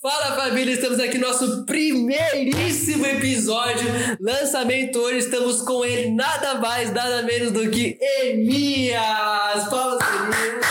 Fala 0.00 0.36
família, 0.36 0.74
estamos 0.74 1.00
aqui 1.00 1.18
no 1.18 1.26
nosso 1.26 1.64
primeiríssimo 1.64 3.04
episódio. 3.04 3.84
Lançamento 4.20 4.96
hoje, 4.96 5.18
estamos 5.18 5.60
com 5.62 5.84
ele, 5.84 6.12
nada 6.12 6.54
mais, 6.60 6.92
nada 6.92 7.20
menos 7.24 7.50
do 7.50 7.68
que 7.68 7.98
Elias. 8.22 9.68
Palmas, 9.68 9.98
Elias. 10.14 10.64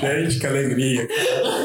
Gente, 0.00 0.38
que 0.38 0.46
alegria. 0.46 1.08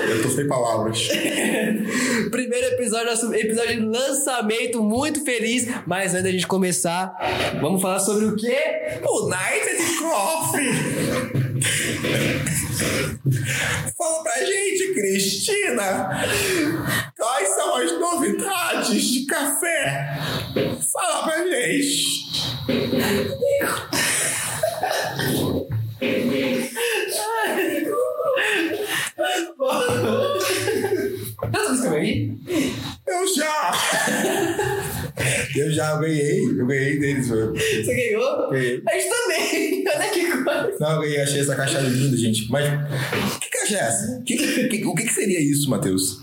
Eu 0.10 0.24
tô 0.24 0.30
sem 0.30 0.48
palavras. 0.48 1.08
Primeiro 2.32 2.68
episódio, 2.74 3.12
nosso 3.12 3.32
episódio 3.36 3.76
de 3.76 3.86
lançamento, 3.86 4.82
muito 4.82 5.24
feliz. 5.24 5.68
Mas 5.86 6.14
antes 6.14 6.24
da 6.24 6.32
gente 6.32 6.48
começar, 6.48 7.14
vamos 7.62 7.80
falar 7.80 8.00
sobre 8.00 8.26
o 8.26 8.36
quê? 8.36 8.58
United 9.08 10.00
Coffee! 10.00 10.72
Fala 13.98 14.24
pra 14.24 14.46
gente, 14.46 14.94
Cristina, 14.94 16.10
quais 17.18 17.50
são 17.50 17.76
as 17.76 18.00
novidades 18.00 19.04
de 19.04 19.26
café? 19.26 20.18
Fala 20.92 21.24
pra 21.24 21.48
gente. 21.48 22.22
Já 27.12 27.24
sabe 27.38 27.72
escrever 31.74 32.36
Eu 33.08 33.36
já! 33.36 33.72
Eu 35.56 35.72
já 35.72 35.96
ganhei, 35.98 36.44
eu 36.60 36.66
ganhei 36.66 37.00
deles, 37.00 37.28
mano. 37.30 37.54
Você 37.56 37.84
ganhou? 37.94 38.50
Ganhei. 38.50 38.82
A 38.88 38.94
gente 38.94 39.10
também. 39.10 39.84
Olha 39.94 40.10
que 40.10 40.32
coisa. 40.44 40.78
Não, 40.80 40.92
eu 40.96 41.02
ganhei, 41.02 41.22
achei 41.22 41.42
essa 41.42 41.56
caixa 41.56 41.80
linda, 41.80 42.16
gente. 42.18 42.50
Mas 42.50 42.66
que 43.40 43.50
caixa 43.50 43.76
é 43.76 43.80
essa? 43.80 44.22
Que- 44.26 44.68
que- 44.68 44.86
o 44.86 44.96
que, 44.96 45.04
que 45.04 45.14
seria 45.14 45.40
isso, 45.40 45.70
Matheus? 45.70 46.20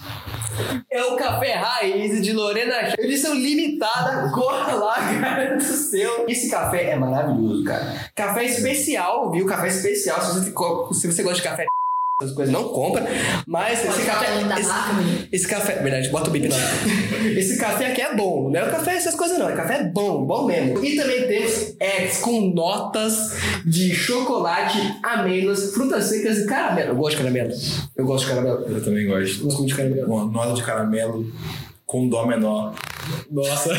É 0.91 1.03
o 1.05 1.17
café 1.17 1.53
raiz 1.55 2.21
de 2.23 2.33
Lorena. 2.33 2.95
Edição 2.99 3.35
limitada, 3.35 4.31
corra 4.33 4.73
lá, 4.75 4.95
cara 5.21 5.57
do 5.57 5.63
seu. 5.63 6.25
Esse 6.29 6.51
café 6.51 6.91
é 6.91 6.97
maravilhoso, 6.97 7.63
cara. 7.65 8.11
Café 8.17 8.45
especial, 8.45 9.31
viu? 9.31 9.47
Café 9.47 9.69
especial. 9.69 10.21
Se 10.21 10.51
você, 10.51 11.01
se 11.01 11.13
você 11.13 11.23
gosta 11.23 11.37
de 11.43 11.49
café, 11.49 11.67
essas 12.21 12.35
coisas 12.35 12.53
não 12.53 12.65
compra. 12.71 13.07
Mas 13.47 13.85
esse 13.85 14.05
café. 14.05 14.27
esse-? 14.59 15.29
Esse 15.31 15.47
café, 15.47 15.75
verdade, 15.81 16.09
bota 16.09 16.29
o 16.29 16.33
bip 16.33 16.49
lá. 16.49 16.57
Esse 17.39 17.57
café 17.57 17.93
aqui 17.93 18.01
é 18.01 18.17
bom, 18.17 18.51
não 18.51 18.59
é 18.59 18.65
o 18.65 18.71
café 18.71 18.97
essas 18.97 19.15
coisas 19.15 19.39
não, 19.39 19.49
é 19.49 19.55
café 19.55 19.85
bom, 19.85 20.25
bom 20.25 20.47
mesmo. 20.47 20.85
E 20.85 20.97
também 20.97 21.29
temos 21.29 21.77
X 21.79 22.19
com 22.19 22.53
notas 22.53 23.37
de 23.65 23.95
chocolate, 23.95 24.79
amêndoas, 25.03 25.73
frutas 25.73 26.07
secas 26.07 26.39
e 26.39 26.47
caramelo. 26.47 26.91
Eu 26.91 26.97
gosto 26.97 27.17
de 27.19 27.23
caramelo. 27.23 27.55
Eu 27.97 28.05
gosto 28.05 28.25
de 28.25 28.31
caramelo. 28.31 28.65
Eu 28.69 28.85
também 28.85 29.07
gosto. 29.07 29.39
Eu 29.39 29.45
gosto 29.45 29.59
muito 29.59 29.69
de 29.69 29.77
caramelo. 29.77 30.13
Uma 30.13 30.25
nota 30.25 30.55
de 30.55 30.63
caramelo 30.65 31.33
com 31.87 32.09
dó 32.09 32.27
menor, 32.27 32.75
Nossa. 33.31 33.75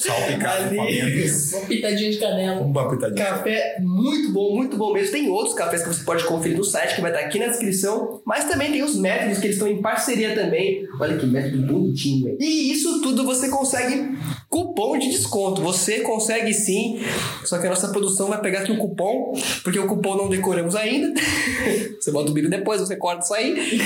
salpicado 0.00 0.68
Ali. 0.80 1.00
amêndoas, 1.00 1.52
Uma 1.52 1.66
pitadinha 1.66 2.10
de 2.10 2.18
canela. 2.18 2.60
uma 2.60 2.90
pitadinha. 2.90 3.24
Café 3.26 3.76
muito 3.80 4.32
bom, 4.32 4.54
muito 4.54 4.76
bom 4.76 4.92
mesmo. 4.92 5.12
Tem 5.12 5.28
outros 5.28 5.54
cafés 5.54 5.82
que 5.82 5.88
você 5.88 6.04
pode 6.04 6.24
conferir 6.24 6.56
no 6.56 6.64
site, 6.64 6.94
que 6.94 7.00
vai 7.00 7.10
estar 7.10 7.24
aqui 7.24 7.38
na 7.38 7.46
descrição. 7.48 8.20
Mas 8.24 8.44
também 8.44 8.70
tem 8.72 8.82
os 8.82 8.96
métodos 8.96 9.38
que 9.38 9.46
eles 9.46 9.56
estão 9.56 9.68
em 9.68 9.80
parceria 9.80 10.34
também. 10.34 10.86
Olha 11.00 11.16
que 11.16 11.26
método 11.26 11.66
bonitinho, 11.72 12.24
velho. 12.26 12.38
E 12.40 12.72
isso 12.72 13.00
tudo 13.02 13.24
você 13.24 13.48
consegue 13.48 14.16
cupom 14.48 14.98
de 14.98 15.10
desconto. 15.10 15.62
Você 15.62 16.00
consegue 16.00 16.52
sim. 16.52 17.00
Só 17.44 17.58
que 17.58 17.66
a 17.66 17.70
nossa 17.70 17.88
produção 17.88 18.28
vai 18.28 18.40
pegar 18.40 18.60
aqui 18.60 18.72
o 18.72 18.78
cupom, 18.78 19.34
porque 19.62 19.78
o 19.78 19.86
cupom 19.86 20.16
não 20.16 20.28
decoramos 20.28 20.74
ainda. 20.74 21.12
você 22.00 22.10
bota 22.10 22.30
o 22.30 22.34
vídeo 22.34 22.50
depois, 22.50 22.80
você 22.80 22.96
corta 22.96 23.24
isso 23.24 23.34
aí. 23.34 23.80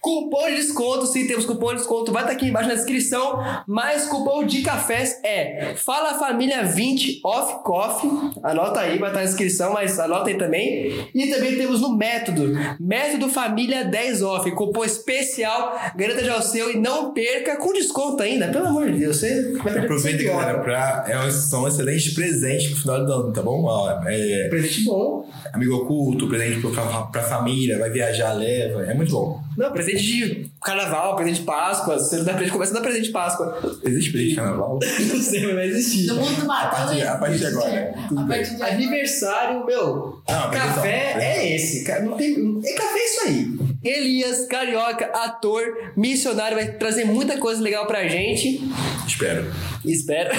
Cupom 0.00 0.46
de 0.48 0.56
desconto, 0.56 1.06
sim, 1.06 1.26
temos 1.26 1.44
cupom 1.44 1.70
de 1.70 1.78
desconto. 1.78 2.12
Vai 2.12 2.22
estar 2.22 2.34
aqui 2.34 2.46
embaixo 2.46 2.68
na 2.68 2.74
descrição. 2.74 3.38
Mas 3.66 4.06
cupom 4.06 4.44
de 4.44 4.62
cafés 4.62 5.18
é 5.24 5.74
Fala 5.76 6.18
Família 6.18 6.64
20 6.64 7.20
Off 7.24 7.62
Coffee. 7.64 8.10
Anota 8.42 8.80
aí, 8.80 8.98
vai 8.98 9.10
estar 9.10 9.20
na 9.20 9.26
descrição, 9.26 9.72
mas 9.72 9.98
anota 9.98 10.30
aí 10.30 10.38
também. 10.38 11.08
E 11.14 11.26
também 11.28 11.56
temos 11.56 11.80
no 11.80 11.96
método, 11.96 12.52
Método 12.78 13.28
Família 13.28 13.84
10 13.84 14.22
Off. 14.22 14.50
Cupom 14.52 14.84
especial, 14.84 15.78
garanta 15.96 16.24
já 16.24 16.36
o 16.36 16.42
seu 16.42 16.70
e 16.70 16.76
não 16.76 17.12
perca 17.12 17.56
com 17.56 17.72
desconto 17.72 18.22
ainda. 18.22 18.48
Pelo 18.48 18.66
amor 18.66 18.90
de 18.90 18.98
Deus, 18.98 19.16
você 19.16 19.52
vai 19.58 19.79
Aproveita, 19.84 20.22
galera, 20.24 20.58
pra, 20.58 21.04
é, 21.08 21.18
um- 21.18 21.30
são 21.30 21.66
excelentes 21.68 22.14
presentes 22.14 22.68
pro 22.70 22.80
final 22.80 23.04
do 23.06 23.12
ano, 23.12 23.32
tá 23.32 23.42
bom? 23.42 23.64
Ó, 23.64 23.90
é, 24.06 24.48
Presente 24.48 24.84
bom. 24.84 25.24
amigo 25.52 25.74
oculto, 25.76 26.28
presente 26.28 26.60
pra, 26.60 26.70
pra, 26.70 27.02
pra 27.02 27.22
família, 27.22 27.78
vai 27.78 27.90
viajar, 27.90 28.32
leva. 28.32 28.82
É 28.84 28.94
muito 28.94 29.12
bom. 29.12 29.40
Não, 29.56 29.72
presente 29.72 30.02
de 30.02 30.50
carnaval, 30.62 31.16
presente 31.16 31.40
de 31.40 31.44
Páscoa. 31.46 31.98
Você 31.98 32.16
não 32.18 32.24
dá 32.24 32.32
presente, 32.32 32.52
começa 32.52 32.70
a 32.72 32.74
dar 32.76 32.80
presente 32.80 33.06
de 33.06 33.12
Páscoa. 33.12 33.58
Existe 33.84 34.10
presente 34.12 34.30
de 34.30 34.36
carnaval? 34.36 34.78
Não 35.00 35.20
sei, 35.20 35.42
mas 35.46 35.54
vai 35.54 35.66
existir. 35.66 36.06
No 36.06 36.14
mundo 36.16 36.40
do 36.40 36.46
Matheus. 36.46 36.84
partir- 36.88 37.06
a 37.06 37.16
partir 37.16 37.38
de 37.38 37.44
existe. 37.44 37.58
agora, 37.66 37.94
tudo 38.08 38.20
A 38.20 38.22
bem. 38.24 38.38
partir 38.38 38.56
de 38.56 38.62
agora. 38.62 38.74
Aniversário, 38.74 39.66
meu. 39.66 40.22
Ah, 40.28 40.48
mas 40.52 40.62
café 40.62 41.10
então, 41.10 41.22
é 41.22 41.54
esse. 41.56 41.84
ca- 41.84 42.00
Não 42.00 42.16
tem, 42.16 42.60
é 42.64 42.72
café 42.72 42.98
é 42.98 43.04
isso 43.06 43.20
aí. 43.26 43.70
Elias, 43.82 44.46
carioca, 44.46 45.06
ator, 45.06 45.62
missionário, 45.96 46.56
vai 46.56 46.68
trazer 46.72 47.04
muita 47.04 47.38
coisa 47.38 47.60
legal 47.62 47.86
pra 47.86 48.06
gente. 48.08 48.60
Espero. 49.06 49.44
Espero. 49.84 50.30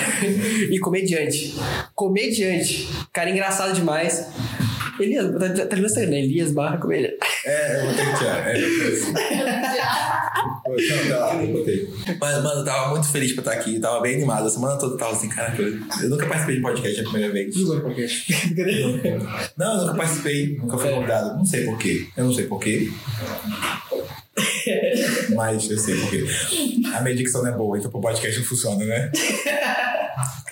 e 0.70 0.80
comediante. 0.80 1.56
Comediante. 1.96 2.88
Cara 3.14 3.30
engraçado 3.30 3.74
demais. 3.74 4.28
Elias, 5.00 5.32
tá, 5.32 5.66
tá 5.66 5.76
no 5.76 5.86
Instagram, 5.86 6.12
né? 6.12 6.20
Elias 6.20 6.52
barra 6.52 6.78
comédia. 6.78 7.16
É, 7.46 7.82
eu 7.82 7.86
vou 7.86 7.96
ter 7.96 8.12
que 8.12 8.18
tirar. 8.18 8.48
É, 8.48 8.60
eu 10.68 11.10
tá 11.10 11.34
botei. 11.52 11.90
Mas, 12.20 12.44
mano, 12.44 12.60
eu 12.62 12.66
tava 12.66 12.92
muito 12.92 13.08
feliz 13.10 13.34
pra 13.34 13.42
estar 13.42 13.54
aqui. 13.54 13.80
Tava 13.80 14.00
bem 14.02 14.18
animado. 14.18 14.46
A 14.46 14.50
semana 14.50 14.78
toda 14.78 14.94
eu 14.94 14.98
tava 14.98 15.14
assim, 15.14 15.28
caraca, 15.30 15.60
eu 15.62 15.80
eu 16.02 16.10
nunca 16.10 16.28
participei 16.28 16.56
de 16.58 16.62
podcast 16.62 17.00
a 17.00 17.04
primeira 17.04 17.34
vez. 17.34 17.56
Não, 19.58 19.74
eu 19.74 19.82
nunca 19.82 19.96
participei, 19.96 20.58
nunca 20.58 20.78
fui 20.78 20.92
convidado. 20.92 21.38
Não 21.38 21.46
sei 21.46 21.66
porquê. 21.66 22.08
Eu 22.16 22.26
não 22.26 22.34
sei 22.34 22.46
porquê. 22.46 22.92
Mas 25.36 25.70
eu 25.70 25.78
sei 25.78 26.00
porquê. 26.00 26.26
A 26.94 27.02
minha 27.02 27.16
dicção 27.16 27.44
não 27.44 27.54
é 27.54 27.58
boa, 27.58 27.78
então 27.78 27.92
pro 27.92 28.02
podcast 28.02 28.40
não 28.40 28.46
funciona, 28.46 28.86
né? 28.86 29.12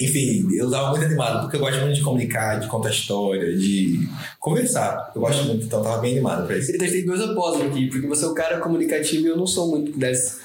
Enfim, 0.01 0.47
eu 0.53 0.69
tava 0.69 0.91
muito 0.91 1.05
animado, 1.05 1.41
porque 1.41 1.57
eu 1.57 1.59
gosto 1.59 1.81
muito 1.81 1.95
de 1.95 2.01
comunicar, 2.01 2.59
de 2.59 2.67
contar 2.67 2.89
história, 2.89 3.55
de 3.55 4.07
conversar. 4.39 5.11
Eu 5.13 5.21
gosto 5.21 5.43
muito, 5.43 5.65
então 5.65 5.79
eu 5.79 5.83
tava 5.83 6.01
bem 6.01 6.13
animado 6.13 6.47
pra 6.47 6.57
isso. 6.57 6.71
Então 6.71 6.87
a 6.87 6.89
gente 6.89 6.99
tem 6.99 7.07
dois 7.07 7.21
opostos 7.29 7.65
aqui, 7.65 7.87
porque 7.87 8.07
você 8.07 8.25
é 8.25 8.27
um 8.27 8.33
cara 8.33 8.59
comunicativo 8.59 9.25
e 9.25 9.29
eu 9.29 9.37
não 9.37 9.45
sou 9.45 9.69
muito 9.69 9.97
dessa. 9.97 10.39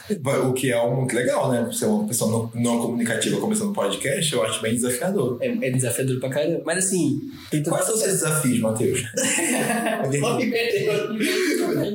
O 0.46 0.52
que 0.52 0.72
é 0.72 0.90
muito 0.90 1.14
legal, 1.14 1.50
né? 1.50 1.68
Ser 1.72 1.86
uma 1.86 2.06
pessoa 2.06 2.30
não, 2.30 2.50
não 2.60 2.80
comunicativa 2.80 3.40
começando 3.40 3.70
um 3.70 3.72
podcast, 3.72 4.32
eu 4.32 4.42
acho 4.42 4.60
bem 4.60 4.74
desafiador. 4.74 5.38
É, 5.40 5.46
é 5.46 5.70
desafiador 5.70 6.18
pra 6.18 6.30
caramba. 6.30 6.62
Mas 6.64 6.86
assim, 6.86 7.20
tudo 7.50 7.70
Quais 7.70 7.86
são 7.86 7.94
os 7.94 8.00
seus 8.00 8.12
desafios, 8.12 8.60
Matheus? 8.60 9.04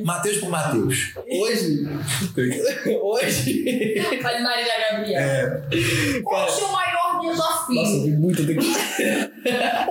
Matheus 0.04 0.38
por 0.38 0.48
Matheus. 0.48 1.12
Hoje, 1.28 1.86
hoje. 3.02 4.00
Fale 4.22 4.42
Marília 4.42 4.72
Gabriel. 4.90 5.20
É 5.20 5.62
Qual 6.22 6.48
seu 7.20 7.28
maior 7.28 7.32
desafio? 7.32 7.74
Nossa, 7.74 7.92
eu 7.92 8.02
vi 8.02 8.16
muito 8.16 8.42
daqui. 8.44 8.72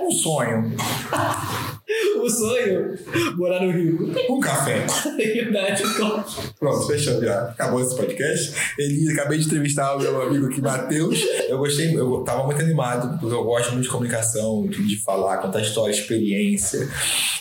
um 0.00 0.10
sonho, 0.10 0.76
O 2.16 2.28
sonho, 2.28 2.94
morar 3.36 3.62
no 3.62 3.70
Rio. 3.70 4.12
um 4.30 4.40
café. 4.40 4.86
Verdade, 5.16 5.82
eu 5.82 6.24
Pronto, 6.58 6.86
fechou 6.86 7.20
já. 7.22 7.42
Acabou 7.44 7.80
esse 7.80 7.96
podcast. 7.96 8.54
Ele 8.78 9.10
acabei 9.12 9.38
de 9.38 9.46
entrevistar 9.46 9.96
o 9.96 10.00
meu 10.00 10.22
amigo 10.22 10.46
aqui, 10.46 10.60
Matheus. 10.60 11.20
Eu 11.48 11.58
gostei, 11.58 11.94
eu 11.96 12.22
tava 12.24 12.44
muito 12.44 12.60
animado, 12.60 13.18
porque 13.18 13.34
eu 13.34 13.44
gosto 13.44 13.72
muito 13.72 13.84
de 13.84 13.90
comunicação, 13.90 14.66
de, 14.68 14.86
de 14.86 14.96
falar, 15.02 15.38
contar 15.38 15.60
história, 15.62 15.92
experiência. 15.92 16.88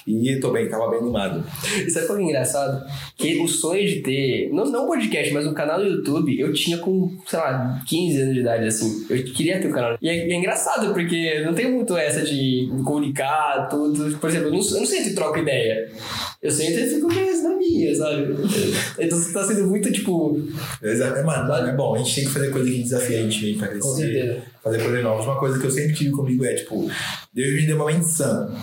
E 0.07 0.39
tô 0.39 0.51
bem, 0.51 0.67
tava 0.67 0.89
bem 0.89 0.99
animado. 0.99 1.43
E 1.85 1.89
sabe 1.89 2.07
qual 2.07 2.17
que 2.17 2.23
é 2.23 2.27
engraçado? 2.27 2.83
Que 3.15 3.39
o 3.41 3.47
sonho 3.47 3.85
de 3.87 4.01
ter, 4.01 4.49
não, 4.51 4.65
não 4.65 4.85
um 4.85 4.87
podcast, 4.87 5.31
mas 5.33 5.45
um 5.45 5.53
canal 5.53 5.79
no 5.79 5.85
YouTube, 5.85 6.39
eu 6.39 6.51
tinha 6.53 6.77
com, 6.77 7.15
sei 7.27 7.37
lá, 7.39 7.81
15 7.87 8.21
anos 8.21 8.33
de 8.33 8.39
idade, 8.39 8.65
assim. 8.65 9.05
Eu 9.09 9.23
queria 9.25 9.59
ter 9.59 9.67
um 9.67 9.71
canal. 9.71 9.97
E 10.01 10.09
é, 10.09 10.27
e 10.27 10.31
é 10.31 10.35
engraçado, 10.35 10.93
porque 10.93 11.41
não 11.41 11.53
tem 11.53 11.71
muito 11.71 11.95
essa 11.95 12.21
de 12.21 12.69
comunicar, 12.83 13.67
tudo. 13.69 14.17
Por 14.17 14.29
exemplo, 14.29 14.38
eu 14.39 14.51
não, 14.51 14.59
eu 14.59 14.79
não 14.79 14.85
sei 14.85 15.03
se 15.03 15.15
troco 15.15 15.39
ideia. 15.39 15.91
Eu 16.41 16.51
sempre 16.51 16.87
fico 16.87 17.07
mais 17.13 17.43
na 17.43 17.55
minha, 17.55 17.95
sabe? 17.95 18.35
Então 18.97 19.17
você 19.17 19.33
tá 19.33 19.43
sendo 19.43 19.67
muito, 19.67 19.91
tipo... 19.91 20.41
É, 20.81 21.23
mano, 21.23 21.67
é 21.67 21.75
bom, 21.75 21.95
a 21.95 21.97
gente 21.99 22.15
tem 22.15 22.23
que 22.25 22.31
fazer 22.31 22.49
coisa 22.49 22.69
que 22.69 22.83
desafia 22.83 23.19
a 23.19 23.21
gente 23.23 23.53
pra 23.53 23.67
crescer. 23.67 23.87
Com 23.87 23.95
certeza. 23.95 24.41
Fazer 24.63 24.81
coisas 24.81 25.03
novas. 25.03 25.25
Uma 25.25 25.39
coisa 25.39 25.59
que 25.59 25.65
eu 25.65 25.71
sempre 25.71 25.93
tive 25.93 26.11
comigo 26.11 26.45
é, 26.45 26.53
tipo, 26.55 26.89
Deus 27.33 27.53
me 27.53 27.65
deu 27.65 27.75
uma 27.75 27.85
menção. 27.85 28.55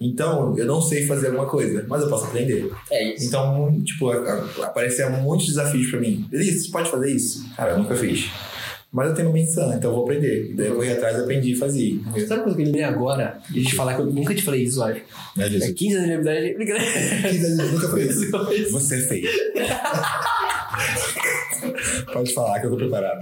Então, 0.00 0.56
eu 0.56 0.64
não 0.64 0.80
sei 0.80 1.06
fazer 1.06 1.26
alguma 1.26 1.46
coisa, 1.46 1.84
mas 1.86 2.02
eu 2.02 2.08
posso 2.08 2.24
aprender. 2.24 2.72
É 2.90 3.14
isso. 3.14 3.26
Então, 3.26 3.78
tipo, 3.84 4.10
apareceram 4.62 5.20
muitos 5.20 5.46
desafios 5.46 5.90
pra 5.90 6.00
mim. 6.00 6.26
Elise, 6.32 6.64
você 6.64 6.70
pode 6.72 6.90
fazer 6.90 7.12
isso? 7.12 7.44
Cara, 7.54 7.72
eu 7.72 7.78
nunca 7.78 7.94
fiz. 7.94 8.30
Mas 8.92 9.08
eu 9.08 9.14
tenho 9.14 9.28
uma 9.28 9.34
menção, 9.34 9.72
então 9.72 9.90
eu 9.90 9.94
vou 9.94 10.02
aprender. 10.04 10.52
Daí 10.56 10.66
eu 10.66 10.74
corri 10.74 10.90
atrás 10.90 11.16
e 11.16 11.20
aprendi 11.20 11.52
e 11.52 11.56
fazia. 11.56 11.94
Sabe 12.26 12.34
uma 12.34 12.42
coisa 12.42 12.56
que 12.56 12.62
eu 12.62 12.66
lembrei 12.66 12.82
agora? 12.82 13.38
De 13.48 13.64
te 13.64 13.76
falar 13.76 13.94
que 13.94 14.00
eu 14.00 14.06
nunca 14.06 14.34
te 14.34 14.42
falei 14.42 14.64
isso, 14.64 14.82
acho. 14.82 15.00
É 15.38 15.48
Jesus? 15.48 15.70
15 15.70 15.94
anos 15.94 16.08
de 16.08 16.16
liberdade. 16.16 16.54
Brincadeira. 16.54 16.90
15 17.30 17.46
anos, 17.46 17.72
nunca 17.72 17.88
foi 17.88 18.02
isso. 18.04 18.30
Você 18.72 18.98
fez. 18.98 19.30
Pode 22.12 22.34
falar 22.34 22.58
que 22.58 22.66
eu 22.66 22.70
tô 22.70 22.76
preparado. 22.76 23.20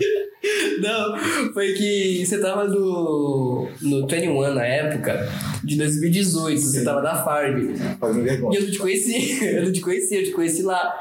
Não, 0.80 1.18
foi 1.52 1.74
que 1.74 2.24
você 2.24 2.38
tava 2.38 2.64
no, 2.64 3.68
no 3.82 4.06
21 4.06 4.54
na 4.54 4.64
época 4.64 5.28
de 5.68 5.76
2018, 5.76 6.60
você 6.60 6.78
Sim. 6.80 6.84
tava 6.84 7.02
na 7.02 7.22
Farm. 7.22 7.74
Fazendo 8.00 8.22
E 8.22 8.28
vergonha. 8.28 8.58
eu 8.58 8.64
não 8.64 8.70
te 8.70 8.78
conheci, 8.78 9.44
eu 9.44 9.64
não 9.64 9.72
te 9.72 9.80
conheci, 9.80 10.16
eu 10.16 10.24
te 10.24 10.30
conheci 10.32 10.62
lá. 10.62 10.94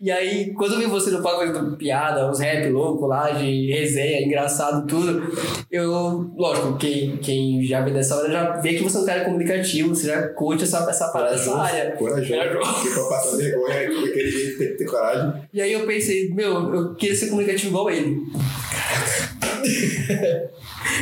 E 0.00 0.10
aí, 0.10 0.52
quando 0.54 0.74
eu 0.74 0.78
vi 0.80 0.86
você 0.86 1.10
no 1.10 1.22
palco 1.22 1.46
fazendo 1.46 1.76
piada, 1.76 2.28
uns 2.30 2.40
rap 2.40 2.68
louco 2.70 3.06
lá, 3.06 3.30
de 3.30 3.70
resenha, 3.70 4.26
engraçado, 4.26 4.86
tudo, 4.86 5.22
eu, 5.70 6.30
lógico, 6.36 6.76
quem, 6.78 7.16
quem 7.18 7.64
já 7.64 7.82
vê 7.82 7.90
dessa 7.90 8.16
hora 8.16 8.30
já 8.30 8.56
vê 8.60 8.74
que 8.74 8.82
você 8.82 8.96
é 8.96 9.00
um 9.00 9.06
cara 9.06 9.24
comunicativo, 9.24 9.94
você 9.94 10.06
já 10.08 10.28
curte 10.28 10.64
essa, 10.64 10.78
essa 10.88 11.08
parada, 11.08 11.34
essa 11.34 11.54
área. 11.56 11.92
Corajoso. 11.92 12.26
Porque 12.28 12.90
pra 12.90 13.04
passar 13.04 13.36
vergonha, 13.36 13.88
daquele 13.88 14.30
jeito 14.30 14.58
tem 14.58 14.68
que 14.68 14.74
ter 14.74 14.84
coragem. 14.86 15.42
E 15.52 15.60
aí 15.60 15.72
eu 15.72 15.86
pensei, 15.86 16.30
meu, 16.32 16.74
eu 16.74 16.94
queria 16.94 17.14
ser 17.14 17.26
comunicativo 17.28 17.68
igual 17.68 17.90
ele. 17.90 18.16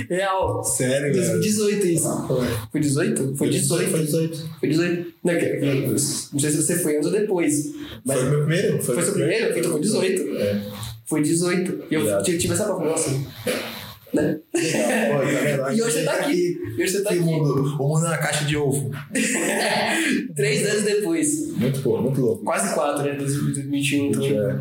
Real. 0.08 0.62
Sério, 0.64 1.12
velho. 1.12 1.26
2018 1.40 1.86
isso. 1.86 2.26
Foi 2.70 2.80
18? 2.80 3.36
Foi 3.36 3.48
18. 3.50 3.90
Foi 3.90 4.00
18. 4.00 4.50
Foi 4.60 4.68
18. 4.68 5.14
Não, 5.24 5.34
que- 5.38 5.56
não 6.32 6.40
sei 6.40 6.50
se 6.50 6.56
você 6.62 6.78
foi 6.78 6.96
antes 6.96 7.06
ou 7.06 7.12
depois. 7.12 7.72
Mas 8.04 8.20
Foi 8.20 8.28
meu 8.30 8.38
primeiro? 8.40 8.82
foi 8.82 9.02
seu 9.02 9.12
primeiro? 9.12 9.58
Então 9.58 9.72
foi 9.72 9.80
18. 9.80 10.36
É. 10.36 10.62
Foi 11.06 11.22
18. 11.22 11.84
E 11.90 11.94
eu 11.94 12.22
tive 12.22 12.38
tive 12.38 12.54
essa 12.54 12.64
prova, 12.64 12.84
nossa. 12.84 13.10
Né? 14.12 14.38
Legal, 14.54 14.82
pô, 15.10 15.18
tá 15.18 15.40
vendo? 15.40 15.72
E 15.72 15.82
hoje 15.82 15.92
você 15.92 16.04
tá 16.04 16.12
aqui. 16.12 16.58
E 16.76 16.82
hoje 16.82 16.92
você 16.92 17.02
tá 17.02 17.10
aqui. 17.10 17.20
mundo, 17.20 17.76
o 17.78 17.88
mundo 17.88 18.06
é 18.06 18.08
uma 18.08 18.18
caixa 18.18 18.44
de 18.44 18.56
ovo. 18.56 18.90
Três 20.34 20.66
anos 20.68 20.82
depois. 20.82 21.52
Muito 21.56 21.88
muito 22.00 22.20
louco. 22.20 22.44
Quase 22.44 22.74
quatro, 22.74 23.04
né? 23.04 23.14
2021. 23.14 24.06
Então. 24.06 24.24
É. 24.24 24.60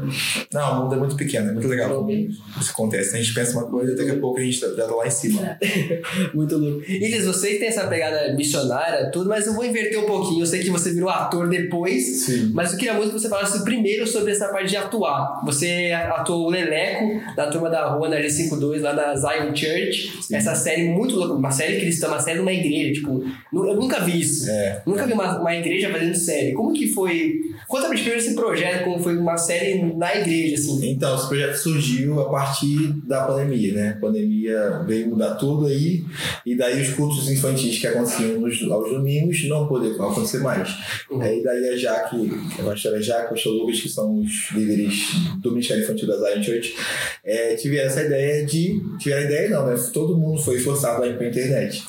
Não, 0.54 0.80
o 0.80 0.84
mundo 0.84 0.96
é 0.96 0.98
muito 0.98 1.16
pequeno, 1.16 1.50
é 1.50 1.54
muito 1.54 1.68
legal 1.68 1.96
como 1.96 2.12
isso 2.12 2.72
acontece. 2.72 3.16
A 3.16 3.20
gente 3.20 3.34
pensa 3.34 3.58
uma 3.58 3.70
coisa, 3.70 3.96
daqui 3.96 4.12
a 4.12 4.20
pouco 4.20 4.40
a 4.40 4.44
gente 4.44 4.58
já 4.58 4.74
tá 4.74 4.86
lá 4.86 5.08
em 5.08 5.12
cima. 5.12 5.58
Muito 6.34 6.58
louco. 6.58 6.84
Elias, 6.88 7.26
você 7.26 7.56
tem 7.56 7.68
essa 7.68 7.88
pegada 7.88 8.34
missionária, 8.34 9.10
tudo, 9.12 9.30
mas 9.30 9.46
eu 9.46 9.54
vou 9.54 9.66
inverter 9.66 10.00
um 10.00 10.06
pouquinho. 10.06 10.42
Eu 10.42 10.46
sei 10.46 10.62
que 10.62 10.70
você 10.70 10.92
virou 10.92 11.10
ator 11.10 11.48
depois, 11.50 12.26
Sim. 12.26 12.52
mas 12.54 12.72
eu 12.72 12.78
queria 12.78 12.94
muito 12.94 13.14
que 13.14 13.20
você 13.20 13.30
falasse 13.30 13.64
primeiro 13.64 14.08
sobre 14.08 14.32
essa 14.32 14.48
parte 14.50 14.70
de 14.70 14.78
atuar. 14.78 15.42
Você 15.46 15.92
atuou 15.92 16.48
o 16.48 16.50
Leleco, 16.50 17.36
da 17.36 17.48
turma 17.48 17.70
da 17.70 17.88
rua 17.90 18.10
na 18.10 18.18
G52, 18.18 18.82
lá 18.82 18.94
da 18.94 19.16
Zion 19.16 19.56
Church. 19.56 19.83
Sim. 19.92 20.36
Essa 20.36 20.56
série 20.56 20.90
muito 20.90 21.16
louca, 21.16 21.34
uma 21.34 21.52
série 21.52 21.80
cristã, 21.80 22.08
uma 22.08 22.20
série 22.20 22.38
de 22.38 22.42
uma 22.42 22.54
igreja. 22.54 22.94
Tipo, 22.94 23.24
eu 23.54 23.76
nunca 23.76 24.00
vi 24.00 24.22
isso. 24.22 24.50
É. 24.50 24.82
Nunca 24.86 25.06
vi 25.06 25.14
uma, 25.14 25.40
uma 25.40 25.56
igreja 25.56 25.90
fazendo 25.92 26.16
série. 26.16 26.54
Como 26.54 26.74
que 26.74 26.88
foi? 26.88 27.42
Conta 27.68 27.88
pra 27.88 27.96
gente 27.96 28.10
esse 28.10 28.36
projeto, 28.36 28.84
como 28.84 29.00
foi 29.00 29.18
uma 29.18 29.38
série 29.38 29.84
na 29.96 30.16
igreja, 30.16 30.56
assim. 30.56 30.92
Então, 30.92 31.16
esse 31.16 31.28
projeto 31.28 31.56
surgiu 31.56 32.20
a 32.22 32.30
partir 32.30 32.94
da 33.06 33.24
pandemia, 33.26 33.74
né? 33.74 33.90
A 33.98 34.00
pandemia 34.00 34.84
veio 34.86 35.10
mudar 35.10 35.36
tudo 35.36 35.68
aí, 35.68 36.04
e 36.46 36.56
daí 36.56 36.82
os 36.82 36.90
cultos 36.94 37.30
infantis 37.30 37.80
que 37.80 37.88
aconteciam 37.88 38.40
nos, 38.40 38.62
aos 38.72 38.90
domingos 38.90 39.48
não 39.48 39.68
poderiam 39.68 40.10
acontecer 40.10 40.40
mais. 40.40 40.70
Uhum. 41.10 41.22
Aí 41.22 41.42
daí 41.44 41.70
a 41.70 41.78
Jaque, 41.78 42.32
a 42.60 42.64
pastora 42.64 43.02
Jaque, 43.02 43.28
o 43.28 43.30
pastor 43.30 43.54
Lucas, 43.54 43.80
que 43.80 43.90
são 43.90 44.20
os 44.20 44.52
líderes 44.52 45.12
do 45.42 45.52
Ministério 45.52 45.84
Infantil 45.84 46.08
da 46.08 46.18
Zion 46.18 46.44
Church, 46.44 46.76
é, 47.24 47.56
tiveram 47.56 47.88
essa 47.88 48.04
ideia 48.04 48.46
de. 48.46 48.82
Tiveram 49.00 49.22
a 49.22 49.26
ideia 49.26 49.50
não, 49.50 49.66
né? 49.66 49.73
Todo 49.92 50.18
mundo 50.18 50.42
foi 50.42 50.60
forçado 50.60 51.04
a 51.04 51.08
ir 51.08 51.18
pra 51.18 51.28
internet. 51.28 51.84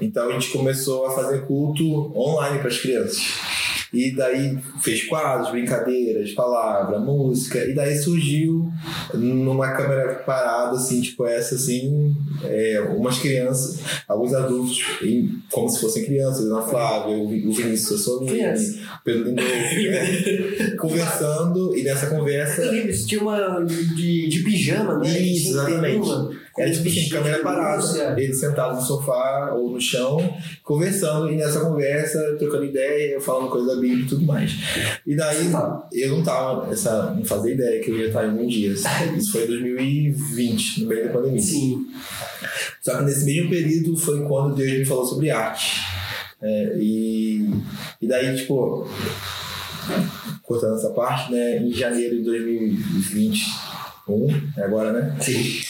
Então 0.00 0.28
a 0.28 0.32
gente 0.32 0.50
começou 0.50 1.06
a 1.06 1.10
fazer 1.14 1.42
culto 1.46 1.84
online 2.18 2.58
para 2.58 2.68
as 2.68 2.78
crianças. 2.78 3.22
E 3.94 4.10
daí 4.14 4.58
fez 4.82 5.04
quadros, 5.04 5.50
brincadeiras, 5.52 6.32
palavra, 6.32 6.98
música, 6.98 7.64
e 7.64 7.72
daí 7.72 7.96
surgiu 7.96 8.68
numa 9.14 9.72
câmera 9.72 10.16
parada, 10.26 10.76
assim, 10.76 11.00
tipo 11.00 11.24
essa, 11.24 11.54
assim, 11.54 12.14
é, 12.44 12.80
umas 12.96 13.18
crianças, 13.18 13.78
alguns 14.08 14.34
adultos, 14.34 14.78
como 15.50 15.68
se 15.68 15.80
fossem 15.80 16.04
crianças, 16.04 16.46
Ana 16.46 16.62
Flávia, 16.62 17.16
o 17.16 17.28
Vi- 17.28 17.46
o 17.46 17.52
Vinícius 17.52 18.00
Sassolini, 18.00 18.32
o 18.40 19.04
Pedro 19.04 19.28
Lindolfo, 19.28 19.50
né? 19.52 20.76
conversando, 20.78 21.76
e 21.76 21.82
nessa 21.84 22.08
conversa 22.08 22.62
Eu 22.62 22.72
lembro, 22.72 22.92
tinha 23.06 23.20
uma 23.22 23.64
de, 23.64 24.28
de 24.28 24.42
pijama, 24.42 24.98
né? 24.98 25.18
Isso, 25.18 25.50
exatamente. 25.50 25.96
uma, 26.08 26.30
Era 26.58 26.70
tipo 26.70 26.88
assim, 26.88 27.08
câmera 27.08 27.42
parada, 27.42 27.82
pelúcia. 27.82 28.14
ele 28.16 28.32
sentado 28.32 28.76
no 28.76 28.80
sofá 28.80 29.52
ou 29.54 29.70
no 29.70 29.80
chão, 29.80 30.16
conversando, 30.62 31.30
e 31.30 31.36
nessa 31.36 31.60
conversa, 31.60 32.36
trocando 32.38 32.64
ideia, 32.64 33.20
falando 33.20 33.50
coisa 33.50 33.74
da 33.74 33.80
Bíblia 33.80 34.04
e 34.04 34.08
tudo 34.08 34.24
mais. 34.24 34.52
E 35.06 35.14
daí, 35.14 35.50
eu 35.92 36.10
não 36.10 36.22
tava, 36.22 36.72
essa, 36.72 37.14
não 37.14 37.24
fazia 37.24 37.52
ideia 37.52 37.82
que 37.82 37.90
eu 37.90 37.98
ia 37.98 38.06
estar 38.06 38.26
em 38.26 38.30
um 38.30 38.46
dia. 38.46 38.72
assim. 38.72 39.16
Isso 39.16 39.32
foi 39.32 39.44
em 39.44 39.48
2020, 39.48 40.82
no 40.82 40.88
meio 40.88 41.06
da 41.06 41.12
pandemia. 41.12 41.42
Sim. 41.42 41.86
Só 42.80 42.96
que 42.96 43.04
nesse 43.04 43.24
mesmo 43.24 43.50
período 43.50 43.96
foi 43.96 44.24
quando 44.24 44.54
Deus 44.54 44.78
me 44.78 44.84
falou 44.84 45.04
sobre 45.04 45.30
arte. 45.30 45.80
É, 46.40 46.76
e, 46.78 47.50
e 48.00 48.06
daí, 48.06 48.36
tipo, 48.36 48.88
cortando 50.42 50.76
essa 50.76 50.90
parte, 50.90 51.32
né, 51.32 51.58
em 51.58 51.72
janeiro 51.72 52.16
de 52.16 52.24
2021, 52.24 54.52
é 54.56 54.62
agora, 54.62 54.92
né? 54.92 55.16
Sim. 55.20 55.60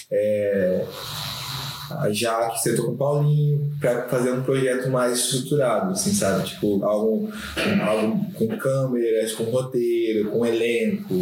A 1.88 2.10
Jaque 2.10 2.60
sentou 2.60 2.86
com 2.86 2.92
o 2.92 2.96
Paulinho 2.96 3.70
pra 3.80 4.08
fazer 4.08 4.32
um 4.32 4.42
projeto 4.42 4.90
mais 4.90 5.18
estruturado, 5.20 5.92
assim, 5.92 6.12
sabe? 6.12 6.44
Tipo, 6.44 6.84
algo, 6.84 7.30
algo 7.86 8.26
com 8.34 8.48
câmeras, 8.58 9.32
com 9.34 9.44
roteiro, 9.44 10.30
com 10.30 10.44
elenco. 10.44 11.14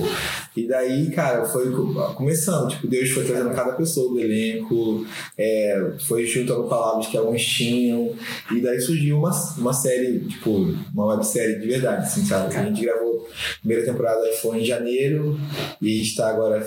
E 0.56 0.66
daí, 0.66 1.10
cara, 1.10 1.44
foi 1.44 1.70
co- 1.70 2.14
começando. 2.14 2.70
Tipo, 2.70 2.86
Deus 2.86 3.10
foi 3.10 3.24
trazendo 3.24 3.54
cada 3.54 3.72
pessoa 3.72 4.08
do 4.10 4.18
elenco, 4.20 5.06
é, 5.36 5.92
foi 6.06 6.24
juntando 6.26 6.64
palavras 6.64 7.08
que 7.08 7.16
alguns 7.18 7.44
tinham. 7.44 8.14
E 8.50 8.60
daí 8.62 8.80
surgiu 8.80 9.18
uma, 9.18 9.32
uma 9.58 9.72
série, 9.74 10.20
tipo, 10.20 10.74
uma 10.94 11.06
websérie 11.14 11.58
de 11.58 11.66
verdade, 11.66 12.04
assim, 12.06 12.24
sabe? 12.24 12.56
A 12.56 12.64
gente 12.64 12.80
gravou, 12.82 13.28
a 13.28 13.58
primeira 13.58 13.84
temporada 13.84 14.32
foi 14.40 14.60
em 14.60 14.64
janeiro 14.64 15.38
e 15.82 15.94
a 15.94 15.98
gente 16.02 16.16
tá 16.16 16.30
agora 16.30 16.66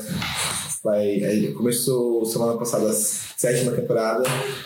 vai 0.83 1.23
aí 1.23 1.53
começou 1.53 2.25
semana 2.25 2.53
passada 2.57 2.89
a 2.89 2.93
sétima 2.93 3.71
temporada 3.71 4.23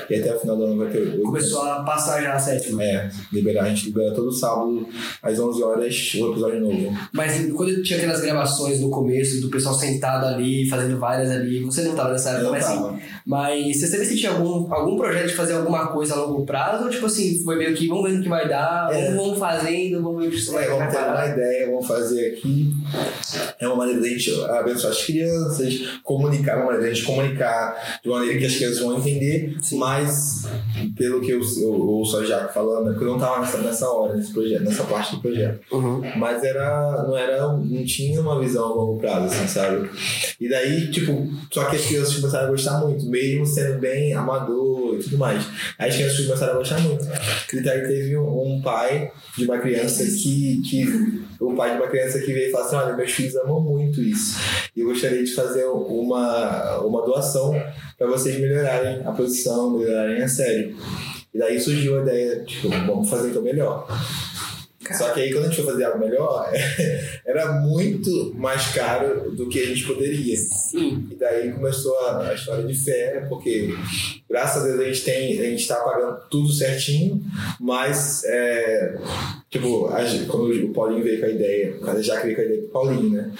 e 0.10 0.16
até 0.16 0.36
o 0.36 0.40
final 0.40 0.58
do 0.58 0.64
ano 0.64 0.78
vai 0.78 0.90
ter 0.90 1.00
oito. 1.00 1.22
Começou 1.22 1.62
a 1.62 1.84
passar 1.84 2.22
já 2.22 2.34
a 2.34 2.40
sétima. 2.40 2.84
é 2.84 3.10
liberar 3.32 3.64
a 3.64 3.70
gente 3.70 3.86
libera 3.88 4.14
todo 4.14 4.32
sábado 4.32 4.88
às 5.22 5.40
11 5.40 5.64
horas 5.64 6.14
o 6.16 6.32
episódio 6.32 6.62
novo 6.62 6.98
Mas 7.14 7.52
quando 7.52 7.82
tinha 7.84 7.98
aquelas 8.00 8.22
gravações 8.22 8.80
no 8.80 8.90
começo 8.90 9.42
do 9.42 9.50
pessoal 9.50 9.76
sentado 9.76 10.26
ali, 10.26 10.68
fazendo 10.70 10.98
várias 11.00 11.32
ali, 11.32 11.60
você 11.64 11.84
não 11.84 11.96
tava 11.96 12.12
nessa 12.12 12.32
época, 12.32 12.44
não 12.44 12.52
mas 12.52 12.66
assim. 12.66 13.00
Mas 13.26 13.80
você 13.80 13.88
sabia 13.88 14.06
se 14.06 14.18
tinha 14.18 14.32
algum, 14.32 14.74
algum 14.74 14.98
projeto 14.98 15.28
de 15.28 15.36
fazer 15.36 15.54
alguma 15.54 15.88
coisa 15.88 16.14
a 16.14 16.18
longo 16.18 16.46
prazo? 16.46 16.86
Ou 16.86 16.90
tipo 16.90 17.06
assim, 17.06 17.42
foi 17.44 17.56
meio 17.58 17.74
que 17.74 17.88
vamos 17.88 18.10
ver 18.10 18.20
o 18.20 18.24
que 18.24 18.30
vai 18.30 18.48
dar, 18.48 18.90
É. 18.92 19.14
vamos, 19.14 19.38
fazendo, 19.38 20.02
vamos 20.02 20.22
ver 20.22 20.28
o 20.28 20.32
que 20.32 20.38
isso 20.38 20.52
vai, 20.52 20.66
é, 20.66 20.68
vai 20.68 20.78
vamos 20.78 20.94
ter 20.94 21.04
uma 21.04 21.26
ideia, 21.28 21.68
vamos 21.68 21.88
fazer 21.88 22.28
aqui. 22.34 22.74
É 23.60 23.68
uma 23.68 23.78
maneira 23.78 24.02
da 24.02 24.08
gente 24.08 24.32
abençoar 24.46 24.92
as 24.92 25.04
crianças, 25.04 26.00
comunicar, 26.04 26.58
uma 26.58 26.66
maneira 26.66 26.88
da 26.88 26.94
gente 26.94 27.06
comunicar 27.06 28.00
de 28.04 28.10
uma 28.10 28.20
maneira 28.20 28.40
que 28.40 28.46
as 28.46 28.56
crianças 28.56 28.80
vão 28.80 28.98
entender, 28.98 29.58
Sim. 29.62 29.78
mas 29.78 30.44
pelo 30.96 31.22
que 31.22 31.32
eu, 31.32 31.42
eu 31.60 31.74
ouço 31.74 32.18
a 32.18 32.26
Jaque 32.26 32.54
falando, 32.54 32.92
é 32.92 32.98
que 32.98 33.02
eu 33.02 33.08
não 33.08 33.16
estava 33.16 33.40
nessa, 33.40 33.58
nessa 33.60 33.90
hora, 33.90 34.16
nesse 34.16 34.34
projeto, 34.34 34.64
nessa 34.64 34.84
parte 34.84 35.16
do 35.16 35.22
projeto. 35.22 35.62
Uhum. 35.72 36.02
Mas 36.18 36.44
era, 36.44 37.04
não 37.04 37.18
era, 37.18 37.48
não 37.48 37.86
tinha 37.86 38.20
uma 38.22 38.40
visão 38.40 38.66
a 38.66 38.74
longo 38.74 39.00
prazo, 39.00 39.26
assim, 39.26 39.48
sabe? 39.48 39.90
E 40.40 40.50
daí, 40.50 40.90
tipo, 40.92 41.30
só 41.52 41.66
que 41.66 41.76
as 41.76 41.86
crianças 41.86 42.16
começaram 42.16 42.48
a 42.48 42.52
gostar 42.52 42.80
muito, 42.80 43.06
mesmo 43.06 43.46
sendo 43.46 43.80
bem 43.80 44.14
amador 44.14 44.91
tudo 45.04 45.18
mais. 45.18 45.46
Aí 45.78 45.90
as 45.90 45.96
crianças 45.96 46.26
começaram 46.26 46.54
a 46.54 46.58
gostar 46.58 46.80
muito. 46.80 47.06
Daí 47.06 47.82
teve 47.82 48.18
um, 48.18 48.56
um 48.56 48.62
pai 48.62 49.12
de 49.38 49.46
uma 49.46 49.58
criança 49.60 50.04
que, 50.04 50.62
que 50.70 51.24
o 51.40 51.54
pai 51.56 51.72
de 51.72 51.82
uma 51.82 51.88
criança 51.88 52.20
que 52.20 52.34
veio 52.34 52.50
e 52.50 52.52
falou 52.52 52.68
assim, 52.68 52.76
olha, 52.76 52.96
meus 52.96 53.12
filhos 53.12 53.36
amam 53.38 53.62
muito 53.62 54.02
isso. 54.02 54.40
E 54.76 54.82
eu 54.82 54.88
gostaria 54.88 55.24
de 55.24 55.34
fazer 55.34 55.66
uma, 55.66 56.80
uma 56.80 57.06
doação 57.06 57.54
para 57.98 58.08
vocês 58.08 58.40
melhorarem 58.40 59.02
a 59.06 59.12
produção, 59.12 59.78
melhorarem 59.78 60.22
a 60.22 60.28
série. 60.28 60.76
E 61.34 61.40
daí 61.40 61.60
surgiu 61.60 62.00
a 62.00 62.02
ideia, 62.02 62.44
tipo, 62.44 62.70
vamos 62.70 63.10
fazer 63.10 63.30
então 63.30 63.42
melhor. 63.42 63.88
Só 64.98 65.12
que 65.12 65.22
aí 65.22 65.32
quando 65.32 65.46
a 65.46 65.48
gente 65.48 65.62
foi 65.62 65.72
fazer 65.72 65.84
algo 65.86 66.00
melhor, 66.00 66.52
era 67.26 67.52
muito 67.54 68.34
mais 68.36 68.74
caro 68.74 69.32
do 69.32 69.48
que 69.48 69.60
a 69.60 69.66
gente 69.68 69.86
poderia. 69.86 70.36
Sim. 70.36 71.08
E 71.12 71.16
daí 71.16 71.52
começou 71.52 71.98
a, 72.00 72.30
a 72.30 72.34
história 72.34 72.66
de 72.66 72.74
fé, 72.74 73.26
porque 73.30 73.74
graças 74.30 74.64
a 74.64 74.68
Deus 74.68 74.80
a 74.80 74.86
gente 74.86 75.04
tem, 75.04 75.40
a 75.40 75.44
gente 75.44 75.68
tá 75.68 75.76
pagando 75.76 76.18
tudo 76.30 76.52
certinho, 76.52 77.22
mas 77.60 78.24
é, 78.26 78.98
tipo, 79.50 79.88
a 79.88 80.02
quando 80.28 80.52
o 80.52 80.74
Paulinho 80.74 81.04
veio 81.04 81.20
com 81.20 81.26
a 81.28 81.30
ideia, 81.30 81.76
a 81.84 82.02
Jaque 82.02 82.26
veio 82.26 82.36
com 82.36 82.42
a 82.42 82.46
ideia 82.46 82.62
do 82.62 82.68
Paulinho, 82.70 83.10
né? 83.10 83.32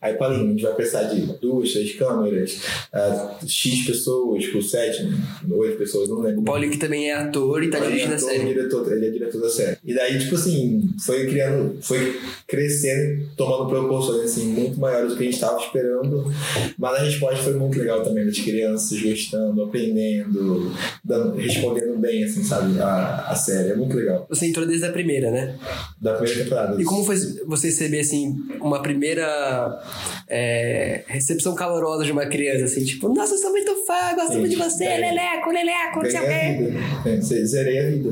Aí, 0.00 0.14
Paulinho, 0.14 0.46
a 0.46 0.50
gente 0.50 0.62
vai 0.62 0.74
precisar 0.74 1.04
de 1.04 1.20
duas, 1.40 1.72
três 1.72 1.94
câmeras, 1.96 2.60
ah, 2.92 3.36
X 3.46 3.84
pessoas, 3.84 4.46
por 4.46 4.62
sete, 4.62 5.08
oito 5.50 5.76
pessoas, 5.76 6.08
não 6.08 6.20
lembro. 6.20 6.40
O 6.42 6.44
Paulinho 6.44 6.70
que 6.70 6.78
também 6.78 7.10
é 7.10 7.14
ator 7.14 7.62
e 7.64 7.70
tá 7.70 7.78
é 7.78 7.88
dirigindo 7.88 8.14
a 8.14 8.18
série. 8.18 8.44
Diretor, 8.44 8.92
ele 8.92 9.06
é 9.06 9.10
diretor 9.10 9.40
da 9.40 9.48
série. 9.48 9.76
E 9.84 9.92
daí, 9.92 10.18
tipo 10.18 10.36
assim, 10.36 10.88
foi 11.04 11.26
criando, 11.26 11.82
foi 11.82 12.20
crescendo, 12.46 13.26
tomando 13.36 13.68
proporções 13.68 14.24
assim, 14.24 14.46
muito 14.46 14.78
maiores 14.78 15.10
do 15.10 15.16
que 15.16 15.22
a 15.22 15.26
gente 15.26 15.34
estava 15.34 15.60
esperando. 15.60 16.32
Mas 16.78 16.94
a 16.94 17.02
resposta 17.02 17.42
foi 17.42 17.54
muito 17.54 17.78
legal 17.78 18.02
também 18.02 18.24
das 18.24 18.38
crianças 18.38 19.00
gostando, 19.02 19.62
aprendendo, 19.64 20.72
dando, 21.04 21.36
respondendo 21.36 21.98
bem, 21.98 22.22
assim, 22.22 22.44
sabe? 22.44 22.78
A, 22.80 23.26
a 23.30 23.34
série. 23.34 23.70
É 23.70 23.76
muito 23.76 23.96
legal. 23.96 24.26
Você 24.28 24.46
entrou 24.46 24.64
desde 24.64 24.86
a 24.86 24.92
primeira, 24.92 25.30
né? 25.30 25.58
Da 26.00 26.14
primeira 26.14 26.44
temporada. 26.44 26.80
E 26.80 26.84
como 26.84 27.04
foi 27.04 27.16
você 27.46 27.66
receber, 27.66 28.00
assim, 28.00 28.36
uma 28.60 28.80
primeira 28.80 29.87
é, 30.28 31.04
recepção 31.06 31.54
calorosa 31.54 32.04
de 32.04 32.12
uma 32.12 32.26
criança, 32.26 32.64
assim, 32.64 32.84
tipo, 32.84 33.08
nossa, 33.08 33.34
eu 33.34 33.38
sou 33.38 33.50
muito 33.50 33.74
fã, 33.86 34.14
gosto 34.14 34.38
muito 34.38 34.50
de 34.50 34.56
você, 34.56 34.84
É. 34.84 34.96
Leleco, 34.98 35.50
Leleco, 35.50 36.02
não 36.02 36.10
sei 36.10 36.20
o 36.20 36.24
quê. 36.24 37.08
É, 37.08 37.20
ze- 37.20 37.46
Zerei 37.46 37.78
a 37.78 37.90
vida. 37.90 38.10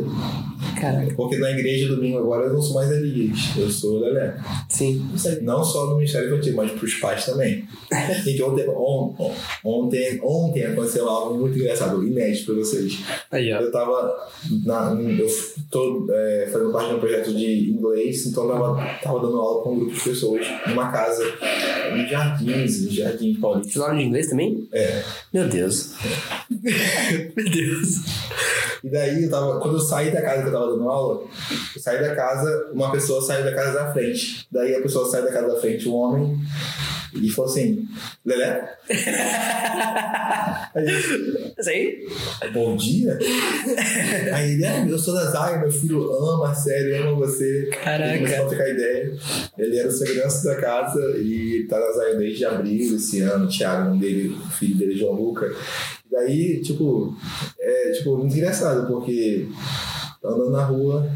Caraca, 0.80 1.14
Porque 1.14 1.36
na 1.38 1.50
igreja 1.52 1.88
domingo 1.88 2.18
agora 2.18 2.46
eu 2.46 2.52
não 2.54 2.62
sou 2.62 2.74
mais 2.74 2.90
Elias, 2.90 3.38
eu 3.56 3.70
sou 3.70 4.00
Lelé. 4.00 4.36
sim. 4.68 5.06
Não 5.42 5.62
só 5.64 5.86
no 5.86 5.96
Ministério 5.96 6.28
Infantil, 6.32 6.54
mas 6.56 6.70
para 6.72 6.84
os 6.84 6.94
pais 6.94 7.24
também. 7.24 7.64
Gente, 8.24 8.42
ontem, 8.42 8.68
on- 8.68 9.14
on- 9.18 9.34
ontem, 9.64 10.20
ontem 10.22 10.64
aconteceu 10.64 11.08
algo 11.08 11.38
muito 11.38 11.58
engraçado, 11.58 12.06
inédito 12.06 12.46
para 12.46 12.54
vocês. 12.56 12.98
Aí, 13.30 13.52
ó. 13.52 13.60
Eu 13.60 13.70
tava, 13.70 14.16
na, 14.64 14.92
eu 15.18 15.26
tô 15.70 16.06
é, 16.10 16.48
fazendo 16.52 16.72
parte 16.72 16.88
de 16.90 16.94
um 16.94 16.98
projeto 17.00 17.34
de 17.34 17.70
inglês, 17.70 18.26
então 18.26 18.44
eu 18.44 18.50
tava, 18.52 18.98
tava 19.02 19.20
dando 19.20 19.36
aula 19.38 19.62
com 19.62 19.72
um 19.72 19.78
grupo 19.78 19.94
de 19.94 20.00
pessoas 20.00 20.46
numa 20.66 20.90
casa, 20.92 21.22
em 21.94 22.08
Jardins, 22.08 22.82
em 22.86 22.90
Jardim 22.90 23.34
Paulista. 23.34 23.72
Você 23.72 23.78
aula 23.80 23.96
de 23.96 24.04
inglês 24.04 24.28
também? 24.28 24.68
É. 24.72 25.02
Meu 25.32 25.48
Deus. 25.48 25.94
Meu 27.36 27.50
Deus. 27.50 27.96
E 28.84 28.88
daí, 28.88 29.24
eu 29.24 29.30
tava, 29.30 29.58
quando 29.60 29.74
eu 29.76 29.80
saí 29.80 30.12
da 30.12 30.22
casa 30.22 30.45
que 30.50 30.56
eu 30.56 30.60
tava 30.60 30.72
dando 30.72 30.88
aula, 30.88 31.24
eu 31.74 31.80
saí 31.80 32.00
da 32.00 32.14
casa, 32.14 32.70
uma 32.72 32.90
pessoa 32.92 33.22
saiu 33.22 33.44
da 33.44 33.54
casa 33.54 33.72
da 33.72 33.92
frente. 33.92 34.46
Daí 34.50 34.74
a 34.74 34.82
pessoa 34.82 35.08
saiu 35.10 35.24
da 35.24 35.32
casa 35.32 35.54
da 35.54 35.60
frente, 35.60 35.88
um 35.88 35.94
homem, 35.94 36.38
e 37.14 37.30
falou 37.30 37.50
assim: 37.50 37.86
Lelé? 38.24 38.76
Aí 40.74 40.86
eu, 40.86 41.52
aí? 41.66 42.06
Bom 42.52 42.76
dia? 42.76 43.18
Aí 44.34 44.52
ele, 44.52 44.66
ah, 44.66 44.86
eu 44.86 44.98
sou 44.98 45.14
da 45.14 45.24
Zaga, 45.24 45.60
meu 45.60 45.70
filho 45.70 46.12
ama 46.12 46.50
a 46.50 46.54
série, 46.54 46.98
ama 46.98 47.14
você. 47.14 47.70
Caraca. 47.82 48.14
Ele 48.14 48.18
começou 48.18 48.44
a 48.44 48.48
trocar 48.48 48.68
ideia. 48.68 49.16
Ele 49.56 49.78
era 49.78 49.88
o 49.88 49.90
segurança 49.90 50.48
da 50.48 50.60
casa 50.60 51.16
e 51.18 51.66
tá 51.66 51.80
na 51.80 51.92
Zaga 51.92 52.16
desde 52.16 52.44
abril 52.44 52.92
desse 52.92 53.20
ano, 53.22 53.46
o 53.46 53.48
Thiago, 53.48 53.88
nome 53.88 54.00
dele, 54.00 54.28
o 54.28 54.50
filho 54.50 54.76
dele, 54.76 54.98
João 54.98 55.14
Luca. 55.14 55.46
E 55.46 56.10
daí, 56.10 56.60
tipo, 56.60 57.16
é 57.58 57.92
tipo, 57.92 58.16
muito 58.18 58.36
engraçado, 58.36 58.86
porque 58.86 59.48
andando 60.26 60.50
na 60.50 60.64
rua. 60.64 61.08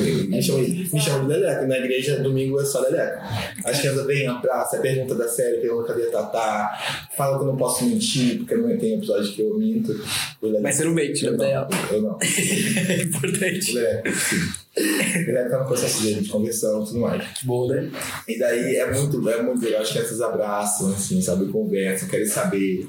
Me 0.00 0.42
chama, 0.42 0.58
me 0.60 1.00
chama 1.00 1.20
de 1.20 1.26
Leleco. 1.28 1.66
Na 1.66 1.78
igreja, 1.78 2.16
domingo 2.22 2.60
é 2.60 2.64
só 2.64 2.80
Leleco. 2.82 3.20
As 3.64 3.78
crianças 3.80 4.06
vêm, 4.06 4.26
abraça, 4.26 4.78
pergunta 4.78 5.14
da 5.14 5.28
série, 5.28 5.58
pergunta 5.58 5.88
cadê 5.92 6.08
a 6.08 6.10
Tatá, 6.10 6.78
fala 7.16 7.36
que 7.38 7.44
eu 7.44 7.48
não 7.48 7.56
posso 7.56 7.84
mentir, 7.84 8.38
porque 8.38 8.54
não 8.56 8.76
tem 8.78 8.94
episódio 8.94 9.32
que 9.32 9.42
eu 9.42 9.58
minto. 9.58 9.92
Leleco- 10.42 10.62
Mas 10.62 10.76
você 10.76 10.84
não 10.84 10.92
mente, 10.94 11.24
eu 11.24 11.32
vida 11.32 11.46
real. 11.46 11.68
não, 11.70 11.96
eu 11.96 12.02
não. 12.02 12.18
É 12.88 13.02
importante. 13.02 13.72
Leleco, 13.74 14.10
sim. 14.12 14.36
Leleco 15.26 15.50
tá 15.50 15.58
no 15.58 15.66
processo 15.66 16.02
dele 16.02 16.20
de 16.20 16.28
conversão 16.28 16.82
e 16.82 16.86
tudo 16.86 17.00
mais. 17.00 17.24
Bom, 17.42 17.66
né? 17.68 17.90
E 18.28 18.38
daí 18.38 18.76
é 18.76 18.92
muito, 18.92 19.28
é 19.28 19.42
muito 19.42 19.64
legal, 19.64 19.82
as 19.82 19.90
crianças 19.90 20.20
abraçam, 20.20 20.90
assim, 20.92 21.20
sabe, 21.20 21.46
conversam, 21.46 22.08
querem 22.08 22.26
saber. 22.26 22.86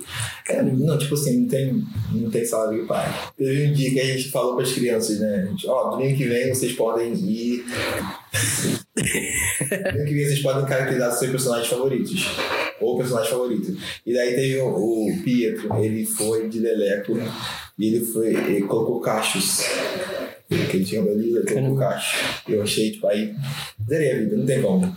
É, 0.47 0.61
não, 0.61 0.97
tipo 0.99 1.15
assim, 1.15 1.41
não 1.41 1.47
tem, 1.47 1.83
não 2.11 2.29
tem 2.29 2.45
salário 2.45 2.81
de 2.81 2.87
pai. 2.87 3.07
Teve 3.37 3.67
um 3.67 3.73
dia 3.73 3.91
que 3.91 3.99
a 3.99 4.05
gente 4.05 4.29
falou 4.29 4.55
para 4.55 4.63
as 4.65 4.71
crianças, 4.71 5.19
né? 5.19 5.51
Ó, 5.65 5.89
domingo 5.91 6.15
que 6.17 6.25
vem 6.27 6.53
vocês 6.53 6.73
podem 6.73 6.99
ir. 7.03 7.65
domingo 8.96 10.06
que 10.06 10.13
vem 10.13 10.25
vocês 10.25 10.41
podem 10.41 10.65
caracterizar 10.65 11.12
seus 11.12 11.32
personagens 11.32 11.68
favoritos. 11.68 12.27
Ou 12.82 12.98
personagem 12.98 13.29
favorito. 13.29 13.77
E 14.06 14.13
daí 14.13 14.36
teve 14.36 14.60
o, 14.60 15.08
o 15.08 15.24
Pietro, 15.24 15.75
ele 15.84 16.06
foi 16.06 16.48
de 16.48 16.60
Leleco 16.60 17.18
e 17.77 17.88
ele 17.88 18.06
foi, 18.06 18.27
ele 18.34 18.62
colocou 18.62 19.00
cachos. 19.01 19.63
Que 20.50 20.77
ele 20.77 20.84
tinha 20.84 21.01
Belisa, 21.03 21.39
ele 21.39 21.53
colocou 21.53 21.77
cachos. 21.77 22.20
Eu 22.48 22.63
achei, 22.63 22.89
tipo, 22.91 23.06
aí 23.06 23.36
zerei 23.88 24.12
a 24.12 24.18
vida, 24.18 24.36
não 24.36 24.46
tem 24.48 24.62
como. 24.62 24.96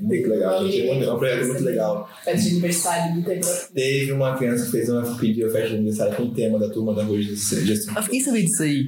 Muito 0.00 0.28
legal, 0.28 0.66
gente. 0.66 0.88
É 0.88 1.12
um 1.12 1.18
projeto 1.18 1.46
muito 1.46 1.62
legal. 1.64 2.08
Festa 2.24 2.42
de 2.42 2.50
aniversário 2.50 3.14
do 3.14 3.22
Tegra. 3.22 3.48
Teve 3.74 4.12
uma 4.12 4.36
criança 4.36 4.64
que 4.66 4.70
fez 4.72 4.88
uma 4.88 5.02
pediu 5.16 5.46
a 5.46 5.50
festa 5.50 5.68
de 5.68 5.74
aniversário 5.76 6.16
com 6.16 6.22
o 6.24 6.34
tema 6.34 6.58
da 6.58 6.68
turma 6.68 6.94
da 6.94 7.04
rua 7.04 7.18
de 7.18 7.34
Justin. 7.34 7.90
Eu 7.96 8.02
fiquei 8.02 8.20
sabendo 8.20 8.44
disso 8.46 8.62
aí. 8.64 8.86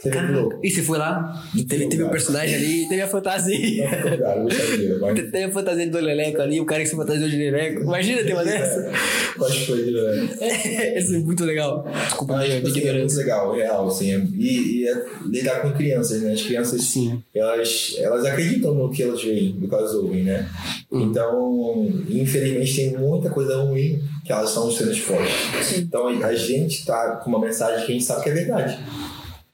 Você 0.00 0.10
viu 0.10 0.26
que 0.26 0.32
louco? 0.32 0.60
E 0.62 0.70
você 0.70 0.82
foi 0.82 0.98
lá? 0.98 1.44
Teve, 1.68 1.88
teve 1.88 2.04
um 2.04 2.08
personagem 2.10 2.54
ali, 2.54 2.88
teve 2.88 3.02
a 3.02 3.08
fantasia. 3.08 3.90
Não 4.38 4.48
ficou. 4.50 5.14
Teve 5.30 5.44
a 5.44 5.50
fantasia 5.50 5.88
do 5.90 5.98
Leleco 5.98 6.40
ali, 6.42 6.60
o 6.60 6.64
cara 6.64 6.82
que 6.82 6.88
se 6.88 6.96
fantasiou 6.96 7.28
de 7.28 7.36
Leleco. 7.36 7.82
Imagina 7.82 8.22
ter 8.22 8.32
uma 8.32 8.44
dessa. 8.44 8.90
Cosplay 9.36 9.84
de 9.84 9.90
Leleco. 9.90 10.34
Isso 10.98 11.14
é 11.14 11.18
muito 11.18 11.44
legal. 11.44 11.84
Desculpa 12.04 12.36
minha 12.38 12.56
tipo 12.56 12.68
assim, 12.68 12.80
é 12.88 12.92
muito 12.98 13.14
legal, 13.16 13.52
real, 13.54 13.88
assim. 13.88 14.14
é- 14.14 14.26
E, 14.36 14.82
e 14.82 14.88
é 14.88 14.94
lidar 15.40 15.62
com 15.62 15.72
crianças, 15.72 16.22
né? 16.22 16.32
As 16.32 16.42
crianças, 16.42 16.82
Sim. 16.84 17.22
elas, 17.34 17.94
elas 17.98 18.24
acreditam 18.24 18.74
no 18.74 18.90
que 18.90 19.02
elas 19.02 19.22
veem, 19.22 19.54
no 19.54 19.68
que 19.68 19.74
elas 19.74 19.94
ouvem, 19.94 20.24
né? 20.24 20.48
Hum. 20.90 21.02
Então, 21.02 21.92
infelizmente, 22.08 22.76
tem 22.76 22.96
muita 22.96 23.30
coisa 23.30 23.56
ruim 23.62 24.02
que 24.24 24.32
elas 24.32 24.50
estão 24.50 24.70
sendo 24.70 24.92
expostas. 24.92 25.78
Então, 25.78 26.08
a 26.08 26.34
gente 26.34 26.84
tá 26.84 27.16
com 27.16 27.30
uma 27.30 27.40
mensagem 27.40 27.84
que 27.84 27.92
a 27.92 27.94
gente 27.94 28.04
sabe 28.04 28.22
que 28.22 28.30
é 28.30 28.34
verdade. 28.34 28.78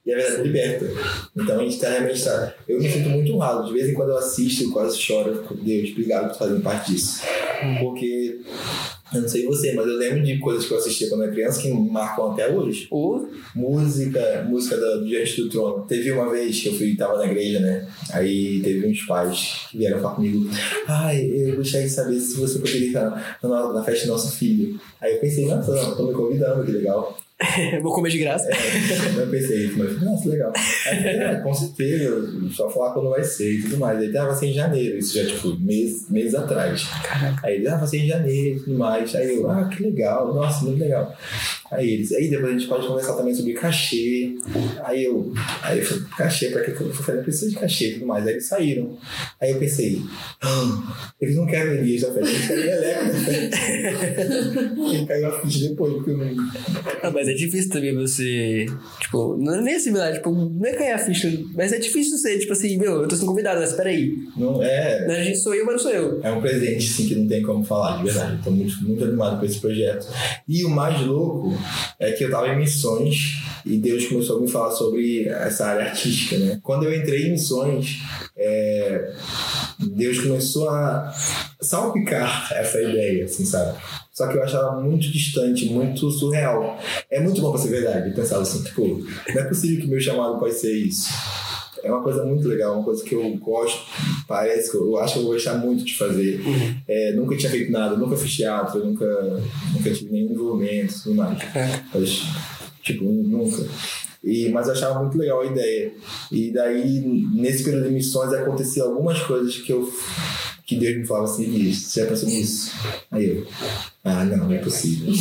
E 0.05 0.12
a 0.12 0.16
verdade 0.16 0.43
liberta. 0.43 0.87
Então, 1.37 1.59
a 1.59 1.62
gente 1.64 1.78
tá 1.78 1.90
realmente 1.90 2.23
tá... 2.23 2.55
Eu 2.69 2.81
me 2.81 2.88
sinto 2.88 3.09
muito 3.09 3.35
honrado. 3.35 3.66
De 3.66 3.73
vez 3.73 3.88
em 3.88 3.95
quando 3.95 4.11
eu 4.11 4.19
assisto, 4.19 4.64
eu 4.64 4.73
quase 4.73 4.97
choro. 4.99 5.45
Deus, 5.62 5.90
obrigado 5.90 6.28
por 6.28 6.38
fazerem 6.38 6.62
parte 6.62 6.93
disso. 6.93 7.23
Porque... 7.81 8.40
Eu 9.14 9.22
não 9.22 9.28
sei 9.28 9.46
você, 9.46 9.72
mas 9.72 9.86
eu 9.86 9.96
lembro 9.96 10.22
de 10.25 10.38
coisas 10.38 10.66
que 10.66 10.72
eu 10.72 10.78
assistia 10.78 11.08
quando 11.08 11.22
era 11.22 11.32
criança 11.32 11.62
que 11.62 11.72
me 11.72 11.88
marcam 11.90 12.32
até 12.32 12.50
hoje 12.50 12.88
Ou 12.90 13.28
música, 13.54 14.44
música 14.48 14.76
da, 14.76 14.96
do 14.96 15.06
Diante 15.06 15.42
do 15.42 15.48
Trono. 15.48 15.84
Teve 15.86 16.10
uma 16.10 16.30
vez 16.30 16.60
que 16.60 16.68
eu 16.68 16.75
fui, 16.75 16.96
tava 16.96 17.18
na 17.18 17.26
igreja, 17.26 17.60
né? 17.60 17.88
Aí 18.12 18.60
teve 18.62 18.86
uns 18.86 19.02
pais 19.06 19.68
que 19.70 19.78
vieram 19.78 20.00
falar 20.00 20.16
comigo. 20.16 20.48
Ai, 20.88 21.25
eu 21.25 21.56
gostaria 21.56 21.86
de 21.86 21.92
saber 21.92 22.18
se 22.18 22.36
você 22.36 22.58
poderia 22.58 22.88
estar 22.88 23.38
na, 23.42 23.72
na 23.72 23.84
festa 23.84 24.06
do 24.06 24.12
nosso 24.12 24.36
filho. 24.36 24.78
Aí 25.00 25.14
eu 25.14 25.20
pensei, 25.20 25.46
nossa, 25.46 25.72
não, 25.72 25.96
tô 25.96 26.08
me 26.08 26.14
convidando, 26.14 26.64
que 26.64 26.72
legal. 26.72 27.16
vou 27.83 27.93
comer 27.93 28.11
de 28.11 28.19
graça. 28.19 28.49
É, 28.50 29.21
eu 29.21 29.31
pensei, 29.31 29.71
mas 29.76 30.00
nossa, 30.00 30.28
legal. 30.28 30.52
Aí 30.57 30.97
falei, 30.97 31.25
ah, 31.25 31.40
com 31.40 31.52
certeza, 31.52 32.33
só 32.50 32.71
falar 32.71 32.95
quando 32.95 33.11
vai 33.11 33.23
ser 33.23 33.52
e 33.52 33.62
tudo 33.62 33.76
mais. 33.76 33.99
Aí 33.99 34.11
tava 34.11 34.31
assim 34.31 34.49
em 34.49 34.55
janeiro, 34.55 34.97
isso 34.97 35.19
já 35.19 35.26
tipo 35.26 35.55
mês, 35.61 36.09
meses 36.09 36.35
atrás. 36.35 36.88
Aí 37.43 37.57
ele, 37.57 37.69
ah, 37.69 37.76
vai 37.76 37.87
ser 37.87 37.99
em 37.99 38.07
janeiro 38.07 38.57
e 38.57 38.61
tudo 38.61 38.78
mais. 38.78 39.14
Aí 39.14 39.37
eu, 39.37 39.50
ah, 39.50 39.69
que 39.69 39.83
legal, 39.83 40.35
nossa, 40.35 40.64
muito 40.64 40.81
legal. 40.81 41.14
Aí 41.71 41.95
eles, 41.95 42.12
aí 42.12 42.31
depois 42.31 42.50
a 42.55 42.59
gente 42.59 42.69
pode 42.69 42.87
conversar 42.87 43.14
também 43.14 43.35
sobre 43.35 43.52
cachê. 43.52 44.35
Aí 44.85 45.05
eu, 45.05 45.33
aí 45.62 45.78
eu 45.81 45.85
falei, 45.85 46.05
cachê, 46.16 46.49
pra 46.49 46.62
que 46.62 46.71
eu 46.71 46.95
falei, 46.95 47.23
precisa 47.23 47.50
de 47.50 47.57
cachê 47.57 47.88
e 47.88 47.95
tudo 47.95 48.07
mais. 48.07 48.26
Aí 48.26 48.35
eles 48.35 48.47
saíram. 48.47 48.97
Aí 49.40 49.50
eu 49.50 49.59
pensei, 49.59 50.00
ah, 50.40 51.12
eles 51.21 51.37
não 51.37 51.47
querem 51.47 51.75
Elias 51.75 52.02
da 52.02 52.14
festa, 52.14 52.31
eles 52.31 52.47
querem 52.47 52.64
Eleco 52.71 53.14
festa. 53.14 53.57
Ele 54.95 55.07
caiu 55.07 55.26
a 55.26 55.40
ficha 55.40 55.69
depois, 55.69 55.93
porque 55.95 56.11
eu 56.11 56.19
não. 56.19 56.37
Mas 57.26 57.28
é 57.28 57.35
difícil 57.35 57.71
também 57.71 57.95
você. 57.95 58.66
Tipo, 59.00 59.37
não 59.37 59.56
é 59.56 59.61
nem 59.61 59.75
assimilar, 59.75 60.12
tipo, 60.12 60.30
não 60.30 60.64
é 60.64 60.73
cair 60.73 60.92
a 60.92 60.99
ficha, 60.99 61.33
mas 61.54 61.73
é 61.73 61.78
difícil 61.78 62.16
você, 62.16 62.38
tipo 62.38 62.52
assim, 62.52 62.78
meu, 62.78 63.02
eu 63.02 63.09
tô 63.09 63.16
sendo 63.16 63.26
convidado, 63.26 63.61
mas 63.61 63.73
peraí. 63.73 64.16
não 64.37 64.62
é, 64.62 65.04
A 65.06 65.25
gente 65.25 65.38
sou 65.38 65.52
eu, 65.52 65.64
mas 65.66 65.75
não 65.75 65.83
sou 65.83 65.90
eu. 65.90 66.21
É 66.23 66.30
um 66.30 66.40
presente, 66.40 66.88
assim, 66.88 67.09
que 67.09 67.14
não 67.16 67.26
tem 67.26 67.42
como 67.42 67.64
falar, 67.64 67.99
de 67.99 68.04
verdade. 68.04 68.37
Estou 68.37 68.52
muito, 68.52 68.76
muito 68.85 69.04
animado 69.04 69.40
com 69.40 69.45
esse 69.45 69.59
projeto. 69.59 70.06
E 70.47 70.64
o 70.64 70.71
mais 70.71 71.04
louco 71.04 71.52
é 71.99 72.12
que 72.12 72.25
eu 72.25 72.30
tava 72.30 72.49
em 72.49 72.59
missões 72.59 73.42
e 73.64 73.76
Deus 73.76 74.06
começou 74.06 74.38
a 74.38 74.40
me 74.40 74.49
falar 74.49 74.71
sobre 74.71 75.26
essa 75.28 75.66
área 75.66 75.87
artística, 75.87 76.38
né? 76.38 76.61
Quando 76.62 76.85
eu 76.85 76.95
entrei 76.95 77.26
em 77.26 77.33
missões, 77.33 77.97
é, 78.37 79.12
Deus 79.80 80.21
começou 80.21 80.68
a 80.71 81.12
salpicar 81.61 82.52
essa 82.52 82.80
ideia, 82.80 83.25
assim, 83.25 83.45
sabe? 83.45 83.76
Só 84.16 84.26
que 84.28 84.38
eu 84.38 84.42
achava 84.42 84.80
muito 84.80 85.12
distante, 85.12 85.66
muito 85.66 86.11
surreal. 86.11 86.78
É 87.11 87.20
muito 87.20 87.38
bom 87.42 87.50
pra 87.50 87.61
ser 87.61 87.68
verdade. 87.68 88.08
Eu 88.08 88.14
pensava 88.14 88.40
assim, 88.40 88.64
tipo, 88.64 89.04
não 89.28 89.42
é 89.42 89.44
possível 89.44 89.78
que 89.78 89.90
meu 89.90 90.00
chamado 90.00 90.38
pode 90.38 90.54
ser 90.54 90.73
isso. 90.73 91.11
É 91.82 91.92
uma 91.92 92.02
coisa 92.02 92.25
muito 92.25 92.49
legal, 92.49 92.76
uma 92.76 92.82
coisa 92.82 93.04
que 93.04 93.14
eu 93.14 93.37
gosto, 93.37 93.78
parece 94.26 94.70
que 94.70 94.76
eu, 94.78 94.87
eu 94.87 94.99
acho 94.99 95.12
que 95.12 95.18
eu 95.18 95.25
vou 95.25 95.35
gostar 95.35 95.58
muito 95.58 95.85
de 95.85 95.94
fazer. 95.94 96.40
É, 96.88 97.12
nunca 97.12 97.37
tinha 97.37 97.50
feito 97.50 97.70
nada, 97.70 97.94
nunca 97.94 98.16
fiz 98.16 98.35
teatro, 98.35 98.82
nunca, 98.82 99.04
nunca 99.75 99.92
tive 99.92 100.11
nenhum 100.11 100.32
envolvimento 100.32 100.94
e 100.94 101.02
tudo 101.02 101.14
mais. 101.14 101.38
Mas, 101.92 102.23
tipo, 102.82 103.04
nunca. 103.04 103.68
E, 104.25 104.49
mas 104.49 104.66
eu 104.66 104.73
achava 104.73 104.99
muito 104.99 105.18
legal 105.18 105.42
a 105.42 105.46
ideia. 105.46 105.92
E 106.32 106.50
daí, 106.52 107.00
nesse 107.35 107.62
período 107.62 107.88
de 107.88 107.94
missões, 107.94 108.32
acontecia 108.32 108.82
algumas 108.82 109.20
coisas 109.20 109.58
que 109.58 109.70
eu 109.70 109.87
que 110.66 110.76
Deus 110.76 110.96
me 110.99 111.06
falava 111.06 111.26
assim, 111.26 111.44
Elias, 111.44 111.76
você 111.76 112.00
já 112.02 112.06
pensou 112.08 112.28
nisso? 112.28 112.73
Aí 113.11 113.38
eu, 113.38 113.46
ah, 114.04 114.25
não, 114.25 114.49
não 114.49 114.52
é 114.52 114.58
possível. 114.58 115.14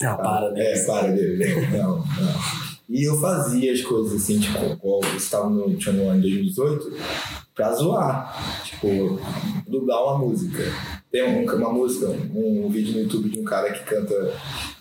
Não, 0.00 0.16
para, 0.16 0.50
né? 0.52 0.72
É, 0.72 0.84
para, 0.84 1.08
Deus. 1.08 1.38
Não, 1.72 1.98
não. 1.98 2.04
E 2.88 3.04
eu 3.08 3.20
fazia 3.20 3.72
as 3.72 3.80
coisas 3.82 4.20
assim, 4.20 4.40
tipo, 4.40 4.58
eu 4.58 5.16
estava 5.16 5.48
no, 5.48 5.74
tinha 5.76 5.92
no 5.94 6.08
ano 6.08 6.20
de 6.20 6.28
2018, 6.28 6.92
pra 7.54 7.72
zoar. 7.72 8.62
Tipo, 8.64 9.20
dublar 9.68 10.02
uma 10.04 10.18
música. 10.18 10.62
Tem 11.10 11.22
um- 11.24 11.54
uma 11.56 11.72
música, 11.72 12.08
um, 12.08 12.68
vídeo 12.68 12.94
no 12.94 13.00
YouTube 13.00 13.30
de 13.30 13.38
um 13.40 13.44
cara 13.44 13.72
que 13.72 13.84
canta 13.84 14.14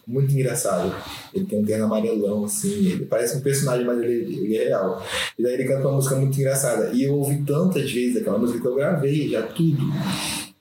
muito 0.09 0.33
engraçado. 0.33 0.93
Ele 1.33 1.45
tem 1.45 1.59
um 1.59 1.63
terno 1.63 1.85
amarelão, 1.85 2.43
assim, 2.43 2.87
ele 2.87 3.05
parece 3.05 3.37
um 3.37 3.41
personagem, 3.41 3.85
mas 3.85 4.01
ele, 4.01 4.35
ele 4.35 4.57
é 4.57 4.65
real. 4.65 5.05
E 5.37 5.43
daí 5.43 5.53
ele 5.53 5.65
canta 5.65 5.87
uma 5.87 5.95
música 5.97 6.15
muito 6.15 6.37
engraçada. 6.37 6.89
E 6.93 7.03
eu 7.03 7.13
ouvi 7.13 7.43
tantas 7.43 7.91
vezes 7.91 8.17
aquela 8.17 8.39
música 8.39 8.59
que 8.59 8.67
eu 8.67 8.75
gravei 8.75 9.29
já 9.29 9.43
tudo. 9.43 9.83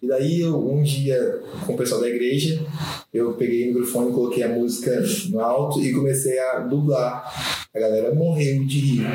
E 0.01 0.07
daí, 0.07 0.43
eu, 0.43 0.57
um 0.57 0.83
dia, 0.83 1.41
com 1.67 1.73
o 1.73 1.77
pessoal 1.77 2.01
da 2.01 2.09
igreja, 2.09 2.65
eu 3.13 3.33
peguei 3.33 3.65
o 3.65 3.75
microfone, 3.75 4.13
coloquei 4.13 4.45
a 4.45 4.49
música 4.49 5.03
no 5.31 5.41
alto 5.41 5.83
e 5.83 5.93
comecei 5.93 6.39
a 6.39 6.61
dublar. 6.61 7.67
A 7.75 7.81
galera 7.81 8.15
morreu 8.15 8.65
de 8.65 8.79
rir. 8.79 9.07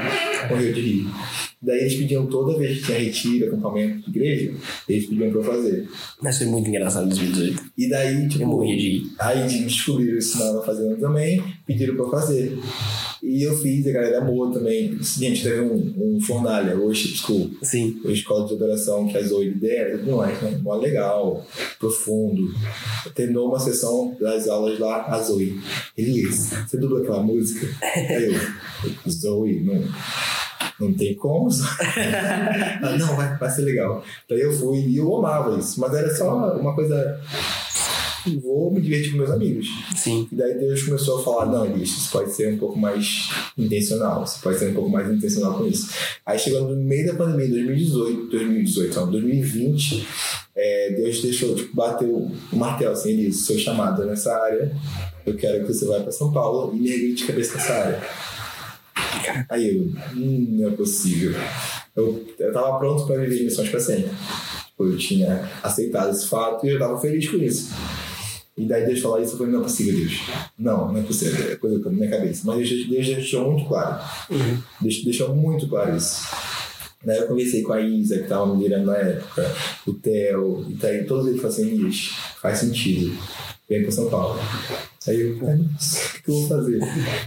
Morreu 0.50 0.74
de 0.74 0.82
rir. 0.82 1.08
Daí 1.64 1.80
eles 1.80 1.96
pediam 1.96 2.26
toda 2.28 2.58
vez 2.58 2.80
que 2.80 2.86
tinha 2.86 3.00
retiro, 3.00 3.48
acampamento 3.48 4.12
de 4.12 4.18
igreja, 4.18 4.54
eles 4.88 5.06
pediam 5.06 5.32
pra 5.32 5.40
eu 5.40 5.44
fazer. 5.44 5.90
Mas 6.22 6.38
foi 6.38 6.48
muito 6.48 6.70
engraçado 6.70 7.06
em 7.06 7.10
2018. 7.10 7.64
E 7.78 7.90
daí, 7.90 8.28
tipo. 8.28 8.44
Eu 8.44 8.48
morria 8.48 8.76
de. 8.76 9.10
Aí 9.18 9.48
descobriram 9.64 10.18
isso 10.18 10.38
na 10.38 10.62
fazenda 10.62 10.98
também, 10.98 11.42
pediram 11.66 11.96
pra 11.96 12.06
eu 12.06 12.12
fazer. 12.12 12.60
E 13.24 13.42
eu 13.42 13.58
fiz, 13.58 13.88
a 13.88 13.92
galera 13.92 14.18
amou 14.20 14.52
também. 14.52 14.98
Gente, 15.02 15.44
teve 15.44 15.62
um, 15.62 15.94
um 15.98 16.20
fornalha, 16.20 16.78
Worship 16.78 17.16
School, 17.16 17.52
Sim. 17.62 18.02
a 18.06 18.12
escola 18.12 18.46
de 18.46 18.56
adoração 18.56 19.08
que 19.08 19.18
a 19.18 19.22
Zoe 19.22 19.48
lidera, 19.48 19.98
tudo 19.98 20.18
mais, 20.18 20.42
né? 20.42 20.60
Mó 20.62 20.76
legal, 20.76 21.46
profundo. 21.80 22.54
Terminou 23.16 23.48
uma 23.48 23.60
sessão 23.60 24.18
das 24.20 24.50
aulas 24.50 24.78
lá, 24.78 25.06
a 25.08 25.22
Zoe. 25.22 25.58
Elias, 25.98 26.50
você 26.68 26.76
dublou 26.78 27.02
aquela 27.02 27.24
música? 27.24 27.66
Aí 27.82 28.26
eu, 28.26 29.10
Zoe, 29.10 29.62
não, 29.62 29.82
não 30.80 30.94
tem 30.94 31.16
como. 31.16 31.50
ah, 32.82 32.96
não, 32.98 33.16
vai, 33.16 33.38
vai 33.38 33.50
ser 33.50 33.62
legal. 33.64 34.04
Daí 34.30 34.42
eu 34.42 34.54
fui 34.54 34.80
e 34.80 34.98
eu 34.98 35.16
amava 35.16 35.58
isso, 35.58 35.80
mas 35.80 35.94
era 35.94 36.14
só 36.14 36.58
uma 36.58 36.74
coisa. 36.74 37.20
Vou 38.42 38.72
me 38.72 38.80
divertir 38.80 39.12
com 39.12 39.18
meus 39.18 39.32
amigos. 39.32 39.68
Sim. 39.98 40.28
E 40.32 40.36
daí 40.36 40.58
Deus 40.58 40.84
começou 40.84 41.20
a 41.20 41.24
falar, 41.24 41.46
não, 41.48 41.66
Elias, 41.66 41.90
isso 41.90 42.10
pode 42.10 42.32
ser 42.32 42.54
um 42.54 42.58
pouco 42.58 42.80
mais 42.80 43.30
intencional, 43.58 44.26
você 44.26 44.40
pode 44.42 44.60
ser 44.60 44.70
um 44.70 44.74
pouco 44.74 44.90
mais 44.90 45.12
intencional 45.12 45.58
com 45.58 45.68
isso. 45.68 45.90
Aí 46.26 46.40
chegou 46.40 46.62
no 46.62 46.76
meio 46.76 47.06
da 47.06 47.16
pandemia, 47.16 47.50
2018, 47.50 48.30
2018, 48.30 48.96
não, 48.96 49.12
2020, 49.12 50.08
é, 50.56 50.94
Deus 50.96 51.22
deixou, 51.22 51.54
tipo, 51.54 51.76
bateu 51.76 52.32
o 52.52 52.56
martelo, 52.56 52.94
assim, 52.94 53.12
Elias, 53.12 53.38
seu 53.38 53.60
chamado 53.60 54.06
nessa 54.06 54.34
área, 54.34 54.74
eu 55.26 55.36
quero 55.36 55.66
que 55.66 55.74
você 55.74 55.86
vá 55.86 56.00
para 56.00 56.12
São 56.12 56.32
Paulo 56.32 56.74
e 56.76 56.80
mergulhe 56.80 57.14
de 57.16 57.26
cabeça 57.26 57.56
nessa 57.56 57.74
área. 57.74 58.02
Aí 59.50 59.78
eu, 59.78 59.84
hum, 60.16 60.48
não 60.52 60.70
é 60.70 60.72
possível. 60.72 61.34
Eu, 61.96 62.26
eu 62.40 62.54
tava 62.54 62.78
pronto 62.80 63.06
para 63.06 63.22
viver 63.22 63.44
missões 63.44 63.70
para 63.70 63.80
sempre. 63.80 64.10
Tipo, 64.68 64.86
eu 64.86 64.98
tinha 64.98 65.50
aceitado 65.62 66.12
esse 66.12 66.28
fato 66.28 66.66
e 66.66 66.70
eu 66.70 66.80
tava 66.80 67.00
feliz 67.00 67.30
com 67.30 67.38
isso. 67.38 67.72
E 68.56 68.66
daí 68.66 68.86
Deus 68.86 69.00
falou 69.00 69.22
isso, 69.22 69.34
eu 69.34 69.38
falei, 69.38 69.54
não 69.54 69.62
é 69.62 69.64
possível, 69.64 69.96
Deus. 69.96 70.22
Não, 70.58 70.92
não 70.92 71.00
é 71.00 71.04
possível, 71.04 71.52
é 71.52 71.56
coisa 71.56 71.80
na 71.80 71.90
minha 71.90 72.10
cabeça. 72.10 72.44
Mas 72.46 72.70
Deus, 72.70 72.88
Deus 72.88 73.08
deixou 73.08 73.52
muito 73.52 73.68
claro. 73.68 74.04
Deus 74.80 75.04
deixou 75.04 75.36
muito 75.36 75.68
claro 75.68 75.96
isso. 75.96 76.28
Daí 77.04 77.18
eu 77.18 77.28
conversei 77.28 77.64
com 77.64 77.74
a 77.74 77.82
Isa, 77.82 78.20
que 78.20 78.28
tava 78.28 78.46
me 78.46 78.64
liderando 78.64 78.86
na 78.86 78.98
época, 78.98 79.52
o 79.86 79.94
Theo, 79.94 80.66
e 80.70 80.74
daí 80.76 81.04
todos 81.04 81.28
eles 81.28 81.42
falaram 81.42 81.62
assim, 81.62 81.92
faz 82.42 82.60
sentido. 82.60 83.18
Vem 83.68 83.82
pra 83.82 83.92
São 83.92 84.10
Paulo. 84.10 84.40
Aí 85.08 85.20
eu, 85.20 85.36
o 85.36 85.38
que 85.38 86.32
eu 86.32 86.36
vou 86.36 86.48
fazer? 86.48 86.80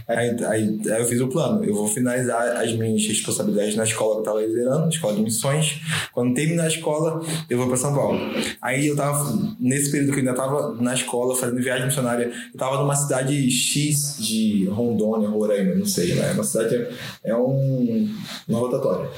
Aí, 0.07 0.29
aí, 0.45 0.79
aí 0.91 1.01
eu 1.01 1.05
fiz 1.05 1.21
o 1.21 1.27
plano. 1.27 1.63
Eu 1.63 1.75
vou 1.75 1.87
finalizar 1.87 2.57
as 2.57 2.73
minhas 2.73 3.05
responsabilidades 3.05 3.75
na 3.75 3.83
escola 3.83 4.15
que 4.15 4.19
eu 4.21 4.23
tava 4.23 4.41
liderando, 4.41 4.81
na 4.81 4.89
escola 4.89 5.15
de 5.15 5.21
missões. 5.21 5.81
Quando 6.11 6.33
terminar 6.33 6.63
a 6.63 6.67
escola, 6.67 7.21
eu 7.49 7.57
vou 7.57 7.67
pra 7.67 7.77
São 7.77 7.93
Paulo. 7.93 8.19
Aí 8.61 8.87
eu 8.87 8.95
tava, 8.95 9.55
nesse 9.59 9.91
período 9.91 10.13
que 10.13 10.19
eu 10.19 10.27
ainda 10.27 10.33
tava 10.33 10.73
na 10.81 10.93
escola, 10.93 11.35
fazendo 11.35 11.61
viagem 11.61 11.85
missionária, 11.85 12.31
eu 12.51 12.57
tava 12.57 12.77
numa 12.81 12.95
cidade 12.95 13.49
X 13.51 14.17
de 14.19 14.65
Rondônia, 14.65 15.29
Roraima, 15.29 15.75
não 15.75 15.85
sei, 15.85 16.15
né? 16.15 16.31
Uma 16.31 16.43
cidade, 16.43 16.87
é 17.23 17.35
um, 17.35 18.09
uma 18.47 18.59
rotatória. 18.59 19.09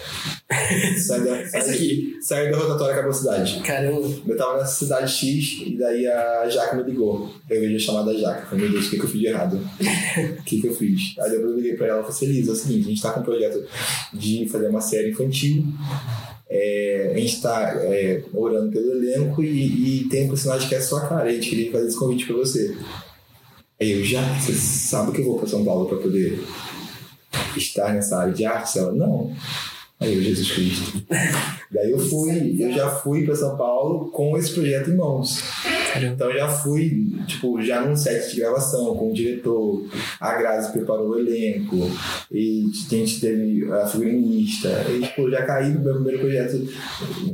Sai 0.97 1.21
da, 1.21 1.35
sai, 1.47 1.61
Essa 1.61 1.71
aqui. 1.71 2.17
sai 2.21 2.51
da 2.51 2.57
rotatória, 2.57 2.93
acabou 2.93 3.11
a 3.11 3.13
cidade. 3.13 3.61
Caramba. 3.61 4.07
Eu 4.27 4.37
tava 4.37 4.57
nessa 4.57 4.73
cidade 4.79 5.11
X 5.11 5.61
e 5.65 5.77
daí 5.77 6.07
a 6.07 6.49
Jaque 6.49 6.75
me 6.75 6.83
ligou. 6.83 7.29
Eu 7.49 7.61
vejo 7.61 7.75
a 7.75 7.79
chamada 7.79 8.17
Jaque. 8.17 8.48
Meu 8.51 8.69
Deus, 8.69 8.87
o 8.87 8.89
que, 8.89 8.97
que 8.97 9.05
eu 9.05 9.09
fiz 9.09 9.19
de 9.19 9.27
errado? 9.27 9.59
O 10.39 10.43
que, 10.43 10.61
que 10.61 10.67
eu 10.67 10.75
fiz? 10.75 11.15
Aí 11.19 11.35
eu 11.35 11.55
liguei 11.55 11.75
pra 11.75 11.87
ela 11.87 12.01
e 12.01 12.11
falei 12.11 12.39
assim, 12.39 12.49
é 12.49 12.51
o 12.51 12.55
seguinte, 12.55 12.85
a 12.85 12.89
gente 12.89 13.01
tá 13.01 13.11
com 13.11 13.19
um 13.19 13.23
projeto 13.23 13.63
de 14.13 14.47
fazer 14.49 14.67
uma 14.67 14.81
série 14.81 15.11
infantil. 15.11 15.65
É, 16.49 17.11
a 17.15 17.19
gente 17.19 17.41
tá 17.41 17.73
é, 17.75 18.23
orando 18.33 18.71
pelo 18.71 18.91
elenco 18.91 19.43
e, 19.43 20.01
e 20.01 20.09
tem 20.09 20.25
um 20.25 20.29
personagem 20.29 20.67
que 20.67 20.75
é 20.75 20.81
sua 20.81 21.07
cara. 21.07 21.29
A 21.29 21.31
gente 21.31 21.49
queria 21.49 21.71
fazer 21.71 21.87
esse 21.87 21.99
convite 21.99 22.25
pra 22.25 22.37
você. 22.37 22.75
Aí 23.79 23.91
eu, 23.91 24.03
já, 24.03 24.21
você 24.39 24.53
sabe 24.53 25.11
que 25.11 25.21
eu 25.21 25.25
vou 25.25 25.37
pra 25.37 25.47
São 25.47 25.63
Paulo 25.63 25.87
pra 25.87 25.99
poder 25.99 26.43
estar 27.55 27.93
nessa 27.93 28.17
área 28.17 28.33
de 28.33 28.45
artes? 28.45 28.75
Ela, 28.75 28.91
não. 28.91 29.33
Aí 29.99 30.13
eu, 30.13 30.21
Jesus 30.21 30.51
Cristo. 30.51 31.03
Daí 31.71 31.91
eu 31.91 31.99
fui, 31.99 32.55
eu 32.59 32.71
já 32.71 32.89
fui 32.89 33.25
pra 33.25 33.35
São 33.35 33.55
Paulo 33.55 34.09
com 34.09 34.35
esse 34.37 34.51
projeto 34.53 34.89
em 34.89 34.95
mãos. 34.95 35.43
Então 35.97 36.29
eu 36.31 36.37
já 36.37 36.47
fui, 36.47 37.07
tipo, 37.27 37.61
já 37.61 37.81
num 37.81 37.95
set 37.95 38.33
de 38.33 38.41
gravação 38.41 38.95
com 38.95 39.11
o 39.11 39.13
diretor, 39.13 39.85
a 40.19 40.35
Grazi 40.35 40.71
preparou 40.71 41.09
o 41.09 41.19
elenco, 41.19 41.77
e 42.31 42.65
a 42.65 42.95
gente 42.95 43.19
teve 43.19 43.71
a 43.71 43.85
figurinista, 43.85 44.85
e 44.89 45.01
tipo, 45.01 45.29
já 45.29 45.45
caí 45.45 45.69
no 45.69 45.81
meu 45.81 45.95
primeiro 45.95 46.19
projeto, 46.19 46.67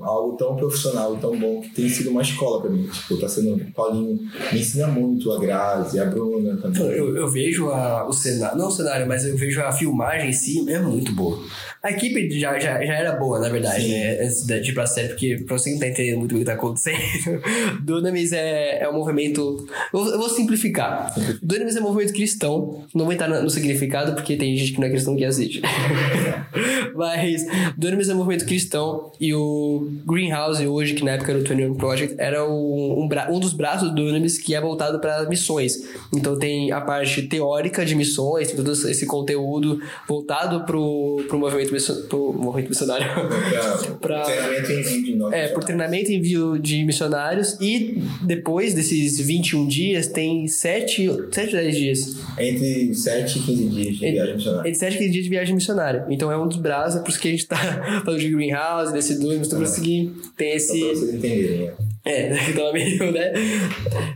algo 0.02 0.36
tão 0.38 0.56
profissional, 0.56 1.16
tão 1.18 1.38
bom, 1.38 1.62
que 1.62 1.70
tem 1.70 1.90
sido 1.90 2.10
uma 2.10 2.22
escola 2.22 2.62
pra 2.62 2.70
mim. 2.70 2.88
Tipo, 2.88 3.18
tá 3.18 3.30
sendo, 3.30 3.56
o 3.56 3.74
Paulinho 3.74 4.20
me 4.52 4.60
ensina 4.60 4.88
muito, 4.88 5.32
a 5.32 5.40
Grazi, 5.40 6.00
a 6.00 6.06
Bruna 6.06 6.58
também. 6.58 6.82
Eu, 6.82 7.16
eu 7.16 7.28
vejo 7.30 7.70
a, 7.70 8.08
o 8.08 8.14
cenário, 8.14 8.58
não 8.58 8.68
o 8.68 8.72
cenário, 8.72 9.08
mas 9.08 9.26
eu 9.26 9.36
vejo 9.38 9.62
a 9.62 9.72
filmagem 9.72 10.30
em 10.30 10.34
si, 10.34 10.70
é 10.70 10.80
muito 10.80 11.14
boa. 11.14 11.40
A 11.84 11.92
equipe 11.92 12.40
já, 12.40 12.58
já, 12.60 12.84
já 12.84 12.94
era 12.96 13.16
boa, 13.16 13.40
na 13.40 13.50
verdade, 13.50 13.84
Sim. 13.84 13.92
né? 13.92 14.25
Antes 14.26 14.46
de 14.46 14.54
ir 14.72 14.74
pra 14.74 14.86
série, 14.88 15.10
porque 15.10 15.44
pra 15.46 15.58
você 15.58 15.70
que 15.70 15.74
não 15.76 15.80
tá 15.80 15.88
entendendo 15.88 16.18
muito 16.20 16.36
o 16.36 16.40
que 16.40 16.46
tá 16.46 16.54
acontecendo, 16.54 16.98
Dunamis 17.82 18.32
é, 18.32 18.80
é 18.84 18.90
um 18.90 18.94
movimento. 18.94 19.68
Eu, 19.94 20.06
eu 20.06 20.18
vou 20.18 20.30
simplificar. 20.30 21.14
Dunamis 21.42 21.76
é 21.76 21.80
um 21.80 21.84
movimento 21.84 22.14
cristão. 22.14 22.84
Não 22.94 23.06
vou 23.06 23.14
entrar 23.14 23.28
no, 23.28 23.42
no 23.44 23.50
significado, 23.50 24.14
porque 24.14 24.36
tem 24.36 24.56
gente 24.58 24.74
que 24.74 24.80
não 24.80 24.88
é 24.88 24.90
cristão 24.90 25.16
que 25.16 25.24
assiste. 25.26 25.62
Mas 26.96 27.46
Dunamis 27.78 28.10
é 28.10 28.14
um 28.14 28.18
movimento 28.18 28.46
cristão 28.46 29.12
e 29.20 29.34
o 29.34 29.90
Greenhouse, 30.06 30.66
hoje, 30.66 30.94
que 30.94 31.04
na 31.04 31.12
época 31.12 31.32
era 31.32 31.40
o 31.40 31.44
21 31.44 31.76
Project, 31.76 32.16
era 32.18 32.48
um, 32.50 33.04
um, 33.04 33.08
bra- 33.08 33.28
um 33.30 33.40
dos 33.40 33.54
braços 33.54 33.90
do 33.90 33.96
Dunamis 33.96 34.38
que 34.38 34.56
é 34.56 34.62
voltado 34.62 35.00
para 35.00 35.28
missões. 35.28 35.84
Então 36.14 36.38
tem 36.40 36.72
a 36.72 36.80
parte 36.82 37.24
teórica 37.24 37.86
de 37.86 37.96
missões, 37.96 38.48
tem 38.48 38.56
todo 38.56 38.72
esse 38.72 39.06
conteúdo 39.06 39.80
voltado 40.08 40.64
pro, 40.66 41.24
pro, 41.28 41.38
movimento, 41.38 41.74
misso- 41.74 42.06
pro 42.08 42.34
movimento 42.34 42.70
missionário. 42.70 43.06
Pra, 44.00 44.15
Pra- 44.24 44.26
treinamento 44.26 44.72
em 44.72 44.82
vídeo. 44.84 45.34
É, 45.34 45.48
por 45.50 45.64
treinamento 45.64 46.12
e 46.12 46.16
envio 46.16 46.58
de 46.60 46.84
missionários. 46.84 47.58
E 47.62 48.02
depois 48.24 48.74
desses 48.74 49.20
21 49.20 49.68
dias, 49.68 50.08
tem 50.08 50.48
7, 50.48 51.08
7 51.32 51.56
ou 51.56 51.62
10 51.62 51.76
dias. 51.76 52.16
Entre 52.38 52.94
7 52.94 53.40
e 53.40 53.42
15 53.42 53.66
dias 53.70 53.88
de 53.88 54.06
Entre- 54.06 54.12
viagem 54.12 54.36
missionária. 54.36 54.70
Entre 54.70 54.80
7 54.80 54.94
e 54.96 54.98
15 55.00 55.12
dias 55.12 55.24
de 55.24 55.30
viagem 55.30 55.56
missionária. 55.56 56.06
Então 56.10 56.32
é 56.32 56.38
um 56.38 56.48
dos 56.48 56.58
brasa, 56.58 57.00
por 57.02 57.10
isso 57.10 57.20
que 57.20 57.28
a 57.28 57.32
gente 57.32 57.46
tá 57.48 57.56
falando 58.06 58.20
de 58.20 58.30
Greenhouse, 58.30 58.94
desse 58.94 59.20
Dunamis, 59.20 59.48
pra 59.48 59.60
conseguir 59.60 60.12
ter 60.38 60.60
Só 60.60 60.74
pra 60.74 60.78
esse. 60.78 60.80
vocês 60.80 61.14
entenderem. 61.16 61.60
né? 61.68 61.74
É, 62.06 62.30
tava 62.54 62.72
meio, 62.72 63.12
né? 63.12 63.34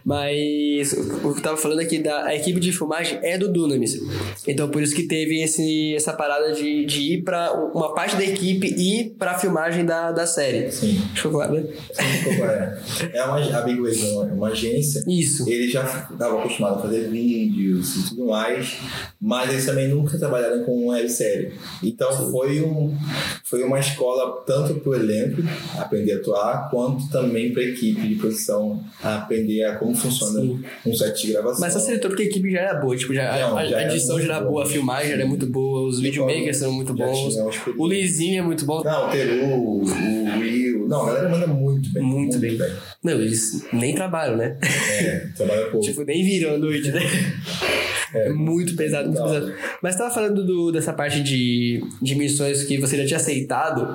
Mas 0.06 0.94
o 0.94 1.34
que 1.34 1.40
eu 1.40 1.42
tava 1.42 1.58
falando 1.58 1.80
aqui 1.80 1.98
da 1.98 2.26
a 2.26 2.36
equipe 2.36 2.60
de 2.60 2.72
filmagem 2.72 3.20
é 3.24 3.38
do 3.38 3.52
Dunamis. 3.52 4.00
Então 4.48 4.70
por 4.70 4.84
isso 4.84 4.96
que 4.96 5.04
teve 5.04 5.42
esse, 5.42 5.96
essa 5.96 6.14
parada 6.14 6.54
de, 6.54 6.86
de 6.86 7.14
ir 7.14 7.24
pra 7.24 7.52
uma 7.52 7.94
parte 7.96 8.16
da 8.16 8.24
equipe 8.24 8.68
ir 8.68 9.16
pra 9.18 9.40
filmagem 9.40 9.86
da, 9.86 10.12
da 10.12 10.28
série. 10.28 10.72
Sim. 10.72 11.02
Ficou 11.16 11.32
claro, 11.32 11.54
né? 11.56 11.64
Sim, 11.92 12.42
é. 12.44 13.18
É 13.18 13.24
uma, 13.24 13.40
a 13.40 13.62
Big 13.62 13.80
Wave 13.80 14.02
é 14.02 14.12
uma, 14.12 14.30
é 14.30 14.34
uma 14.34 14.48
agência 14.50 15.04
Isso. 15.08 15.50
Eles 15.50 15.72
já 15.72 15.84
estavam 16.12 16.40
acostumados 16.40 16.80
a 16.80 16.82
fazer 16.84 17.10
vídeos 17.10 17.96
e 17.96 18.10
tudo 18.10 18.28
mais, 18.28 18.78
mas 19.20 19.52
eles 19.52 19.66
também 19.66 19.88
nunca 19.88 20.18
trabalharam 20.18 20.64
com 20.64 20.90
websérie. 20.90 21.54
Então 21.84 22.12
foi, 22.32 22.62
um, 22.62 22.96
foi 23.44 23.64
uma 23.64 23.80
escola 23.80 24.44
tanto 24.46 24.76
para 24.76 24.90
o 24.92 24.96
elenco 24.96 25.42
aprender 25.78 26.14
a 26.14 26.18
atuar, 26.18 26.70
quanto 26.70 27.10
também 27.10 27.52
para 27.52 27.64
a 27.64 27.79
equipe 27.80 28.08
de 28.08 28.16
produção 28.16 28.84
aprender 29.04 29.64
a 29.64 29.76
como 29.78 29.96
funciona 29.96 30.42
Sim. 30.42 30.62
um 30.86 30.94
set 30.94 31.22
de 31.26 31.34
gravação. 31.34 31.60
Mas 31.62 31.74
facilitou 31.74 32.10
porque 32.10 32.24
a 32.24 32.26
equipe 32.26 32.52
já 32.52 32.60
era 32.60 32.74
boa. 32.80 32.96
Tipo, 32.96 33.14
já, 33.14 33.40
Não, 33.40 33.58
a, 33.58 33.66
já 33.66 33.78
a 33.78 33.82
era 33.82 33.92
edição 33.94 34.20
já 34.20 34.26
era 34.26 34.40
boa. 34.40 34.52
boa, 34.52 34.64
a 34.64 34.66
filmagem 34.68 35.10
já 35.10 35.16
era 35.16 35.26
muito 35.26 35.46
boa, 35.48 35.88
os 35.88 36.00
videomakers 36.00 36.58
são 36.58 36.72
muito 36.72 36.94
bons. 36.94 37.36
O 37.78 37.88
Lizinho 37.88 38.40
é 38.40 38.42
muito 38.42 38.66
bom. 38.66 38.84
Não, 38.84 39.08
o 39.08 39.12
Teru, 39.12 39.46
o 39.46 39.84
Will, 39.84 40.59
Não, 40.90 41.04
a 41.04 41.06
galera 41.06 41.30
manda 41.30 41.46
muito 41.48 41.94
bem. 41.94 42.04
Muito 42.04 42.40
bem. 42.40 42.58
bem. 42.58 42.72
Não, 43.04 43.14
eles 43.14 43.64
nem 43.72 43.94
trabalham, 43.94 44.36
né? 44.36 44.58
É, 45.00 45.28
trabalha 45.38 45.68
pouco. 45.68 45.86
Tipo, 45.86 46.04
nem 46.04 46.24
viram 46.24 46.56
à 46.56 46.58
noite, 46.58 46.92
né? 46.92 47.00
É 48.12 48.28
muito 48.30 48.76
pesado, 48.76 49.08
muito 49.08 49.22
pesado. 49.22 49.54
Mas 49.84 49.96
tava 49.96 50.12
falando 50.12 50.44
do, 50.44 50.72
dessa 50.72 50.92
parte 50.92 51.22
de, 51.22 51.84
de 52.02 52.16
missões 52.16 52.64
que 52.64 52.80
você 52.80 52.98
já 52.98 53.06
tinha 53.06 53.18
aceitado, 53.18 53.88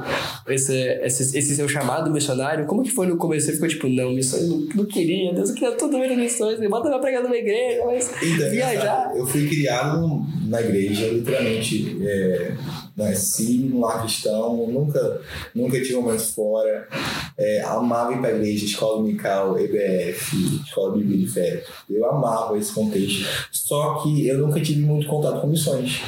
esse, 0.47 0.73
esse, 1.03 1.37
esse 1.37 1.57
seu 1.57 1.69
chamado 1.69 2.13
missionário. 2.13 2.65
Como 2.67 2.85
que 2.85 2.93
foi 2.93 3.09
no 3.09 3.17
começo? 3.17 3.47
Você 3.47 3.55
ficou 3.55 3.67
tipo, 3.67 3.89
não, 3.89 4.13
missões, 4.13 4.49
não, 4.49 4.59
não 4.73 4.85
queria, 4.85 5.35
Deus, 5.35 5.49
eu 5.49 5.55
queria 5.57 5.73
tudo 5.73 5.99
ver 5.99 6.17
missões, 6.17 6.61
me 6.61 6.69
bota 6.69 6.89
pra 6.91 7.01
pregar 7.01 7.25
numa 7.25 7.37
igreja, 7.37 7.83
mas 7.87 8.09
Então, 8.23 8.51
viajar. 8.51 8.73
engraçado, 8.75 9.19
Eu 9.19 9.27
fui 9.27 9.49
criado 9.49 10.25
na 10.47 10.61
igreja, 10.61 11.09
literalmente. 11.09 11.97
É, 12.07 12.53
nasci 12.97 13.59
num 13.59 13.81
lar 13.81 14.03
cristão, 14.03 14.67
nunca, 14.69 15.21
nunca 15.55 15.81
tive 15.81 15.97
momentos 15.97 16.31
fora. 16.31 16.89
É, 17.37 17.63
amava 17.63 18.13
ir 18.13 18.21
pra 18.21 18.31
igreja, 18.31 18.65
escola 18.65 18.99
dominical, 18.99 19.59
EBF, 19.59 20.63
escola 20.65 20.97
bíblica 20.97 21.19
de 21.19 21.27
fé. 21.27 21.65
Eu 21.91 22.09
amava 22.09 22.57
esse 22.59 22.73
contexto. 22.73 23.27
Só 23.51 24.03
que 24.03 24.27
eu 24.27 24.39
nunca 24.39 24.61
tive 24.61 24.81
muito 24.81 25.07
contato 25.07 25.41
com 25.41 25.47
missões. 25.49 26.01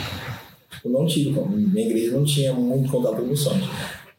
Eu 0.85 0.91
não 0.91 1.07
tive, 1.07 1.31
minha 1.31 1.87
igreja 1.87 2.13
não 2.13 2.25
tinha 2.25 2.53
muito 2.53 2.91
contato 2.91 3.17
com 3.17 3.23
missões. 3.23 3.65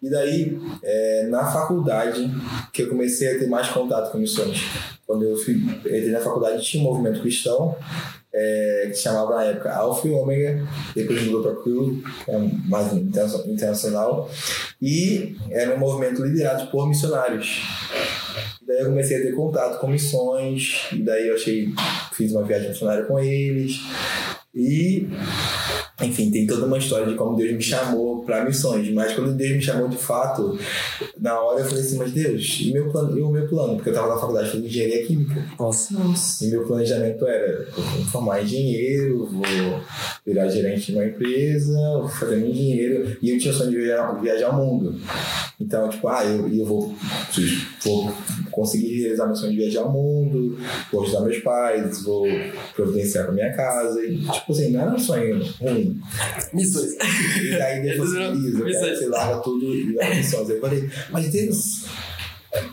E 0.01 0.10
daí, 0.10 0.60
é, 0.84 1.27
na 1.27 1.51
faculdade, 1.51 2.30
que 2.71 2.84
eu 2.84 2.89
comecei 2.89 3.36
a 3.36 3.39
ter 3.39 3.47
mais 3.47 3.69
contato 3.69 4.12
com 4.12 4.19
missões. 4.19 4.62
Quando 5.08 5.23
eu 5.23 5.38
fui, 5.38 5.56
entrei 5.56 6.12
na 6.12 6.19
faculdade, 6.19 6.63
tinha 6.63 6.84
um 6.84 6.86
movimento 6.86 7.21
cristão, 7.21 7.75
é, 8.39 8.88
que 8.89 8.95
chamava 8.95 9.36
na 9.36 9.43
época 9.45 9.73
Alpha 9.73 10.08
e 10.08 10.12
Ômega, 10.12 10.67
depois 10.95 11.23
mudou 11.23 11.41
para 11.41 11.63
Crew, 11.63 12.04
que 12.23 12.32
é 12.32 12.38
mais 12.65 12.93
interna- 12.93 13.43
internacional, 13.47 14.30
e 14.80 15.36
era 15.50 15.76
um 15.76 15.80
movimento 15.80 16.23
liderado 16.23 16.67
por 16.67 16.88
missionários. 16.88 17.63
Daí 18.62 18.80
eu 18.80 18.88
comecei 18.88 19.17
a 19.17 19.21
ter 19.21 19.34
contato 19.34 19.80
com 19.80 19.88
missões, 19.88 20.88
e 20.91 21.02
daí 21.02 21.30
eu 21.30 21.36
achei, 21.36 21.73
fiz 22.13 22.32
uma 22.32 22.43
viagem 22.43 22.69
missionária 22.69 23.06
com 23.06 23.17
eles, 23.19 23.80
e 24.53 25.07
enfim, 26.01 26.29
tem 26.29 26.45
toda 26.45 26.67
uma 26.67 26.77
história 26.77 27.07
de 27.07 27.15
como 27.15 27.36
Deus 27.36 27.53
me 27.53 27.62
chamou 27.62 28.23
para 28.23 28.45
missões, 28.45 28.88
mas 28.93 29.13
quando 29.13 29.36
Deus 29.36 29.55
me 29.55 29.62
chamou 29.62 29.88
de 29.88 29.97
fato, 29.97 30.57
na 31.19 31.39
hora 31.39 31.62
eu 31.62 31.65
falei 31.65 31.83
assim, 31.83 31.97
mas 31.97 32.12
Deus, 32.12 32.60
e, 32.62 32.71
meu 32.71 32.91
plano, 32.91 33.17
e 33.17 33.21
o 33.21 33.31
meu 33.31 33.47
plano? 33.47 33.75
Porque 33.75 33.89
eu 33.89 33.93
estava 33.93 34.13
na 34.13 34.19
faculdade 34.19 34.51
de 34.62 34.67
engenharia 34.67 35.07
química. 35.07 35.43
Nossa. 35.57 35.93
Nossa. 35.95 36.45
E 36.45 36.49
meu 36.49 36.67
planejamento 36.67 37.25
era 37.25 37.67
vou 37.71 37.83
me 37.97 38.05
formar 38.05 38.43
engenheiro, 38.43 39.25
vou 39.25 39.43
virar 40.23 40.47
gerente 40.49 40.91
de 40.91 40.93
uma 40.93 41.05
empresa, 41.05 41.73
vou 41.99 42.07
fazer 42.07 42.36
meu 42.36 42.51
dinheiro. 42.51 43.17
E 43.19 43.31
eu 43.31 43.39
tinha 43.39 43.51
o 43.51 43.57
sonho 43.57 43.71
de 43.71 43.77
viajar, 43.77 44.21
viajar 44.21 44.47
ao 44.47 44.63
mundo. 44.63 44.99
Então, 45.60 45.89
tipo, 45.89 46.07
ah, 46.07 46.23
eu, 46.23 46.47
eu 46.47 46.65
vou, 46.65 46.95
vou 47.83 48.13
conseguir 48.58 49.02
realizar 49.02 49.28
meu 49.28 49.36
sonho 49.36 49.52
de 49.52 49.58
viajar 49.58 49.82
ao 49.82 49.91
mundo, 49.91 50.58
vou 50.91 51.04
ajudar 51.04 51.22
meus 51.22 51.38
pais, 51.39 52.04
vou 52.04 52.26
providenciar 52.76 53.26
com 53.26 53.32
a 53.32 53.36
minha 53.36 53.54
casa. 53.56 54.04
E, 54.04 54.17
tipo 54.17 54.52
assim, 54.52 54.72
não 54.72 54.82
era 54.82 54.91
um 54.96 54.98
sonho 54.98 55.39
ruim. 55.60 56.02
Missões. 56.52 56.93
E 56.93 57.52
daí 57.52 57.84
depois 57.84 58.10
Isso 58.10 58.58
você 58.58 59.06
larga 59.06 59.39
tudo 59.43 59.63
e 59.63 59.93
vai 59.93 60.17
missões. 60.17 60.50
Eu 60.50 60.60
falei, 60.60 60.89
mas 61.12 61.30
Deus, 61.30 61.86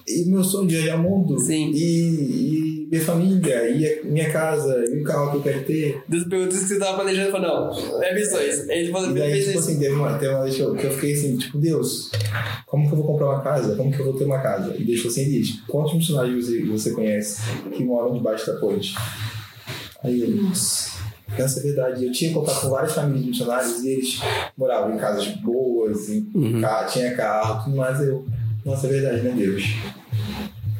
e 0.06 0.24
meu 0.26 0.42
sonho 0.44 0.66
de 0.68 0.76
viajar 0.76 0.94
ao 0.96 1.02
mundo, 1.02 1.38
Sim. 1.38 1.70
E, 1.72 2.84
e 2.84 2.88
minha 2.90 3.02
família, 3.04 3.68
e 3.70 4.06
minha 4.06 4.30
casa, 4.30 4.84
e 4.88 5.00
o 5.00 5.04
carro 5.04 5.30
que 5.32 5.36
eu 5.38 5.42
quero 5.42 5.64
ter. 5.64 6.02
Deus 6.08 6.24
perguntou 6.24 6.56
se 6.58 6.68
você 6.68 6.78
tava 6.78 6.94
planejando, 6.98 7.30
falou, 7.32 7.70
não, 7.74 8.02
é 8.02 8.14
missões. 8.14 8.68
Ele 8.68 8.92
falou, 8.92 9.10
E 9.10 9.14
daí, 9.18 9.38
tipo 9.38 9.50
isso. 9.50 9.58
assim, 9.58 9.78
teve 9.78 9.94
uma, 9.94 10.18
teve 10.18 10.32
uma 10.34 10.42
vez 10.44 10.54
que 10.56 10.62
eu, 10.62 10.74
que 10.74 10.84
eu 10.86 10.90
fiquei 10.92 11.12
assim, 11.14 11.36
tipo, 11.36 11.58
Deus, 11.58 12.10
como 12.66 12.86
que 12.86 12.92
eu 12.92 12.98
vou 12.98 13.06
comprar 13.06 13.26
uma 13.30 13.40
casa? 13.42 13.74
Como 13.76 13.90
que 13.92 13.98
eu 13.98 14.04
vou 14.04 14.14
ter 14.16 14.24
uma 14.24 14.38
casa? 14.40 14.74
E 14.78 14.96
falou 14.96 15.10
assim, 15.10 15.24
diz, 15.24 15.60
quantos 15.66 15.94
missionários 15.94 16.46
você, 16.46 16.62
você 16.64 16.90
conhece 16.92 17.42
que 17.72 17.82
moram 17.84 18.12
debaixo 18.14 18.46
da 18.46 18.58
ponte? 18.60 18.94
Aí 20.02 20.20
eu, 20.20 20.30
Nossa. 20.42 20.94
Essa 21.36 21.58
é 21.58 21.62
verdade. 21.64 22.04
Eu 22.04 22.12
tinha 22.12 22.32
contato 22.32 22.60
com 22.60 22.68
várias 22.70 22.92
famílias 22.92 23.22
de 23.24 23.30
missionários 23.30 23.82
e 23.82 23.88
eles 23.88 24.20
moravam 24.56 24.94
em 24.94 24.98
casas 24.98 25.26
boas, 25.38 26.08
em 26.10 26.28
Uhum. 26.32 26.60
ca- 26.60 26.84
tinha 26.84 27.12
carro, 27.16 27.64
tudo 27.64 27.76
mais. 27.76 27.98
Eu, 28.00 28.24
nossa, 28.64 28.86
é 28.86 28.90
verdade, 28.90 29.22
né, 29.22 29.34
Deus? 29.36 29.62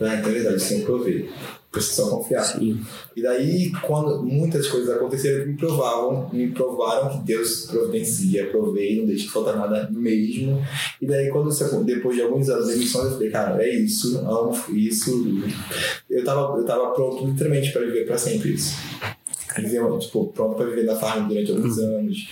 Ah, 0.00 0.16
então 0.16 0.30
é 0.30 0.34
verdade, 0.34 0.62
sempre 0.62 0.86
provei. 0.86 1.30
Preciso 1.70 2.02
só 2.02 2.10
confiar. 2.10 2.44
Sim. 2.44 2.80
E 3.16 3.22
daí, 3.22 3.72
quando 3.82 4.22
muitas 4.22 4.68
coisas 4.68 4.88
aconteceram, 4.94 5.46
me 5.46 5.56
provavam, 5.56 6.30
me 6.32 6.48
provaram 6.52 7.10
que 7.10 7.26
Deus 7.26 7.66
providencia, 7.66 8.46
provei, 8.46 8.96
não 8.96 9.06
deixa 9.06 9.28
faltar 9.30 9.56
nada 9.56 9.88
mesmo. 9.90 10.64
E 11.02 11.06
daí, 11.06 11.28
quando 11.30 11.50
depois 11.84 12.16
de 12.16 12.22
alguns 12.22 12.48
anos 12.48 12.68
de 12.68 12.78
missões, 12.78 13.06
eu 13.06 13.12
falei, 13.12 13.30
cara, 13.30 13.64
é 13.64 13.74
isso, 13.74 14.18
amo 14.18 14.54
isso. 14.72 15.42
Eu 16.08 16.22
tava, 16.22 16.56
eu 16.56 16.64
tava 16.64 16.92
pronto 16.92 17.26
literalmente 17.26 17.72
para 17.72 17.82
viver 17.82 18.06
para 18.06 18.18
sempre 18.18 18.54
isso. 18.54 18.76
Viver, 19.56 19.98
tipo, 19.98 20.26
pronto 20.28 20.56
para 20.56 20.66
viver 20.66 20.84
na 20.84 20.96
farm 20.96 21.28
durante 21.28 21.50
alguns 21.52 21.78
anos, 21.78 22.28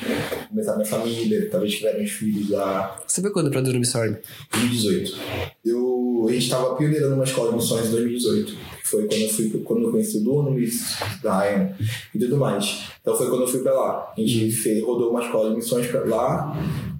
começar 0.48 0.74
minha 0.74 0.86
família, 0.86 1.48
talvez 1.50 1.74
tiver 1.74 1.96
meus 1.96 2.10
filhos 2.10 2.50
lá. 2.50 3.00
Você 3.06 3.20
foi 3.20 3.30
quando 3.30 3.50
pra 3.50 3.60
Duro 3.60 3.80
Storm? 3.82 4.16
2018. 4.52 5.16
Eu, 5.64 6.26
a 6.28 6.32
gente 6.32 6.44
estava 6.44 6.74
pioneirando 6.74 7.14
uma 7.14 7.24
escola 7.24 7.50
de 7.50 7.56
missões 7.56 7.86
em 7.86 7.90
2018. 7.90 8.52
Que 8.82 8.88
foi 8.88 9.06
quando 9.06 9.22
eu, 9.22 9.28
fui, 9.28 9.48
quando 9.64 9.82
eu 9.84 9.90
conheci 9.90 10.18
o 10.18 10.24
Dunamis, 10.24 10.96
Ryan 11.22 11.74
e 12.14 12.18
tudo 12.18 12.36
mais. 12.36 12.84
Então 13.00 13.16
foi 13.16 13.28
quando 13.28 13.42
eu 13.42 13.48
fui 13.48 13.60
para 13.60 13.72
lá. 13.72 14.12
A 14.16 14.20
gente 14.20 14.50
fez, 14.50 14.82
rodou 14.82 15.10
uma 15.10 15.24
escola 15.24 15.50
de 15.50 15.56
missões 15.56 15.86
para 15.86 16.04
lá. 16.04 16.56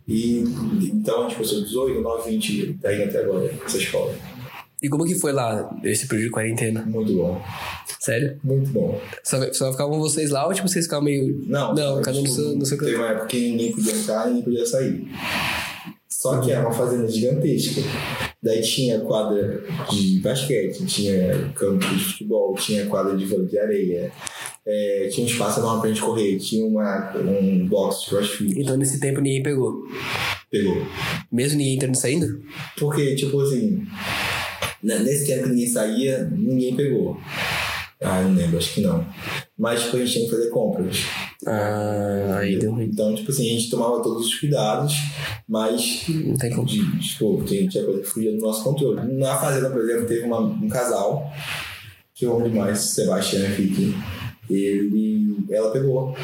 E 0.06 0.44
então 0.82 1.26
a 1.26 1.28
gente 1.28 1.38
passou 1.38 1.62
18, 1.62 2.00
9, 2.00 2.30
20, 2.30 2.78
daí 2.80 3.02
até 3.04 3.22
agora, 3.22 3.52
essa 3.64 3.78
escola. 3.78 4.14
E 4.82 4.88
como 4.88 5.04
que 5.04 5.14
foi 5.14 5.32
lá, 5.32 5.70
esse 5.84 6.08
período 6.08 6.26
de 6.26 6.30
quarentena? 6.32 6.82
Muito 6.82 7.12
bom. 7.14 7.40
Sério? 8.00 8.36
Muito 8.42 8.70
bom. 8.70 9.00
Só, 9.22 9.52
só 9.52 9.70
ficavam 9.70 10.00
vocês 10.00 10.30
lá 10.30 10.44
ou 10.46 10.52
tipo, 10.52 10.68
vocês 10.68 10.86
ficavam 10.86 11.04
meio... 11.04 11.40
Não, 11.46 11.72
Não, 11.72 12.02
cada 12.02 12.18
um 12.18 12.22
no 12.22 12.26
tipo, 12.28 12.34
seu, 12.34 12.56
no 12.56 12.66
seu 12.66 12.78
Teve 12.78 12.90
canto. 12.92 13.02
uma 13.02 13.10
época 13.12 13.26
que 13.26 13.50
ninguém 13.50 13.72
podia 13.72 13.92
entrar, 13.94 14.26
ninguém 14.26 14.42
podia 14.42 14.66
sair. 14.66 15.06
Só 16.08 16.40
que 16.40 16.50
era 16.52 16.60
uma 16.62 16.72
fazenda 16.72 17.08
gigantesca. 17.08 17.80
Daí 18.42 18.60
tinha 18.60 19.00
quadra 19.00 19.62
de 19.90 20.18
basquete, 20.20 20.84
tinha 20.86 21.52
campo 21.54 21.78
de 21.78 21.98
futebol, 22.04 22.54
tinha 22.54 22.86
quadra 22.86 23.16
de 23.16 23.24
vôlei 23.24 23.46
de 23.46 23.58
areia, 23.58 24.12
é, 24.66 25.08
tinha 25.12 25.26
um 25.26 25.30
espaço 25.30 25.60
enorme 25.60 25.80
pra 25.80 25.90
gente 25.90 26.00
correr, 26.02 26.38
tinha 26.38 26.66
uma, 26.66 27.12
um 27.16 27.66
box 27.66 28.02
de 28.04 28.10
crossfit. 28.10 28.60
Então 28.60 28.76
nesse 28.76 28.98
tempo 29.00 29.20
ninguém 29.20 29.42
pegou. 29.42 29.84
Pegou. 30.50 30.76
Mesmo 31.30 31.58
ninguém 31.58 31.76
entrando 31.76 31.94
e 31.94 31.98
saindo? 31.98 32.42
Porque, 32.78 33.14
tipo 33.14 33.40
assim, 33.40 33.84
nesse 34.82 35.26
tempo 35.26 35.44
que 35.44 35.50
ninguém 35.50 35.66
saía, 35.68 36.28
ninguém 36.30 36.74
pegou. 36.76 37.16
Ah, 38.04 38.20
não 38.22 38.34
lembro, 38.34 38.58
acho 38.58 38.74
que 38.74 38.80
não. 38.80 39.06
Mas, 39.56 39.82
tipo, 39.82 39.96
a 39.96 40.00
gente 40.00 40.12
tinha 40.12 40.24
que 40.24 40.30
fazer 40.32 40.50
compras. 40.50 41.04
Ah, 41.46 42.38
aí 42.40 42.58
deu 42.58 42.72
ruim. 42.72 42.86
Então, 42.86 43.14
tipo 43.14 43.30
assim, 43.30 43.48
a 43.48 43.52
gente 43.52 43.70
tomava 43.70 44.02
todos 44.02 44.26
os 44.26 44.34
cuidados, 44.34 44.92
mas 45.48 46.04
Não 46.08 46.36
tem 46.36 46.50
como. 46.50 46.66
tipo, 46.66 47.44
tinha, 47.44 47.68
tinha 47.68 47.84
coisa 47.84 48.00
que 48.00 48.06
fugia 48.08 48.32
do 48.32 48.38
nosso 48.42 48.64
controle. 48.64 49.00
Na 49.16 49.38
fazenda, 49.38 49.70
por 49.70 49.80
exemplo, 49.80 50.06
teve 50.06 50.24
uma, 50.26 50.40
um 50.40 50.68
casal, 50.68 51.32
que 52.12 52.24
eu 52.26 52.34
amo 52.36 52.50
demais, 52.50 52.78
Sebastião 52.80 53.42
e. 53.58 53.94
Ele, 54.50 55.36
ela 55.50 55.70
pegou. 55.70 56.16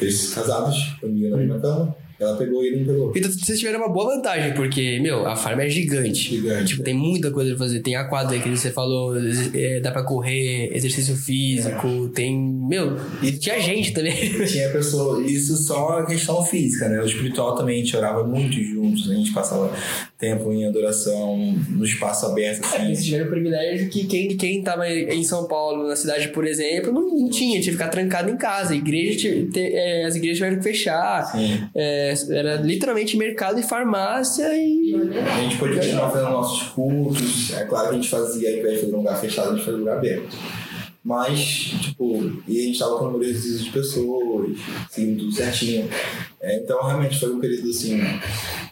Eles 0.00 0.34
casados, 0.34 0.96
dormiam 1.00 1.30
na 1.30 1.36
mesma 1.38 1.58
cama, 1.60 1.96
ela 2.20 2.36
pegou 2.36 2.62
e 2.64 2.76
não 2.76 2.84
pegou. 2.84 3.12
Então 3.16 3.30
vocês 3.32 3.58
tiveram 3.58 3.78
uma 3.80 3.88
boa 3.88 4.14
vantagem, 4.16 4.52
porque, 4.54 5.00
meu, 5.00 5.26
a 5.26 5.34
farm 5.34 5.58
é 5.60 5.68
gigante. 5.70 6.34
Gigante. 6.36 6.66
Tipo, 6.66 6.82
tem 6.82 6.92
muita 6.94 7.30
coisa 7.30 7.50
pra 7.50 7.58
fazer. 7.60 7.80
Tem 7.80 7.96
a 7.96 8.04
quadra 8.04 8.38
que 8.38 8.48
você 8.48 8.70
falou, 8.70 9.14
é, 9.54 9.80
dá 9.80 9.90
pra 9.90 10.02
correr, 10.02 10.70
exercício 10.74 11.16
físico, 11.16 12.08
tem. 12.14 12.38
Meu, 12.38 12.96
e 13.22 13.32
tinha 13.32 13.58
gente 13.60 13.92
também. 13.92 14.12
E 14.12 14.46
tinha 14.46 14.68
pessoa, 14.70 15.22
Isso 15.24 15.56
só 15.56 16.00
a 16.00 16.06
questão 16.06 16.44
física, 16.44 16.88
né? 16.88 17.00
O 17.00 17.06
espiritual 17.06 17.54
também, 17.54 17.80
a 17.80 17.84
gente 17.84 17.96
orava 17.96 18.22
muito 18.26 18.62
juntos, 18.62 19.10
a 19.10 19.14
gente 19.14 19.32
passava 19.32 19.72
tempo 20.18 20.52
em 20.52 20.66
adoração, 20.66 21.36
no 21.70 21.84
espaço 21.84 22.26
aberto, 22.26 22.62
É, 22.74 22.92
assim. 22.92 23.02
tiveram 23.04 23.26
o 23.26 23.30
privilégio 23.30 23.88
que 23.88 24.04
quem, 24.06 24.36
quem 24.36 24.62
tava 24.62 24.86
em 24.88 25.22
São 25.24 25.46
Paulo, 25.48 25.88
na 25.88 25.96
cidade, 25.96 26.28
por 26.28 26.46
exemplo, 26.46 26.92
não, 26.92 27.08
não 27.08 27.30
tinha, 27.30 27.52
tinha 27.60 27.62
que 27.62 27.70
ficar 27.72 27.88
trancado 27.88 28.28
em 28.28 28.36
casa. 28.36 28.74
A 28.74 28.76
igreja, 28.76 29.18
ti- 29.18 29.48
te- 29.50 29.60
é, 29.72 30.04
as 30.04 30.14
igrejas 30.16 30.36
tiveram 30.38 30.56
que 30.58 30.62
fechar. 30.62 31.24
Sim. 31.32 31.62
É, 31.74 32.09
era 32.30 32.56
literalmente 32.56 33.16
mercado 33.16 33.58
e 33.60 33.62
farmácia 33.62 34.48
e. 34.56 34.94
A 34.94 35.40
gente 35.42 35.56
pôde 35.58 35.74
continuar 35.74 36.10
fazendo 36.10 36.30
nossos 36.30 36.68
cultos. 36.68 37.52
É 37.52 37.64
claro 37.64 37.88
que 37.88 37.94
a 37.94 37.96
gente 37.96 38.08
fazia, 38.08 38.50
ao 38.50 38.56
invés 38.56 38.74
de 38.74 38.80
fazer 38.80 38.94
um 38.94 38.98
lugar 38.98 39.20
fechado, 39.20 39.48
a 39.48 39.52
gente 39.52 39.64
fazia 39.64 39.76
um 39.76 39.80
lugar 39.80 39.98
aberto. 39.98 40.36
Mas, 41.02 41.72
tipo, 41.80 42.42
e 42.46 42.60
a 42.60 42.62
gente 42.62 42.78
tava 42.78 42.98
com 42.98 43.06
número 43.06 43.24
reduzido 43.24 43.64
de 43.64 43.70
pessoas, 43.70 44.58
seguindo 44.90 45.20
tudo 45.20 45.32
certinho. 45.32 45.88
É, 46.40 46.58
então, 46.58 46.82
realmente 46.86 47.18
foi 47.18 47.32
um 47.32 47.40
período 47.40 47.70
assim 47.70 47.98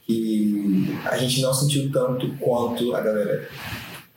que 0.07 0.95
a 1.05 1.17
gente 1.17 1.41
não 1.41 1.55
sentiu 1.55 1.91
tanto 1.91 2.29
quanto 2.39 2.95
a 2.95 3.01
galera. 3.01 3.49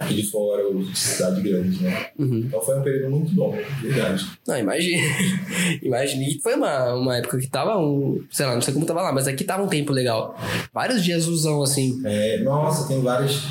De 0.08 0.24
fora 0.24 0.64
ou 0.68 0.80
de 0.84 0.98
cidade 0.98 1.42
grande, 1.42 1.82
né? 1.84 2.08
Uhum. 2.18 2.44
Então 2.48 2.62
foi 2.62 2.80
um 2.80 2.82
período 2.84 3.10
muito 3.12 3.34
bom, 3.34 3.56
verdade. 3.82 4.26
Não, 4.48 4.58
imagina. 4.58 5.02
imagina. 5.82 6.24
E 6.24 6.40
foi 6.40 6.56
uma, 6.56 6.94
uma 6.94 7.18
época 7.18 7.38
que 7.38 7.48
tava 7.48 7.78
um. 7.78 8.24
Sei 8.32 8.46
lá, 8.46 8.54
não 8.56 8.62
sei 8.62 8.74
como 8.74 8.86
tava 8.86 9.02
lá, 9.02 9.12
mas 9.14 9.28
aqui 9.28 9.44
tava 9.44 9.64
um 9.64 9.68
tempo 9.68 9.92
legal. 9.94 10.36
Vários 10.74 11.04
dias 11.04 11.24
azulzão, 11.24 11.62
assim. 11.62 12.02
É, 12.06 12.40
nossa, 12.44 12.88
tem 12.88 13.02
várias. 13.02 13.42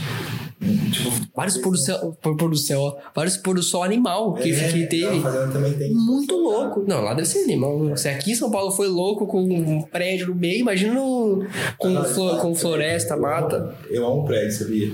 Tipo, 0.92 1.10
Vários 1.34 1.56
pôr 1.56 1.70
do 1.70 1.78
céu. 1.78 2.18
Pôr 2.20 2.36
do 2.50 2.56
céu. 2.56 2.98
Vários 3.14 3.36
pôr 3.38 3.54
do 3.54 3.62
sol 3.62 3.82
animal 3.82 4.34
que, 4.34 4.50
é, 4.52 4.68
que 4.72 4.86
teve. 4.88 5.06
não, 5.06 5.22
Fazenda 5.22 5.52
também 5.52 5.72
tem. 5.72 5.90
Muito 5.94 6.34
louco. 6.36 6.84
Não, 6.86 7.00
lá 7.00 7.14
deve 7.14 7.26
ser 7.28 7.44
animal. 7.44 7.96
Se 7.96 8.08
aqui 8.10 8.32
em 8.32 8.34
São 8.34 8.50
Paulo 8.50 8.70
foi 8.70 8.86
louco 8.88 9.26
com 9.26 9.40
um 9.42 9.80
prédio 9.80 10.26
no 10.28 10.34
meio, 10.34 10.60
imagina 10.60 10.92
no- 10.92 11.46
com, 11.78 11.96
Ah, 11.96 12.04
flo- 12.04 12.36
com 12.38 12.48
eu- 12.50 12.54
floresta, 12.54 13.16
mata. 13.16 13.74
Eu 13.88 14.06
amo 14.06 14.26
prédio, 14.26 14.52
sabia? 14.52 14.92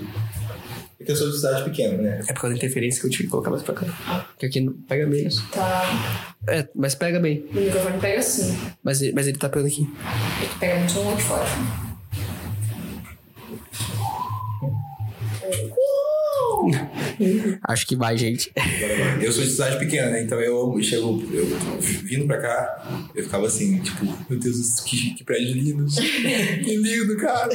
Porque 1.07 1.12
eu 1.12 1.16
sou 1.16 1.31
de 1.31 1.37
cidade 1.37 1.62
pequena, 1.62 2.03
né? 2.03 2.19
É 2.29 2.33
por 2.33 2.40
causa 2.40 2.49
da 2.49 2.57
interferência 2.57 3.01
que 3.01 3.07
eu 3.07 3.11
tive 3.12 3.23
que 3.25 3.31
colocar 3.31 3.49
mais 3.51 3.62
pra 3.62 3.75
cá. 3.75 4.27
Que 4.37 4.47
aqui 4.47 4.61
não- 4.61 4.73
pega 4.73 5.07
menos. 5.07 5.40
Tá. 5.53 6.35
É, 6.49 6.66
mas 6.75 6.97
pega 6.97 7.21
bem. 7.21 7.47
O 7.49 7.61
microfone 7.61 8.01
pega 8.01 8.19
assim. 8.19 8.59
Mas, 8.83 9.01
ele- 9.01 9.12
mas 9.12 9.29
ele 9.29 9.38
tá 9.38 9.49
pegando 9.49 9.69
aqui. 9.69 9.83
Ele 9.83 10.51
pega 10.59 10.79
muito 10.81 10.99
longe 10.99 11.16
de 11.19 11.23
fora. 11.23 11.45
Acho 17.62 17.87
que 17.87 17.96
vai, 17.96 18.16
gente. 18.16 18.52
Eu 19.22 19.33
sou 19.33 19.42
de 19.44 19.50
cidade 19.50 19.79
pequena, 19.79 20.11
né? 20.11 20.22
Então 20.22 20.40
eu 20.40 20.61
amo- 20.61 20.83
chego, 20.83 21.22
eu 21.33 21.46
vindo 21.81 22.26
pra 22.26 22.38
cá, 22.38 23.07
eu 23.14 23.22
ficava 23.24 23.46
assim, 23.46 23.79
tipo, 23.81 24.05
meu 24.29 24.38
Deus, 24.38 24.81
que, 24.81 25.14
que 25.14 25.24
prédio 25.24 25.55
lindo. 25.55 25.87
que 25.87 26.76
lindo, 26.76 27.16
cara. 27.16 27.50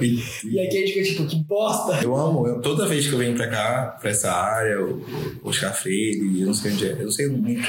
E, 0.00 0.22
e 0.44 0.60
aqui 0.60 0.76
a 0.76 0.86
gente 0.86 0.92
fica 0.92 1.04
tipo, 1.04 1.26
que 1.26 1.36
bosta. 1.44 2.02
eu 2.04 2.16
amo, 2.16 2.46
eu- 2.46 2.60
toda 2.60 2.86
vez 2.86 3.06
que 3.06 3.12
eu 3.12 3.18
venho 3.18 3.34
pra 3.34 3.48
cá, 3.48 3.96
pra 4.00 4.10
essa 4.10 4.30
área, 4.32 4.80
o 4.84 5.02
Oscar 5.42 5.74
Freire, 5.74 6.40
eu 6.40 6.46
não 6.46 6.54
sei 6.54 6.72
onde 6.72 6.86
é, 6.86 6.92
eu 6.92 7.04
não 7.04 7.10
sei 7.12 7.26
muito 7.28 7.68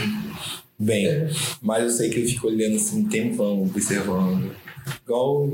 bem, 0.79 1.27
mas 1.61 1.83
eu 1.83 1.89
sei 1.89 2.09
que 2.09 2.19
eu 2.21 2.27
fico 2.27 2.47
olhando 2.47 2.75
assim, 2.75 2.99
um 3.01 3.09
tempão, 3.09 3.63
observando. 3.63 4.51
Igual 5.05 5.49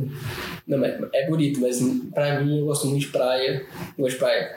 Não, 0.70 0.78
mas 0.78 0.94
é 1.14 1.28
bonito, 1.28 1.60
mas 1.60 1.80
pra 2.14 2.40
mim 2.42 2.60
eu 2.60 2.66
gosto 2.66 2.86
muito 2.88 3.02
de 3.02 3.08
praia. 3.08 3.66
Eu 3.98 4.04
gosto 4.04 4.14
de 4.14 4.20
praia. 4.20 4.56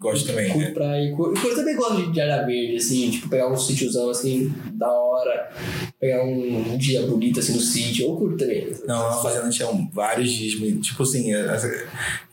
gosto 0.00 0.26
também, 0.26 0.48
Curto 0.50 0.66
né? 0.68 0.74
praia. 0.74 1.12
Curto, 1.16 1.46
eu 1.46 1.54
também 1.54 1.76
gosto 1.76 1.96
de, 2.02 2.10
de 2.12 2.20
área 2.20 2.44
verde, 2.44 2.76
assim, 2.76 3.08
tipo, 3.10 3.28
pegar 3.28 3.48
um 3.48 3.56
sítiozão 3.56 4.10
assim, 4.10 4.52
da 4.72 4.90
hora. 4.90 5.50
Pegar 6.00 6.24
um, 6.24 6.72
um 6.72 6.76
dia 6.76 7.02
bonito 7.06 7.38
assim 7.38 7.52
no 7.54 7.60
sítio. 7.60 8.06
Eu 8.06 8.16
curto 8.16 8.36
também. 8.36 8.66
Não, 8.86 8.98
na 9.10 9.12
fazenda 9.12 9.48
tinha 9.48 9.68
vários 9.92 10.28
dias, 10.30 10.54
tipo 10.84 11.02
assim, 11.04 11.32
essa- 11.32 11.84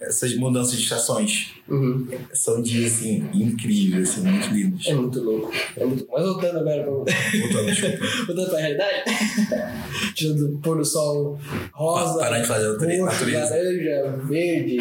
essas 0.02 0.36
mudanças 0.36 0.76
de 0.76 0.82
estações. 0.84 1.52
Uhum. 1.70 2.06
São 2.34 2.62
dias, 2.62 2.92
assim, 2.94 3.24
incríveis, 3.34 4.10
assim, 4.10 4.22
muito 4.28 4.48
lindos. 4.50 4.88
É 4.88 4.94
muito 4.96 5.22
louco. 5.22 5.52
É 5.78 5.86
muito... 5.86 6.06
Mas 6.12 6.24
voltando 6.26 6.58
agora 6.60 6.82
pra. 6.84 6.92
Voltando, 6.92 7.66
desculpa. 7.68 7.98
voltando 8.28 8.50
pra 8.50 8.60
realidade. 8.60 9.04
Tirando 10.16 10.56
o 10.56 10.58
pôr 10.58 10.78
do 10.78 10.84
sol 10.86 11.40
rosa, 11.74 12.20
Parar 12.20 12.40
de 12.40 12.48
fazer 12.48 12.66
a 12.66 12.70
roxo, 12.72 12.86
natureza. 13.12 13.56
laranja, 13.56 14.18
verde, 14.26 14.78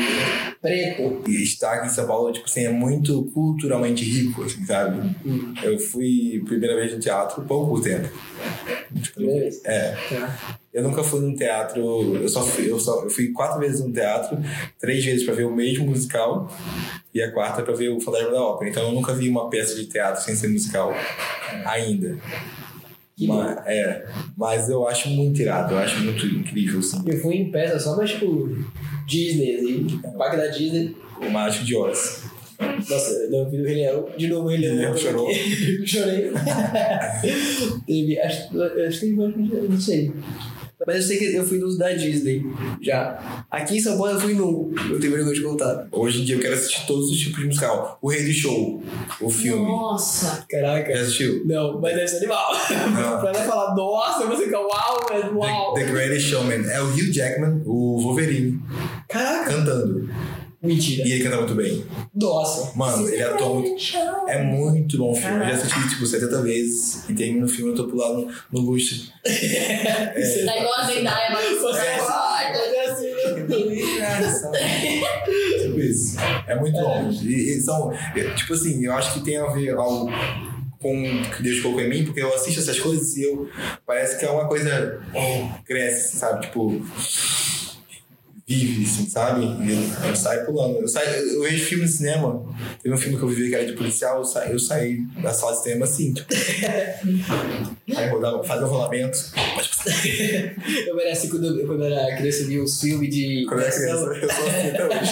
preto. 0.60 1.22
E 1.28 1.42
estar 1.42 1.74
aqui 1.74 1.86
em 1.86 1.90
São 1.90 2.06
Paulo, 2.06 2.32
tipo 2.32 2.46
assim, 2.46 2.64
é 2.64 2.70
muito 2.70 3.24
culturalmente 3.32 4.04
rico, 4.04 4.42
assim, 4.42 4.64
sabe? 4.64 5.14
Hum. 5.24 5.54
Eu 5.62 5.78
fui 5.78 6.42
primeira 6.46 6.76
vez 6.76 6.92
no 6.92 7.00
teatro 7.00 7.42
pouco 7.42 7.80
tempo. 7.80 8.08
Tipo? 9.02 9.20
É. 9.64 9.96
Tá. 10.08 10.58
Eu 10.72 10.84
nunca 10.84 11.02
fui 11.02 11.20
num 11.20 11.34
teatro, 11.34 12.14
eu 12.16 12.28
só 12.28 12.42
fui, 12.42 12.70
eu 12.70 12.78
só 12.78 13.02
eu 13.02 13.10
fui 13.10 13.32
quatro 13.32 13.58
vezes 13.58 13.80
no 13.80 13.92
teatro, 13.92 14.38
três 14.78 15.04
vezes 15.04 15.24
pra 15.24 15.34
ver 15.34 15.44
o 15.44 15.54
mesmo 15.54 15.86
musical 15.86 16.48
e 17.12 17.20
a 17.20 17.32
quarta 17.32 17.62
pra 17.62 17.74
ver 17.74 17.88
o 17.88 18.00
Fantasma 18.00 18.30
da 18.30 18.40
Ópera. 18.40 18.70
Então 18.70 18.84
eu 18.84 18.92
nunca 18.92 19.12
vi 19.12 19.28
uma 19.28 19.50
peça 19.50 19.74
de 19.74 19.86
teatro 19.86 20.22
sem 20.22 20.36
ser 20.36 20.46
musical 20.46 20.94
ainda. 21.64 22.16
Mas, 23.26 23.66
é, 23.66 24.06
mas 24.36 24.68
eu 24.68 24.86
acho 24.86 25.08
muito 25.10 25.40
irado, 25.40 25.74
eu 25.74 25.78
acho 25.78 26.00
muito 26.00 26.26
incrível, 26.26 26.80
assim. 26.80 27.02
Eu 27.06 27.18
fui 27.20 27.36
em 27.36 27.50
peça 27.50 27.78
só, 27.78 27.96
mas 27.96 28.10
tipo, 28.10 28.48
Disney, 29.06 29.56
assim, 29.56 30.00
parque 30.16 30.36
da 30.36 30.46
Disney. 30.46 30.96
O 31.20 31.30
Mágico 31.30 31.64
de 31.64 31.76
Oz. 31.76 32.24
Nossa, 32.60 33.12
eu 33.30 33.50
vi 33.50 33.60
o 33.60 33.64
Rei 33.64 33.74
Leão, 33.76 34.06
de 34.16 34.28
novo 34.28 34.46
o 34.46 34.48
Rei 34.48 34.58
Leão. 34.58 34.76
Leão 34.76 34.96
chorou? 34.96 35.28
Chorei. 35.84 36.30
Teve, 37.86 38.20
acho, 38.20 38.62
acho 38.86 39.00
que 39.00 39.12
não 39.12 39.80
sei. 39.80 40.12
Mas 40.86 40.96
eu 40.96 41.02
sei 41.02 41.18
que 41.18 41.34
eu 41.34 41.44
fui 41.46 41.58
nos 41.58 41.76
da 41.78 41.92
Disney, 41.92 42.44
já. 42.80 43.44
Aqui 43.50 43.76
em 43.76 43.80
São 43.80 43.96
Paulo 43.98 44.12
eu 44.12 44.20
fui 44.20 44.34
num, 44.34 44.72
eu 44.90 44.98
tenho 44.98 45.12
vergonha 45.12 45.34
de 45.34 45.42
contar. 45.42 45.88
Hoje 45.92 46.22
em 46.22 46.24
dia 46.24 46.36
eu 46.36 46.40
quero 46.40 46.54
assistir 46.54 46.86
todos 46.86 47.10
os 47.10 47.18
tipos 47.18 47.40
de 47.40 47.46
musical. 47.46 47.98
O 48.00 48.08
Rei 48.08 48.24
do 48.24 48.32
Show, 48.32 48.82
o 49.20 49.30
filme. 49.30 49.62
Nossa. 49.62 50.44
Caraca. 50.48 50.94
Já 50.94 51.02
assistiu? 51.02 51.42
Não, 51.44 51.80
mas 51.80 51.94
deve 51.94 52.08
ser 52.08 52.16
animal. 52.18 52.52
Não. 52.94 53.20
pra 53.20 53.32
não 53.32 53.40
falar, 53.46 53.74
nossa, 53.74 54.26
você 54.26 54.44
fica 54.44 54.58
uau, 54.58 55.06
mas 55.10 55.32
uau. 55.32 55.74
The, 55.74 55.84
The 55.84 55.92
Greatest 55.92 56.28
Showman. 56.28 56.64
É 56.70 56.80
o 56.80 56.86
Hugh 56.86 57.12
Jackman, 57.12 57.62
o 57.66 58.00
Wolverine, 58.00 58.60
Caraca. 59.08 59.50
cantando. 59.50 60.08
Mentira. 60.62 61.08
E 61.08 61.12
ele 61.12 61.24
canta 61.24 61.38
muito 61.38 61.54
bem. 61.54 61.84
Nossa. 62.14 62.76
Mano, 62.76 63.08
ele 63.08 63.22
atua 63.22 63.54
muito. 63.54 63.82
É 64.28 64.42
muito 64.42 64.98
bom 64.98 65.12
o 65.12 65.14
filme. 65.14 65.36
Eu 65.36 65.48
já 65.48 65.54
assisti 65.54 65.88
tipo 65.88 66.06
70 66.06 66.42
vezes. 66.42 67.08
E 67.08 67.14
termina 67.14 67.46
o 67.46 67.48
filme 67.48 67.72
eu 67.72 67.76
tô 67.76 67.88
pulando 67.88 68.28
no 68.52 68.60
luxo. 68.60 69.10
Tá 70.44 70.56
igual 70.56 70.74
a 70.74 70.86
Zendaya, 70.86 71.30
mas 71.32 71.60
Você 71.60 71.80
é 71.80 72.00
né? 74.50 75.00
tipo 75.62 75.80
isso. 75.80 76.16
É 76.46 76.54
muito 76.56 76.78
bom. 76.78 77.10
E, 77.22 77.56
e 77.56 77.60
são. 77.60 77.92
Tipo 78.36 78.52
assim, 78.52 78.84
eu 78.84 78.92
acho 78.92 79.14
que 79.14 79.20
tem 79.20 79.36
a 79.36 79.46
ver 79.46 79.70
algo 79.70 80.10
com 80.78 81.02
o 81.02 81.30
que 81.30 81.42
Deus 81.42 81.60
colocou 81.60 81.82
em 81.82 81.88
mim, 81.88 82.04
porque 82.04 82.22
eu 82.22 82.34
assisto 82.34 82.60
essas 82.60 82.78
coisas 82.78 83.16
e 83.16 83.24
eu. 83.24 83.48
Parece 83.86 84.18
que 84.18 84.24
é 84.24 84.30
uma 84.30 84.48
coisa. 84.48 85.00
oh, 85.14 85.62
cresce, 85.64 86.16
sabe? 86.16 86.46
Tipo. 86.46 86.80
Vive, 88.50 88.84
assim, 88.84 89.08
sabe? 89.08 89.44
Eu, 89.44 90.08
eu 90.08 90.16
saio 90.16 90.44
pulando. 90.44 90.78
Eu, 90.78 90.88
saio, 90.88 91.08
eu 91.08 91.42
vejo 91.42 91.64
filme 91.66 91.84
de 91.84 91.92
cinema. 91.92 92.44
Teve 92.82 92.92
um 92.92 92.98
filme 92.98 93.16
que 93.16 93.22
eu 93.22 93.28
vi 93.28 93.48
que 93.48 93.54
era 93.54 93.64
de 93.64 93.74
policial, 93.74 94.18
eu 94.18 94.24
saí, 94.24 94.50
eu 94.50 94.58
saí 94.58 95.02
da 95.22 95.32
sala 95.32 95.52
de 95.52 95.62
cinema 95.62 95.84
assim, 95.84 96.12
tipo. 96.12 96.34
Aí 97.96 98.08
rodava, 98.08 98.42
fazer 98.42 98.64
um 98.64 98.68
rolamento. 98.68 99.16
Eu 100.86 101.00
era 101.00 101.12
assim 101.12 101.28
quando, 101.28 101.66
quando 101.66 101.84
era 101.84 102.16
criança, 102.16 102.42
eu 102.42 102.46
via 102.48 102.62
uns 102.62 102.80
filmes 102.80 103.08
de. 103.14 103.44
Quando 103.48 103.60
era 103.60 103.72
criança, 103.72 104.04
eu 104.04 104.30
sou 104.30 104.46
assim 104.46 104.68
até 104.68 104.86
hoje. 104.86 105.10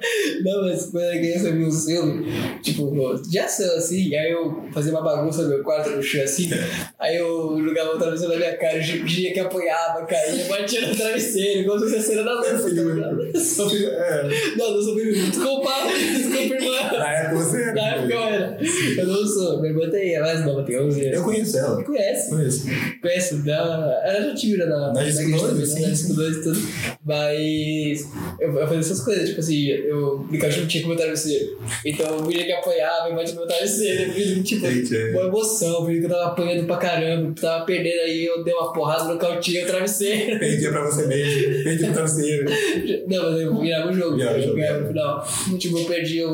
Não, 0.42 0.62
mas 0.62 0.86
quando 0.86 1.04
era 1.04 1.18
criança, 1.18 1.48
eu 1.48 1.56
via 1.56 1.66
uns 1.66 1.84
filmes, 1.84 2.26
tipo, 2.62 3.18
de 3.18 3.38
ação, 3.38 3.76
assim. 3.76 4.14
Aí 4.14 4.30
eu 4.30 4.64
fazia 4.72 4.92
uma 4.92 5.02
bagunça 5.02 5.42
no 5.42 5.48
meu 5.48 5.62
quarto, 5.62 5.90
no 5.90 6.02
chão, 6.02 6.22
assim. 6.22 6.50
Aí 6.98 7.16
eu 7.16 7.60
jogava 7.62 7.96
o 7.96 7.98
travesseiro 7.98 8.32
na 8.32 8.38
minha 8.38 8.56
cara, 8.56 8.76
eu 8.76 8.82
fingia 8.82 9.32
que 9.32 9.40
apanhava, 9.40 10.06
caía, 10.06 10.44
batia 10.44 10.86
no 10.86 10.96
travesseiro, 10.96 11.68
como 11.68 11.80
se 11.80 11.86
fosse 11.86 11.96
a 11.96 12.02
cena 12.02 12.22
da 12.22 12.40
dança. 12.40 12.70
tá 12.70 13.76
É, 13.90 14.56
Não, 14.56 14.74
não 14.74 14.82
sou 14.82 14.94
filho. 14.94 15.14
Desculpa, 15.14 15.70
desculpa, 15.90 16.54
irmã. 16.54 16.98
na 16.98 17.12
época 17.12 17.36
você 17.36 17.62
era. 17.62 17.74
Na 17.74 17.88
época 17.88 18.14
eu 18.14 18.20
era. 18.20 18.58
Eu 18.98 19.06
não 19.06 19.26
sou. 19.26 19.60
Minha 19.60 19.72
irmã 19.72 19.90
tem, 19.90 20.14
é 20.14 20.20
mais 20.20 20.44
nova, 20.44 20.62
tem 20.62 20.80
11 20.80 21.00
anos. 21.00 21.16
Eu 21.16 21.24
conheço 21.24 21.58
ela. 21.58 21.84
Conhece? 21.84 22.30
Conheço. 22.30 22.66
Conhece? 23.00 23.34
Da... 23.42 23.79
Ela 24.04 24.22
já 24.22 24.34
tinha 24.34 24.66
na, 24.66 24.92
Na 24.92 25.02
igreja 25.02 25.26
12, 25.26 25.46
também, 25.46 25.66
sim, 25.66 25.74
né? 25.74 25.80
Na 25.80 25.88
Disco 25.88 26.14
12 26.14 26.38
e 26.38 26.42
tudo. 26.42 26.60
Mas 27.04 28.08
eu, 28.40 28.58
eu 28.58 28.66
fazia 28.66 28.80
essas 28.80 29.00
coisas, 29.00 29.28
tipo 29.28 29.40
assim, 29.40 29.66
eu 29.68 30.18
brincava 30.18 30.52
de 30.52 30.66
tinha 30.66 30.82
com 30.82 30.90
o 30.90 30.94
meu 30.94 30.98
travesseiro. 30.98 31.58
Então 31.84 32.06
eu 32.06 32.24
via 32.24 32.44
que 32.44 32.52
apanhava 32.52 33.10
e 33.10 33.14
batia 33.14 33.34
no 33.34 33.40
meu 33.40 33.48
travesseiro. 33.48 34.12
Eu 34.12 34.42
tipo, 34.42 34.66
é. 34.66 35.10
uma 35.12 35.22
emoção, 35.26 35.86
vi 35.86 35.98
que 35.98 36.06
eu 36.06 36.10
tava 36.10 36.32
apanhando 36.32 36.66
pra 36.66 36.76
caramba, 36.76 37.34
tava 37.40 37.64
perdendo 37.64 38.00
aí, 38.00 38.26
eu 38.26 38.44
dei 38.44 38.54
uma 38.54 38.72
porrada 38.72 39.04
no 39.04 39.18
cautinho, 39.18 39.64
o 39.64 39.66
travesseiro. 39.66 40.38
Perdia 40.38 40.70
pra 40.70 40.84
você 40.84 41.06
mesmo. 41.06 41.64
Perdi 41.64 41.84
pro 41.84 41.92
travesseiro. 41.94 42.50
Não, 43.06 43.30
mas 43.30 43.40
eu 43.40 43.60
virava 43.60 43.90
o 43.90 43.92
jogo. 43.92 44.16
Virava 44.16 44.36
o 44.36 44.38
eu 44.38 44.42
jogo, 44.42 44.56
ganhava 44.56 44.78
é. 44.78 44.80
no 44.82 44.88
final. 44.88 45.28
Tipo, 45.58 45.78
eu 45.78 45.84
perdi 45.84 46.24
o, 46.24 46.30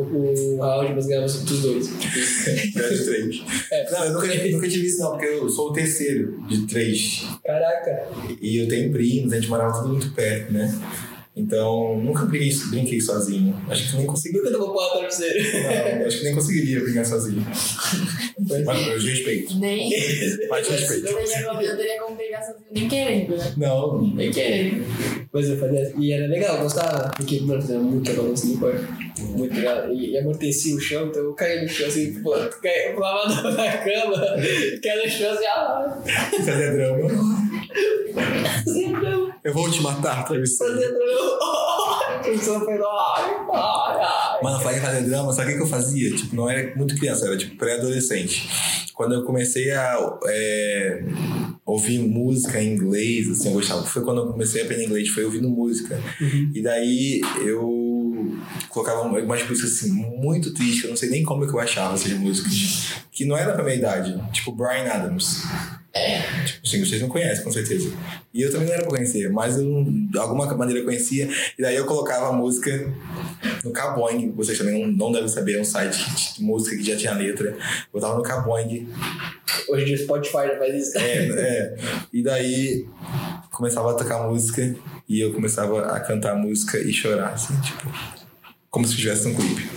o, 0.00 0.56
o 0.56 0.60
round, 0.60 0.94
mas 0.94 1.06
ganhava 1.06 1.26
dos 1.26 1.60
dois. 1.62 1.86
Tipo 1.88 2.18
isso. 2.18 2.50
Era 2.78 2.88
de 2.96 3.04
três. 3.04 3.42
É, 3.70 3.90
Não, 3.90 4.04
eu 4.04 4.12
nunca, 4.12 4.26
nunca 4.26 4.68
tive 4.68 4.86
isso, 4.86 5.00
não, 5.00 5.10
porque 5.12 5.26
eu 5.26 5.48
sou 5.48 5.70
o 5.70 5.72
terceiro 5.72 6.40
de 6.48 6.66
três. 6.66 7.24
Caraca. 7.44 8.08
E 8.40 8.58
eu 8.58 8.68
tenho 8.68 8.90
primos, 8.92 9.32
a 9.32 9.36
gente 9.36 9.48
morava 9.48 9.78
tudo 9.78 9.88
muito 9.90 10.10
perto, 10.12 10.52
né? 10.52 10.72
Então, 11.36 12.00
nunca 12.02 12.24
brinquei, 12.24 12.52
brinquei 12.70 13.00
sozinho. 13.00 13.56
Acho 13.68 13.90
que 13.90 13.96
nem 13.96 14.06
consegui. 14.06 14.38
Nunca 14.38 14.50
tomou 14.50 14.72
porra 14.72 14.86
no 14.86 14.98
travesseiro. 14.98 15.98
Não, 15.98 16.06
acho 16.06 16.18
que 16.18 16.24
nem 16.24 16.34
conseguiria 16.34 16.80
brincar 16.80 17.04
sozinho. 17.04 17.46
Mas 18.64 18.86
eu 18.86 19.00
respeito. 19.00 19.58
Nem. 19.58 19.90
Mas 20.48 20.66
te 20.66 20.72
respeito. 20.72 21.06
Eu 21.06 21.16
teria 21.16 21.46
como, 21.46 21.60
eu 21.60 21.76
teria 21.76 22.00
como 22.00 22.16
pegar 22.16 22.42
sozinho 22.42 22.66
nem 22.72 22.88
querendo, 22.88 23.36
né? 23.36 23.54
Não, 23.56 24.14
Nem 24.14 24.30
querendo. 24.30 24.84
Mas 25.32 25.48
eu 25.48 25.58
fazia. 25.58 25.92
E 25.96 26.12
era 26.12 26.26
legal, 26.26 26.56
eu 26.56 26.62
gostava. 26.62 27.10
Porque, 27.16 27.40
mano, 27.40 27.64
era 27.68 27.78
muita 27.78 28.12
balança 28.12 28.46
no 28.46 28.58
quarto. 28.58 28.86
Muito 29.20 29.54
legal. 29.54 29.92
E, 29.92 30.10
e 30.10 30.18
amortecia 30.18 30.74
o 30.74 30.80
chão, 30.80 31.06
então 31.06 31.22
eu 31.22 31.34
caía 31.34 31.62
no 31.62 31.68
chão 31.68 31.86
assim, 31.86 32.20
pô, 32.22 32.32
caía, 32.32 32.88
eu 32.88 32.94
pulava 32.94 33.28
na, 33.52 33.78
cama, 33.78 34.16
caía 34.82 35.04
no 35.04 35.10
chão 35.10 35.32
assim, 35.32 35.46
ah, 35.46 36.02
fazer 36.44 36.72
drama. 36.72 37.08
fazia 38.64 39.00
drama, 39.00 39.29
Eu 39.42 39.54
vou 39.54 39.70
te 39.70 39.80
matar, 39.80 40.24
travesseiro. 40.24 40.74
ai. 42.84 44.42
Mano, 44.42 44.60
falar 44.60 44.76
em 44.76 44.80
fazer 44.80 45.02
drama, 45.02 45.32
sabe 45.32 45.52
o 45.52 45.56
que, 45.56 45.62
eu 45.62 45.66
fazia? 45.66 46.14
Tipo, 46.14 46.36
não 46.36 46.48
era 46.48 46.74
muito 46.76 46.94
criança, 46.96 47.26
era 47.26 47.36
tipo 47.36 47.56
pré-adolescente. 47.56 48.48
Quando 48.94 49.14
eu 49.14 49.24
comecei 49.24 49.70
a 49.70 50.18
é, 50.26 51.02
ouvir 51.64 51.98
música 52.00 52.62
em 52.62 52.74
inglês, 52.74 53.30
assim, 53.30 53.48
eu 53.48 53.54
gostava. 53.54 53.82
Foi 53.82 54.04
quando 54.04 54.18
eu 54.22 54.26
comecei 54.26 54.60
a 54.60 54.64
aprender 54.64 54.84
inglês, 54.84 55.08
foi 55.08 55.24
ouvindo 55.24 55.48
música. 55.48 55.98
E 56.54 56.62
daí 56.62 57.20
eu 57.44 58.36
colocava 58.68 59.02
umas 59.02 59.24
músicas 59.42 59.72
assim, 59.72 59.92
muito 59.92 60.52
tristes, 60.52 60.84
eu 60.84 60.90
não 60.90 60.96
sei 60.96 61.10
nem 61.10 61.22
como 61.22 61.46
que 61.46 61.54
eu 61.54 61.60
achava 61.60 61.94
essas 61.94 62.12
músicas. 62.12 63.02
Que 63.10 63.24
não 63.24 63.36
era 63.36 63.52
pra 63.52 63.64
minha 63.64 63.76
idade. 63.76 64.20
Tipo, 64.32 64.52
Brian 64.52 64.90
Adams. 64.90 65.44
Tipo 65.92 66.66
assim, 66.66 66.84
vocês 66.84 67.02
não 67.02 67.08
conhecem, 67.08 67.42
com 67.42 67.50
certeza. 67.50 67.92
E 68.32 68.42
eu 68.42 68.50
também 68.50 68.68
não 68.68 68.74
era 68.74 68.82
pra 68.82 68.92
conhecer, 68.92 69.28
mas 69.30 69.58
eu 69.58 69.84
de 69.84 70.18
alguma 70.18 70.46
maneira 70.54 70.80
eu 70.80 70.84
conhecia. 70.84 71.28
E 71.58 71.62
daí 71.62 71.74
eu 71.74 71.84
colocava 71.84 72.28
a 72.28 72.32
música 72.32 72.70
no 73.64 73.72
Caboing. 73.72 74.30
Vocês 74.32 74.56
também 74.56 74.80
não, 74.80 74.92
não 74.92 75.12
devem 75.12 75.28
saber, 75.28 75.58
é 75.58 75.60
um 75.60 75.64
site 75.64 76.34
de 76.36 76.42
música 76.42 76.76
que 76.76 76.84
já 76.84 76.96
tinha 76.96 77.12
letra. 77.12 77.56
Botava 77.92 78.16
no 78.16 78.22
Caboing. 78.22 78.88
Hoje 79.68 79.82
em 79.82 79.86
dia 79.86 79.96
o 79.96 79.98
Spotify 79.98 80.46
já 80.46 80.58
faz 80.58 80.74
isso. 80.74 80.98
É, 80.98 81.26
é. 81.26 81.76
E 82.12 82.22
daí 82.22 82.86
começava 83.50 83.90
a 83.90 83.94
tocar 83.94 84.28
música 84.28 84.74
e 85.08 85.20
eu 85.20 85.32
começava 85.32 85.86
a 85.86 86.00
cantar 86.00 86.36
música 86.36 86.78
e 86.78 86.92
chorar, 86.92 87.34
assim, 87.34 87.58
tipo. 87.60 87.92
Como 88.70 88.86
se 88.86 88.94
estivesse 88.94 89.26
num 89.26 89.34
clipe. 89.34 89.68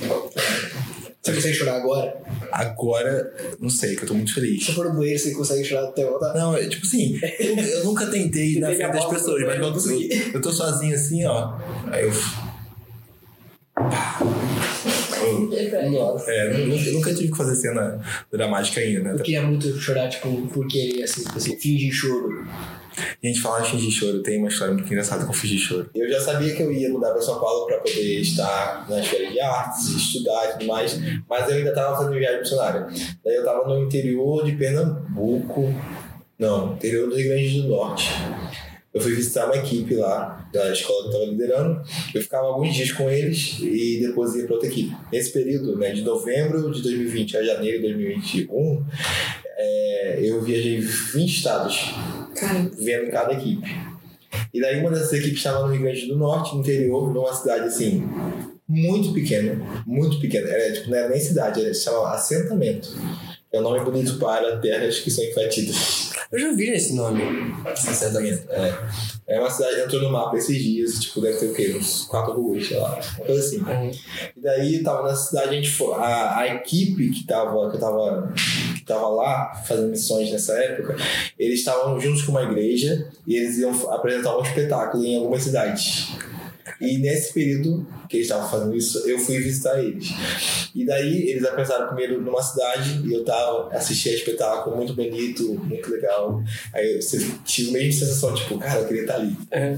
Você 1.24 1.34
consegue 1.34 1.56
chorar 1.56 1.78
agora? 1.78 2.22
Agora, 2.52 3.34
não 3.58 3.70
sei, 3.70 3.96
que 3.96 4.04
eu 4.04 4.08
tô 4.08 4.14
muito 4.14 4.34
feliz. 4.34 4.66
Se 4.66 4.74
for 4.74 4.86
no 4.86 4.98
banheiro, 5.00 5.18
você 5.18 5.32
consegue 5.32 5.64
chorar 5.64 5.88
até 5.88 6.04
voltar? 6.04 6.34
Não, 6.34 6.56
é 6.56 6.68
tipo 6.68 6.86
assim, 6.86 7.18
eu, 7.40 7.56
eu 7.56 7.86
nunca 7.86 8.08
tentei 8.08 8.60
na 8.60 8.68
frente 8.68 8.92
das 8.92 9.06
pessoas, 9.06 9.42
mas 9.46 9.58
quando 9.58 9.92
eu, 9.92 10.32
eu 10.34 10.42
tô 10.42 10.52
sozinho 10.52 10.94
assim, 10.94 11.26
ó. 11.26 11.58
Aí 11.90 12.04
eu. 12.04 12.12
Pá. 13.74 14.20
Nossa. 15.90 16.30
É, 16.30 16.62
eu 16.62 16.68
nunca, 16.68 16.92
nunca 16.92 17.14
tive 17.14 17.32
que 17.32 17.38
fazer 17.38 17.56
cena 17.56 18.02
dramática 18.32 18.82
ainda, 18.82 19.04
né? 19.04 19.12
Eu 19.14 19.24
queria 19.24 19.42
muito 19.42 19.80
chorar, 19.80 20.10
tipo, 20.10 20.48
porque, 20.48 21.02
assim, 21.04 21.24
assim 21.36 21.58
fingir 21.58 21.94
choro. 21.94 22.46
Gente 23.24 23.42
fala 23.42 23.62
de 23.62 23.72
fingir 23.72 23.92
choro, 23.92 24.22
tem 24.22 24.40
uma 24.40 24.50
história 24.50 24.74
muito 24.74 24.88
engraçada 24.88 25.26
com 25.26 25.34
fingir 25.34 25.60
choro. 25.60 25.90
Eu 25.96 26.10
já 26.10 26.20
sabia 26.20 26.56
que 26.56 26.62
eu 26.62 26.72
ia 26.72 26.90
mudar 26.90 27.12
para 27.12 27.22
São 27.22 27.40
Paulo 27.40 27.66
para 27.66 27.78
poder 27.78 28.20
estar 28.20 28.86
na 28.90 29.00
escola 29.00 29.30
de 29.30 29.40
artes, 29.40 29.88
estudar 29.90 30.46
e 30.46 30.52
tudo 30.54 30.68
mais, 30.68 31.00
mas 31.30 31.50
eu 31.50 31.56
ainda 31.56 31.70
estava 31.70 31.98
fazendo 31.98 32.18
viagem 32.18 32.40
missionária. 32.40 32.88
Daí 33.24 33.36
eu 33.36 33.42
estava 33.42 33.68
no 33.68 33.84
interior 33.84 34.46
de 34.46 34.54
Pernambuco, 34.54 35.74
não, 36.38 36.74
interior 36.74 37.10
do 37.10 37.16
Rio 37.16 37.30
Grande 37.30 37.62
do 37.62 37.68
Norte. 37.70 38.10
Eu 38.94 39.02
fui 39.02 39.14
visitar 39.14 39.46
uma 39.46 39.56
equipe 39.56 39.96
lá 39.96 40.48
da 40.54 40.72
escola 40.72 41.02
que 41.02 41.06
eu 41.08 41.12
estava 41.12 41.32
liderando. 41.32 41.82
Eu 42.14 42.22
ficava 42.22 42.46
alguns 42.46 42.76
dias 42.76 42.92
com 42.92 43.10
eles 43.10 43.58
e 43.60 44.02
depois 44.06 44.36
ia 44.36 44.46
para 44.46 44.54
outra 44.54 44.70
equipe. 44.70 44.96
Nesse 45.12 45.34
período, 45.34 45.76
né, 45.78 45.94
de 45.94 46.04
novembro 46.04 46.72
de 46.72 46.84
2020 46.84 47.38
a 47.38 47.44
janeiro 47.44 47.78
de 47.78 47.88
2021, 47.88 48.86
é, 49.58 50.20
eu 50.22 50.42
viajei 50.44 50.80
20 50.80 51.28
estados 51.28 51.96
Cara, 52.36 52.72
vendo 52.78 53.12
cada 53.12 53.34
equipe. 53.34 53.68
E 54.54 54.62
daí 54.62 54.80
uma 54.80 54.90
dessas 54.90 55.14
equipes 55.14 55.38
estava 55.38 55.66
no 55.66 55.74
Rio 55.74 55.84
Grande 55.84 56.08
do 56.08 56.18
Norte, 56.18 56.56
no 56.56 56.62
interior, 56.62 57.14
numa 57.14 57.34
cidade 57.34 57.66
assim, 57.66 58.04
muito 58.68 59.14
pequena, 59.14 59.84
muito 59.86 60.20
pequena. 60.20 60.48
Era, 60.48 60.74
tipo, 60.74 60.90
não 60.90 60.98
era 60.98 61.10
nem 61.10 61.20
cidade, 61.20 61.62
era, 61.62 61.74
se 61.74 61.84
chama 61.84 62.10
assentamento. 62.12 62.90
É 63.54 63.60
um 63.60 63.62
nome 63.62 63.86
bonito 63.86 64.18
para 64.18 64.58
terras 64.58 65.00
que 65.00 65.12
são 65.12 65.24
invadidas. 65.24 66.12
Eu 66.32 66.40
já 66.40 66.52
vi 66.54 66.70
esse 66.70 66.96
nome. 66.96 67.22
Assentamento. 67.64 68.52
É. 68.52 68.74
É 69.28 69.40
uma 69.40 69.50
cidade, 69.50 69.82
entrou 69.82 70.02
no 70.02 70.12
mapa 70.12 70.36
esses 70.36 70.58
dias, 70.58 71.00
tipo, 71.00 71.22
deve 71.22 71.38
ter 71.38 71.46
o 71.46 71.54
quê? 71.54 71.76
Uns 71.78 72.06
quatro 72.06 72.34
ruas, 72.34 72.68
sei 72.68 72.78
lá, 72.78 73.00
uma 73.18 73.26
coisa 73.26 73.42
assim. 73.42 73.64
E 74.36 74.42
daí 74.42 74.82
tava 74.82 75.08
na 75.08 75.16
cidade, 75.16 75.50
a 75.50 75.54
gente 75.54 75.70
foi. 75.70 75.94
A, 75.94 76.40
a 76.40 76.56
equipe 76.56 77.12
que 77.12 77.28
tava, 77.28 77.72
que 77.72 77.78
tava, 77.78 78.34
que 78.76 78.84
tava 78.84 79.08
lá 79.10 79.54
fazendo 79.54 79.90
missões 79.90 80.32
nessa 80.32 80.54
época, 80.54 80.98
eles 81.38 81.60
estavam 81.60 82.00
juntos 82.00 82.24
com 82.24 82.32
uma 82.32 82.44
igreja 82.44 83.08
e 83.28 83.36
eles 83.36 83.60
iam 83.60 83.72
apresentar 83.92 84.36
um 84.36 84.42
espetáculo 84.42 85.06
em 85.06 85.18
algumas 85.18 85.44
cidades. 85.44 86.10
E 86.80 86.98
nesse 86.98 87.34
período 87.34 87.86
que 88.10 88.18
eles 88.18 88.28
estavam 88.28 88.50
fazendo 88.50 88.76
isso, 88.76 89.00
eu 89.08 89.20
fui 89.20 89.38
visitar 89.40 89.84
eles. 89.84 90.10
E 90.74 90.86
daí 90.86 91.30
eles 91.30 91.44
apresentaram 91.46 91.88
primeiro 91.88 92.22
numa 92.22 92.42
cidade 92.42 93.02
e 93.06 93.14
eu 93.14 93.24
tava 93.24 93.70
assistindo 93.76 94.14
a 94.14 94.16
espetáculo 94.16 94.76
muito 94.76 94.94
bonito, 94.94 95.54
muito 95.56 95.92
legal. 95.92 96.44
Aí 96.74 96.96
eu 96.96 97.00
tive 97.44 97.70
a 97.70 97.74
mesma 97.74 98.00
sensação, 98.00 98.34
tipo, 98.34 98.58
cara, 98.58 98.82
eu 98.82 98.88
queria 98.88 99.02
estar 99.02 99.16
ali. 99.16 99.36
É. 99.52 99.78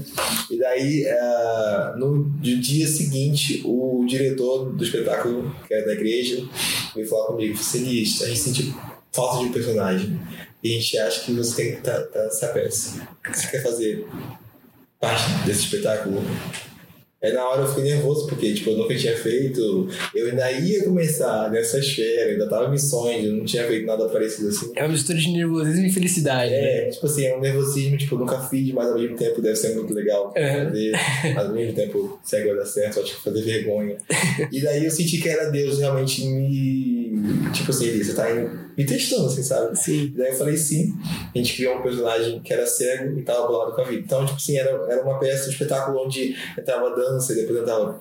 E 0.50 0.58
daí, 0.58 1.04
eh, 1.04 1.94
no 1.96 2.30
dia 2.40 2.86
seguinte, 2.86 3.62
o 3.64 4.04
diretor 4.06 4.72
do 4.72 4.84
espetáculo, 4.84 5.54
que 5.66 5.74
era 5.74 5.86
da 5.86 5.92
igreja, 5.92 6.48
veio 6.94 7.08
falar 7.08 7.26
comigo: 7.26 7.56
Celeste, 7.56 8.24
a 8.24 8.28
gente 8.28 8.40
sentiu 8.40 8.74
falta 9.12 9.38
de 9.38 9.44
um 9.46 9.52
personagem. 9.52 10.20
E 10.62 10.70
a 10.70 10.80
gente 10.80 10.98
acha 10.98 11.24
que 11.24 11.32
você 11.32 11.56
tem 11.56 11.72
que 11.72 11.78
estar 11.78 12.00
tá, 12.00 12.24
nessa 12.24 12.48
peça. 12.48 13.08
Você 13.32 13.46
quer 13.48 13.62
fazer 13.62 14.06
parte 15.00 15.30
desse 15.46 15.60
espetáculo? 15.60 16.22
Aí 17.22 17.32
na 17.32 17.48
hora 17.48 17.62
eu 17.62 17.68
fiquei 17.68 17.84
nervoso, 17.84 18.26
porque 18.26 18.52
tipo, 18.54 18.70
eu 18.70 18.76
nunca 18.78 18.94
tinha 18.94 19.16
feito. 19.16 19.88
Eu 20.14 20.28
ainda 20.28 20.52
ia 20.52 20.84
começar 20.84 21.50
nessa 21.50 21.78
esfera, 21.78 22.30
ainda 22.30 22.48
tava 22.48 22.66
em 22.66 22.72
missões, 22.72 23.24
eu 23.24 23.32
não 23.32 23.44
tinha 23.44 23.64
feito 23.66 23.86
nada 23.86 24.06
parecido 24.08 24.48
assim. 24.48 24.70
É 24.76 24.82
uma 24.82 24.90
mistura 24.92 25.18
de 25.18 25.30
nervosismo 25.32 25.86
e 25.86 25.90
felicidade. 25.92 26.50
né? 26.50 26.86
É, 26.86 26.90
tipo 26.90 27.06
assim, 27.06 27.24
é 27.26 27.36
um 27.36 27.40
nervosismo, 27.40 27.96
tipo, 27.96 28.14
eu 28.14 28.18
nunca 28.20 28.38
fiz, 28.40 28.70
mas 28.72 28.88
ao 28.88 28.98
mesmo 28.98 29.16
tempo 29.16 29.40
deve 29.40 29.56
ser 29.56 29.74
muito 29.74 29.94
legal 29.94 30.30
É. 30.36 30.64
fazer. 30.64 30.92
Mas 31.34 31.46
ao 31.46 31.52
mesmo 31.54 31.74
tempo, 31.74 32.20
se 32.22 32.36
agora 32.36 32.56
dar 32.58 32.66
certo, 32.66 33.00
acho 33.00 33.16
que 33.16 33.22
fazer 33.22 33.42
vergonha. 33.42 33.96
E 34.52 34.60
daí 34.62 34.84
eu 34.84 34.90
senti 34.90 35.18
que 35.18 35.28
era 35.28 35.50
Deus 35.50 35.78
realmente 35.78 36.24
me. 36.26 36.95
Tipo 37.52 37.70
assim, 37.70 37.86
ele, 37.86 38.04
você 38.04 38.14
tá 38.14 38.30
em- 38.30 38.66
me 38.76 38.84
testando, 38.84 39.26
assim, 39.26 39.42
sabe? 39.42 39.76
Sim. 39.78 40.04
E 40.14 40.18
daí 40.18 40.28
eu 40.32 40.34
falei 40.36 40.56
sim. 40.56 40.94
A 41.34 41.38
gente 41.38 41.54
criou 41.56 41.78
um 41.78 41.82
personagem 41.82 42.40
que 42.40 42.52
era 42.52 42.66
cego 42.66 43.18
e 43.18 43.22
tava 43.22 43.46
bolado 43.46 43.72
com 43.74 43.80
a 43.80 43.84
vida. 43.84 44.02
Então, 44.04 44.24
tipo 44.24 44.36
assim, 44.36 44.56
era, 44.58 44.70
era 44.90 45.02
uma 45.02 45.18
peça, 45.18 45.48
um 45.48 45.52
espetáculo 45.52 46.04
onde 46.04 46.36
entrava 46.58 46.94
dança, 46.94 47.32
e 47.32 47.36
depois 47.36 47.60
entrava 47.60 47.98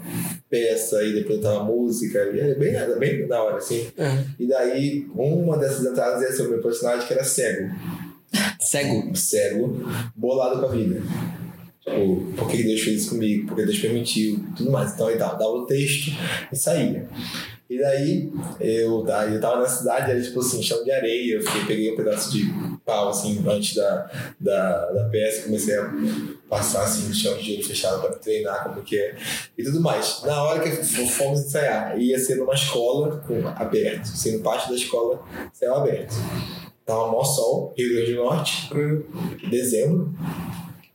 peça, 0.50 1.02
e 1.04 1.14
depois 1.14 1.40
entrava 1.40 1.64
música. 1.64 2.20
E 2.34 2.40
era 2.40 2.60
bem, 2.60 2.74
era 2.76 2.96
bem 2.98 3.28
da 3.28 3.42
hora, 3.44 3.58
assim. 3.58 3.88
É. 3.98 4.24
E 4.40 4.48
daí, 4.48 5.08
uma 5.16 5.58
dessas 5.58 5.86
entradas 5.86 6.22
ia 6.22 6.32
ser 6.32 6.44
o 6.44 6.50
meu 6.50 6.62
personagem 6.62 7.08
que 7.08 7.14
era 7.14 7.24
cego 7.24 7.70
Cego. 8.60 9.16
cego, 9.16 9.84
bolado 10.16 10.60
com 10.60 10.66
a 10.66 10.70
vida. 10.70 11.02
Tipo, 11.80 12.34
por 12.36 12.50
que 12.50 12.64
Deus 12.64 12.82
fez 12.82 13.02
isso 13.02 13.12
comigo? 13.12 13.48
Por 13.48 13.56
que 13.56 13.64
Deus 13.66 13.78
permitiu? 13.80 14.44
Tudo 14.58 14.72
mais. 14.72 14.94
Então 14.94 15.10
ele 15.10 15.20
dava, 15.20 15.38
dava 15.38 15.52
o 15.52 15.66
texto 15.66 16.12
e 16.52 16.56
saía. 16.56 17.08
E 17.68 17.80
daí 17.80 18.32
eu, 18.60 19.04
daí 19.04 19.34
eu 19.34 19.42
tava 19.42 19.62
na 19.62 19.68
cidade, 19.68 20.12
era 20.12 20.22
tipo 20.22 20.40
assim, 20.40 20.62
chão 20.62 20.84
de 20.84 20.92
areia. 20.92 21.36
Eu 21.36 21.42
fiquei, 21.42 21.66
peguei 21.66 21.94
um 21.94 21.96
pedaço 21.96 22.32
de 22.32 22.46
pau 22.86 23.10
assim 23.10 23.44
antes 23.48 23.76
da, 23.76 24.12
da, 24.40 24.92
da 24.92 25.10
peça, 25.10 25.44
comecei 25.44 25.76
a 25.76 25.92
passar 26.48 26.84
assim 26.84 27.08
no 27.08 27.14
chão 27.14 27.36
de 27.38 27.56
olho 27.56 27.66
fechado 27.66 28.02
pra 28.02 28.12
treinar 28.12 28.64
como 28.64 28.84
que 28.84 28.98
é 28.98 29.16
e 29.58 29.64
tudo 29.64 29.82
mais. 29.82 30.22
Na 30.24 30.44
hora 30.44 30.60
que 30.60 30.70
fomos 31.08 31.42
ensaiar, 31.42 32.00
ia 32.00 32.20
ser 32.20 32.36
numa 32.36 32.54
escola 32.54 33.18
com, 33.28 33.48
aberto, 33.48 34.04
assim, 34.04 34.38
no 34.38 34.44
pátio 34.44 34.70
da 34.70 34.76
escola, 34.76 35.24
céu 35.52 35.76
aberto. 35.76 36.14
Tava 36.86 37.08
mó 37.08 37.24
sol, 37.24 37.74
Rio 37.76 37.96
Grande 37.96 38.14
do 38.14 38.24
Norte, 38.24 38.70
dezembro, 39.50 40.14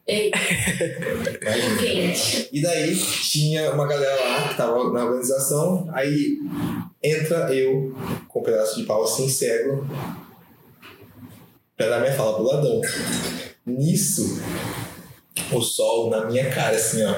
Ei. 0.06 0.30
E 2.52 2.60
daí 2.60 2.96
tinha 2.96 3.72
uma 3.72 3.86
galera 3.86 4.20
lá 4.24 4.48
que 4.48 4.56
tava 4.56 4.92
na 4.92 5.04
organização, 5.04 5.88
aí 5.92 6.38
entra 7.02 7.54
eu 7.54 7.94
com 8.28 8.40
um 8.40 8.42
pedaço 8.42 8.80
de 8.80 8.86
pau 8.86 9.04
assim 9.04 9.28
cego 9.28 9.86
pra 11.76 11.88
dar 11.88 12.00
minha 12.00 12.12
fala 12.12 12.34
pro 12.34 12.42
ladrão. 12.44 12.80
Nisso, 13.64 14.42
o 15.52 15.62
sol 15.62 16.10
na 16.10 16.26
minha 16.26 16.50
cara, 16.50 16.76
assim, 16.76 17.02
ó. 17.04 17.14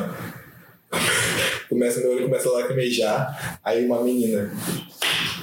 Começa, 1.68 2.00
meu 2.00 2.12
olho 2.12 2.24
começa 2.24 2.48
a 2.48 2.52
lacrimejar, 2.52 3.60
aí 3.64 3.86
uma 3.86 4.02
menina. 4.02 4.52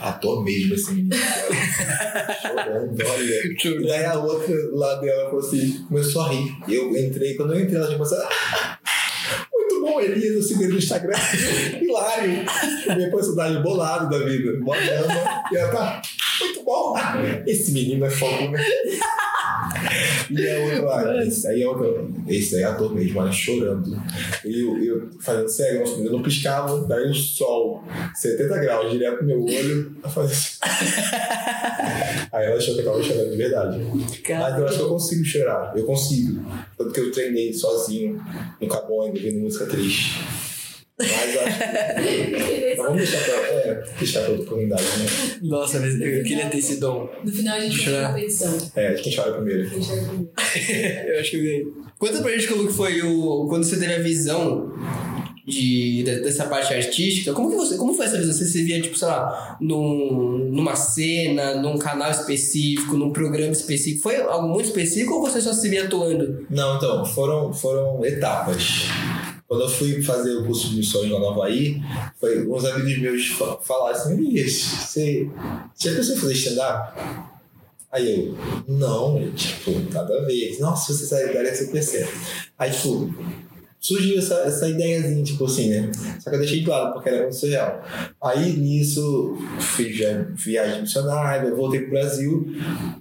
Ator 0.01 0.43
mesmo 0.43 0.75
esse 0.75 0.93
menino. 0.93 1.15
Chorando, 2.41 2.97
olha. 3.05 3.43
E 3.45 3.87
daí 3.87 4.05
a 4.05 4.19
outra 4.19 4.55
lá 4.71 4.95
dela 4.95 5.25
falou 5.25 5.39
assim, 5.39 5.85
começou 5.87 6.21
a 6.23 6.29
rir. 6.29 6.55
Eu 6.67 6.95
entrei, 6.95 7.35
quando 7.35 7.53
eu 7.53 7.61
entrei, 7.61 7.77
ela 7.77 7.87
já 7.87 7.97
começou 7.97 8.17
a. 8.17 8.79
Muito 9.53 9.81
bom, 9.81 10.01
Elias, 10.01 10.35
eu 10.35 10.43
sigo 10.43 10.63
ele 10.63 10.73
no 10.73 10.79
Instagram. 10.79 11.17
Hilário. 11.81 12.45
Minha 12.95 13.11
personagem 13.11 13.61
bolado 13.61 14.09
da 14.09 14.25
vida. 14.25 14.59
Mó. 14.59 14.75
E 14.75 15.55
ela 15.55 15.71
tá. 15.71 16.01
Muito 16.39 16.63
bom. 16.63 16.95
Esse 17.45 17.71
menino 17.71 18.05
é 18.05 18.09
fogo, 18.09 18.51
né? 18.51 18.63
E 20.29 20.49
a 20.49 20.59
outra 20.59 20.81
lá, 20.81 21.25
esse 21.25 21.47
aí 21.47 21.63
é 21.63 21.67
outro, 21.67 22.13
esse 22.27 22.55
aí 22.55 22.63
é 22.63 22.65
ator 22.65 22.93
mesmo, 22.93 23.19
olha, 23.19 23.31
chorando. 23.31 24.01
E 24.45 24.59
eu, 24.61 24.83
eu 24.83 25.09
fazendo 25.19 25.49
sério, 25.49 25.83
eu 25.83 26.11
não 26.11 26.21
piscava, 26.21 26.85
daí 26.85 27.09
o 27.09 27.13
sol, 27.13 27.83
70 28.15 28.57
graus, 28.59 28.91
direto 28.91 29.21
no 29.21 29.27
meu 29.27 29.43
olho, 29.43 29.95
eu 30.03 30.09
fazia 30.09 30.35
assim. 30.35 30.59
Aí 32.31 32.45
ela 32.45 32.57
achou 32.57 32.75
que 32.75 32.81
eu 32.81 32.85
tava 32.85 33.01
chorando 33.03 33.31
de 33.31 33.37
verdade. 33.37 33.79
Mas 33.79 34.57
eu 34.57 34.65
acho 34.67 34.77
que 34.77 34.83
eu 34.83 34.89
consigo 34.89 35.25
chorar, 35.25 35.73
eu 35.75 35.85
consigo. 35.85 36.45
Tanto 36.77 36.91
que 36.91 36.99
eu 36.99 37.11
treinei 37.11 37.53
sozinho 37.53 38.23
no 38.61 38.67
Cabonga, 38.67 39.17
ouvindo 39.17 39.39
música 39.39 39.65
triste. 39.65 40.19
Mas 40.99 41.33
eu 41.35 41.41
acho 41.41 41.57
que. 41.57 42.31
Mas 42.69 42.77
vamos 42.77 42.97
deixar 42.97 43.23
pra, 43.23 43.33
é, 43.33 43.83
deixar 43.97 44.21
pra 44.23 44.33
oportunidade, 44.33 44.83
né? 44.83 45.05
Nossa, 45.43 45.79
mas 45.79 45.93
eu 45.99 46.23
queria 46.23 46.47
ter 46.47 46.57
esse 46.57 46.79
dom. 46.79 47.09
No 47.23 47.31
final 47.31 47.55
a 47.57 47.59
gente 47.61 47.77
Chorar. 47.79 47.99
uma 47.99 48.09
competição. 48.09 48.57
É, 48.75 48.93
quem 48.93 49.15
chora 49.15 49.31
primeiro. 49.33 49.69
Quem 49.69 49.81
chora 49.81 50.01
primeiro. 50.01 50.29
Eu 51.13 51.19
acho 51.19 51.31
que 51.31 51.37
eu 51.37 51.41
ganhei. 51.43 51.67
Conta 51.97 52.21
pra 52.21 52.31
gente 52.31 52.47
como 52.47 52.67
que 52.67 52.73
foi 52.73 53.01
o. 53.01 53.47
Quando 53.47 53.63
você 53.63 53.77
teve 53.77 53.93
a 53.93 53.99
visão 53.99 54.71
de, 55.45 56.03
de- 56.03 56.19
dessa 56.21 56.45
parte 56.45 56.73
artística, 56.73 57.33
como 57.33 57.49
que 57.49 57.55
você. 57.55 57.75
Como 57.77 57.93
foi 57.93 58.05
essa 58.05 58.17
visão? 58.17 58.33
Você 58.33 58.45
se 58.45 58.63
via, 58.63 58.81
tipo, 58.81 58.97
sei 58.97 59.07
lá, 59.07 59.57
num, 59.61 60.49
numa 60.51 60.75
cena, 60.75 61.55
num 61.55 61.77
canal 61.77 62.09
específico, 62.11 62.95
num 62.95 63.11
programa 63.11 63.51
específico? 63.51 64.03
Foi 64.03 64.15
algo 64.17 64.47
muito 64.47 64.65
específico 64.67 65.15
ou 65.15 65.21
você 65.21 65.41
só 65.41 65.53
se 65.53 65.67
via 65.69 65.85
atuando? 65.85 66.45
Não, 66.49 66.77
então, 66.77 67.05
foram, 67.05 67.51
foram 67.53 68.03
etapas. 68.05 68.85
Quando 69.49 69.63
eu 69.63 69.69
fui 69.69 69.99
fazer 70.03 70.35
o 70.37 70.45
curso 70.45 70.69
de 70.69 70.75
missões 70.77 71.09
lá 71.11 71.19
no 71.19 71.29
Havaí, 71.29 71.81
foi, 72.19 72.47
uns 72.47 72.63
amigos 72.65 72.99
meus 72.99 73.27
fa- 73.29 73.57
falaram 73.63 73.95
assim, 73.97 74.13
Elias, 74.13 74.53
você 74.61 75.27
já 75.75 75.91
pensou 75.95 76.15
em 76.15 76.19
fazer 76.19 76.33
stand-up? 76.33 76.99
Aí 77.91 78.27
eu, 78.27 78.37
não, 78.67 79.31
tipo, 79.31 79.71
nada 79.91 80.15
a 80.19 80.25
ver. 80.25 80.55
Nossa, 80.59 80.93
você 80.93 81.07
sai 81.07 81.33
da 81.33 81.39
área 81.39 81.55
super 81.55 81.81
certo. 81.81 82.13
Aí, 82.59 82.69
tipo, 82.69 83.11
surgiu 83.79 84.17
essa, 84.17 84.35
essa 84.41 84.67
ideiazinha, 84.67 85.23
tipo 85.23 85.45
assim, 85.45 85.69
né? 85.69 85.91
Só 86.19 86.29
que 86.29 86.35
eu 86.35 86.39
deixei 86.39 86.63
claro, 86.63 86.93
porque 86.93 87.09
era 87.09 87.21
muito 87.21 87.35
surreal. 87.35 87.81
Aí, 88.21 88.53
nisso, 88.53 89.37
fiz 89.59 89.97
já 89.97 90.25
viagem 90.35 90.81
missionária, 90.81 91.53
voltei 91.53 91.81
pro 91.81 91.91
Brasil, 91.91 92.45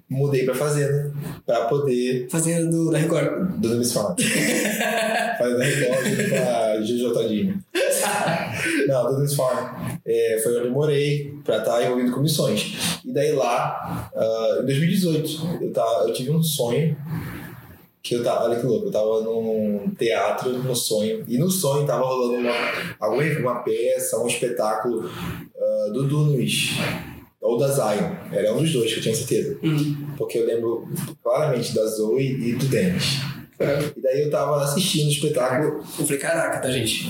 mudei 0.09 0.45
pra 0.45 0.55
fazenda, 0.55 1.13
pra 1.45 1.65
poder 1.65 2.29
Fazendo 2.31 2.91
na 2.91 2.99
Record. 2.99 3.59
Dona 3.59 3.77
Miss 3.77 3.93
Farm. 3.93 4.15
Fazendo 5.39 5.59
Record 5.59 6.29
pra 6.29 6.83
Jojo 6.83 7.13
Todinho. 7.13 7.63
Não, 8.87 9.05
Dona 9.05 9.21
Miss 9.21 9.35
Farm. 9.35 9.99
É, 10.07 10.41
foi 10.43 10.59
onde 10.59 10.69
eu 10.69 10.73
morei 10.73 11.35
pra 11.45 11.59
estar 11.59 11.83
envolvido 11.83 12.13
com 12.13 12.21
missões. 12.21 13.01
E 13.05 13.13
daí 13.13 13.33
lá, 13.33 14.11
ah, 14.15 14.59
em 14.63 14.67
2018, 14.67 15.59
eu, 15.63 15.73
tava, 15.73 16.09
eu 16.09 16.13
tive 16.13 16.31
um 16.31 16.43
sonho 16.43 16.97
que 18.09 18.15
eu 18.15 18.23
tava, 18.25 18.45
olha 18.47 18.59
que 18.59 18.65
louco, 18.67 18.87
eu 18.87 18.91
tava 18.91 19.21
num 19.21 19.91
teatro 19.99 20.51
no 20.51 20.75
sonho, 20.75 21.23
e 21.29 21.37
no 21.37 21.51
sonho 21.51 21.87
tava 21.87 22.05
rolando 22.07 22.35
uma, 22.39 22.55
alguma, 22.99 23.23
uma 23.41 23.55
peça, 23.63 24.19
um 24.19 24.27
espetáculo 24.27 25.11
ah, 25.57 25.91
do 25.93 26.05
Dunuis, 26.05 26.71
ou 27.41 27.59
da 27.59 27.69
Zion, 27.69 28.11
era 28.33 28.53
um 28.55 28.63
dos 28.63 28.73
dois 28.73 28.91
que 28.93 28.99
eu 28.99 29.03
tinha 29.03 29.15
certeza, 29.15 29.59
Hum. 29.63 30.09
porque 30.17 30.39
eu 30.39 30.47
lembro 30.47 30.89
claramente 31.23 31.75
da 31.75 31.85
Zoe 31.87 32.49
e 32.49 32.55
do 32.55 32.67
Dennis. 32.67 33.19
E 33.97 34.01
daí 34.01 34.23
eu 34.23 34.31
tava 34.31 34.63
assistindo 34.63 35.09
o 35.09 35.11
espetáculo. 35.11 35.79
Eu 35.99 36.05
falei, 36.07 36.19
caraca, 36.19 36.61
tá, 36.61 36.71
gente? 36.71 37.09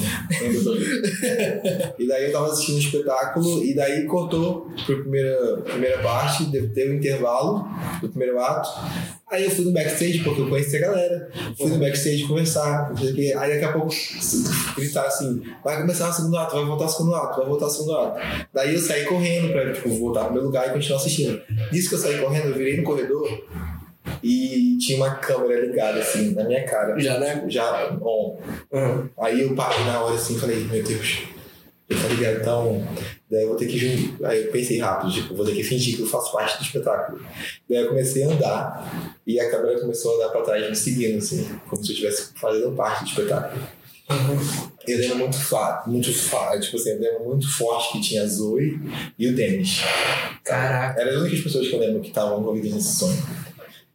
e 1.99 2.07
daí 2.07 2.25
eu 2.25 2.33
tava 2.33 2.47
assistindo 2.47 2.77
o 2.77 2.79
espetáculo 2.79 3.63
e 3.63 3.75
daí 3.75 4.07
cortou 4.07 4.71
pra 4.87 4.97
primeira, 4.97 5.59
primeira 5.59 5.99
parte, 6.03 6.51
ter 6.75 6.91
o 6.91 6.95
intervalo 6.95 7.69
do 8.01 8.09
primeiro 8.09 8.41
ato. 8.41 8.69
Aí 9.31 9.45
eu 9.45 9.51
fui 9.51 9.65
no 9.65 9.73
backstage, 9.73 10.21
porque 10.21 10.41
eu 10.41 10.49
conheci 10.49 10.77
a 10.77 10.81
galera. 10.81 11.31
Fui 11.57 11.69
no 11.71 11.79
backstage 11.79 12.25
conversar. 12.25 12.93
Aí 12.97 13.53
daqui 13.53 13.65
a 13.65 13.73
pouco 13.73 13.95
gritar 14.77 15.07
assim: 15.07 15.43
vai 15.63 15.81
começar 15.81 16.09
o 16.09 16.13
segundo 16.13 16.37
ato, 16.39 16.57
vai 16.57 16.65
voltar 16.65 16.87
o 16.87 16.89
segundo 16.89 17.15
ato, 17.15 17.37
vai 17.39 17.47
voltar 17.47 17.67
o 17.67 17.71
segundo 17.71 17.97
ato. 17.97 18.21
Daí 18.53 18.75
eu 18.75 18.81
saí 18.81 19.05
correndo 19.05 19.53
pra 19.53 19.73
tipo, 19.73 19.91
voltar 19.91 20.25
pro 20.25 20.35
meu 20.35 20.45
lugar 20.45 20.69
e 20.69 20.73
continuar 20.73 20.99
assistindo. 20.99 21.41
Nisso 21.71 21.91
que 21.91 21.95
eu 21.95 21.99
saí 21.99 22.19
correndo, 22.19 22.47
eu 22.47 22.55
virei 22.55 22.79
no 22.79 22.85
corredor 22.85 23.29
e 24.23 24.79
tinha 24.79 24.97
uma 24.97 25.11
câmera 25.17 25.61
ligada 25.61 25.99
assim 25.99 26.35
na 26.35 26.45
minha 26.45 26.65
cara. 26.65 26.99
Já, 26.99 27.19
né? 27.19 27.45
Já 27.49 27.97
on. 28.01 28.39
Uhum. 28.73 29.09
Aí 29.19 29.43
eu 29.43 29.55
parei 29.55 29.85
na 29.85 30.01
hora 30.01 30.15
assim 30.15 30.37
e 30.37 30.41
falei, 30.41 30.65
meu 30.65 30.83
Deus, 30.83 31.25
tá 31.97 32.09
ligado? 32.09 32.41
Então, 32.41 32.87
daí 33.31 33.43
eu 33.43 33.49
vou 33.49 33.57
ter 33.57 33.67
que. 33.67 33.79
jun- 33.79 34.17
Aí 34.25 34.45
eu 34.45 34.53
pensei 34.53 34.79
rápido, 34.79 35.13
tipo, 35.13 35.35
vou 35.35 35.45
ter 35.47 35.55
que 35.55 35.63
fingir 35.65 35.97
que 35.97 36.03
eu 36.03 36.07
faço 36.07 36.33
parte 36.33 36.59
do 36.59 36.65
espetáculo. 36.65 37.21
Daí 37.69 37.79
eu 37.83 37.89
comecei 37.89 38.25
a 38.25 38.29
andar 38.29 39.17
e 39.27 39.39
a 39.41 39.51
câmera 39.51 39.81
começou 39.81 40.13
a 40.13 40.17
andar 40.17 40.29
pra 40.33 40.43
trás 40.43 40.69
me 40.69 40.77
seguindo, 40.77 41.19
assim, 41.19 41.49
como 41.69 41.83
se 41.83 41.91
eu 41.91 41.95
estivesse 41.95 42.29
fazendo 42.39 42.73
parte 42.73 43.05
do 43.05 43.11
espetáculo. 43.11 43.63
Eu 44.87 44.99
lembro 44.99 45.19
muito 45.19 45.37
fato, 45.39 45.91
muito 45.91 46.13
fato, 46.15 46.59
tipo 46.61 46.77
assim, 46.79 46.91
eu 46.93 47.01
lembro 47.01 47.25
muito 47.27 47.47
forte 47.59 47.93
que 47.93 48.01
tinha 48.01 48.23
a 48.23 48.27
Zoe 48.27 48.81
e 49.19 49.29
o 49.29 49.35
Denis. 49.37 49.83
Caraca. 50.43 50.99
Eram 50.99 51.11
as 51.13 51.21
únicas 51.21 51.41
pessoas 51.41 51.69
que 51.69 51.75
eu 51.75 51.79
lembro 51.81 52.01
que 52.01 52.09
estavam 52.09 52.41
envolvidas 52.41 52.73
nesse 52.73 52.97
sonho. 52.97 53.23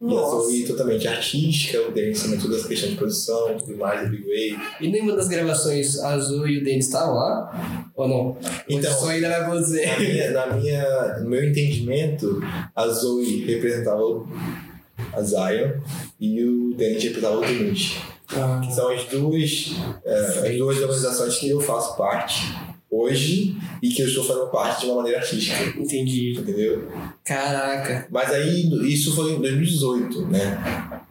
E 0.00 0.04
a 0.06 0.08
Nossa. 0.10 0.46
Zoe 0.48 0.64
totalmente 0.66 1.08
artística, 1.08 1.80
o 1.80 1.90
Denis 1.92 2.22
também 2.22 2.38
toda 2.38 2.56
essa 2.56 2.68
questão 2.68 2.90
de 2.90 2.96
produção, 2.96 3.56
tudo 3.58 3.76
mais, 3.78 4.00
a 4.06 4.10
Big 4.10 4.22
Wave. 4.22 4.58
E 4.80 4.88
nenhuma 4.90 5.16
das 5.16 5.28
gravações 5.28 5.98
a 5.98 6.10
Azul 6.14 6.46
e 6.46 6.58
o 6.58 6.64
Denis 6.64 6.86
estavam 6.86 7.14
lá? 7.14 7.90
Ou 7.94 8.08
não? 8.08 8.36
Então- 8.68 8.92
só 8.92 9.08
ainda 9.08 9.28
vai 9.28 9.58
você. 9.58 9.86
Na 9.86 9.98
minha, 9.98 10.30
na 10.32 10.46
minha, 10.56 11.18
no 11.20 11.30
meu 11.30 11.44
entendimento, 11.44 12.40
a 12.74 12.86
Zoe 12.88 13.44
representava 13.46 14.02
a 15.12 15.22
Zion 15.22 15.80
e 16.20 16.42
o 16.44 16.74
Dennis 16.74 17.02
representava 17.02 17.38
o 17.38 17.40
Denise. 17.40 17.92
Ah, 18.36 18.60
Que 18.64 18.74
são 18.74 18.90
as 18.90 19.04
duas, 19.04 19.72
é, 20.04 20.48
as 20.50 20.56
duas 20.58 20.78
organizações 20.80 21.38
que 21.38 21.48
eu 21.50 21.60
faço 21.60 21.96
parte 21.96 22.42
hoje 22.94 23.56
e 23.82 23.88
que 23.88 24.02
eu 24.02 24.06
estou 24.06 24.24
fazendo 24.24 24.46
parte 24.50 24.80
de 24.80 24.86
uma 24.86 24.96
maneira 24.96 25.18
artística. 25.18 25.62
entendi. 25.78 26.38
Entendeu? 26.38 26.88
Caraca. 27.24 28.06
Mas 28.10 28.30
aí, 28.30 28.70
isso 28.92 29.14
foi 29.14 29.32
em 29.32 29.40
2018, 29.40 30.26
né? 30.26 31.02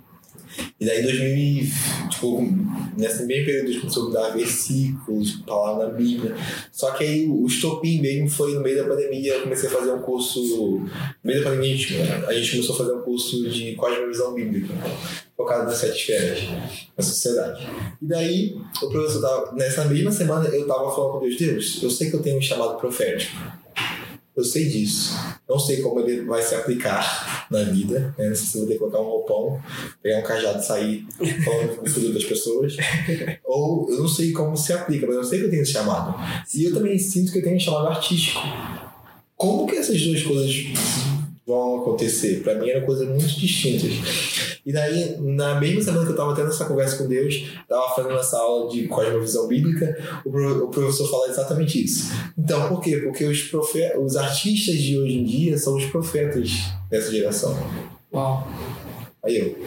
E 0.79 0.86
daí, 0.86 0.99
em 0.99 1.03
2000, 1.03 1.67
tipo, 2.09 2.41
nesse 2.97 3.23
mesmo 3.23 3.45
período, 3.45 3.63
a 3.63 3.71
gente 3.71 3.79
começou 3.79 4.03
a 4.03 4.05
mudar 4.07 4.29
versículos, 4.29 5.31
palavras 5.47 5.88
na 5.88 5.93
Bíblia. 5.93 6.36
Só 6.71 6.91
que 6.91 7.03
aí, 7.03 7.27
o 7.27 7.45
estopim 7.45 8.01
mesmo 8.01 8.29
foi 8.29 8.53
no 8.53 8.61
meio 8.61 8.77
da 8.77 8.84
pandemia. 8.84 9.34
Eu 9.34 9.43
comecei 9.43 9.69
a 9.69 9.71
fazer 9.71 9.91
um 9.91 10.01
curso. 10.01 10.41
No 10.41 10.89
meio 11.23 11.39
da 11.39 11.49
pandemia, 11.49 11.73
a 11.73 11.77
gente, 11.77 12.01
a 12.27 12.34
gente 12.34 12.51
começou 12.51 12.75
a 12.75 12.77
fazer 12.77 12.93
um 12.93 13.01
curso 13.01 13.49
de 13.49 13.75
cosmovisão 13.75 14.34
bíblica, 14.34 14.73
focado 15.36 15.65
nas 15.65 15.77
sete 15.77 15.99
esferas 15.99 16.39
da 16.95 17.03
sociedade. 17.03 17.67
E 18.01 18.05
daí, 18.05 18.57
o 18.81 18.89
professor 18.89 19.21
tava. 19.21 19.51
Nessa 19.53 19.86
mesma 19.86 20.11
semana, 20.11 20.47
eu 20.49 20.67
tava 20.67 20.93
falando 20.93 21.13
com 21.13 21.19
Deus: 21.21 21.38
Deus, 21.38 21.84
eu 21.84 21.89
sei 21.89 22.09
que 22.09 22.15
eu 22.15 22.21
tenho 22.21 22.38
um 22.38 22.41
chamado 22.41 22.77
profético. 22.77 23.36
Eu 24.36 24.43
sei 24.43 24.67
disso. 24.67 25.13
Não 25.47 25.59
sei 25.59 25.79
como 25.81 25.99
ele 25.99 26.25
vai 26.25 26.41
se 26.41 26.55
aplicar 26.55 27.45
na 27.51 27.61
vida. 27.65 28.15
Né? 28.17 28.29
Não 28.29 28.36
sei 28.36 28.47
se 28.47 28.57
eu 28.57 28.61
vou 28.61 28.67
ter 28.67 28.73
que 28.73 28.79
colocar 28.79 28.99
um 28.99 29.03
roupão, 29.03 29.61
pegar 30.01 30.19
um 30.19 30.23
cajado 30.23 30.59
e 30.59 30.65
sair 30.65 31.07
falando 31.45 31.75
com 31.75 31.86
o 31.86 31.89
futuro 31.89 32.13
das 32.13 32.23
pessoas. 32.23 32.75
Ou 33.43 33.91
eu 33.91 33.99
não 33.99 34.07
sei 34.07 34.31
como 34.31 34.57
se 34.57 34.73
aplica, 34.73 35.05
mas 35.05 35.17
eu 35.17 35.23
sei 35.23 35.39
que 35.39 35.45
eu 35.45 35.49
tenho 35.51 35.61
esse 35.61 35.73
chamado. 35.73 36.15
E 36.51 36.63
eu 36.63 36.73
também 36.73 36.97
sinto 36.97 37.31
que 37.31 37.38
eu 37.38 37.43
tenho 37.43 37.57
um 37.57 37.59
chamado 37.59 37.88
artístico. 37.89 38.41
Como 39.36 39.67
que 39.67 39.75
essas 39.75 40.01
duas 40.01 40.23
coisas 40.23 40.55
vão 41.45 41.81
acontecer? 41.81 42.41
Pra 42.41 42.55
mim 42.55 42.69
eram 42.69 42.88
coisas 42.88 43.07
muito 43.07 43.39
distintas. 43.39 44.53
E 44.66 44.72
daí, 44.72 45.18
na 45.20 45.59
mesma 45.59 45.82
semana 45.82 46.05
que 46.05 46.11
eu 46.11 46.16
tava 46.16 46.34
tendo 46.34 46.47
essa 46.49 46.64
conversa 46.66 46.95
com 46.97 47.07
Deus, 47.07 47.49
tava 47.68 47.93
fazendo 47.95 48.16
essa 48.18 48.38
aula 48.38 48.70
de 48.72 48.88
cosmovisão 48.88 49.47
bíblica, 49.47 50.22
o, 50.24 50.32
pro- 50.32 50.66
o 50.66 50.68
professor 50.70 51.09
fala 51.09 51.28
exatamente 51.28 51.84
isso. 51.84 52.14
Então, 52.38 52.70
por 52.70 52.80
quê? 52.80 52.97
Porque 52.97 53.26
os, 53.26 53.41
profe 53.43 53.82
os 53.99 54.16
artistas 54.16 54.76
de 54.78 54.97
hoje 54.97 55.18
em 55.20 55.26
dia 55.26 55.57
são 55.57 55.76
os 55.76 55.86
profetas 55.86 56.49
dessa 56.89 57.11
geração. 57.11 57.57
Uau. 58.14 58.47
Aí 59.24 59.38
eu, 59.38 59.57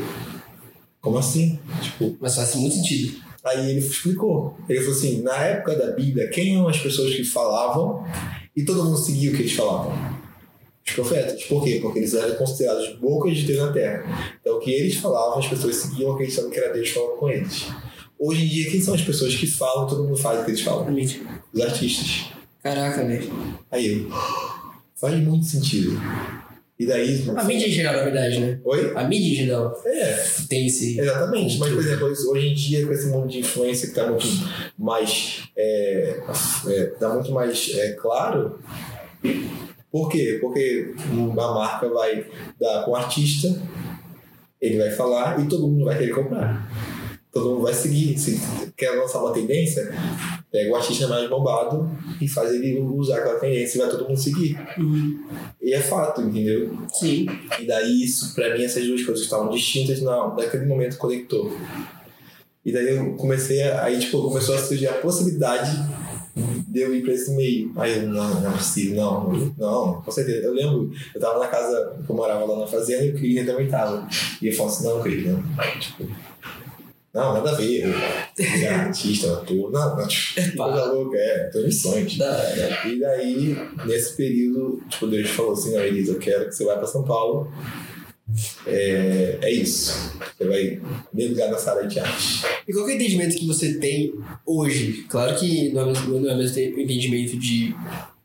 como 1.01 1.19
assim? 1.19 1.59
Tipo, 1.83 2.17
Mas 2.21 2.35
faz 2.35 2.55
muito 2.55 2.77
sentido. 2.77 3.19
aí 3.45 3.71
ele 3.71 3.81
explicou. 3.81 4.57
Ele 4.69 4.81
falou 4.81 4.95
assim: 4.97 5.21
na 5.23 5.37
época 5.37 5.77
da 5.77 5.93
Bíblia, 5.93 6.29
quem 6.31 6.55
eram 6.57 6.69
as 6.69 6.79
pessoas 6.79 7.15
que 7.15 7.23
falavam 7.25 8.03
e 8.57 8.65
todo 8.65 8.83
mundo 8.85 8.97
seguia 8.97 9.31
o 9.31 9.35
que 9.37 9.43
eles 9.43 9.53
falavam? 9.53 9.93
Os 10.87 10.95
profetas. 10.95 11.45
Por 11.45 11.65
quê? 11.65 11.79
Porque 11.83 11.99
eles 11.99 12.15
eram 12.15 12.35
considerados 12.37 12.97
bocas 12.97 13.37
de 13.37 13.45
Deus 13.45 13.59
na 13.59 13.73
terra. 13.73 14.37
Então, 14.41 14.57
o 14.57 14.61
que 14.61 14.71
eles 14.71 14.97
falavam, 14.97 15.39
as 15.39 15.49
pessoas 15.49 15.77
seguiam 15.77 16.13
acreditando 16.13 16.51
que 16.51 16.59
era 16.59 16.73
Deus 16.73 16.91
falando 16.91 17.17
com 17.17 17.29
eles. 17.29 17.67
Hoje 18.19 18.45
em 18.45 18.49
dia, 18.49 18.71
quem 18.71 18.81
são 18.81 18.95
as 18.95 19.03
pessoas 19.03 19.35
que 19.35 19.47
falam 19.47 19.87
todo 19.87 20.05
mundo 20.05 20.17
faz 20.17 20.41
o 20.41 20.45
que 20.45 20.51
eles 20.53 20.63
falam? 20.63 20.87
Os 21.53 21.61
artistas. 21.61 22.27
Caraca, 22.63 23.05
velho. 23.05 23.31
Aí 23.71 24.05
eu, 24.05 24.11
faz 24.95 25.15
muito 25.23 25.45
sentido. 25.45 26.01
E 26.79 26.87
daí. 26.87 27.25
A 27.35 27.45
mídia 27.45 27.69
em 27.69 27.71
geral, 27.71 27.95
na 27.95 28.03
verdade, 28.05 28.39
né? 28.39 28.61
Oi? 28.65 28.93
A 28.95 29.05
mídia 29.05 29.33
em 29.33 29.47
geral 29.47 29.83
É, 29.87 30.25
tem 30.49 30.67
esse. 30.67 30.99
Exatamente, 31.01 31.59
mas 31.59 31.73
por 31.73 31.79
exemplo, 31.79 32.07
hoje 32.07 32.49
em 32.49 32.55
dia, 32.55 32.87
com 32.87 32.93
esse 32.93 33.07
mundo 33.07 33.29
de 33.29 33.39
influência 33.39 33.87
que 33.89 33.99
está 33.99 34.11
muito 34.11 34.27
mais. 34.79 35.45
É, 35.57 36.21
é, 36.69 36.85
tá 36.99 37.15
muito 37.15 37.33
mais 37.33 37.71
é, 37.75 37.93
claro. 37.93 38.59
Por 39.97 40.11
quê? 40.11 40.37
Porque 40.43 40.95
uma 41.11 41.55
marca 41.55 41.89
vai 41.89 42.27
dar 42.61 42.85
com 42.85 42.91
um 42.91 42.95
artista, 42.95 43.49
ele 44.61 44.77
vai 44.77 44.91
falar 44.91 45.41
e 45.43 45.49
todo 45.49 45.67
mundo 45.67 45.87
vai 45.87 45.97
querer 45.97 46.15
comprar. 46.15 46.71
Todo 47.33 47.49
mundo 47.49 47.63
vai 47.63 47.73
seguir. 47.73 48.19
Se 48.19 48.39
quer 48.77 48.91
lançar 48.91 49.23
uma 49.23 49.33
tendência, 49.33 49.91
pega 50.53 50.71
o 50.71 50.77
artista 50.77 51.09
mais 51.09 51.31
bombado 51.31 51.91
e 52.21 52.29
faz 52.29 52.53
ele 52.53 52.79
usar 52.79 53.21
aquela 53.21 53.41
tendência 53.41 53.79
e 53.79 53.81
vai 53.81 53.91
todo 53.91 54.07
mundo 54.07 54.21
seguir. 54.21 54.61
Uhum. 54.77 55.19
E 55.63 55.73
é 55.73 55.81
fato, 55.81 56.21
entendeu? 56.21 56.77
Sim. 56.93 57.27
E 57.59 57.67
daí, 57.67 58.05
isso, 58.05 58.35
pra 58.35 58.55
mim, 58.55 58.65
essas 58.65 58.87
duas 58.87 59.03
coisas 59.03 59.25
estavam 59.25 59.49
distintas 59.49 60.03
na, 60.03 60.29
naquele 60.35 60.67
momento 60.67 60.99
conectou. 60.99 61.57
E 62.63 62.71
daí 62.71 62.95
eu 62.95 63.15
comecei, 63.15 63.63
a, 63.63 63.85
aí 63.85 63.99
tipo, 63.99 64.21
começou 64.29 64.57
a 64.57 64.59
surgir 64.59 64.89
a 64.89 64.99
possibilidade 64.99 65.71
de 66.67 66.81
eu 66.81 66.95
ir 66.95 67.03
pra 67.03 67.13
esse 67.13 67.35
meio. 67.35 67.73
Aí 67.77 67.97
eu, 67.97 68.09
não, 68.09 68.41
não 68.41 68.51
é 68.51 68.57
possível, 68.57 68.97
não, 68.97 69.33
não, 69.59 70.03
com 70.03 70.11
certeza. 70.11 70.47
Eu 70.47 70.55
lembro, 70.55 70.91
eu 71.15 71.21
tava 71.21 71.39
na 71.39 71.49
casa, 71.49 71.97
eu 72.09 72.15
morava 72.15 72.45
lá 72.45 72.61
na 72.61 72.67
fazenda 72.67 73.05
e 73.05 73.11
o 73.11 73.15
Cris 73.15 73.47
também 73.47 73.69
tava. 73.69 74.09
E 74.41 74.49
eu 74.49 74.53
falei 74.53 74.73
assim, 74.73 74.85
não, 74.85 75.03
Cris, 75.03 75.27
não. 75.27 75.43
Tipo, 75.79 76.05
não, 77.15 77.33
nada 77.33 77.51
a 77.51 77.55
ver. 77.55 77.87
Eu, 77.87 77.95
é 78.45 78.69
artista, 78.69 79.33
ator, 79.33 79.71
não, 79.73 79.97
não, 79.97 80.07
tipo, 80.07 80.57
coisa 80.57 80.85
louca, 80.93 81.17
é, 81.17 81.51
tô 81.51 81.63
missões. 81.63 82.15
E 82.15 83.01
daí, 83.01 83.57
nesse 83.87 84.17
período, 84.17 84.83
tipo, 84.89 85.07
Deus 85.07 85.31
falou 85.31 85.53
assim, 85.53 85.73
não, 85.73 85.83
Elisa, 85.83 86.13
eu 86.13 86.19
quero 86.19 86.47
que 86.47 86.53
você 86.53 86.65
vá 86.65 86.77
pra 86.77 86.87
São 86.87 87.05
Paulo 87.05 87.51
é, 88.67 89.39
é 89.43 89.51
isso. 89.53 90.13
Você 90.37 90.47
vai 90.47 90.81
mergulhar 91.13 91.51
nessa 91.51 91.73
área 91.73 91.87
de 91.87 91.99
arte. 91.99 92.45
E 92.67 92.73
qual 92.73 92.89
é 92.89 92.93
o 92.93 92.95
entendimento 92.95 93.37
que 93.37 93.47
você 93.47 93.75
tem 93.75 94.13
hoje? 94.45 95.05
Claro 95.09 95.37
que 95.37 95.71
não 95.73 95.83
é 95.83 95.85
o 95.85 95.87
mesmo, 95.89 96.29
é 96.29 96.37
mesmo 96.37 96.81
entendimento 96.81 97.39
de 97.39 97.75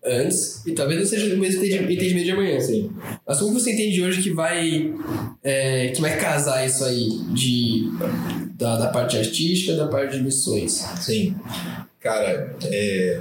antes, 0.03 0.65
e 0.65 0.71
talvez 0.71 0.99
não 0.99 1.05
seja 1.05 1.35
o 1.35 1.37
mesmo 1.37 1.63
entendimento 1.63 2.23
de 2.23 2.31
amanhã. 2.31 2.59
Sim. 2.59 2.91
Mas 3.25 3.39
como 3.39 3.53
você 3.53 3.73
entende 3.73 4.03
hoje 4.03 4.21
que 4.21 4.31
vai 4.31 4.93
é, 5.43 5.89
que 5.89 6.01
vai 6.01 6.17
casar 6.17 6.65
isso 6.65 6.83
aí 6.83 7.07
de, 7.33 7.87
da, 8.55 8.77
da 8.77 8.87
parte 8.87 9.17
artística 9.17 9.75
da 9.75 9.87
parte 9.87 10.17
de 10.17 10.23
missões? 10.23 10.71
Sim. 10.99 11.35
Cara, 11.99 12.55
é, 12.63 13.19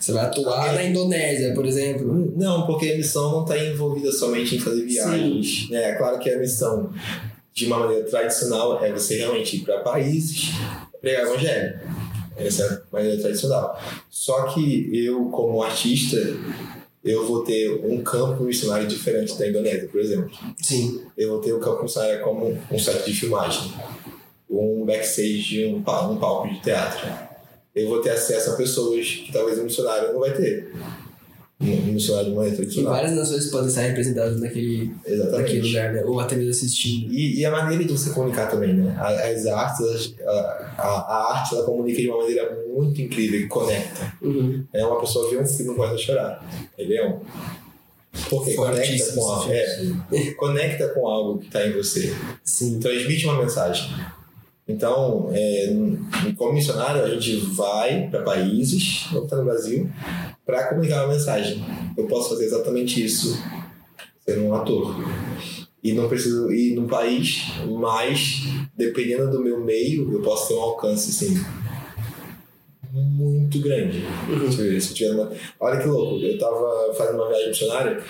você 0.00 0.12
vai 0.12 0.24
atuar 0.24 0.74
na 0.74 0.84
Indonésia, 0.84 1.54
por 1.54 1.66
exemplo? 1.66 2.32
Não, 2.36 2.66
porque 2.66 2.90
a 2.90 2.96
missão 2.96 3.32
não 3.32 3.42
está 3.42 3.58
envolvida 3.58 4.12
somente 4.12 4.56
em 4.56 4.60
fazer 4.60 4.84
viagens. 4.84 5.68
É 5.72 5.94
claro 5.94 6.18
que 6.18 6.30
a 6.30 6.38
missão, 6.38 6.92
de 7.52 7.66
uma 7.66 7.80
maneira 7.80 8.04
tradicional, 8.04 8.82
é 8.84 8.92
você 8.92 9.16
realmente 9.18 9.56
ir 9.56 9.60
para 9.60 9.80
países 9.80 10.50
pregar 11.00 11.24
o 11.24 11.28
evangelho. 11.30 11.80
Essa 12.36 12.62
é 12.64 12.66
a 12.66 12.80
maneira 12.92 13.20
tradicional. 13.20 13.80
Só 14.10 14.42
que 14.44 14.90
eu, 14.92 15.26
como 15.26 15.62
artista, 15.62 16.16
eu 17.02 17.26
vou 17.26 17.44
ter 17.44 17.70
um 17.84 18.02
campo 18.02 18.44
missionário 18.44 18.86
diferente 18.86 19.38
da 19.38 19.48
Indonésia, 19.48 19.88
por 19.88 20.00
exemplo. 20.00 20.30
Sim. 20.60 21.02
Eu 21.16 21.30
vou 21.30 21.40
ter 21.40 21.52
o 21.52 21.58
um 21.58 21.60
campo 21.60 21.84
missionário 21.84 22.22
como 22.22 22.58
um 22.70 22.78
set 22.78 23.04
de 23.06 23.14
filmagem, 23.14 23.72
um 24.50 24.84
backstage 24.84 25.66
um, 25.66 25.78
um 25.78 26.16
palco 26.16 26.48
de 26.48 26.60
teatro 26.60 27.35
eu 27.76 27.88
vou 27.90 28.00
ter 28.00 28.10
acesso 28.10 28.50
a 28.50 28.56
pessoas 28.56 29.06
que 29.06 29.30
talvez 29.30 29.58
o 29.58 29.64
missionário 29.64 30.10
não 30.14 30.20
vai 30.20 30.32
ter. 30.32 30.72
Um 31.60 31.92
missionário 31.92 32.30
de 32.30 32.36
maneira 32.36 32.56
tradicional. 32.56 32.92
E 32.92 32.96
várias 32.96 33.16
nações 33.16 33.50
podem 33.50 33.68
estar 33.68 33.82
representadas 33.82 34.40
naquele, 34.40 34.94
naquele 35.30 35.60
lugar, 35.62 35.92
né? 35.92 36.04
Ou 36.04 36.20
até 36.20 36.36
mesmo 36.36 36.50
assistindo. 36.50 37.12
E, 37.12 37.38
e, 37.38 37.44
a 37.44 37.50
maneira 37.50 37.84
de 37.84 37.92
você 37.92 38.10
comunicar 38.10 38.46
também, 38.50 38.74
né? 38.74 38.94
As 38.98 39.46
artes, 39.46 40.14
a, 40.20 40.30
a, 40.78 40.84
a 40.86 41.34
arte, 41.34 41.54
ela 41.54 41.64
comunica 41.64 42.00
de 42.00 42.08
uma 42.08 42.18
maneira 42.18 42.64
muito 42.74 43.00
incrível 43.00 43.40
e 43.40 43.46
conecta. 43.46 44.12
Uhum. 44.20 44.64
É 44.72 44.84
uma 44.84 45.00
pessoa 45.00 45.30
vê 45.30 45.38
um 45.38 45.46
filme 45.46 45.72
e 45.72 45.76
começa 45.76 45.94
a 45.94 45.98
chorar. 45.98 46.70
Ele 46.76 46.94
é 46.94 47.06
um. 47.06 47.20
Porque 48.28 48.54
conecta 48.54 49.12
com, 49.12 49.20
algo, 49.20 49.52
é, 49.52 50.30
conecta 50.36 50.88
com 50.88 51.06
algo 51.06 51.38
que 51.38 51.46
está 51.46 51.66
em 51.66 51.72
você. 51.72 52.14
Sim. 52.42 52.80
Transmite 52.80 53.26
uma 53.26 53.42
mensagem. 53.42 53.90
Então, 54.68 55.30
é, 55.32 55.72
como 56.36 56.54
missionário, 56.54 57.04
a 57.04 57.08
gente 57.08 57.36
vai 57.36 58.08
para 58.10 58.22
países, 58.22 59.06
não 59.12 59.22
está 59.22 59.36
no 59.36 59.44
Brasil, 59.44 59.88
para 60.44 60.68
comunicar 60.68 61.04
uma 61.04 61.12
mensagem. 61.12 61.64
Eu 61.96 62.06
posso 62.06 62.30
fazer 62.30 62.46
exatamente 62.46 63.04
isso 63.04 63.40
sendo 64.26 64.42
um 64.42 64.54
ator. 64.54 64.96
E 65.84 65.92
não 65.92 66.08
preciso 66.08 66.50
ir 66.52 66.74
num 66.74 66.88
país, 66.88 67.44
mas 67.78 68.42
dependendo 68.76 69.30
do 69.30 69.40
meu 69.40 69.62
meio, 69.64 70.12
eu 70.12 70.20
posso 70.20 70.48
ter 70.48 70.54
um 70.54 70.62
alcance, 70.62 71.12
sim, 71.12 71.40
muito 72.92 73.60
grande. 73.60 74.02
Uhum. 74.28 74.80
Se 74.80 74.94
tiver 74.94 75.12
uma... 75.12 75.30
Olha 75.60 75.80
que 75.80 75.86
louco, 75.86 76.16
eu 76.16 76.34
estava 76.34 76.92
fazendo 76.92 77.18
uma 77.18 77.28
viagem 77.28 77.48
missionária 77.50 78.02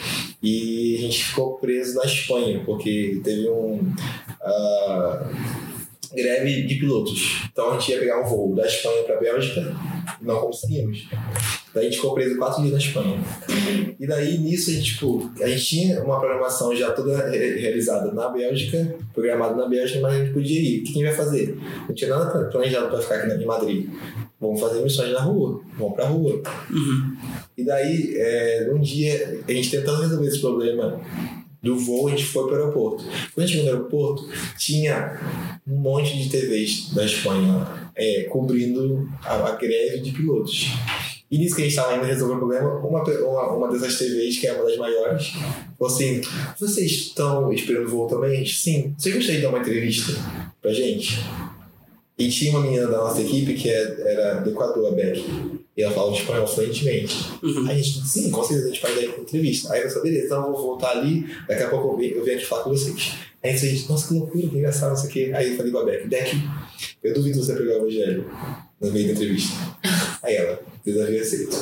e 0.43 0.97
a 0.97 1.01
gente 1.03 1.23
ficou 1.23 1.59
preso 1.59 1.97
na 1.97 2.05
Espanha, 2.05 2.63
porque 2.65 3.21
teve 3.23 3.47
um. 3.51 3.93
Uh 4.41 5.66
greve 6.17 6.63
de 6.63 6.75
pilotos. 6.77 7.43
Então 7.53 7.71
a 7.71 7.79
gente 7.79 7.93
ia 7.93 7.99
pegar 7.99 8.23
um 8.23 8.25
voo 8.25 8.55
da 8.55 8.67
Espanha 8.67 9.05
para 9.05 9.17
a 9.17 9.21
Bélgica, 9.21 9.77
não 10.23 10.41
conseguimos. 10.41 11.07
Daí 11.75 11.87
a 11.87 11.91
gente 11.91 11.97
ficou 11.97 12.15
preso 12.15 12.39
quatro 12.39 12.63
dias 12.63 12.73
na 12.73 12.79
Espanha. 12.79 13.21
E 14.01 14.07
daí 14.07 14.39
nisso 14.39 14.71
a 14.71 14.73
gente, 14.73 14.95
tipo, 14.95 15.31
a 15.43 15.47
gente 15.47 15.65
tinha 15.65 16.03
uma 16.03 16.19
programação 16.19 16.75
já 16.75 16.91
toda 16.93 17.29
realizada 17.29 18.13
na 18.13 18.31
Bélgica, 18.31 18.97
programada 19.13 19.55
na 19.55 19.69
Bélgica, 19.69 20.01
mas 20.01 20.15
a 20.15 20.19
gente 20.19 20.33
podia 20.33 20.59
ir. 20.59 20.81
O 20.81 20.85
que 20.85 20.89
a 20.89 20.93
gente 20.95 21.05
vai 21.05 21.15
fazer? 21.15 21.59
Não 21.87 21.95
tinha 21.95 22.11
nada 22.11 22.47
planejado 22.47 22.89
para 22.89 23.01
ficar 23.01 23.17
aqui 23.17 23.43
em 23.43 23.47
Madrid. 23.47 23.91
Vamos 24.41 24.61
fazer 24.61 24.81
missões 24.83 25.13
na 25.13 25.21
rua, 25.21 25.61
vamos 25.79 25.95
pra 25.95 26.07
rua. 26.07 26.43
Uhum. 26.71 27.17
E 27.57 27.65
daí, 27.65 28.15
é, 28.17 28.71
um 28.73 28.81
dia, 28.81 29.41
a 29.47 29.53
gente 29.53 29.71
tentando 29.71 30.03
resolver 30.03 30.27
esse 30.27 30.41
problema 30.41 31.01
do 31.67 31.77
voo, 31.77 32.09
a 32.09 32.11
gente 32.11 32.25
foi 32.25 32.45
para 32.47 32.55
o 32.55 32.61
aeroporto. 32.61 33.05
Quando 33.35 33.45
a 33.45 33.47
gente 33.47 33.59
chegou 33.59 33.67
no 33.67 33.77
aeroporto, 33.77 34.29
tinha 34.57 35.21
um 35.67 35.77
monte 35.77 36.17
de 36.17 36.31
TVs 36.31 36.95
da 36.95 37.05
Espanha 37.05 37.91
é, 37.95 38.25
cobrindo 38.25 39.09
a, 39.23 39.49
a, 39.49 39.57
greve 39.57 40.01
de 40.01 40.13
pilotos. 40.13 40.69
E 41.31 41.39
nisso 41.39 41.57
que 41.57 41.63
a 41.63 41.65
gente 41.65 41.77
estava 41.77 41.97
indo 41.97 42.05
resolver 42.05 42.35
o 42.35 42.39
problema, 42.39 42.79
uma, 42.79 43.03
uma, 43.03 43.53
uma 43.53 43.69
dessas 43.69 43.99
TVs, 43.99 44.39
que 44.39 44.47
é 44.47 44.53
uma 44.53 44.65
das 44.65 44.77
maiores, 44.77 45.33
falou 45.77 45.93
assim: 45.93 46.21
vocês 46.59 46.91
estão 46.93 47.53
esperando 47.53 47.87
o 47.87 47.91
voo 47.91 48.07
também? 48.07 48.47
Sim. 48.47 48.95
Você 48.97 49.11
gostaria 49.11 49.37
de 49.37 49.43
dar 49.43 49.49
uma 49.49 49.59
entrevista 49.59 50.13
pra 50.63 50.73
gente? 50.73 51.21
E 52.19 52.31
tinha 52.31 52.53
uma 52.53 52.63
menina 52.63 52.87
da 52.87 52.99
nossa 52.99 53.21
equipe 53.21 53.55
que 53.55 53.69
é, 53.69 54.13
era 54.13 54.41
do 54.41 54.51
Equador, 54.51 54.87
a 54.87 54.95
Beck. 54.95 55.23
E 55.77 55.83
ela 55.83 55.93
fala 55.93 56.13
espanhol 56.13 56.47
fluentemente. 56.47 57.15
Uhum. 57.43 57.67
Aí 57.69 57.79
a 57.79 57.83
gente, 57.83 58.07
sim, 58.07 58.31
com 58.31 58.43
certeza 58.43 58.69
a 58.69 58.73
gente 58.73 58.81
faz 58.81 58.99
a 58.99 59.03
entrevista. 59.05 59.73
Aí 59.73 59.83
eu 59.83 59.91
falei, 59.91 60.13
beleza, 60.13 60.27
então 60.27 60.47
eu 60.47 60.53
vou 60.53 60.63
voltar 60.63 60.93
ali, 60.93 61.27
daqui 61.47 61.63
a 61.63 61.69
pouco 61.69 61.93
eu 61.93 61.97
venho, 61.99 62.17
eu 62.17 62.25
venho 62.25 62.39
aqui 62.39 62.47
falar 62.47 62.63
com 62.65 62.71
vocês. 62.71 63.15
Aí 63.45 63.51
a 63.51 63.57
gente, 63.57 63.89
nossa, 63.89 64.09
que 64.09 64.15
loucura, 64.15 64.49
que 64.49 64.57
engraçado, 64.57 64.91
não 64.91 64.97
sei 64.97 65.11
o 65.11 65.13
quê. 65.13 65.33
Aí 65.35 65.51
eu 65.51 65.57
falei 65.57 65.71
com 65.71 65.79
a 65.79 65.85
Beck, 65.85 66.09
Beck, 66.09 66.37
eu 67.03 67.15
duvido 67.15 67.43
você 67.43 67.55
pegar 67.55 67.75
o 67.75 67.77
evangelho 67.77 68.31
no 68.81 68.91
meio 68.91 69.07
da 69.07 69.13
entrevista. 69.13 69.55
Aí 70.23 70.35
ela, 70.35 70.61
desafio 70.85 71.21
aceito. 71.21 71.57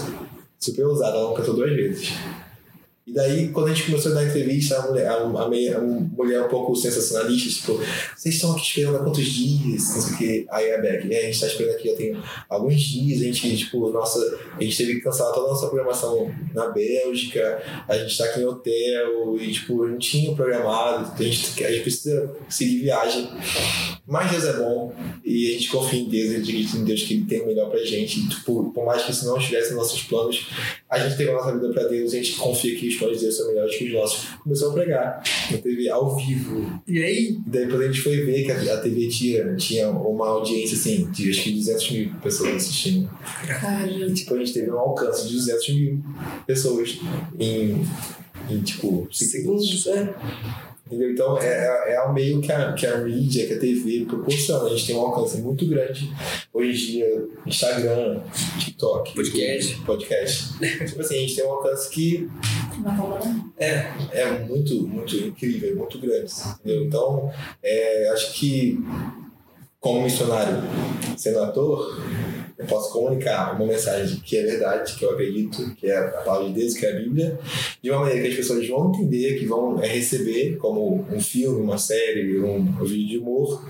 Super 0.58 0.86
ousada, 0.86 1.16
ela 1.16 1.28
não 1.28 1.34
cantou 1.34 1.54
duas 1.54 1.72
vezes. 1.74 2.12
E 3.06 3.12
daí, 3.12 3.48
quando 3.48 3.66
a 3.66 3.74
gente 3.74 3.84
começou 3.84 4.12
a 4.12 4.14
dar 4.14 4.24
entrevista, 4.24 4.78
a 4.78 4.86
mulher, 4.86 5.08
a, 5.08 5.48
meia, 5.48 5.76
a 5.76 5.80
mulher 5.82 6.42
um 6.42 6.48
pouco 6.48 6.74
sensacionalista, 6.74 7.50
tipo, 7.50 7.78
vocês 8.16 8.36
estão 8.36 8.52
aqui 8.52 8.62
esperando 8.62 8.96
há 8.96 8.98
quantos 9.00 9.26
dias? 9.26 9.94
Não 9.94 10.00
sei 10.00 10.14
o 10.14 10.16
quê. 10.16 10.46
Aí 10.50 10.72
a 10.72 10.78
Beck, 10.78 11.12
é, 11.12 11.18
a 11.18 11.22
gente 11.24 11.34
está 11.34 11.46
esperando 11.46 11.74
aqui 11.74 11.90
já 11.90 11.96
tem 11.96 12.16
alguns 12.48 12.80
dias, 12.80 13.20
a 13.20 13.24
gente, 13.24 13.56
tipo, 13.58 13.90
nossa, 13.90 14.18
a 14.56 14.62
gente 14.62 14.74
teve 14.74 14.94
que 14.94 15.00
cancelar 15.02 15.34
toda 15.34 15.48
a 15.48 15.50
nossa 15.50 15.66
programação 15.66 16.34
na 16.54 16.70
Bélgica, 16.70 17.62
a 17.86 17.98
gente 17.98 18.12
está 18.12 18.24
aqui 18.24 18.40
em 18.40 18.46
hotel, 18.46 19.36
e, 19.38 19.52
tipo, 19.52 19.86
não 19.86 19.98
tinha 19.98 20.34
programado, 20.34 21.12
a 21.12 21.22
gente, 21.22 21.62
a 21.62 21.70
gente 21.70 21.82
precisa 21.82 22.34
seguir 22.48 22.78
viagem. 22.78 23.28
Mas 24.06 24.30
Deus 24.30 24.44
é 24.44 24.52
bom, 24.54 24.94
e 25.22 25.48
a 25.48 25.52
gente 25.52 25.68
confia 25.68 26.00
em 26.00 26.08
Deus, 26.08 26.30
a 26.30 26.38
gente 26.38 26.50
acredita 26.50 26.76
em 26.78 26.84
Deus 26.84 27.02
que 27.02 27.14
Ele 27.14 27.26
tem 27.26 27.42
o 27.42 27.46
melhor 27.46 27.68
pra 27.68 27.84
gente. 27.84 28.20
E, 28.20 28.28
tipo, 28.30 28.70
por 28.72 28.86
mais 28.86 29.02
que 29.02 29.12
isso 29.12 29.26
não 29.26 29.36
estivesse 29.36 29.74
nos 29.74 29.78
nossos 29.78 30.02
planos, 30.04 30.46
a 30.94 31.08
gente 31.08 31.16
tem 31.16 31.28
a 31.28 31.32
nossa 31.32 31.52
vida 31.52 31.68
pra 31.70 31.84
Deus, 31.84 32.12
a 32.12 32.16
gente 32.16 32.36
confia 32.36 32.76
que 32.76 32.88
os 32.88 32.96
planos 32.96 33.18
de 33.18 33.24
Deus 33.24 33.36
são 33.36 33.48
melhores 33.48 33.76
que 33.76 33.86
os 33.86 33.92
nossos. 33.92 34.24
Começou 34.42 34.70
a 34.70 34.74
pregar 34.74 35.22
na 35.50 35.58
TV 35.58 35.88
ao 35.88 36.16
vivo. 36.16 36.80
E 36.86 37.02
aí? 37.02 37.38
Depois 37.46 37.80
a 37.80 37.86
gente 37.86 38.00
foi 38.00 38.16
ver 38.20 38.44
que 38.44 38.52
a, 38.52 38.74
a 38.74 38.76
TV 38.78 39.08
tinha, 39.08 39.56
tinha 39.56 39.90
uma 39.90 40.28
audiência 40.28 40.76
assim, 40.76 41.10
de 41.10 41.30
acho 41.30 41.42
que 41.42 41.52
200 41.52 41.90
mil 41.90 42.14
pessoas 42.22 42.54
assistindo. 42.56 43.10
Caramba. 43.46 44.12
Tipo, 44.12 44.34
a 44.34 44.38
gente 44.38 44.52
teve 44.52 44.70
um 44.70 44.78
alcance 44.78 45.26
de 45.26 45.34
200 45.34 45.68
mil 45.74 46.04
pessoas 46.46 46.98
em, 47.38 47.84
em 48.50 48.60
tipo, 48.60 49.08
segundos. 49.10 49.86
É. 49.86 50.14
Entendeu? 50.86 51.12
Então 51.12 51.38
é, 51.38 51.92
é, 51.92 51.94
é 51.94 52.02
o 52.02 52.12
meio 52.12 52.40
que 52.40 52.52
a, 52.52 52.72
que 52.74 52.86
a 52.86 52.98
mídia, 52.98 53.46
que 53.46 53.54
a 53.54 53.58
TV 53.58 54.04
proporciona. 54.06 54.66
A 54.66 54.68
gente 54.70 54.86
tem 54.86 54.96
um 54.96 55.00
alcance 55.00 55.38
muito 55.40 55.66
grande 55.66 56.12
hoje 56.52 56.70
em 56.70 56.92
dia, 56.92 57.28
Instagram, 57.46 58.20
TikTok, 58.58 59.14
podcast. 59.14 59.70
YouTube, 59.70 59.86
podcast. 59.86 60.58
tipo 60.86 61.00
assim, 61.00 61.16
a 61.16 61.20
gente 61.20 61.36
tem 61.36 61.46
um 61.46 61.52
alcance 61.52 61.88
que 61.88 62.28
é, 63.56 63.90
é 64.12 64.38
muito, 64.46 64.86
muito 64.86 65.16
incrível, 65.16 65.74
muito 65.76 65.98
grande. 65.98 66.30
Entendeu? 66.60 66.84
Então, 66.84 67.32
é, 67.62 68.10
acho 68.10 68.34
que 68.34 68.78
como 69.80 70.02
missionário, 70.02 70.62
sendo 71.16 71.42
ator, 71.42 71.98
eu 72.56 72.66
posso 72.66 72.92
comunicar 72.92 73.56
uma 73.56 73.66
mensagem 73.66 74.20
que 74.20 74.36
é 74.36 74.42
verdade, 74.44 74.94
que 74.94 75.04
eu 75.04 75.10
acredito, 75.10 75.74
que 75.74 75.88
é 75.88 75.98
a 75.98 76.08
palavra 76.22 76.48
de 76.48 76.54
Deus, 76.54 76.74
que 76.74 76.86
é 76.86 76.92
a 76.92 77.00
Bíblia, 77.00 77.38
de 77.82 77.90
uma 77.90 78.00
maneira 78.00 78.22
que 78.22 78.28
as 78.28 78.36
pessoas 78.36 78.68
vão 78.68 78.90
entender, 78.90 79.38
que 79.38 79.46
vão 79.46 79.82
é, 79.82 79.88
receber, 79.88 80.56
como 80.56 81.04
um 81.10 81.20
filme, 81.20 81.60
uma 81.60 81.78
série, 81.78 82.38
um, 82.38 82.56
um 82.56 82.84
vídeo 82.84 83.08
de 83.08 83.18
humor, 83.18 83.64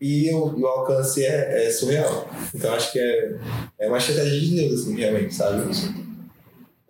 e 0.00 0.32
o, 0.32 0.60
o 0.60 0.66
alcance 0.66 1.24
é, 1.24 1.66
é, 1.66 1.70
surreal. 1.70 2.28
Então 2.54 2.72
acho 2.72 2.92
que 2.92 2.98
é, 2.98 3.36
é 3.80 3.88
uma 3.88 3.98
estratégia 3.98 4.40
de 4.40 4.54
Deus, 4.54 4.80
assim, 4.80 4.96
realmente, 4.96 5.34
sabe? 5.34 5.70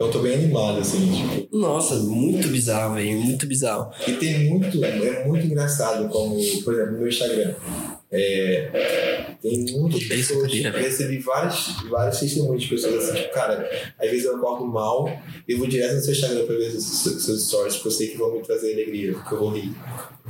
Eu 0.01 0.11
tô 0.11 0.21
bem 0.21 0.33
animado, 0.33 0.81
assim, 0.81 1.13
tipo. 1.13 1.59
Nossa, 1.59 1.97
muito 1.97 2.49
bizarro, 2.49 2.95
velho. 2.95 3.19
Muito 3.19 3.47
bizarro. 3.47 3.93
E 4.09 4.13
tem 4.13 4.49
muito, 4.49 4.83
é 4.83 5.27
muito 5.27 5.45
engraçado, 5.45 6.09
como, 6.09 6.37
por 6.65 6.73
exemplo, 6.73 6.93
no 6.93 6.99
meu 7.01 7.09
Instagram. 7.09 7.55
É, 8.13 9.35
tem 9.41 9.65
muitas 9.73 10.03
pessoas. 10.05 10.43
cadeira, 10.43 10.71
Eu 10.77 10.83
recebi 10.83 11.19
vários, 11.19 11.81
vários 11.89 12.19
testemunhos 12.19 12.63
de 12.65 12.69
pessoas 12.69 13.09
assim, 13.09 13.21
tipo, 13.23 13.33
cara, 13.35 13.71
às 13.99 14.11
vezes 14.11 14.25
eu 14.25 14.37
acordo 14.37 14.67
mal 14.67 15.09
e 15.47 15.55
vou 15.55 15.67
direto 15.69 15.95
no 15.95 16.01
seu 16.01 16.13
Instagram 16.13 16.45
pra 16.45 16.57
ver 16.57 16.71
seus, 16.73 17.23
seus 17.25 17.47
stories, 17.47 17.75
porque 17.77 17.89
eu 17.89 17.93
sei 17.93 18.09
que 18.09 18.17
vão 18.19 18.33
me 18.33 18.43
trazer 18.43 18.73
alegria, 18.73 19.13
porque 19.13 19.35
eu 19.35 19.39
vou 19.39 19.51
rir. 19.51 19.73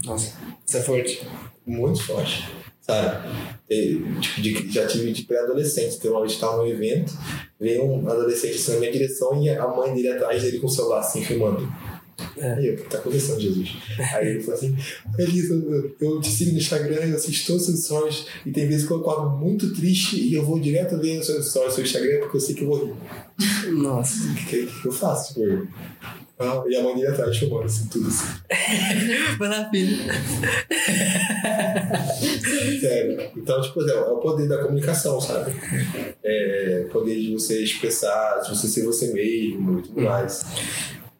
Nossa, 0.04 0.36
isso 0.66 0.76
é 0.76 0.82
forte. 0.82 1.26
Muito 1.66 2.02
forte, 2.02 2.46
sabe? 2.80 3.28
Tipo, 4.20 4.40
de- 4.42 4.70
já 4.72 4.86
tive 4.86 5.12
de 5.12 5.22
pré-adolescente, 5.22 5.98
tem 6.00 6.10
uma 6.10 6.20
vez 6.20 6.32
que 6.32 6.38
estava 6.38 6.58
num 6.58 6.66
evento, 6.68 7.12
veio 7.58 7.84
um 7.84 8.08
adolescente 8.10 8.56
assim, 8.56 8.72
na 8.74 8.80
minha 8.80 8.92
direção 8.92 9.42
e 9.42 9.48
a 9.48 9.66
mãe 9.68 9.94
dele 9.94 10.08
atrás 10.08 10.42
dele 10.42 10.58
com 10.58 10.66
o 10.66 10.70
celular 10.70 11.00
assim, 11.00 11.24
filmando. 11.24 11.66
É. 12.36 12.52
Aí 12.54 12.66
eu, 12.68 12.84
tá 12.84 12.98
acontecendo, 12.98 13.40
Jesus? 13.40 13.76
Aí 14.14 14.28
ele 14.28 14.40
falou 14.40 14.54
assim, 14.54 14.76
Elisa, 15.18 15.54
eu- 15.54 15.96
eu 16.00 16.20
te 16.20 16.28
sigo 16.30 16.52
no 16.52 16.58
Instagram, 16.58 16.96
eu 17.06 17.16
assisto 17.16 17.46
todos 17.46 17.62
os 17.62 17.66
seus 17.68 17.84
stories, 17.84 18.26
e 18.46 18.50
tem 18.52 18.66
vezes 18.68 18.86
que 18.86 18.92
eu 18.92 18.98
acordo 19.00 19.30
muito 19.36 19.72
triste 19.74 20.16
e 20.20 20.34
eu 20.34 20.44
vou 20.44 20.58
direto 20.60 20.98
ver 21.00 21.18
os 21.20 21.26
seus 21.26 21.48
stories 21.50 21.70
no 21.70 21.74
seu 21.76 21.84
Instagram 21.84 22.20
porque 22.20 22.36
eu 22.36 22.40
sei 22.40 22.54
que 22.54 22.62
eu 22.62 22.68
vou 22.68 22.84
rir. 22.86 23.72
Nossa. 23.72 24.28
O 24.30 24.34
que, 24.34 24.66
que, 24.66 24.86
eu 24.86 24.92
faço? 24.92 25.28
Tipo, 25.34 25.46
eu- 25.46 25.68
ah, 26.38 26.62
e 26.66 26.74
a 26.74 26.82
mãe 26.82 26.94
dele 26.94 27.08
atrás 27.08 27.36
filmando 27.36 27.64
assim, 27.64 27.86
tudo 27.88 28.08
assim. 28.08 28.26
Filho. 29.70 29.96
Sério. 32.80 33.30
Então, 33.36 33.60
tipo, 33.60 33.80
é 33.88 34.00
o 34.00 34.16
poder 34.18 34.48
da 34.48 34.58
comunicação, 34.62 35.20
sabe? 35.20 35.52
É 36.22 36.84
o 36.86 36.90
poder 36.92 37.18
de 37.18 37.32
você 37.32 37.62
expressar, 37.62 38.40
de 38.40 38.50
você 38.50 38.66
ser 38.68 38.84
você 38.84 39.12
mesmo 39.12 39.78
e 39.78 39.82
tudo 39.82 40.00
mais. 40.02 40.44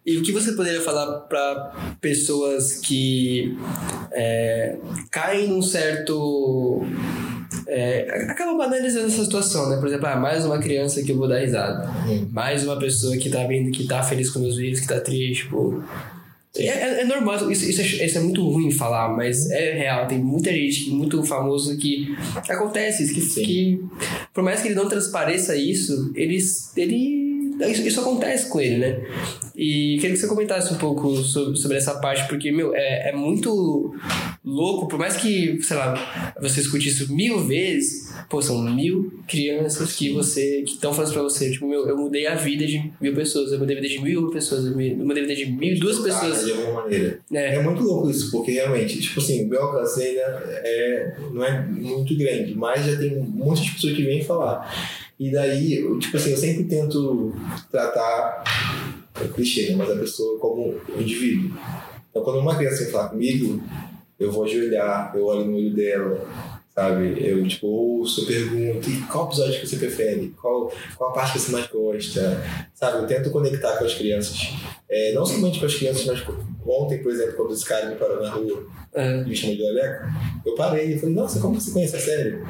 E 0.05 0.17
o 0.17 0.23
que 0.23 0.33
você 0.33 0.53
poderia 0.53 0.81
falar 0.81 1.21
para 1.23 1.97
pessoas 2.01 2.79
que 2.79 3.57
é, 4.13 4.77
caem 5.11 5.49
num 5.49 5.63
certo. 5.63 6.83
É, 7.67 8.27
acabam 8.29 8.57
banalizando 8.57 9.07
essa 9.07 9.23
situação, 9.23 9.69
né? 9.69 9.77
Por 9.77 9.87
exemplo, 9.87 10.07
ah, 10.07 10.17
mais 10.17 10.45
uma 10.45 10.59
criança 10.59 11.03
que 11.03 11.13
eu 11.13 11.17
vou 11.17 11.29
dar 11.29 11.39
risada. 11.39 11.89
Hum. 12.09 12.27
Mais 12.33 12.65
uma 12.65 12.79
pessoa 12.79 13.17
que 13.17 13.29
tá 13.31 13.47
vendo 13.47 13.71
que 13.71 13.87
tá 13.87 14.03
feliz 14.03 14.31
com 14.31 14.41
meus 14.41 14.57
vídeos, 14.57 14.81
que 14.81 14.89
tá 14.89 15.01
triste, 15.01 15.47
pô. 15.49 15.81
É, 16.57 16.67
é- 16.67 17.01
é 17.03 17.05
normal, 17.05 17.49
isso, 17.51 17.65
isso, 17.69 17.81
é, 17.81 18.07
isso 18.07 18.19
é 18.19 18.21
muito 18.21 18.43
ruim 18.49 18.73
falar, 18.73 19.15
mas 19.17 19.49
é 19.51 19.73
real. 19.75 20.07
Tem 20.09 20.19
muita 20.19 20.51
gente, 20.51 20.91
muito 20.91 21.23
famoso 21.23 21.77
que 21.77 22.17
acontece 22.49 23.05
isso, 23.05 23.15
que, 23.15 23.45
que 23.45 23.85
por 24.35 24.43
mais 24.43 24.61
que 24.61 24.69
ele 24.69 24.75
não 24.75 24.89
transpareça 24.89 25.55
isso, 25.55 26.11
eles, 26.17 26.77
ele, 26.77 27.30
isso, 27.69 27.83
isso 27.87 28.01
acontece 28.01 28.49
com 28.49 28.61
ele, 28.61 28.79
né? 28.79 29.01
E 29.57 29.97
queria 30.01 30.13
que 30.13 30.17
você 30.17 30.27
comentasse 30.27 30.73
um 30.73 30.79
pouco 30.79 31.17
sobre, 31.17 31.57
sobre 31.59 31.77
essa 31.77 31.95
parte, 32.01 32.27
porque, 32.29 32.51
meu, 32.51 32.75
é, 32.75 33.11
é 33.11 33.13
muito 33.13 33.95
louco, 34.45 34.89
por 34.89 34.99
mais 34.99 35.17
que, 35.17 35.61
sei 35.63 35.77
lá, 35.77 36.35
você 36.41 36.61
escute 36.61 36.89
isso 36.89 37.13
mil 37.15 37.41
vezes, 37.47 38.11
pô, 38.29 38.41
são 38.41 38.63
mil 38.63 39.13
crianças 39.29 39.93
que 39.95 40.11
você, 40.13 40.63
que 40.63 40.73
estão 40.73 40.95
falando 40.95 41.13
pra 41.13 41.23
você, 41.23 41.51
tipo, 41.51 41.67
meu, 41.69 41.87
eu 41.87 41.97
mudei 41.97 42.27
a 42.27 42.35
vida 42.35 42.67
de 42.67 42.91
mil 43.01 43.15
pessoas, 43.15 43.53
eu 43.53 43.59
mudei 43.59 43.77
a 43.77 43.81
vida 43.81 43.93
de 43.93 44.01
mil 44.01 44.31
pessoas, 44.31 44.65
eu 44.65 44.73
mudei 44.73 45.23
a 45.23 45.27
vida 45.27 45.37
de 45.37 45.47
mil 45.47 45.75
e 45.75 45.79
duas 45.79 45.99
Ah, 45.99 46.03
pessoas. 46.05 46.45
de 46.47 46.53
alguma 46.53 46.83
maneira. 46.83 47.21
É, 47.33 47.57
É 47.57 47.63
muito 47.63 47.83
louco 47.83 48.09
isso, 48.11 48.31
porque 48.31 48.53
realmente, 48.53 48.99
tipo 48.99 49.21
assim, 49.21 49.45
o 49.45 49.49
meu 49.49 49.63
alcance 49.63 50.03
ainda 50.03 50.23
é, 50.23 51.17
não 51.33 51.45
é 51.45 51.61
muito 51.67 52.17
grande, 52.17 52.55
mas 52.55 52.87
já 52.87 52.97
tem 52.97 53.17
muitas 53.17 53.69
pessoas 53.69 53.95
que 53.95 54.03
vêm 54.03 54.23
falar. 54.25 54.71
E 55.21 55.31
daí, 55.31 55.75
eu, 55.75 55.99
tipo 55.99 56.17
assim, 56.17 56.31
eu 56.31 56.37
sempre 56.39 56.65
tento 56.65 57.35
tratar, 57.71 58.43
é 59.23 59.29
clichê, 59.29 59.69
né, 59.69 59.77
mas 59.77 59.91
a 59.91 59.97
pessoa 59.97 60.39
como 60.39 60.81
um 60.97 60.99
indivíduo. 60.99 61.51
Então, 62.09 62.25
quando 62.25 62.39
uma 62.39 62.57
criança 62.57 62.85
vem 62.85 62.91
falar 62.91 63.11
comigo, 63.11 63.63
eu 64.19 64.33
vou 64.33 64.45
ajoelhar, 64.45 65.13
eu 65.15 65.27
olho 65.27 65.45
no 65.45 65.57
olho 65.59 65.75
dela, 65.75 66.27
sabe? 66.75 67.23
Eu, 67.23 67.47
tipo, 67.47 67.67
ouço, 67.67 68.23
eu 68.23 68.27
pergunto, 68.29 68.89
"E 68.89 69.03
qual 69.03 69.27
episódio 69.27 69.61
que 69.61 69.67
você 69.67 69.77
prefere? 69.77 70.35
Qual, 70.41 70.73
qual 70.97 71.11
a 71.11 71.13
parte 71.13 71.35
que 71.35 71.39
você 71.41 71.53
mais 71.53 71.67
gosta? 71.67 72.43
Sabe? 72.73 73.03
Eu 73.03 73.07
tento 73.07 73.31
conectar 73.31 73.77
com 73.77 73.85
as 73.85 73.95
crianças. 73.95 74.55
É, 74.89 75.13
não 75.13 75.27
somente 75.27 75.61
com 75.61 75.67
as 75.67 75.75
crianças, 75.75 76.07
mas 76.07 76.25
ontem, 76.67 77.03
por 77.03 77.13
exemplo, 77.13 77.35
quando 77.37 77.53
esse 77.53 77.67
cara 77.67 77.91
me 77.91 77.97
parou 77.97 78.23
na 78.23 78.31
rua 78.31 78.67
é, 78.95 79.21
e 79.21 79.25
me 79.27 79.37
chamou 79.37 79.55
de 79.55 79.63
Leleco, 79.63 80.05
eu 80.47 80.55
parei 80.55 80.95
e 80.95 80.99
falei, 80.99 81.15
nossa, 81.15 81.39
como 81.41 81.61
você 81.61 81.71
conhece 81.73 81.97
a 81.97 82.01
série? 82.01 82.43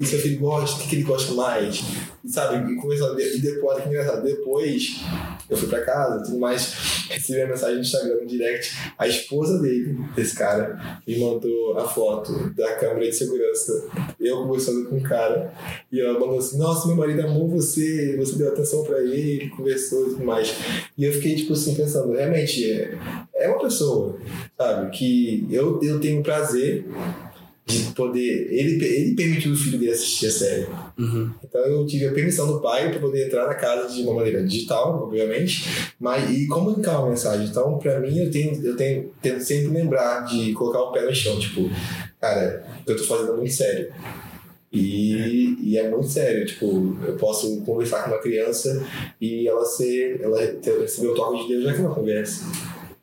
E 0.00 0.06
seu 0.06 0.18
filho 0.20 0.38
gosta, 0.38 0.76
o 0.76 0.82
que, 0.82 0.88
que 0.88 0.96
ele 0.96 1.02
gosta 1.02 1.34
mais? 1.34 1.82
Sabe, 2.24 2.72
e 2.72 2.76
começou, 2.76 3.18
e 3.18 3.38
depois, 3.40 3.82
que 3.82 3.88
engraçado, 3.88 4.22
depois 4.22 5.00
eu 5.48 5.56
fui 5.56 5.68
pra 5.68 5.80
casa 5.82 6.22
tudo 6.22 6.38
mais, 6.38 7.06
recebi 7.08 7.40
a 7.40 7.46
mensagem 7.48 7.76
no 7.76 7.80
Instagram, 7.80 8.16
no 8.16 8.26
direct, 8.26 8.76
a 8.98 9.08
esposa 9.08 9.58
dele, 9.58 9.98
desse 10.14 10.36
cara, 10.36 11.00
me 11.06 11.18
mandou 11.18 11.78
a 11.78 11.88
foto 11.88 12.50
da 12.54 12.74
câmera 12.74 13.08
de 13.08 13.16
segurança, 13.16 13.88
eu 14.20 14.42
conversando 14.42 14.88
com 14.88 14.98
o 14.98 15.02
cara, 15.02 15.52
e 15.90 16.00
ela 16.00 16.18
mandou 16.18 16.38
assim, 16.38 16.58
nossa, 16.58 16.86
meu 16.86 16.96
marido 16.96 17.22
amou 17.22 17.48
você, 17.48 18.14
você 18.16 18.36
deu 18.36 18.48
atenção 18.48 18.84
pra 18.84 19.00
ele, 19.00 19.48
conversou 19.50 20.08
e 20.08 20.10
tudo 20.10 20.24
mais. 20.24 20.54
E 20.96 21.04
eu 21.04 21.12
fiquei, 21.12 21.34
tipo 21.34 21.54
assim, 21.54 21.74
pensando, 21.74 22.12
realmente, 22.12 22.70
é, 22.70 22.94
é 23.34 23.48
uma 23.48 23.58
pessoa, 23.58 24.18
sabe, 24.56 24.90
que 24.90 25.46
eu, 25.50 25.80
eu 25.82 25.98
tenho 25.98 26.22
prazer 26.22 26.84
de 27.68 27.92
poder. 27.92 28.48
Ele, 28.50 28.82
ele 28.82 29.14
permitiu 29.14 29.52
o 29.52 29.56
filho 29.56 29.78
dele 29.78 29.92
assistir 29.92 30.26
a 30.26 30.30
série. 30.30 30.66
uhum. 30.98 31.30
Então 31.44 31.60
eu 31.60 31.86
tive 31.86 32.06
a 32.06 32.12
permissão 32.12 32.46
do 32.46 32.60
pai 32.60 32.90
para 32.90 32.98
poder 32.98 33.26
entrar 33.26 33.46
na 33.46 33.54
casa 33.54 33.94
de 33.94 34.02
uma 34.02 34.14
maneira 34.14 34.42
digital, 34.42 35.02
obviamente, 35.02 35.92
mas 36.00 36.30
e 36.30 36.46
comunicar 36.46 37.00
uma 37.00 37.10
mensagem. 37.10 37.46
Então, 37.46 37.78
para 37.78 38.00
mim, 38.00 38.18
eu 38.18 38.30
tenho, 38.30 38.64
eu 38.64 38.74
tenho, 38.74 39.12
tento 39.20 39.40
sempre 39.42 39.68
lembrar 39.68 40.24
de 40.24 40.52
colocar 40.54 40.80
o 40.80 40.92
pé 40.92 41.02
no 41.02 41.14
chão, 41.14 41.38
tipo, 41.38 41.70
cara, 42.18 42.66
o 42.80 42.84
que 42.84 42.92
eu 42.92 42.96
tô 42.96 43.04
fazendo 43.04 43.34
é 43.34 43.36
muito 43.36 43.52
sério. 43.52 43.92
E, 44.72 45.56
e 45.62 45.78
é 45.78 45.88
muito 45.90 46.08
sério, 46.08 46.44
tipo, 46.44 46.96
eu 47.06 47.16
posso 47.16 47.62
conversar 47.62 48.04
com 48.04 48.10
uma 48.10 48.20
criança 48.20 48.86
e 49.20 49.48
ela 49.48 49.64
ser, 49.64 50.20
ela 50.22 50.38
receber 50.38 51.08
o 51.08 51.14
toque 51.14 51.42
de 51.42 51.48
Deus 51.48 51.64
já 51.64 51.74
que 51.74 51.80
ela 51.80 51.94
conversa. 51.94 52.44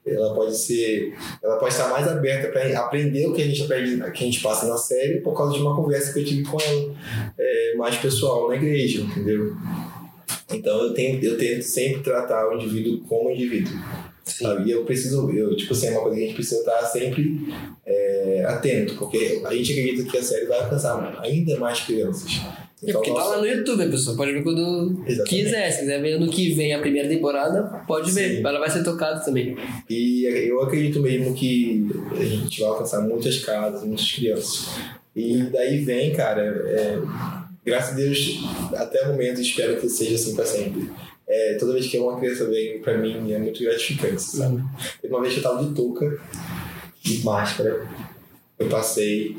Ela 0.05 0.35
pode 0.35 0.55
ser, 0.55 1.15
ela 1.41 1.57
pode 1.57 1.73
estar 1.73 1.89
mais 1.89 2.07
aberta 2.07 2.49
para 2.49 2.79
aprender 2.79 3.27
o 3.27 3.33
que 3.33 3.41
a 3.41 3.45
gente 3.45 3.63
aprende, 3.63 3.97
que 4.11 4.23
a 4.23 4.25
gente 4.25 4.39
passa 4.39 4.67
na 4.67 4.77
série 4.77 5.19
por 5.21 5.35
causa 5.35 5.53
de 5.53 5.61
uma 5.61 5.75
conversa 5.75 6.13
que 6.13 6.19
eu 6.19 6.25
tive 6.25 6.43
com 6.43 6.59
ela 6.61 6.95
é, 7.37 7.73
mais 7.75 7.97
pessoal 7.97 8.47
na 8.47 8.55
igreja, 8.55 9.01
entendeu? 9.01 9.55
Então 10.53 10.83
eu 10.83 10.93
tento, 10.93 11.23
eu 11.23 11.37
tento 11.37 11.63
sempre 11.63 12.03
tratar 12.03 12.49
o 12.49 12.53
indivíduo 12.53 13.01
como 13.07 13.31
indivíduo. 13.31 13.73
Sabe? 14.23 14.69
E 14.69 14.71
eu 14.71 14.83
preciso, 14.83 15.29
eu, 15.31 15.55
tipo 15.55 15.73
assim, 15.73 15.87
é 15.87 15.91
uma 15.91 16.01
coisa 16.01 16.17
que 16.17 16.23
a 16.23 16.25
gente 16.25 16.35
precisa 16.35 16.59
estar 16.59 16.81
sempre 16.85 17.47
é, 17.85 18.45
atento, 18.47 18.95
porque 18.95 19.41
a 19.45 19.53
gente 19.53 19.71
acredita 19.71 20.09
que 20.09 20.17
a 20.17 20.23
série 20.23 20.45
vai 20.45 20.59
alcançar 20.59 21.19
ainda 21.21 21.57
mais 21.59 21.81
crianças. 21.81 22.41
É 22.83 22.91
porque 22.91 23.11
tá 23.11 23.23
lá 23.23 23.37
no 23.37 23.47
YouTube, 23.47 23.83
a 23.83 23.89
pessoa 23.89 24.17
pode 24.17 24.33
ver 24.33 24.43
quando 24.43 25.01
Exatamente. 25.07 25.29
quiser. 25.29 25.71
Se 25.71 25.79
quiser 25.79 26.01
ver 26.01 26.13
ano 26.13 26.29
que 26.29 26.53
vem 26.53 26.73
a 26.73 26.79
primeira 26.79 27.07
temporada, 27.07 27.63
pode 27.87 28.11
ver. 28.11 28.37
Sim. 28.37 28.45
Ela 28.45 28.59
vai 28.59 28.69
ser 28.69 28.83
tocada 28.83 29.19
também. 29.21 29.57
E 29.89 30.25
eu 30.25 30.61
acredito 30.61 30.99
mesmo 30.99 31.33
que 31.33 31.87
a 32.11 32.23
gente 32.23 32.59
vai 32.59 32.69
alcançar 32.69 33.01
muitas 33.01 33.39
casas, 33.39 33.83
muitas 33.83 34.11
crianças. 34.11 34.69
E 35.15 35.37
daí 35.43 35.79
vem, 35.85 36.13
cara, 36.13 36.41
é, 36.41 36.99
graças 37.65 37.93
a 37.93 37.95
Deus, 37.95 38.39
até 38.75 39.03
o 39.03 39.11
momento, 39.11 39.39
espero 39.39 39.79
que 39.79 39.87
seja 39.87 40.15
assim 40.15 40.35
para 40.35 40.45
sempre. 40.45 40.89
É, 41.27 41.57
toda 41.59 41.73
vez 41.73 41.87
que 41.87 41.97
uma 41.97 42.19
criança 42.19 42.45
vem 42.45 42.79
pra 42.79 42.97
mim, 42.97 43.31
é 43.31 43.39
muito 43.39 43.63
gratificante, 43.63 44.21
sabe? 44.21 44.61
Teve 45.01 45.13
uma 45.13 45.21
vez 45.21 45.33
que 45.33 45.39
eu 45.39 45.43
tava 45.43 45.63
de 45.63 45.73
touca, 45.73 46.19
de 47.01 47.23
máscara, 47.23 47.87
eu 48.59 48.67
passei 48.67 49.35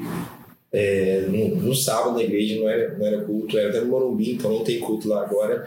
é, 0.72 1.26
no, 1.28 1.56
no 1.56 1.74
sábado 1.74 2.14
na 2.16 2.22
igreja, 2.22 2.60
não 2.60 2.68
era, 2.68 2.98
não 2.98 3.06
era 3.06 3.20
culto, 3.22 3.56
era 3.58 3.68
até 3.70 3.80
no 3.80 3.86
Morumbi, 3.86 4.32
então 4.32 4.50
não 4.52 4.64
tem 4.64 4.78
culto 4.80 5.08
lá 5.08 5.22
agora. 5.22 5.66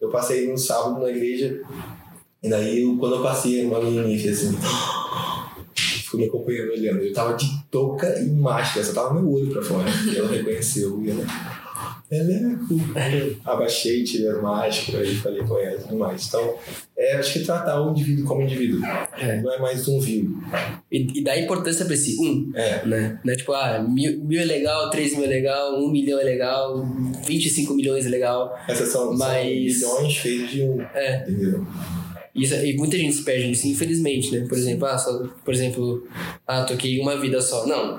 Eu 0.00 0.08
passei 0.10 0.46
no 0.50 0.56
sábado 0.56 1.00
na 1.00 1.10
igreja, 1.10 1.60
e 2.42 2.48
daí 2.48 2.82
eu- 2.82 2.96
quando 2.96 3.16
eu 3.16 3.22
passei, 3.22 3.64
uma 3.64 3.80
menininha 3.80 4.18
fez 4.18 4.38
assim, 4.44 4.56
ficou 5.74 6.20
me 6.20 6.26
acompanhando 6.26 6.70
olhando. 6.72 7.02
Eu 7.02 7.12
tava 7.12 7.34
de 7.34 7.46
touca 7.70 8.18
e 8.20 8.30
máscara, 8.30 8.84
só 8.86 8.92
tava 8.92 9.14
meu 9.14 9.30
olho 9.32 9.50
pra 9.50 9.62
fora. 9.62 9.88
E 10.12 10.16
ela 10.16 10.28
reconheceu, 10.30 11.02
e 11.02 11.10
ela. 11.10 11.24
Eleco. 12.10 12.74
Abaixei, 13.44 14.04
tirei 14.04 14.28
a 14.30 14.40
máscara 14.40 15.04
e 15.04 15.14
falei 15.16 15.42
com 15.42 15.58
ela 15.58 15.76
e 15.76 15.82
tudo 15.82 15.96
mais. 15.96 16.26
Então, 16.28 16.54
é, 16.98 17.16
acho 17.16 17.32
que 17.34 17.40
tratar 17.40 17.80
o 17.82 17.90
indivíduo 17.90 18.24
como 18.24 18.42
indivíduo. 18.42 18.80
É. 19.18 19.40
Não 19.42 19.52
é 19.52 19.58
mais 19.58 19.86
um 19.88 20.00
view. 20.00 20.30
E, 20.90 21.18
e 21.20 21.24
dá 21.24 21.38
importância 21.38 21.84
pra 21.84 21.94
esse 21.94 22.16
um, 22.20 22.50
É. 22.54 22.84
né? 22.86 23.20
Não 23.24 23.32
é 23.32 23.36
tipo, 23.36 23.52
ah, 23.52 23.80
mil, 23.86 24.18
mil 24.24 24.40
é 24.40 24.44
legal, 24.44 24.88
três 24.90 25.14
mil 25.14 25.24
é 25.24 25.28
legal, 25.28 25.78
um 25.78 25.90
milhão 25.90 26.18
é 26.20 26.24
legal, 26.24 26.84
25 27.26 27.74
milhões 27.74 28.06
é 28.06 28.08
legal. 28.08 28.56
Essas 28.68 28.88
são, 28.88 29.14
Mas- 29.16 29.80
são 29.80 29.96
milhões 29.98 30.16
feitos 30.16 30.50
de 30.50 30.62
um. 30.62 30.80
É. 30.94 31.22
Entendeu? 31.28 31.66
Isso, 32.34 32.54
e 32.54 32.76
muita 32.76 32.98
gente 32.98 33.14
se 33.14 33.22
perde 33.24 33.46
nisso, 33.48 33.66
infelizmente, 33.66 34.30
né? 34.30 34.46
Por 34.46 34.58
exemplo, 34.58 34.86
ah, 34.86 34.98
só, 34.98 35.26
por 35.44 35.54
exemplo, 35.54 36.06
ah, 36.46 36.64
toquei 36.64 37.00
uma 37.00 37.18
vida 37.18 37.40
só. 37.40 37.66
Não. 37.66 37.98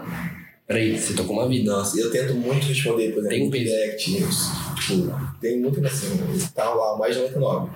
Peraí, 0.68 0.96
você 0.98 1.14
tocou 1.14 1.38
uma 1.38 1.48
vida. 1.48 1.72
Nossa, 1.72 2.00
eu 2.00 2.12
tento 2.12 2.36
muito 2.36 2.68
responder, 2.68 3.14
por 3.14 3.20
exemplo, 3.26 3.30
Tem 3.30 3.48
um 3.48 3.50
direct, 3.50 4.04
tipo, 4.06 5.12
tem 5.42 5.60
muito 5.62 5.84
assim, 5.88 6.08
tá 6.54 6.70
lá, 6.74 6.98
mais 6.98 7.16
de 7.16 7.22
99. 7.22 7.72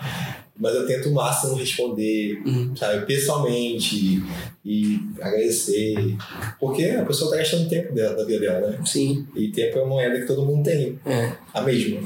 Mas 0.59 0.75
eu 0.75 0.85
tento 0.85 1.09
o 1.09 1.13
máximo 1.13 1.55
responder, 1.55 2.41
Uhum. 2.45 2.75
sabe, 2.75 3.05
pessoalmente 3.05 4.21
e 4.63 4.99
agradecer. 5.19 6.15
Porque 6.59 6.85
a 6.85 7.05
pessoa 7.05 7.31
tá 7.31 7.37
gastando 7.37 7.67
tempo 7.69 7.93
dela, 7.93 8.15
da 8.15 8.23
vida 8.25 8.39
dela, 8.39 8.69
né? 8.71 8.79
Sim. 8.85 9.25
E 9.35 9.47
tempo 9.49 9.79
é 9.79 9.81
uma 9.81 9.89
moeda 9.89 10.19
que 10.19 10.27
todo 10.27 10.45
mundo 10.45 10.63
tem. 10.63 10.99
É. 11.05 11.33
A 11.53 11.61
mesma. 11.61 11.99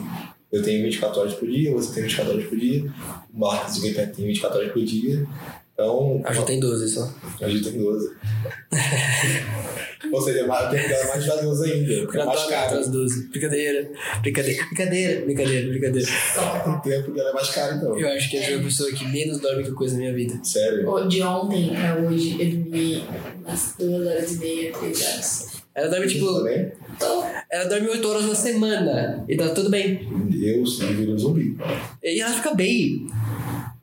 Eu 0.51 0.61
tenho 0.63 0.83
24 0.83 1.19
horas 1.19 1.33
por 1.33 1.49
dia, 1.49 1.71
você 1.73 1.93
tem 1.95 2.03
24 2.03 2.33
horas 2.33 2.45
por 2.47 2.57
dia, 2.57 2.85
o 3.33 3.39
Marcos 3.39 3.75
de 3.75 3.81
Gamer 3.81 4.13
tem 4.13 4.25
24 4.25 4.57
horas 4.59 4.71
por 4.71 4.83
dia. 4.83 5.25
Então, 5.75 6.21
A 6.23 6.31
gente 6.31 6.45
tem 6.45 6.59
12 6.59 6.87
só. 6.87 7.13
a 7.41 7.49
gente 7.49 7.69
tem 7.69 7.77
12. 7.83 8.09
Ou 10.09 10.21
seja, 10.21 10.45
o 10.45 10.69
tempo 10.69 10.87
dela 10.87 11.03
é 11.03 11.07
mais 11.07 11.25
valioso 11.25 11.63
ainda, 11.65 12.01
porque 12.03 12.17
é 12.17 12.21
Eu 12.21 12.25
mais 12.25 12.43
caro. 12.45 12.77
as 12.77 12.87
12. 12.89 13.27
Brincadeira. 13.27 13.91
Brincadeira. 14.21 14.63
Brincadeira. 14.67 15.25
Brincadeira. 15.25 15.67
Brincadeira. 15.67 16.07
O 16.65 16.81
tempo 16.81 17.11
dela 17.11 17.29
é 17.29 17.33
mais 17.33 17.49
caro, 17.49 17.75
então. 17.75 17.99
Eu 17.99 18.07
acho 18.07 18.29
que 18.31 18.41
sou 18.41 18.55
a 18.57 18.61
pessoa 18.63 18.91
que 18.93 19.05
menos 19.09 19.39
dorme 19.41 19.63
que 19.65 19.71
coisa 19.71 19.95
na 19.95 19.99
minha 20.01 20.13
vida. 20.13 20.39
Sério. 20.43 21.07
De 21.09 21.21
ontem 21.21 21.69
pra 21.75 21.97
hoje, 21.97 22.37
eu 22.39 22.47
dormi 22.61 23.03
umas 23.45 23.75
duas 23.77 24.07
horas 24.07 24.31
e 24.33 24.37
meia, 24.37 24.71
três 24.71 25.01
horas. 25.05 25.55
Ela 25.75 25.89
dorme, 25.89 26.07
tipo. 26.07 26.25
Ela 27.51 27.65
dorme 27.65 27.89
8 27.89 28.07
horas 28.07 28.25
na 28.25 28.35
semana. 28.35 29.25
E 29.27 29.35
tá 29.35 29.49
tudo 29.49 29.69
bem. 29.69 30.07
eu 30.41 30.63
viro 30.63 31.11
um 31.13 31.17
zumbi. 31.17 31.57
E 32.01 32.21
ela 32.21 32.31
fica 32.31 32.53
bem. 32.55 33.07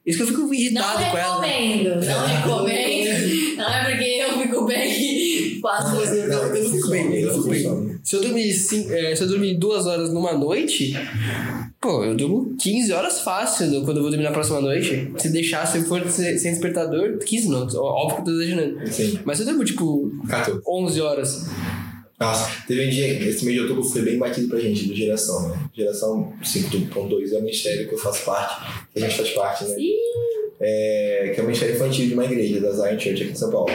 Isso 0.05 0.18
que 0.18 0.22
eu 0.24 0.26
fico 0.28 0.40
Não 0.42 0.55
irritado 0.55 1.11
com 1.11 1.16
ela. 1.18 1.40
recomendo, 1.44 2.05
não 2.05 2.26
recomendo. 2.26 3.57
Não 3.57 3.68
é 3.68 3.84
porque 3.90 4.05
eu 4.05 4.38
fico 4.40 4.64
bem 4.64 5.59
quatro 5.62 5.96
horas. 5.96 6.11
eu 6.11 6.28
não 6.28 6.70
fico 6.70 6.88
bem, 6.88 7.14
eu 7.20 7.26
não 7.28 7.34
fico 7.36 7.48
bem. 7.50 7.98
Se 8.03 8.16
eu 8.16 8.20
dormir, 8.22 8.53
cinco, 8.53 8.92
é, 8.92 9.14
se 9.14 9.22
eu 9.22 9.28
dormir 9.28 9.55
duas 9.55 9.86
horas 9.86 10.12
numa 10.12 10.32
noite, 10.32 10.92
pô, 11.80 12.03
eu 12.05 12.16
durmo 12.16 12.57
15 12.61 12.92
horas 12.92 13.20
fácil 13.20 13.66
quando 13.84 13.98
eu 13.98 14.03
vou 14.03 14.11
dormir 14.11 14.24
na 14.24 14.32
próxima 14.32 14.61
noite. 14.61 15.12
Se 15.18 15.28
deixar, 15.28 15.64
se 15.66 15.82
for 15.84 16.05
sem 16.11 16.34
despertador, 16.34 17.18
15 17.18 17.48
não. 17.48 17.68
ó- 17.76 18.05
Óbvio 18.07 18.16
que 18.16 18.20
eu 18.22 18.34
tô 18.34 18.40
exagerando. 18.40 18.92
Sim. 18.92 19.18
Mas 19.24 19.36
se 19.38 19.44
eu 19.44 19.46
durmo, 19.48 19.64
tipo, 19.64 20.11
14. 20.28 20.61
11 20.66 21.00
horas. 21.00 21.46
Nossa, 22.23 22.64
teve 22.68 22.87
um 22.87 22.91
dia, 22.91 23.29
esse 23.29 23.45
mês 23.45 23.57
de 23.57 23.62
outubro 23.62 23.83
foi 23.83 24.03
bem 24.03 24.18
batido 24.18 24.49
pra 24.49 24.61
gente, 24.61 24.87
do 24.87 24.95
Geração, 24.95 25.49
né? 25.49 25.59
Geração 25.75 26.33
5.2 26.43 27.33
é 27.33 27.39
o 27.39 27.43
ministério 27.43 27.89
que 27.89 27.95
eu 27.95 27.99
faço 27.99 28.25
parte, 28.25 28.64
que 28.93 29.03
a 29.03 29.09
gente 29.09 29.16
faz 29.16 29.31
parte, 29.31 29.64
né? 29.64 29.77
É, 30.64 31.33
que 31.35 31.41
é 31.41 31.43
o 31.43 31.47
ministério 31.47 31.75
infantil 31.75 32.07
de 32.07 32.14
uma 32.14 32.25
igreja, 32.25 32.61
da 32.61 32.70
Zion 32.70 32.97
Church 32.97 33.23
aqui 33.25 33.33
em 33.33 33.35
São 33.35 33.51
Paulo. 33.51 33.68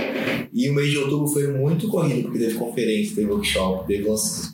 E 0.53 0.69
o 0.69 0.73
mês 0.73 0.89
de 0.89 0.97
outubro 0.97 1.27
foi 1.27 1.47
muito 1.47 1.89
corrido, 1.89 2.23
porque 2.23 2.39
teve 2.39 2.53
conferência, 2.53 3.15
teve 3.15 3.29
workshop, 3.29 3.85
teve 3.85 4.07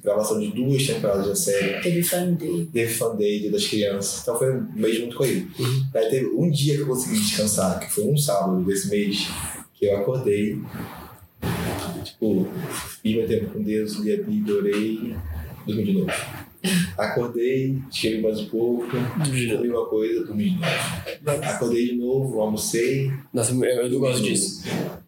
gravação 0.04 0.39
de 0.39 0.48
duas 0.48 0.84
temporadas 0.88 1.28
da 1.28 1.36
série, 1.36 1.80
Teve 1.84 2.02
fan 2.02 2.34
day. 2.34 2.68
teve 2.74 2.91
fan 2.91 3.16
day 3.16 3.39
Dia 3.39 3.52
das 3.52 3.68
crianças. 3.68 4.22
Então 4.24 4.36
foi 4.36 4.52
um 4.52 4.68
mês 4.76 5.00
muito 5.00 5.16
corrido. 5.16 5.48
Aí 5.94 6.10
teve 6.10 6.26
um 6.26 6.50
dia 6.50 6.76
que 6.76 6.82
eu 6.82 6.88
consegui 6.88 7.20
descansar, 7.20 7.80
que 7.80 7.94
foi 7.94 8.06
um 8.06 8.18
sábado 8.18 8.64
desse 8.64 8.89
mês, 8.89 9.28
que 9.76 9.86
eu 9.86 9.96
acordei. 9.98 10.58
Tipo, 12.04 12.47
fiz 13.01 13.16
meu 13.16 13.28
tempo 13.28 13.51
com 13.54 13.64
Deus, 13.64 13.93
li 13.99 14.14
a 14.14 14.18
Bíblia, 14.24 14.56
orei, 14.56 15.16
dormi 15.66 15.84
de 15.84 15.93
novo. 15.93 16.12
Acordei, 16.97 17.78
escrevi 17.91 18.22
mais 18.22 18.39
um 18.39 18.45
pouco, 18.45 18.86
comi 18.88 19.68
uma 19.70 19.86
coisa, 19.86 20.24
dormi 20.26 20.51
de 20.51 20.56
novo. 20.60 21.43
Acordei 21.43 21.86
de 21.89 21.95
novo, 21.97 22.39
almocei. 22.39 23.12
Nossa, 23.34 23.54
eu, 23.54 23.64
eu 23.64 23.89
não 23.89 23.99
gosto 23.99 24.24
disso. 24.24 24.64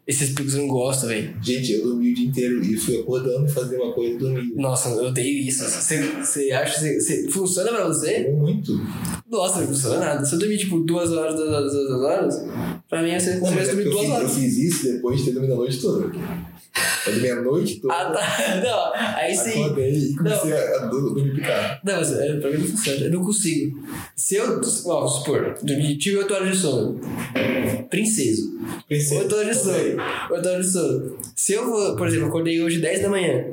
Esses 0.06 0.34
picos 0.36 0.54
eu 0.54 0.62
não 0.62 0.68
gosto, 0.68 1.08
velho. 1.08 1.34
Gente, 1.42 1.72
eu 1.74 1.84
dormi 1.84 2.12
o 2.12 2.14
dia 2.16 2.28
inteiro 2.28 2.62
e 2.64 2.76
fui 2.78 3.00
acordando, 3.00 3.48
fazendo 3.48 3.82
uma 3.84 3.94
coisa 3.94 4.14
e 4.14 4.18
dormi. 4.18 4.54
Nossa, 4.56 4.90
eu 4.90 5.06
odeio 5.08 5.48
isso. 5.48 5.64
Você, 5.64 6.02
você 6.12 6.52
acha 6.52 6.80
que 6.80 7.00
você- 7.00 7.30
funciona 7.32 7.72
pra 7.72 7.88
você? 7.88 8.30
Muito. 8.32 8.74
Nossa, 9.30 9.62
não 9.62 9.68
funciona 9.68 10.00
nada. 10.00 10.26
Se 10.26 10.36
eu 10.36 10.40
dormir 10.40 10.58
tipo 10.58 10.80
duas 10.82 11.12
horas, 11.12 11.36
duas 11.36 11.50
horas, 11.50 11.74
duas 11.74 12.02
horas, 12.02 12.36
pra 12.90 13.02
mim 13.02 13.10
Não, 13.10 13.16
mas 13.16 13.28
é 13.28 13.36
dormir 13.36 13.84
porque 13.84 13.88
eu 13.88 13.92
duas 13.92 14.02
fiz, 14.02 14.10
eu 14.10 14.16
horas. 14.16 14.34
fiz 14.36 14.58
isso 14.58 14.94
depois 14.94 15.20
de 15.20 15.26
ter 15.26 15.32
dormido 15.32 15.54
a 15.54 15.58
noite 15.58 15.82
toda. 15.82 16.06
Eu 17.08 17.14
dormi 17.14 17.30
a 17.30 17.42
noite 17.42 17.80
toda. 17.80 17.94
Ah, 17.94 18.12
tá. 18.12 18.62
Não, 18.64 19.16
aí 19.16 19.36
sim. 19.36 19.64
Acordei 19.64 19.92
e 19.94 20.16
comecei 20.16 20.52
a, 20.54 20.76
a 20.84 20.86
dur- 20.88 21.14
dormir 21.14 21.36
picado. 21.36 21.80
Não, 21.84 21.96
mas 21.96 22.12
é, 22.14 22.34
pra 22.40 22.50
mim 22.52 22.58
não 22.58 22.68
funciona. 22.68 23.06
Eu 23.06 23.12
não 23.12 23.24
consigo. 23.24 23.80
Se 24.16 24.36
eu, 24.36 24.44
ó, 24.86 25.00
vamos 25.00 25.16
supor, 25.20 25.56
dormi, 25.64 25.98
tive 25.98 26.18
8 26.18 26.34
horas 26.34 26.50
de 26.52 26.58
sono. 26.58 27.00
Princeso. 27.90 28.60
Pensei. 28.90 29.20
8 29.20 29.36
horas 29.36 29.58
de 29.58 29.64
sono. 29.64 29.78
8 30.32 30.50
horas 30.50 30.66
de 30.66 30.72
sono. 30.72 31.18
Se 31.36 31.54
eu 31.54 31.66
vou, 31.66 31.96
por 31.96 32.08
exemplo, 32.08 32.28
acordei 32.28 32.62
hoje 32.62 32.80
10 32.80 33.02
da 33.04 33.10
manhã. 33.10 33.46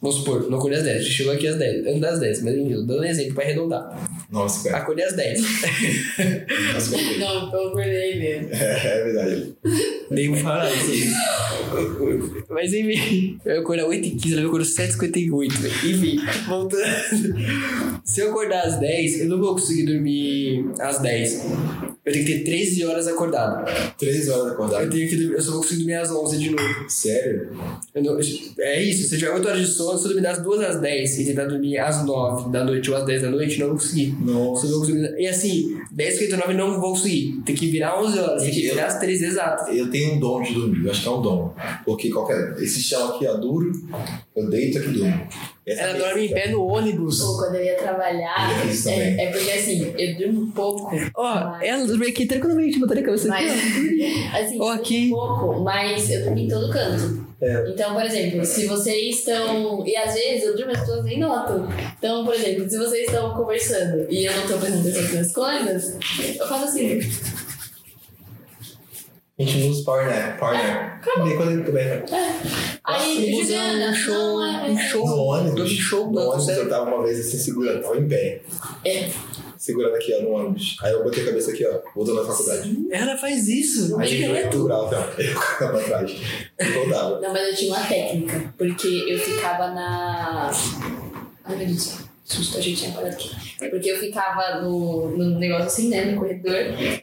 Vamos 0.00 0.18
supor, 0.18 0.48
não 0.48 0.58
acordei 0.58 0.78
às 0.78 0.84
10, 0.84 0.96
a 0.96 1.00
gente 1.02 1.12
chegou 1.12 1.32
aqui 1.32 1.48
às 1.48 1.56
10, 1.56 1.86
antes 1.88 2.00
das 2.00 2.20
10, 2.20 2.42
mas 2.44 2.54
enfim, 2.54 2.86
dando 2.86 3.00
um 3.00 3.04
exemplo 3.04 3.34
pra 3.34 3.42
arredondar. 3.42 4.08
Nossa, 4.30 4.68
cara. 4.68 4.82
Acordei 4.82 5.04
às 5.06 5.14
10. 5.14 5.40
Nossa, 6.74 6.90
cara. 6.96 7.18
Não, 7.18 7.52
eu 7.52 7.68
acordei 7.68 8.18
mesmo. 8.18 8.48
É, 8.52 8.86
é 8.86 9.04
verdade. 9.04 9.54
Nem 10.10 10.28
vou 10.30 10.38
falar 10.38 10.70
isso. 10.72 11.14
Mas 12.50 12.72
enfim, 12.72 13.38
eu 13.44 13.60
acordo 13.60 13.82
às 13.84 13.88
8h15, 13.88 14.32
ela 14.32 14.40
me 14.40 14.46
acordou 14.46 14.62
às 14.66 14.74
7h58. 14.74 15.52
velho. 15.52 15.74
Enfim, 15.84 16.20
voltando. 16.46 17.34
Se 18.04 18.20
eu 18.20 18.30
acordar 18.30 18.62
às 18.66 18.78
10, 18.80 19.20
eu 19.20 19.28
não 19.28 19.38
vou 19.38 19.52
conseguir 19.54 19.84
dormir 19.84 20.64
às 20.80 20.98
10. 21.00 21.44
Eu 22.04 22.12
tenho 22.12 22.24
que 22.24 22.38
ter 22.38 22.44
13 22.44 22.84
horas 22.86 23.06
acordado. 23.06 23.66
Três 23.98 24.28
horas 24.30 24.46
Eu, 24.46 24.52
acordado. 24.52 24.88
tenho 24.90 25.08
que, 25.08 25.16
dormir- 25.16 25.34
eu 25.34 25.42
só 25.42 25.50
vou 25.52 25.60
conseguir 25.60 25.80
dormir 25.80 25.94
às 25.96 26.10
11 26.10 26.38
de 26.38 26.50
novo. 26.50 26.88
Sério? 26.88 27.50
Eu 27.94 28.02
não- 28.02 28.18
é 28.60 28.82
isso, 28.82 29.08
se 29.08 29.14
eu 29.14 29.18
tiver 29.18 29.32
8 29.32 29.46
horas 29.46 29.60
de 29.60 29.66
sono, 29.66 29.98
se 29.98 30.04
eu 30.04 30.08
dormir 30.08 30.22
das 30.22 30.42
2 30.42 30.60
às 30.62 30.80
10 30.80 31.18
e 31.18 31.24
tentar 31.26 31.44
dormir 31.44 31.76
às 31.78 32.02
9 32.06 32.50
da 32.50 32.64
noite 32.64 32.90
ou 32.90 32.96
às 32.96 33.04
10 33.04 33.20
da 33.20 33.30
noite, 33.30 33.58
não 33.60 33.66
vou 33.68 33.76
conseguir. 33.76 34.16
Nossa. 34.18 34.66
Vou 34.66 34.80
conseguir- 34.80 35.14
E 35.18 35.26
assim, 35.26 35.76
10 35.92 36.18
59 36.18 36.54
não 36.54 36.80
vou 36.80 36.90
conseguir. 36.92 37.40
Tem 37.44 37.54
que 37.54 37.66
virar 37.68 38.00
11 38.02 38.18
horas, 38.18 38.42
tem 38.42 38.50
que 38.52 38.66
eu- 38.66 38.74
virar 38.74 38.86
às 38.86 38.98
13 38.98 39.24
exatas. 39.26 39.74
Eu 39.76 39.90
tenho 39.90 40.14
um 40.14 40.20
dom 40.20 40.42
de 40.42 40.52
dormir, 40.54 40.84
eu 40.84 40.90
acho 40.90 41.02
que 41.02 41.08
é 41.08 41.10
um 41.10 41.22
dom. 41.22 41.54
Porque 41.84 42.10
qualquer. 42.10 42.56
Esse 42.60 42.82
chão 42.82 43.08
aqui, 43.14 43.26
ó, 43.26 43.34
duro, 43.36 43.70
eu 44.36 44.48
deito 44.50 44.78
aqui 44.78 44.88
durmo. 44.88 45.28
Essa 45.68 45.82
Ela 45.82 45.98
dorme 45.98 46.26
em 46.26 46.32
pé 46.32 46.48
no 46.48 46.66
ônibus. 46.66 47.20
Ou 47.20 47.36
quando 47.36 47.56
eu 47.56 47.64
ia 47.64 47.74
trabalhar, 47.76 48.48
também. 48.48 49.20
é, 49.20 49.24
é 49.24 49.30
porque 49.30 49.50
assim, 49.50 49.94
eu 49.98 50.16
durmo 50.16 50.52
pouco. 50.52 50.90
Ó, 51.14 51.56
ela 51.60 51.86
dorme 51.86 52.06
aqui 52.08 52.26
tranquilamente, 52.26 52.78
botaria 52.78 53.02
a 53.02 53.06
cabeça 53.06 53.32
aqui. 53.34 53.46
Mas, 54.32 54.34
assim, 54.46 54.58
Ó, 54.60 54.64
eu 54.64 54.70
aqui. 54.70 55.08
durmo 55.10 55.38
pouco, 55.38 55.60
mas 55.60 56.10
eu 56.10 56.22
durmo 56.24 56.38
em 56.38 56.48
todo 56.48 56.72
canto. 56.72 57.28
É. 57.40 57.70
Então, 57.70 57.94
por 57.94 58.02
exemplo, 58.04 58.44
se 58.44 58.66
vocês 58.66 59.16
estão. 59.18 59.86
E 59.86 59.96
às 59.96 60.12
vezes 60.12 60.42
eu 60.44 60.56
durmo 60.56 60.72
as 60.72 60.80
pessoas 60.80 61.04
nem 61.04 61.20
notam. 61.20 61.68
Então, 61.96 62.24
por 62.24 62.34
exemplo, 62.34 62.68
se 62.68 62.76
vocês 62.76 63.06
estão 63.06 63.32
conversando 63.34 64.06
e 64.10 64.24
eu 64.24 64.32
não 64.32 64.42
estou 64.42 64.58
prestando 64.58 64.88
atenção 64.88 65.14
nas 65.14 65.32
coisas, 65.32 65.96
eu 66.36 66.48
faço 66.48 66.64
assim. 66.64 66.98
A 69.38 69.42
gente 69.44 69.58
não 69.58 69.68
usa 69.70 69.84
power 69.84 70.06
nap. 70.06 70.38
Power 70.38 70.56
nap. 70.56 71.02
E 71.28 71.36
quando 71.36 71.52
ele 71.52 71.62
também. 71.62 71.84
né? 71.86 72.04
Aí, 72.84 73.18
Um 73.34 73.42
Juliana, 73.44 73.94
show, 73.94 74.14
não, 74.14 74.44
é, 74.66 74.70
um 74.70 74.78
show. 74.78 75.06
No 75.06 75.16
ônibus. 75.16 75.54
Dorme 75.54 75.70
show, 75.76 76.06
no 76.06 76.12
não, 76.12 76.28
ônibus 76.30 76.48
eu 76.48 76.68
tava 76.68 76.84
uma 76.94 77.02
vez 77.04 77.20
assim 77.20 77.38
segurando, 77.38 77.82
tava 77.82 77.96
em 77.98 78.08
pé. 78.08 78.40
é. 78.84 79.10
Segurando 79.56 79.96
aqui, 79.96 80.14
ó, 80.14 80.22
no 80.22 80.30
ônibus. 80.30 80.76
Aí 80.82 80.92
eu 80.92 81.02
botei 81.02 81.22
a 81.22 81.26
cabeça 81.26 81.50
aqui, 81.50 81.66
ó, 81.66 81.78
voltando 81.94 82.22
na 82.22 82.28
faculdade. 82.28 82.78
Ela 82.92 83.16
faz 83.16 83.48
isso, 83.48 83.98
Aí 83.98 84.22
eu 84.22 84.28
direto. 84.28 84.64
grau, 84.64 84.88
ó. 84.92 84.94
Eu 85.20 85.40
ficava 85.40 85.78
pra 85.78 85.82
trás. 85.82 86.12
E 86.60 86.64
voltava. 86.64 87.20
Não, 87.20 87.32
mas 87.32 87.48
eu 87.48 87.54
tinha 87.56 87.74
uma 87.74 87.84
técnica, 87.86 88.54
porque 88.56 89.04
eu 89.08 89.18
ficava 89.18 89.68
na. 89.72 90.50
Ai, 91.44 91.56
meu 91.56 91.66
Deus, 91.66 91.98
susto, 92.28 92.58
a 92.58 92.60
gente 92.60 92.86
aqui. 92.86 93.30
Porque 93.70 93.90
eu 93.90 93.98
ficava 93.98 94.60
no, 94.60 95.10
no 95.16 95.38
negócio 95.38 95.66
assim, 95.66 95.88
né, 95.88 96.04
no 96.04 96.18
corredor, 96.18 96.54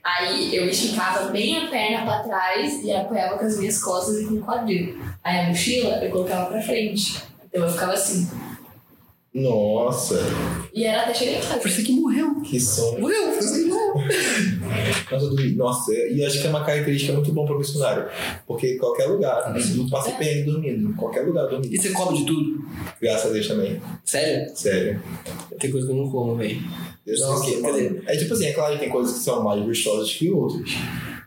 aí 0.04 0.56
eu 0.56 0.68
esticava 0.68 1.30
bem 1.32 1.58
a 1.58 1.68
perna 1.68 2.06
pra 2.06 2.20
trás 2.20 2.84
e 2.84 2.92
apoiava 2.92 3.38
com 3.38 3.46
as 3.46 3.58
minhas 3.58 3.84
costas 3.84 4.22
e 4.22 4.26
com 4.26 4.36
o 4.36 4.42
quadril. 4.42 4.98
Aí 5.24 5.40
a 5.40 5.50
mochila 5.50 6.04
eu 6.04 6.12
colocava 6.12 6.46
pra 6.46 6.62
frente. 6.62 7.22
Então 7.50 7.64
eu 7.64 7.72
ficava 7.72 7.94
assim. 7.94 8.30
Nossa, 9.36 10.18
E 10.74 10.86
era 10.86 11.04
até 11.04 11.14
chegar 11.14 11.34
em 11.34 11.42
casa. 11.42 11.58
Por 11.60 11.68
isso 11.68 11.84
que 11.84 11.92
morreu. 11.92 12.40
que 12.42 12.58
sonho. 12.60 13.02
Morreu, 13.02 13.32
ficou 13.34 13.40
assim, 13.48 13.66
não. 13.68 13.96
Nossa, 13.96 15.26
eu 15.26 15.30
dormi. 15.30 15.52
Nossa, 15.56 15.94
e 15.94 16.24
acho 16.26 16.40
que 16.40 16.48
é 16.48 16.50
uma 16.50 16.64
característica 16.64 17.12
muito 17.12 17.34
bom 17.34 17.46
para 17.46 17.58
missionário. 17.58 18.08
Porque 18.48 18.76
qualquer 18.78 19.08
lugar, 19.08 19.54
não 19.76 19.90
passa 19.90 20.12
perrengue 20.12 20.44
dormindo. 20.52 20.90
Em 20.90 20.94
qualquer 20.94 21.22
lugar 21.26 21.48
E 21.48 21.50
dormindo. 21.50 21.82
você 21.82 21.90
come 21.90 22.18
de 22.20 22.26
tudo? 22.26 22.66
Graças 23.02 23.30
a 23.30 23.34
Deus 23.34 23.48
também. 23.48 23.82
Sério? 24.06 24.56
Sério. 24.56 25.04
Tem 25.60 25.70
coisa 25.70 25.86
que 25.86 25.92
eu 25.94 25.98
não 25.98 26.10
como, 26.10 26.36
velho. 26.38 26.62
Eu 27.06 27.20
Não, 27.20 27.42
que, 27.42 27.62
dizer- 27.62 28.04
É 28.08 28.16
tipo 28.18 28.34
assim, 28.34 28.46
é 28.46 28.54
claro 28.54 28.74
que 28.74 28.80
tem 28.80 28.90
coisas 28.90 29.18
que 29.18 29.24
são 29.24 29.44
mais 29.44 29.62
gostosas 29.64 30.12
que 30.14 30.32
outras. 30.32 30.70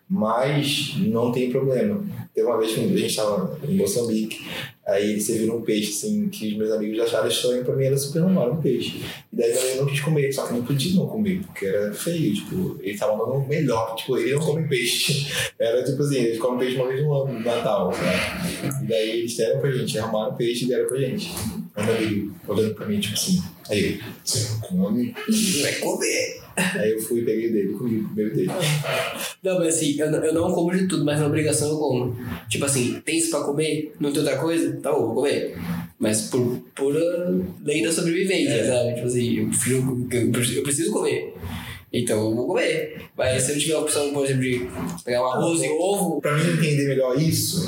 Mas 0.09 0.95
não 0.97 1.31
tem 1.31 1.51
problema. 1.51 2.03
Teve 2.35 2.47
uma 2.47 2.59
vez 2.59 2.73
que 2.73 2.81
a 2.81 2.97
gente 2.97 3.15
tava 3.17 3.59
em 3.69 3.77
Moçambique, 3.77 4.47
aí 4.87 5.21
serviram 5.21 5.57
um 5.57 5.63
peixe, 5.63 5.91
assim, 5.91 6.29
que 6.31 6.53
os 6.53 6.57
meus 6.57 6.71
amigos 6.71 6.99
acharam 7.01 7.29
estranho 7.29 7.63
pra 7.63 7.77
mim, 7.77 7.85
era 7.85 7.97
super 7.97 8.23
normal, 8.23 8.53
um 8.53 8.63
peixe. 8.63 9.03
E 9.31 9.37
daí 9.37 9.53
também 9.53 9.71
eu 9.73 9.83
não 9.83 9.87
quis 9.87 10.01
comer, 10.01 10.33
só 10.33 10.47
que 10.47 10.55
não 10.55 10.65
podia 10.65 10.95
não 10.95 11.07
comer, 11.07 11.41
porque 11.45 11.67
era 11.67 11.93
feio, 11.93 12.33
tipo, 12.33 12.77
eles 12.81 12.95
estavam 12.95 13.19
dando 13.19 13.33
o 13.33 13.49
melhor, 13.49 13.95
tipo, 13.97 14.17
eles 14.17 14.33
não 14.33 14.41
comem 14.41 14.67
peixe. 14.67 15.27
Era 15.59 15.83
tipo 15.83 16.01
assim, 16.01 16.17
eles 16.17 16.39
comem 16.39 16.61
peixe 16.61 16.77
uma 16.77 16.89
vez 16.89 17.03
no 17.03 17.13
ano, 17.13 17.33
no 17.33 17.41
Natal, 17.41 17.93
sabe? 17.93 18.85
E 18.85 18.87
daí 18.87 19.11
eles 19.19 19.37
deram 19.37 19.61
pra 19.61 19.73
gente, 19.73 19.99
arrumaram 19.99 20.37
peixe 20.37 20.65
e 20.65 20.69
deram 20.69 20.87
pra 20.87 20.99
gente. 20.99 21.31
Câmera 21.75 21.99
dele 21.99 22.31
olhando 22.47 22.75
pra 22.75 22.87
mim, 22.87 23.01
tipo 23.01 23.15
assim. 23.15 23.43
Aí 23.69 23.79
ele, 23.79 24.03
você 24.25 24.47
come? 24.67 25.15
Vai 25.63 25.73
comer. 25.75 26.41
Aí 26.75 26.93
eu 26.93 27.01
fui 27.01 27.21
e 27.21 27.25
peguei 27.25 27.53
dele, 27.53 27.73
comi 27.75 28.01
o 28.01 28.05
primeiro 28.07 28.35
dele. 28.35 28.51
Não, 29.43 29.59
mas 29.59 29.77
assim, 29.77 29.99
eu, 29.99 30.11
não- 30.11 30.25
eu 30.25 30.33
não 30.35 30.53
como 30.53 30.71
de 30.77 30.87
tudo, 30.89 31.05
mas 31.05 31.21
na 31.21 31.27
obrigação 31.27 31.71
eu 31.71 31.77
como. 31.79 32.17
Tipo 32.49 32.65
assim, 32.65 33.01
tem 33.05 33.19
isso 33.19 33.31
pra 33.31 33.41
comer? 33.41 33.93
Não 34.01 34.11
tem 34.13 34.21
outra 34.23 34.39
coisa? 34.39 34.73
Tá 34.83 34.93
bom, 34.93 35.07
vou 35.07 35.15
comer. 35.17 35.57
Mas 35.99 36.23
por 36.23 36.61
pura 36.75 37.01
lei 37.65 37.83
da 37.83 37.93
sobrevivência, 37.93 38.67
sabe? 38.67 38.95
Tipo 38.95 39.07
assim, 39.07 39.39
eu, 39.39 39.49
prefiro, 39.49 39.79
eu 40.57 40.63
preciso- 40.63 40.93
comer. 40.93 41.35
Então 41.91 42.19
eu 42.29 42.35
vou 42.37 42.47
comer. 42.47 43.03
Mas 43.17 43.43
se 43.43 43.53
eu 43.53 43.59
tiver 43.59 43.75
a 43.75 43.79
opção, 43.81 44.13
por 44.13 44.25
exemplo, 44.25 44.43
de 44.43 44.69
pegar 45.05 45.23
um 45.23 45.27
arroz 45.33 45.63
e 45.63 45.69
ovo, 45.71 46.21
Pra 46.21 46.37
mim 46.37 46.53
entender 46.53 46.87
melhor 46.87 47.19
isso, 47.19 47.67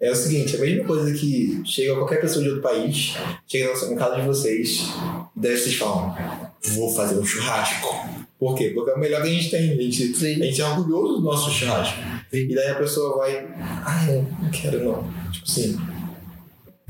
é 0.00 0.10
o 0.10 0.14
seguinte, 0.14 0.54
é 0.54 0.58
a 0.58 0.62
mesma 0.62 0.84
coisa 0.84 1.12
que 1.12 1.60
chega 1.64 1.94
qualquer 1.96 2.20
pessoa 2.20 2.42
de 2.44 2.50
outro 2.50 2.62
país, 2.62 3.14
chega 3.48 3.72
na 3.90 3.96
casa 3.96 4.20
de 4.20 4.26
vocês, 4.26 4.84
e 5.36 5.40
daí 5.40 5.56
vocês 5.56 5.74
falam, 5.74 6.14
vou 6.62 6.94
fazer 6.94 7.18
um 7.18 7.24
churrasco. 7.24 8.08
Por 8.38 8.54
quê? 8.54 8.70
Porque 8.74 8.90
é 8.90 8.94
o 8.94 8.98
melhor 8.98 9.22
que 9.22 9.28
a 9.28 9.32
gente 9.32 9.50
tem. 9.50 9.72
A 9.72 9.76
gente, 9.76 10.14
Sim. 10.14 10.40
a 10.40 10.44
gente 10.44 10.60
é 10.60 10.64
orgulhoso 10.66 11.18
do 11.18 11.22
nosso 11.22 11.50
churrasco. 11.50 11.98
E 12.32 12.54
daí 12.54 12.68
a 12.68 12.74
pessoa 12.76 13.18
vai, 13.18 13.36
ah, 13.58 14.04
não, 14.06 14.22
não 14.42 14.50
quero 14.50 14.84
não. 14.84 15.04
Tipo 15.30 15.46
assim, 15.46 15.78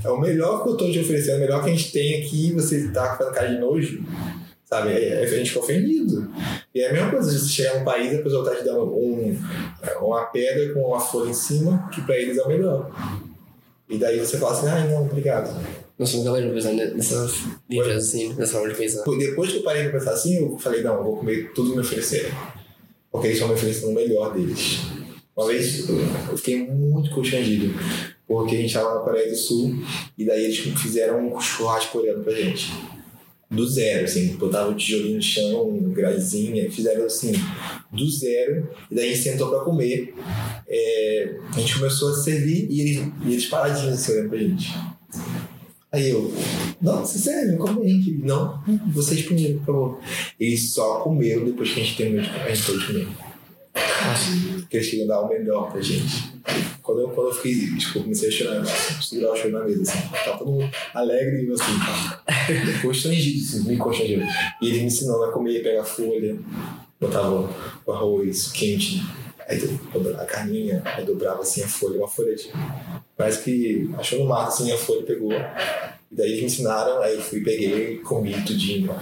é 0.04 0.08
o 0.08 0.20
melhor 0.20 0.62
que 0.62 0.70
eu 0.70 0.76
tô 0.76 0.90
te 0.90 0.98
oferecendo, 0.98 1.34
é 1.34 1.36
o 1.36 1.40
melhor 1.40 1.62
que 1.64 1.70
a 1.70 1.74
gente 1.74 1.92
tem 1.92 2.22
aqui 2.22 2.52
você 2.52 2.88
tá 2.88 3.16
fazendo 3.16 3.34
cara 3.34 3.48
de 3.48 3.58
nojo. 3.58 4.04
Sabe? 4.64 4.90
É, 4.92 5.08
é- 5.14 5.24
a 5.24 5.26
gente 5.26 5.48
fica 5.50 5.60
ofendido. 5.64 6.30
E 6.72 6.80
é 6.80 6.90
a 6.90 6.92
mesma 6.92 7.10
coisa 7.10 7.36
você 7.36 7.48
chegar 7.48 7.78
num 7.78 7.84
país 7.84 8.12
e 8.12 8.16
a 8.16 8.22
pessoa 8.22 8.48
tá 8.48 8.54
te 8.54 8.64
dando 8.64 8.84
um, 8.84 9.36
uma 10.00 10.26
pedra 10.26 10.72
com 10.72 10.80
uma 10.80 11.00
folha 11.00 11.30
em 11.30 11.34
cima, 11.34 11.88
que 11.92 12.00
pra 12.02 12.16
eles 12.16 12.38
é 12.38 12.42
o 12.42 12.48
melhor. 12.48 12.88
E 13.90 13.98
daí 13.98 14.18
você 14.20 14.38
fala 14.38 14.52
assim, 14.52 14.68
ai 14.68 14.88
não, 14.88 15.02
obrigado. 15.02 15.54
Nossa, 15.98 16.16
nunca 16.16 16.30
mais 16.30 16.44
vou 16.44 16.54
pensar 16.54 16.72
nessa 16.72 17.30
nível 17.68 17.96
assim, 17.96 18.32
nessa 18.34 18.52
forma 18.52 18.68
de 18.68 18.74
pensar. 18.76 19.02
Depois 19.18 19.50
que 19.50 19.58
eu 19.58 19.62
parei 19.62 19.82
pra 19.82 19.98
pensar 19.98 20.12
assim, 20.12 20.36
eu 20.36 20.56
falei, 20.56 20.82
não, 20.82 20.94
eu 20.94 21.04
vou 21.04 21.16
comer 21.16 21.52
tudo 21.52 21.70
que 21.70 21.76
me 21.76 21.82
oferecerem. 21.82 22.30
Porque 23.10 23.26
eles 23.26 23.36
estão 23.36 23.48
me 23.48 23.54
oferecendo 23.54 23.90
o 23.90 23.94
melhor 23.94 24.32
deles. 24.32 24.78
Uma 25.36 25.48
vez 25.48 25.88
eu 25.88 26.36
fiquei 26.36 26.66
muito 26.66 27.10
constrangido, 27.10 27.74
porque 28.26 28.54
a 28.54 28.58
gente 28.58 28.66
estava 28.66 28.94
na 28.94 29.00
Coreia 29.00 29.28
do 29.28 29.36
Sul 29.36 29.74
e 30.16 30.24
daí 30.24 30.44
eles 30.44 30.58
fizeram 30.58 31.34
um 31.34 31.40
churrasco 31.40 31.92
coreano 31.92 32.22
pra 32.22 32.32
gente. 32.32 32.72
Do 33.50 33.68
zero, 33.68 34.04
assim, 34.04 34.36
botavam 34.36 34.72
o 34.72 34.76
tijolinho 34.76 35.16
no 35.16 35.22
chão, 35.22 35.76
grazinha, 35.92 36.70
fizeram 36.70 37.06
assim, 37.06 37.32
do 37.90 38.08
zero, 38.08 38.70
e 38.88 38.94
daí 38.94 39.06
a 39.06 39.12
gente 39.12 39.22
sentou 39.24 39.50
pra 39.50 39.60
comer. 39.60 40.14
É, 40.68 41.34
a 41.52 41.58
gente 41.58 41.74
começou 41.74 42.10
a 42.10 42.14
servir 42.14 42.68
e 42.70 42.80
eles, 42.80 43.12
e 43.24 43.32
eles 43.32 43.46
paradinhos 43.46 43.94
assim, 43.94 44.12
olhando 44.12 44.28
pra 44.28 44.38
gente. 44.38 44.72
Aí 45.92 46.10
eu, 46.10 46.32
não, 46.80 47.04
sério, 47.04 47.58
come 47.58 47.84
aí. 47.84 47.90
Ele, 47.90 48.20
Não, 48.22 48.62
vocês 48.92 49.22
primeiro, 49.22 49.58
por 49.58 49.66
favor. 49.66 50.00
Eles 50.38 50.72
só 50.72 51.00
comeram 51.00 51.44
depois 51.44 51.72
que 51.72 51.80
a 51.80 51.82
gente 51.82 51.96
terminou 51.96 52.22
de 52.22 52.30
comer, 52.30 52.44
a 52.44 52.54
gente 52.54 52.62
foi 52.62 52.86
comer. 52.86 53.08
Porque 54.60 54.76
eles 54.76 55.06
dar 55.08 55.22
o 55.22 55.28
melhor 55.28 55.72
pra 55.72 55.80
gente. 55.80 56.32
Quando 56.90 57.02
eu, 57.02 57.08
quando 57.10 57.28
eu 57.28 57.34
fiquei, 57.34 57.76
tipo, 57.76 58.02
comecei 58.02 58.28
a 58.28 58.32
chorar, 58.32 58.66
segurar 59.00 59.32
o 59.32 59.36
choro 59.36 59.52
na 59.52 59.64
mesa, 59.64 59.82
assim. 59.82 60.08
Tava 60.24 60.38
todo 60.38 60.50
mundo 60.50 60.70
alegre 60.92 61.46
e 61.46 61.52
assim, 61.52 62.82
constrangido, 62.82 63.38
assim, 63.38 63.68
me 63.68 63.76
constrangido. 63.76 64.24
E 64.60 64.68
ele 64.68 64.80
me 64.80 64.86
ensinando 64.86 65.22
a 65.22 65.30
comer, 65.30 65.62
pegar 65.62 65.84
folha, 65.84 66.36
botava 67.00 67.48
o 67.86 67.92
arroz 67.92 68.50
quente, 68.50 69.02
aí 69.46 69.56
dobrava 69.92 70.20
a 70.20 70.26
carninha, 70.26 70.82
aí 70.84 71.04
dobrava 71.04 71.42
assim 71.42 71.62
a 71.62 71.68
folha, 71.68 71.98
uma 71.98 72.08
folha 72.08 72.34
de. 72.34 72.50
Parece 73.16 73.44
que 73.44 73.88
achou 73.96 74.18
no 74.18 74.24
mato 74.24 74.48
assim 74.48 74.72
a 74.72 74.76
folha 74.76 75.04
pegou. 75.04 75.30
E 76.10 76.16
daí 76.16 76.28
eles 76.30 76.40
me 76.40 76.46
ensinaram, 76.46 77.00
aí 77.00 77.14
eu 77.14 77.20
fui, 77.20 77.40
peguei, 77.40 77.98
comi 77.98 78.32
tudinho. 78.44 78.92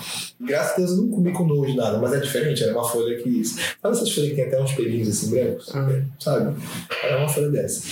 Graças 0.40 0.72
a 0.72 0.76
Deus 0.76 0.90
eu 0.90 0.96
não 0.98 1.08
comi 1.10 1.32
com 1.32 1.46
nojo 1.46 1.74
nada, 1.74 1.96
mas 1.98 2.12
é 2.12 2.20
diferente, 2.20 2.62
era 2.62 2.72
uma 2.72 2.86
folha 2.86 3.16
que. 3.22 3.42
Sabe 3.44 3.66
essas 3.96 4.12
folhas 4.12 4.30
que 4.30 4.36
tem 4.36 4.44
até 4.44 4.60
uns 4.62 4.72
pelinhos 4.72 5.08
assim 5.08 5.30
brancos? 5.30 5.68
Uhum. 5.74 6.04
Sabe? 6.20 6.54
Era 7.02 7.18
uma 7.18 7.28
folha 7.28 7.48
dessa. 7.48 7.82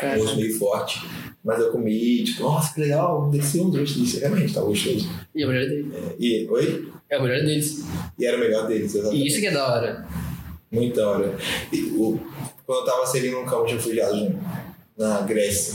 Cara, 0.00 0.18
Gosto 0.18 0.36
meio 0.36 0.58
forte. 0.58 1.00
Mas 1.44 1.60
eu 1.60 1.70
comi, 1.70 2.24
tipo, 2.24 2.42
nossa, 2.44 2.72
que 2.72 2.80
legal, 2.80 3.28
delicioso, 3.28 3.70
delícia. 3.72 4.20
Realmente, 4.20 4.54
tava 4.54 4.66
gostoso. 4.66 5.06
e 5.34 5.42
é 5.42 5.46
o 5.46 5.48
melhor 5.50 5.68
deles. 5.68 5.92
E, 6.18 6.46
oi? 6.48 6.88
É 7.10 7.18
o 7.18 7.22
melhor 7.22 7.40
deles. 7.44 7.84
E 8.18 8.24
era 8.24 8.36
o 8.38 8.40
melhor 8.40 8.66
deles, 8.66 8.94
E 8.94 8.98
exatamente. 8.98 9.26
isso 9.26 9.40
que 9.40 9.46
é 9.48 9.50
da 9.50 9.68
hora. 9.70 10.06
Muito 10.72 10.96
da 10.96 11.10
hora. 11.10 11.34
E, 11.70 11.82
o, 11.82 12.18
quando 12.64 12.78
eu 12.78 12.84
tava 12.86 13.06
servindo 13.06 13.38
um 13.38 13.44
campo 13.44 13.66
de 13.66 13.74
refugiados 13.74 14.30
na 14.96 15.20
Grécia, 15.20 15.74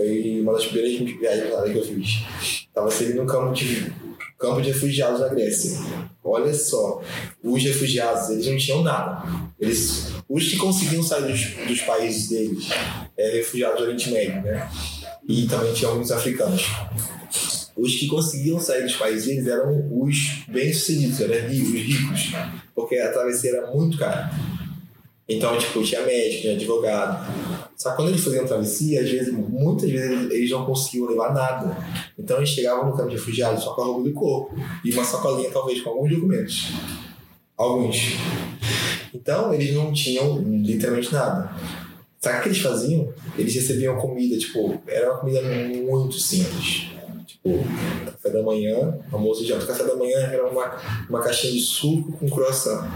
foi 0.00 0.40
uma 0.40 0.54
das 0.54 0.66
primeiras 0.66 0.98
viagens 1.18 1.72
que 1.72 1.78
eu 1.78 1.84
fiz. 1.84 2.66
Tava 2.72 2.90
servindo 2.90 3.22
um 3.22 3.26
campo 3.26 3.52
de, 3.52 3.92
campo 4.38 4.62
de 4.62 4.68
refugiados 4.68 5.20
na 5.20 5.28
Grécia. 5.28 5.78
Olha 6.24 6.52
só, 6.54 7.02
os 7.42 7.62
refugiados, 7.62 8.30
eles 8.30 8.46
não 8.46 8.56
tinham 8.56 8.82
nada. 8.82 9.22
Eles, 9.58 10.12
os 10.28 10.48
que 10.48 10.56
conseguiam 10.56 11.02
sair 11.02 11.30
dos, 11.30 11.66
dos 11.66 11.82
países 11.82 12.28
deles 12.28 12.68
eram 13.16 13.36
refugiados 13.36 13.78
do 13.78 13.84
Oriente 13.84 14.10
Médio, 14.10 14.42
né? 14.42 14.68
E 15.28 15.46
também 15.46 15.72
tinha 15.74 15.90
alguns 15.90 16.10
africanos. 16.10 16.62
Os 17.76 17.94
que 17.96 18.06
conseguiam 18.08 18.58
sair 18.58 18.82
dos 18.82 18.96
países 18.96 19.26
deles 19.26 19.46
eram 19.46 19.86
os 19.90 20.44
bem-sucedidos, 20.48 21.20
eram 21.20 21.46
os 21.46 21.52
ricos, 21.52 22.32
porque 22.74 22.96
a 22.96 23.12
travessia 23.12 23.56
era 23.56 23.70
muito 23.70 23.98
cara. 23.98 24.30
Então, 25.30 25.56
tipo, 25.56 25.82
tinha 25.82 26.02
médico, 26.02 26.42
tinha 26.42 26.54
advogado. 26.54 27.32
Só 27.76 27.90
que 27.90 27.96
quando 27.96 28.08
eles 28.08 28.22
faziam 28.22 28.44
travessia, 28.46 29.00
às 29.00 29.08
vezes, 29.10 29.32
muitas 29.32 29.90
vezes 29.90 30.30
eles- 30.30 30.50
não 30.50 30.66
conseguiam 30.66 31.08
levar 31.08 31.32
nada. 31.32 31.76
Então 32.18 32.36
eles 32.38 32.48
chegavam 32.50 32.86
no 32.90 32.96
campo 32.96 33.08
de 33.10 33.14
refugiados 33.16 33.62
só 33.62 33.72
com 33.74 33.82
a 33.82 33.84
roupa 33.86 34.02
do 34.02 34.12
corpo 34.12 34.54
e 34.84 34.92
uma 34.92 35.04
sacolinha, 35.04 35.50
talvez, 35.50 35.80
com 35.80 35.90
alguns 35.90 36.10
documentos. 36.10 36.72
Alguns. 37.56 37.96
Então 39.14 39.52
eles 39.54 39.74
não 39.74 39.92
tinham 39.92 40.38
literalmente 40.42 41.12
nada. 41.12 41.50
Sabe 42.18 42.38
o 42.38 42.42
que 42.42 42.48
eles 42.48 42.58
faziam? 42.60 43.12
Eles 43.38 43.54
recebiam 43.54 43.96
comida, 43.96 44.36
tipo, 44.36 44.78
era 44.86 45.10
uma 45.12 45.18
comida 45.20 45.40
muito 45.42 46.18
simples. 46.18 46.88
Tipo, 47.26 47.64
café 48.04 48.30
da 48.30 48.42
manhã, 48.42 48.98
almoço 49.10 49.42
e 49.42 49.46
janta. 49.46 49.64
Café 49.66 49.84
da 49.84 49.94
manhã 49.96 50.18
era 50.18 50.46
uma, 50.46 50.76
uma 51.08 51.20
caixinha 51.20 51.52
de 51.54 51.60
suco 51.60 52.12
com 52.12 52.28
croissant. 52.28 52.86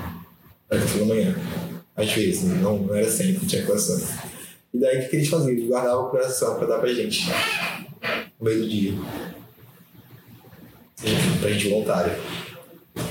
Era 0.69 0.81
café 0.81 0.99
da 0.99 1.05
manhã. 1.07 1.35
Às 1.97 2.13
vezes, 2.13 2.45
não, 2.45 2.79
não 2.79 2.95
era 2.95 3.09
sempre, 3.11 3.47
tinha 3.47 3.65
croissant. 3.65 4.03
E 4.73 4.79
daí 4.79 4.99
o 4.99 5.03
que, 5.03 5.09
que 5.09 5.17
eles 5.17 5.29
faziam? 5.29 5.51
Eles 5.51 5.69
guardavam 5.69 6.07
o 6.07 6.11
croissant 6.11 6.57
pra 6.57 6.67
dar 6.67 6.79
pra 6.79 6.93
gente. 6.93 7.27
No 8.41 8.45
meio 8.47 8.61
do 8.63 8.69
dia. 8.69 8.93
Pra 11.41 11.51
gente 11.51 11.69
voluntário. 11.69 12.13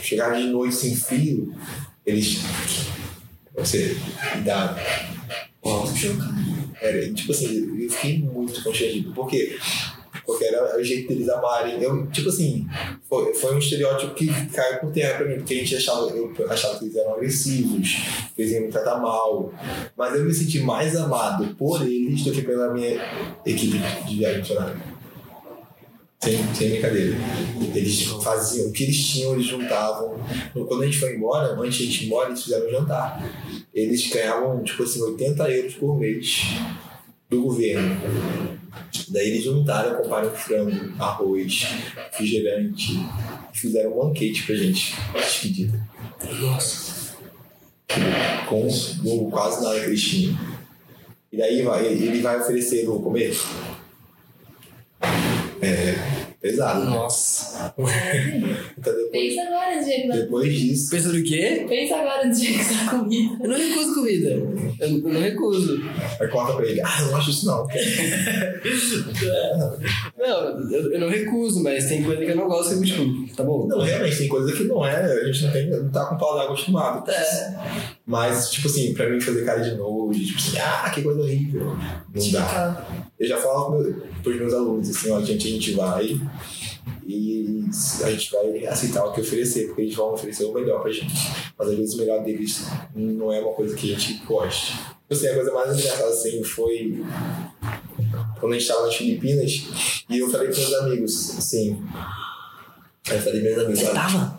Chegava 0.01 0.35
de 0.35 0.47
noite 0.47 0.75
sem 0.75 0.95
frio, 0.95 1.55
eles. 2.05 2.39
Você 3.55 3.95
dá. 4.43 4.77
Era, 6.81 7.13
tipo 7.13 7.31
assim, 7.31 7.81
eu 7.81 7.89
fiquei 7.89 8.19
muito 8.19 8.61
constrangido. 8.61 9.13
Por 9.13 9.27
quê? 9.29 9.57
Porque 10.25 10.45
era 10.45 10.77
o 10.77 10.83
jeito 10.83 11.09
deles 11.09 11.27
amarem. 11.29 11.81
Eu, 11.81 12.07
tipo 12.07 12.29
assim, 12.29 12.67
foi, 13.09 13.33
foi 13.33 13.55
um 13.55 13.59
estereótipo 13.59 14.13
que 14.13 14.27
caiu 14.51 14.79
por 14.79 14.91
terra 14.91 15.17
pra 15.17 15.27
mim, 15.27 15.35
porque 15.35 15.53
a 15.53 15.57
gente 15.57 15.75
achava, 15.75 16.09
eu 16.09 16.33
achava 16.49 16.79
que 16.79 16.85
eles 16.85 16.95
eram 16.95 17.15
agressivos, 17.15 17.97
que 18.35 18.41
eles 18.41 18.53
iam 18.53 18.63
me 18.63 18.69
tratar 18.69 18.99
mal. 18.99 19.51
Mas 19.97 20.15
eu 20.15 20.23
me 20.23 20.33
senti 20.33 20.59
mais 20.59 20.95
amado 20.95 21.55
por 21.55 21.81
eles 21.81 22.23
do 22.23 22.31
que 22.31 22.41
pela 22.41 22.73
minha 22.73 22.99
equipe 23.45 23.77
de 24.07 24.15
viagem 24.15 24.39
missionária. 24.39 24.93
Sem, 26.23 26.37
sem 26.55 26.69
brincadeira. 26.69 27.17
Eles 27.75 28.03
faziam, 28.23 28.69
o 28.69 28.71
que 28.71 28.83
eles 28.83 29.07
tinham, 29.07 29.33
eles 29.33 29.45
juntavam. 29.45 30.15
Quando 30.53 30.83
a 30.83 30.85
gente 30.85 30.97
foi 30.97 31.17
embora, 31.17 31.53
antes 31.59 31.75
de 31.75 31.83
a 31.83 31.85
gente 31.85 32.03
ir 32.03 32.07
embora, 32.07 32.29
eles 32.29 32.43
fizeram 32.43 32.65
um 32.65 32.71
jantar. 32.71 33.29
Eles 33.73 34.09
ganhavam, 34.09 34.63
tipo 34.63 34.83
assim, 34.83 35.01
80 35.01 35.51
euros 35.51 35.73
por 35.73 35.99
mês 35.99 36.43
do 37.29 37.41
governo. 37.41 37.97
Daí 39.09 39.27
eles 39.29 39.43
juntaram, 39.43 40.01
compraram 40.01 40.31
frango, 40.31 40.93
arroz, 41.01 41.67
refrigerante 42.11 42.99
fizeram 43.53 43.93
um 43.93 44.07
banquete 44.07 44.43
pra 44.43 44.55
gente, 44.55 44.95
despedida. 45.13 45.87
Nossa. 46.39 47.15
Com 48.47 48.69
com 49.03 49.31
quase 49.31 49.63
nada 49.63 49.79
que 49.79 49.85
eles 49.85 50.01
tinham. 50.01 50.37
E 51.31 51.37
daí 51.37 51.61
vai, 51.61 51.85
ele 51.85 52.21
vai 52.21 52.39
oferecer 52.39 52.87
o 52.89 52.99
comer. 52.99 53.35
É 55.61 56.22
pesado. 56.43 56.83
né? 56.83 56.89
Nossa. 56.91 57.73
Então 58.77 58.93
depois, 58.93 59.11
Pensa 59.11 59.41
agora, 59.47 59.83
Diego. 59.83 60.11
depois 60.13 60.53
disso, 60.53 60.89
Pensa 60.91 61.07
no 61.13 61.23
quê? 61.23 61.65
Pensa 61.69 61.95
agora, 61.95 62.29
Diego, 62.29 62.73
na 62.73 62.91
comida. 62.91 63.37
Eu 63.43 63.49
não 63.49 63.57
recuso 63.57 63.95
comida. 63.95 64.29
Eu, 64.29 64.89
eu 64.89 64.99
não 64.99 65.21
recuso. 65.21 65.81
aí 66.19 66.27
corta 66.27 66.53
pra 66.53 66.65
ele. 66.65 66.81
Ah, 66.81 66.97
eu 66.99 67.07
não 67.07 67.17
acho 67.17 67.29
isso 67.29 67.45
não. 67.45 67.65
Não, 70.25 70.71
eu, 70.71 70.93
eu 70.93 70.99
não 71.01 71.09
recuso, 71.09 71.61
mas 71.61 71.89
tem 71.89 72.01
coisa 72.01 72.23
que 72.23 72.31
eu 72.31 72.35
não 72.37 72.47
gosto 72.47 72.81
e 72.81 72.85
tipo, 72.85 73.35
tá 73.35 73.43
bom. 73.43 73.67
Não, 73.67 73.81
realmente, 73.81 74.17
tem 74.19 74.29
coisa 74.29 74.53
que 74.53 74.63
não 74.63 74.85
é, 74.85 75.03
a 75.03 75.25
gente 75.25 75.43
não, 75.43 75.51
tem, 75.51 75.69
não 75.69 75.89
tá 75.89 76.05
com 76.05 76.15
o 76.15 76.17
paladar 76.17 76.45
acostumado. 76.45 77.11
É. 77.11 77.93
Mas, 78.05 78.49
tipo 78.49 78.69
assim, 78.69 78.93
pra 78.93 79.09
mim 79.09 79.19
fazer 79.19 79.43
cara 79.43 79.59
de 79.59 79.75
novo, 79.75 80.13
tipo 80.13 80.37
assim, 80.37 80.57
ah, 80.59 80.89
que 80.89 81.01
coisa 81.01 81.19
horrível. 81.19 81.75
Não 82.15 82.31
dá. 82.31 82.87
Eu 83.19 83.27
já 83.27 83.37
meu- 83.37 84.01
pros 84.23 84.37
meus 84.37 84.53
alunos, 84.53 84.89
assim, 84.89 85.11
ó, 85.11 85.21
gente, 85.21 85.45
a 85.45 85.51
gente 85.51 85.71
vai 85.73 86.17
e 87.05 87.65
a 88.03 88.09
gente 88.11 88.31
vai 88.31 88.65
aceitar 88.65 89.03
o 89.05 89.11
que 89.11 89.19
oferecer, 89.19 89.67
porque 89.67 89.81
eles 89.81 89.95
vão 89.95 90.13
oferecer 90.13 90.45
o 90.45 90.53
melhor 90.53 90.81
pra 90.81 90.91
gente. 90.91 91.13
Mas 91.57 91.67
às 91.67 91.75
vezes 91.75 91.95
o 91.95 91.97
melhor 91.97 92.23
deles 92.23 92.65
não 92.95 93.31
é 93.31 93.41
uma 93.41 93.53
coisa 93.53 93.75
que 93.75 93.93
a 93.93 93.97
gente 93.97 94.23
goste. 94.25 94.71
Tipo 94.73 94.93
Assim, 95.09 95.27
a 95.27 95.35
coisa 95.35 95.51
mais 95.51 95.77
engraçada 95.77 96.09
assim 96.09 96.43
foi 96.43 97.03
quando 98.43 98.55
a 98.55 98.59
gente 98.59 98.67
tava 98.67 98.85
nas 98.87 98.95
Filipinas 98.97 99.63
e 100.09 100.17
eu 100.17 100.29
falei 100.29 100.47
pros 100.47 100.59
meus 100.59 100.73
amigos, 100.73 101.37
assim. 101.37 101.81
Aí 103.09 103.15
eu 103.15 103.21
falei 103.21 103.41
meus 103.41 103.57
amigos, 103.57 103.79
Você 103.79 103.93
tava? 103.93 104.37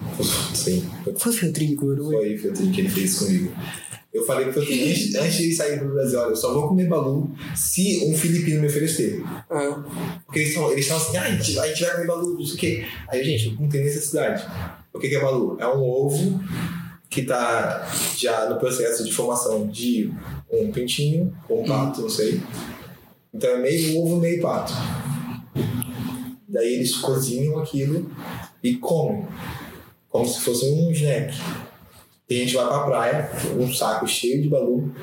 Sim, 0.55 0.91
foi 1.17 1.33
o 1.33 1.35
Feltrinho 1.35 1.71
que 1.71 1.77
comeu? 1.77 2.05
foi, 2.05 2.35
o 2.35 2.71
que 2.71 2.81
ele 2.83 2.89
fez 2.91 3.19
comigo. 3.19 3.51
Eu 4.13 4.27
falei 4.27 4.47
eu 4.47 4.53
tenho, 4.53 4.91
antes, 4.91 5.15
antes 5.15 5.37
de 5.39 5.55
sair 5.55 5.79
pro 5.79 5.95
Brasil, 5.95 6.21
olha, 6.21 6.29
eu 6.29 6.37
só 6.37 6.53
vou 6.53 6.69
comer 6.69 6.87
balu 6.87 7.35
se 7.57 8.05
um 8.07 8.15
filipino 8.15 8.61
me 8.61 8.67
oferecer. 8.67 9.23
Ah. 9.51 9.83
Porque 10.27 10.41
eles 10.41 10.51
estão 10.51 10.71
eles 10.71 10.87
tão 10.87 10.99
assim, 10.99 11.17
ah, 11.17 11.23
a 11.23 11.31
gente, 11.31 11.59
a 11.59 11.67
gente 11.67 11.83
vai 11.83 11.93
comer 11.93 12.07
balu, 12.07 12.39
não 12.39 12.45
sei 12.45 12.55
o 12.55 12.59
quê. 12.59 12.87
Aí, 13.09 13.25
gente, 13.25 13.59
não 13.59 13.71
tem 13.71 13.83
necessidade. 13.83 14.45
O 14.93 14.99
que 14.99 15.09
que 15.09 15.17
é 15.17 15.21
balu? 15.21 15.57
É 15.59 15.67
um 15.67 15.81
ovo 15.81 16.45
que 17.09 17.23
tá 17.23 17.91
já 18.19 18.51
no 18.51 18.59
processo 18.59 19.03
de 19.03 19.11
formação 19.11 19.67
de 19.67 20.13
um 20.53 20.71
pintinho 20.71 21.35
ou 21.49 21.63
um 21.63 21.67
pato, 21.67 22.03
não 22.03 22.11
sei. 22.11 22.39
Então 23.35 23.51
é 23.51 23.59
meio 23.59 24.01
ovo, 24.01 24.21
meio 24.21 24.41
pato. 24.41 24.73
Daí 26.49 26.75
eles 26.75 26.95
cozinham 26.97 27.59
aquilo 27.59 28.09
e 28.63 28.77
comem. 28.77 29.27
Como 30.09 30.25
se 30.27 30.41
fosse 30.41 30.67
um 30.67 30.91
snack. 30.93 31.35
E 32.31 32.37
a 32.37 32.39
gente 32.39 32.55
vai 32.55 32.67
pra 32.67 32.85
praia, 32.85 33.31
um 33.59 33.71
saco 33.73 34.07
cheio 34.07 34.41
de 34.41 34.49
balu, 34.49 34.95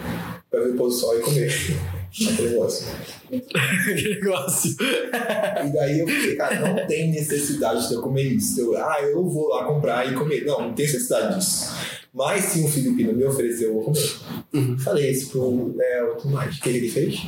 pra 0.49 0.61
ver 0.61 0.71
o 0.71 0.77
pôr 0.77 0.87
do 0.87 0.93
sol 0.93 1.19
e 1.19 1.21
comer. 1.21 1.51
Aquele 2.11 2.49
negócio. 2.49 2.87
que 3.29 4.15
negócio. 4.15 4.75
E 4.79 5.73
daí 5.73 5.99
eu 5.99 6.07
fiquei, 6.07 6.35
cara, 6.35 6.59
não 6.59 6.87
tem 6.87 7.11
necessidade 7.11 7.87
de 7.87 7.93
eu 7.93 8.01
comer 8.01 8.23
isso. 8.23 8.59
Eu, 8.59 8.77
ah, 8.77 8.97
eu 9.01 9.27
vou 9.27 9.49
lá 9.49 9.65
comprar 9.65 10.11
e 10.11 10.15
comer. 10.15 10.45
Não, 10.45 10.61
não 10.61 10.73
tem 10.73 10.85
necessidade 10.85 11.35
disso. 11.35 11.73
Mas 12.13 12.45
se 12.45 12.61
um 12.61 12.67
filipino 12.67 13.13
me 13.13 13.23
oferecer, 13.23 13.65
eu 13.65 13.73
vou 13.73 13.83
comer. 13.83 14.79
Falei 14.79 15.11
isso 15.11 15.29
pro 15.29 15.75
Léo, 15.75 16.15
tudo 16.17 16.33
mais. 16.33 16.57
O 16.57 16.61
que 16.61 16.69
ele 16.69 16.89
fez? 16.89 17.21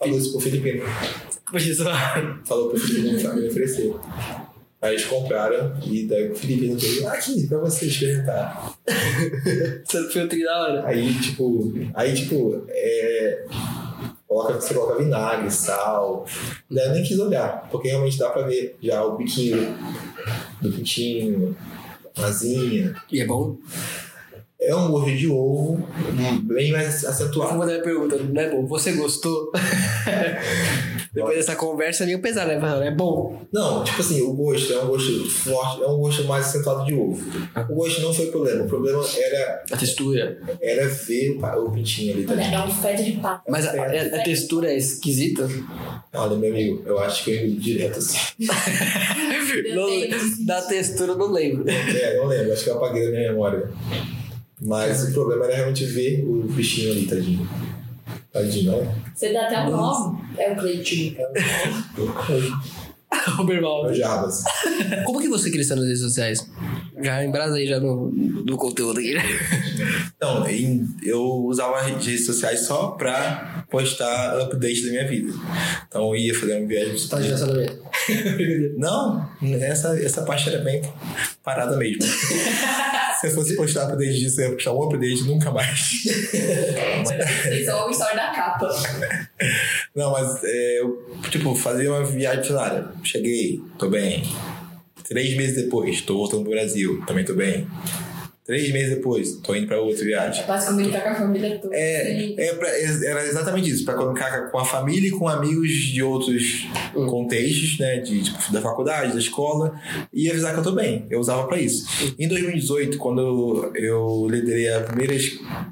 Falou 0.00 0.18
isso 0.18 0.32
pro 0.32 0.40
filipino. 0.40 0.82
Poxa, 1.50 1.74
só. 1.74 1.84
Falou 2.44 2.70
pro 2.70 2.80
filipino 2.80 3.34
me 3.34 3.48
oferecer. 3.48 3.94
Aí 4.80 4.94
eles 4.94 5.04
compraram 5.04 5.76
e 5.84 6.06
daí 6.06 6.30
o 6.30 6.34
filipino 6.34 6.78
veio, 6.78 7.06
aqui, 7.06 7.46
pra 7.46 7.58
você 7.60 7.84
experimentar. 7.84 8.74
Você 9.84 10.10
foi 10.10 10.24
o 10.24 10.44
da 10.44 10.62
hora. 10.62 10.86
Aí, 10.86 11.12
tipo, 11.20 11.74
aí, 11.92 12.14
tipo, 12.14 12.64
é, 12.66 13.44
coloca, 14.26 14.54
você 14.54 14.72
coloca 14.72 15.02
vinagre, 15.02 15.50
sal. 15.50 16.24
Daí 16.70 16.86
eu 16.86 16.92
nem 16.94 17.02
quis 17.02 17.18
olhar, 17.18 17.68
porque 17.70 17.88
realmente 17.88 18.16
dá 18.16 18.30
pra 18.30 18.46
ver 18.46 18.74
já 18.82 19.04
o 19.04 19.18
biquinho 19.18 19.76
do 20.62 20.72
pintinho, 20.72 21.54
asinha. 22.16 22.96
E 23.12 23.20
é 23.20 23.26
bom? 23.26 23.58
É 24.62 24.74
um 24.74 24.90
gosto 24.90 25.16
de 25.16 25.26
ovo 25.26 25.82
bem 26.42 26.70
mais 26.70 27.00
Vou 27.00 27.10
acentuado. 27.10 27.56
mandar 27.58 27.76
a 27.76 27.80
pergunta, 27.82 28.16
não 28.16 28.40
é 28.42 28.50
bom? 28.50 28.66
Você 28.66 28.92
gostou? 28.92 29.50
Depois 31.12 31.34
dessa 31.36 31.56
conversa 31.56 32.04
é 32.04 32.06
meio 32.06 32.20
pesado, 32.20 32.48
né? 32.48 32.58
Mas 32.60 32.80
É 32.82 32.90
bom. 32.90 33.40
Não, 33.52 33.82
tipo 33.82 34.00
assim, 34.00 34.20
o 34.20 34.32
gosto 34.32 34.72
é 34.72 34.82
um 34.82 34.86
gosto 34.88 35.28
forte, 35.30 35.82
é 35.82 35.86
um 35.86 35.96
gosto 35.98 36.24
mais 36.24 36.46
acentuado 36.46 36.84
de 36.84 36.94
ovo. 36.94 37.20
O 37.68 37.74
gosto 37.74 38.00
não 38.02 38.12
foi 38.14 38.26
o 38.26 38.30
problema, 38.30 38.64
o 38.64 38.68
problema 38.68 39.02
era, 39.18 39.64
A 39.72 39.76
textura. 39.76 40.38
era 40.60 40.86
ver 40.88 41.30
o, 41.42 41.64
o 41.66 41.72
pintinho 41.72 42.12
ali. 42.14 42.26
Olha, 42.28 42.36
Tadinho. 42.36 42.54
é 42.60 42.64
um 42.64 42.70
feto 42.70 43.02
de 43.02 43.12
pato. 43.12 43.42
Mas 43.50 43.66
a, 43.66 43.70
a- 43.72 44.20
a 44.20 44.22
textura 44.22 44.70
é 44.70 44.76
esquisita? 44.76 45.48
Olha, 46.14 46.36
meu 46.36 46.50
amigo, 46.52 46.82
eu 46.86 46.98
acho 47.00 47.24
que 47.24 47.30
eu 47.32 47.46
indo 47.46 47.60
direto 47.60 47.98
assim. 47.98 48.18
Não- 49.74 50.46
da 50.46 50.62
textura 50.62 51.12
eu 51.12 51.18
não 51.18 51.32
lembro. 51.32 51.64
É, 51.68 52.16
não 52.16 52.26
lembro, 52.26 52.52
acho 52.52 52.62
que 52.64 52.70
eu 52.70 52.76
apaguei 52.76 53.04
da 53.06 53.10
minha 53.10 53.32
memória. 53.32 53.68
Mas 54.60 55.08
o 55.08 55.12
problema 55.12 55.46
era 55.46 55.56
realmente 55.56 55.84
ver 55.86 56.24
o 56.24 56.42
bichinho 56.42 56.92
ali, 56.92 57.06
tadinho. 57.06 57.48
Tadinho, 58.32 58.74
olha. 58.74 58.94
Você 59.14 59.32
dá 59.32 59.46
até 59.46 59.60
um 59.62 59.70
nome. 59.70 60.18
É 60.36 60.52
o 60.52 60.56
Cleitinho. 60.56 61.16
Robert 63.36 63.56
É 63.56 63.60
o 63.60 63.62
Val. 63.62 63.94
Jarbas. 63.94 64.44
Como 65.04 65.20
que 65.20 65.28
você 65.28 65.50
cresceu 65.50 65.76
nas 65.76 65.86
redes 65.86 66.00
sociais? 66.00 66.48
Já 67.02 67.24
embrasa 67.24 67.56
aí 67.56 67.66
já 67.66 67.80
no, 67.80 68.10
no 68.10 68.56
conteúdo 68.56 68.98
aqui. 69.00 69.14
né? 69.14 69.22
Então, 70.16 70.48
em- 70.48 70.86
eu 71.02 71.22
usava 71.22 71.78
as 71.80 71.86
redes 71.86 72.26
sociais 72.26 72.60
só 72.66 72.88
pra 72.92 73.64
postar 73.70 74.38
update 74.40 74.84
da 74.86 74.90
minha 74.90 75.08
vida. 75.08 75.32
Então 75.88 76.08
eu 76.08 76.16
ia 76.16 76.34
fazer 76.38 76.58
uma 76.58 76.66
viagem. 76.68 77.08
Tá 77.08 77.18
de 77.20 77.26
relacionamento. 77.26 77.80
Não, 78.78 79.30
essa, 79.60 79.98
essa 80.00 80.22
parte 80.22 80.48
era 80.48 80.58
bem 80.58 80.82
parada 81.42 81.76
mesmo. 81.76 82.02
Se 83.20 83.26
eu 83.26 83.30
fosse 83.32 83.54
postar 83.54 83.84
update 83.84 84.18
disso, 84.18 84.40
eu 84.40 84.48
ia 84.48 84.54
postar 84.54 84.72
um 84.72 84.82
update 84.84 85.24
nunca 85.24 85.50
mais. 85.50 85.78
Vocês 87.04 87.66
são 87.66 87.86
o 87.86 87.90
story 87.90 88.16
da 88.16 88.30
capa. 88.30 88.68
Não, 89.94 90.12
mas 90.12 90.42
é, 90.42 90.80
eu, 90.80 91.06
tipo, 91.30 91.54
fazia 91.54 91.90
uma 91.90 92.02
viagem 92.04 92.40
missionária. 92.40 92.88
Cheguei, 93.04 93.60
tô 93.78 93.90
bem. 93.90 94.22
Três 95.10 95.36
meses 95.36 95.56
depois, 95.64 96.00
tô 96.02 96.14
voltando 96.16 96.42
pro 96.44 96.52
Brasil, 96.52 97.02
também 97.04 97.24
tô 97.24 97.34
bem. 97.34 97.66
Três 98.44 98.72
meses 98.72 98.94
depois, 98.96 99.32
tô 99.42 99.56
indo 99.56 99.66
pra 99.66 99.80
outra 99.80 100.04
viagem. 100.04 100.40
É 100.42 100.46
pra 100.46 100.60
se 100.60 100.68
comunicar 100.68 101.02
com 101.02 101.08
a 101.10 101.14
família 101.16 101.58
toda. 101.58 101.74
É, 101.74 102.34
é 102.48 102.54
pra- 102.54 102.68
era 102.68 103.26
exatamente 103.26 103.70
isso, 103.70 103.84
para 103.84 103.94
comunicar 103.94 104.50
com 104.52 104.58
a 104.58 104.64
família 104.64 105.08
e 105.08 105.10
com 105.10 105.28
amigos 105.28 105.68
de 105.68 106.00
outros 106.00 106.64
contextos, 106.94 107.76
né, 107.80 107.98
de, 107.98 108.22
tipo, 108.22 108.52
da 108.52 108.60
faculdade, 108.62 109.12
da 109.12 109.18
escola, 109.18 109.74
e 110.12 110.30
avisar 110.30 110.52
que 110.52 110.60
eu 110.60 110.64
tô 110.64 110.72
bem. 110.72 111.06
Eu 111.10 111.18
usava 111.18 111.44
para 111.48 111.60
isso. 111.60 111.88
Em 112.16 112.28
2018, 112.28 112.96
quando 112.98 113.20
eu, 113.20 113.72
eu 113.74 114.28
liderei 114.30 114.72
a 114.72 114.80
primeira, 114.80 115.14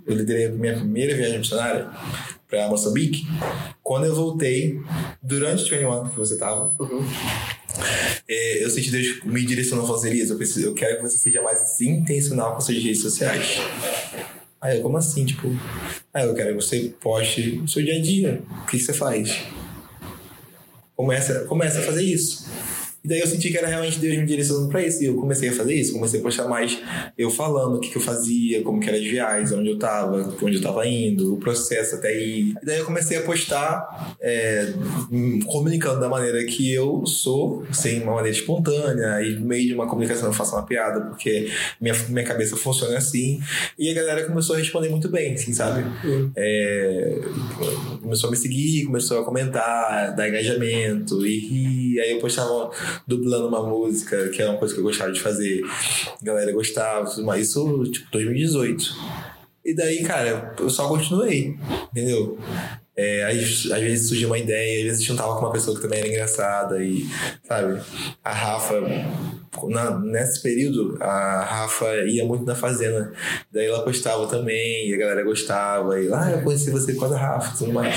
eu 0.04 0.16
liderei 0.16 0.46
a 0.46 0.50
minha 0.50 0.74
primeira 0.74 1.14
viagem 1.16 1.38
missionária 1.38 1.88
para 2.48 2.68
Moçambique, 2.68 3.24
quando 3.84 4.06
eu 4.06 4.14
voltei, 4.14 4.80
durante 5.22 5.62
o 5.64 5.68
21 5.78 6.08
que 6.10 6.16
você 6.16 6.36
tava, 6.38 6.74
é, 8.28 8.64
eu 8.64 8.70
senti 8.70 8.90
Deus 8.90 9.22
me 9.24 9.44
direcionando 9.44 9.86
a 9.86 9.94
fazer 9.94 10.12
isso. 10.14 10.32
Eu, 10.32 10.36
preciso, 10.36 10.66
eu 10.66 10.74
quero 10.74 10.96
que 10.96 11.02
você 11.02 11.18
seja 11.18 11.42
mais 11.42 11.80
intencional 11.80 12.54
com 12.54 12.60
suas 12.60 12.82
redes 12.82 13.02
sociais. 13.02 13.58
Aí 14.60 14.78
eu, 14.78 14.82
como 14.82 14.96
assim? 14.96 15.24
Tipo, 15.24 15.48
aí 16.12 16.26
eu 16.26 16.34
quero 16.34 16.56
que 16.56 16.62
você 16.62 16.94
poste 17.00 17.60
o 17.62 17.68
seu 17.68 17.82
dia 17.82 17.96
a 17.96 18.00
dia. 18.00 18.42
O 18.62 18.66
que 18.66 18.78
que 18.78 18.84
você 18.84 18.92
faz? 18.92 19.44
Começa, 20.96 21.44
começa 21.44 21.78
a 21.78 21.82
fazer 21.82 22.02
isso. 22.02 22.46
E 23.08 23.10
daí 23.10 23.20
eu 23.20 23.26
senti 23.26 23.50
que 23.50 23.56
era 23.56 23.66
realmente 23.66 23.98
Deus 23.98 24.18
me 24.18 24.26
direcionando 24.26 24.68
pra 24.68 24.86
isso. 24.86 25.02
E 25.02 25.06
eu 25.06 25.14
comecei 25.14 25.48
a 25.48 25.52
fazer 25.52 25.72
isso. 25.72 25.94
Comecei 25.94 26.20
a 26.20 26.22
postar 26.22 26.46
mais 26.46 26.78
eu 27.16 27.30
falando 27.30 27.76
o 27.76 27.80
que, 27.80 27.88
que 27.88 27.96
eu 27.96 28.02
fazia, 28.02 28.62
como 28.62 28.80
que 28.80 28.86
era 28.86 28.98
as 28.98 29.04
viagens, 29.04 29.50
onde 29.52 29.70
eu 29.70 29.78
tava, 29.78 30.36
onde 30.42 30.56
eu 30.56 30.60
tava 30.60 30.86
indo, 30.86 31.32
o 31.32 31.38
processo 31.38 31.94
até 31.94 32.14
ir. 32.14 32.54
E 32.62 32.66
daí 32.66 32.78
eu 32.78 32.84
comecei 32.84 33.16
a 33.16 33.22
postar 33.22 34.14
é, 34.20 34.74
comunicando 35.46 36.00
da 36.00 36.08
maneira 36.08 36.44
que 36.44 36.70
eu 36.70 37.06
sou, 37.06 37.64
sem 37.72 38.02
uma 38.02 38.16
maneira 38.16 38.36
espontânea. 38.36 39.22
E 39.22 39.36
no 39.36 39.46
meio 39.46 39.68
de 39.68 39.74
uma 39.74 39.88
comunicação 39.88 40.28
eu 40.28 40.34
faço 40.34 40.54
uma 40.54 40.66
piada, 40.66 41.00
porque 41.06 41.50
minha, 41.80 41.94
minha 42.10 42.24
cabeça 42.24 42.58
funciona 42.58 42.98
assim. 42.98 43.40
E 43.78 43.88
a 43.90 43.94
galera 43.94 44.26
começou 44.26 44.54
a 44.54 44.58
responder 44.58 44.90
muito 44.90 45.08
bem, 45.08 45.32
assim, 45.32 45.54
sabe? 45.54 45.82
É, 46.36 47.20
começou 48.02 48.28
a 48.28 48.30
me 48.30 48.36
seguir, 48.36 48.84
começou 48.84 49.20
a 49.20 49.24
comentar, 49.24 50.14
dar 50.14 50.28
engajamento 50.28 51.26
e 51.26 51.38
rir. 51.38 52.00
Aí 52.00 52.12
eu 52.12 52.18
postava 52.18 52.70
dublando 53.06 53.48
uma 53.48 53.62
música, 53.62 54.28
que 54.28 54.40
era 54.40 54.50
uma 54.50 54.58
coisa 54.58 54.74
que 54.74 54.80
eu 54.80 54.84
gostava 54.84 55.12
de 55.12 55.20
fazer. 55.20 55.62
A 56.20 56.24
galera 56.24 56.52
gostava, 56.52 57.22
mais. 57.22 57.48
Isso, 57.48 57.84
tipo, 57.84 58.10
2018. 58.10 58.94
E 59.64 59.74
daí, 59.74 60.02
cara, 60.02 60.54
eu 60.58 60.70
só 60.70 60.88
continuei, 60.88 61.56
entendeu? 61.90 62.38
É, 62.96 63.24
às, 63.24 63.70
às 63.70 63.80
vezes 63.80 64.08
surgia 64.08 64.26
uma 64.26 64.38
ideia, 64.38 64.80
às 64.80 64.84
vezes 64.84 65.04
juntava 65.04 65.34
com 65.34 65.40
uma 65.40 65.52
pessoa 65.52 65.76
que 65.76 65.82
também 65.82 66.00
era 66.00 66.08
engraçada 66.08 66.82
e, 66.82 67.06
sabe, 67.46 67.80
a 68.24 68.32
Rafa, 68.32 68.80
na, 69.68 69.98
nesse 69.98 70.42
período, 70.42 70.96
a 71.00 71.42
Rafa 71.42 71.86
ia 72.06 72.24
muito 72.24 72.44
na 72.44 72.54
fazenda, 72.54 73.12
daí 73.52 73.66
ela 73.66 73.82
postava 73.82 74.26
também, 74.26 74.88
e 74.88 74.94
a 74.94 74.96
galera 74.96 75.24
gostava, 75.24 76.00
e 76.00 76.08
lá 76.08 76.26
ah, 76.26 76.32
eu 76.32 76.42
conheci 76.42 76.70
você 76.70 76.94
com 76.94 77.04
a 77.06 77.16
Rafa 77.16 77.54
e 77.54 77.58
tudo 77.58 77.72
mais. 77.72 77.94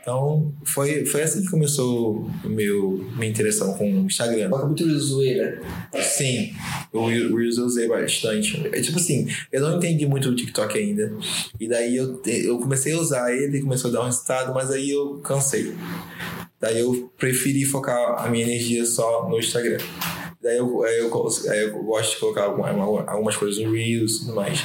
Então, 0.00 0.52
foi, 0.64 1.06
foi 1.06 1.22
assim 1.22 1.42
que 1.42 1.50
começou 1.50 2.30
meu, 2.44 3.04
minha 3.16 3.30
interação 3.30 3.72
com 3.74 3.90
o 3.90 4.06
Instagram. 4.06 4.50
Coloca 4.50 4.66
muito 4.66 4.98
zoeira. 4.98 5.60
Sim, 5.98 6.52
o 6.92 7.06
Reels 7.06 7.56
eu 7.56 7.64
usei 7.64 7.88
bastante. 7.88 8.68
É 8.72 8.80
tipo 8.80 8.98
assim, 8.98 9.26
eu 9.50 9.62
não 9.62 9.78
entendi 9.78 10.06
muito 10.06 10.28
o 10.28 10.36
TikTok 10.36 10.78
ainda. 10.78 11.12
E 11.58 11.66
daí 11.66 11.96
eu, 11.96 12.20
eu 12.26 12.58
comecei 12.58 12.92
a 12.92 12.98
usar 12.98 13.34
ele, 13.34 13.62
começou 13.62 13.90
a 13.90 13.94
dar 13.94 14.02
um 14.02 14.06
resultado, 14.06 14.54
mas 14.54 14.70
aí 14.70 14.90
eu 14.90 15.20
cansei. 15.24 15.74
Daí 16.60 16.80
eu 16.80 17.10
preferi 17.18 17.64
focar 17.64 18.24
a 18.24 18.28
minha 18.28 18.44
energia 18.44 18.86
só 18.86 19.28
no 19.28 19.38
Instagram. 19.38 19.78
Daí 20.44 20.58
eu, 20.58 20.82
aí 20.84 20.98
eu, 20.98 21.04
eu 21.08 21.82
gosto 21.84 22.10
de 22.12 22.20
colocar 22.20 22.42
alguma- 22.44 23.02
algumas 23.06 23.34
coisas 23.34 23.64
no 23.64 23.72
Reels 23.72 24.16
e 24.16 24.20
tudo 24.20 24.34
mais. 24.34 24.62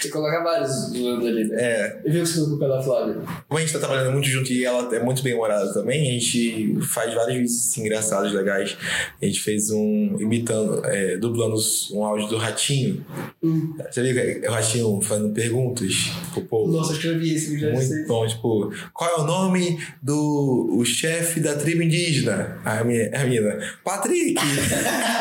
Você 0.00 0.08
coloca 0.08 0.42
vários 0.42 0.70
zoando 0.88 1.26
ali, 1.26 1.44
né? 1.44 1.56
É, 1.62 2.00
Eu 2.04 2.12
vi 2.12 2.20
que 2.20 2.26
você 2.26 2.34
colocou 2.40 2.58
pela 2.58 2.82
Flávia. 2.82 3.14
como 3.48 3.58
a 3.58 3.60
gente 3.60 3.72
tá 3.72 3.78
trabalhando 3.78 4.12
muito 4.12 4.28
junto 4.28 4.52
e 4.52 4.64
ela 4.64 4.92
é 4.94 4.98
muito 4.98 5.22
bem 5.22 5.34
humorada 5.34 5.72
também, 5.72 6.00
a 6.08 6.12
gente 6.18 6.78
faz 6.82 7.14
vários 7.14 7.34
vídeos 7.36 7.58
assim, 7.58 7.82
engraçados, 7.82 8.32
legais. 8.32 8.76
A 9.22 9.24
gente 9.24 9.40
fez 9.40 9.70
um 9.70 10.16
imitando, 10.18 10.84
é, 10.86 11.16
dublando 11.16 11.54
um 11.92 12.04
áudio 12.04 12.26
do 12.28 12.36
Ratinho. 12.36 13.04
Hum. 13.42 13.74
Você 13.90 14.02
viu 14.02 14.14
que 14.14 14.44
é 14.46 14.50
o 14.50 14.52
Ratinho 14.52 15.00
fazendo 15.00 15.32
perguntas 15.32 15.94
pro 16.32 16.42
povo? 16.42 16.72
Nossa, 16.72 16.90
acho 16.92 17.00
que 17.02 17.06
eu 17.06 17.18
vi 17.20 17.34
esse 17.36 17.50
vídeo. 17.54 17.70
Muito 17.72 17.86
sei. 17.86 18.04
bom, 18.06 18.26
tipo, 18.26 18.72
qual 18.92 19.10
é 19.10 19.20
o 19.20 19.24
nome 19.24 19.78
do 20.02 20.70
o 20.76 20.84
chefe 20.84 21.38
da 21.40 21.54
tribo 21.54 21.82
indígena? 21.82 22.58
A 22.64 22.82
minha, 22.82 23.10
a 23.14 23.24
mina, 23.24 23.58
Patrick! 23.84 24.34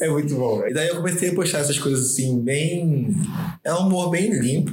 é 0.00 0.08
muito 0.08 0.34
bom. 0.34 0.66
E 0.66 0.72
daí 0.72 0.88
eu 0.88 0.96
comecei 0.96 1.30
a 1.30 1.34
postar 1.34 1.58
essas 1.58 1.78
coisas 1.78 2.10
assim, 2.10 2.40
bem. 2.40 3.14
É 3.64 3.72
um 3.74 3.86
humor 3.86 4.10
bem 4.10 4.30
limpo, 4.38 4.72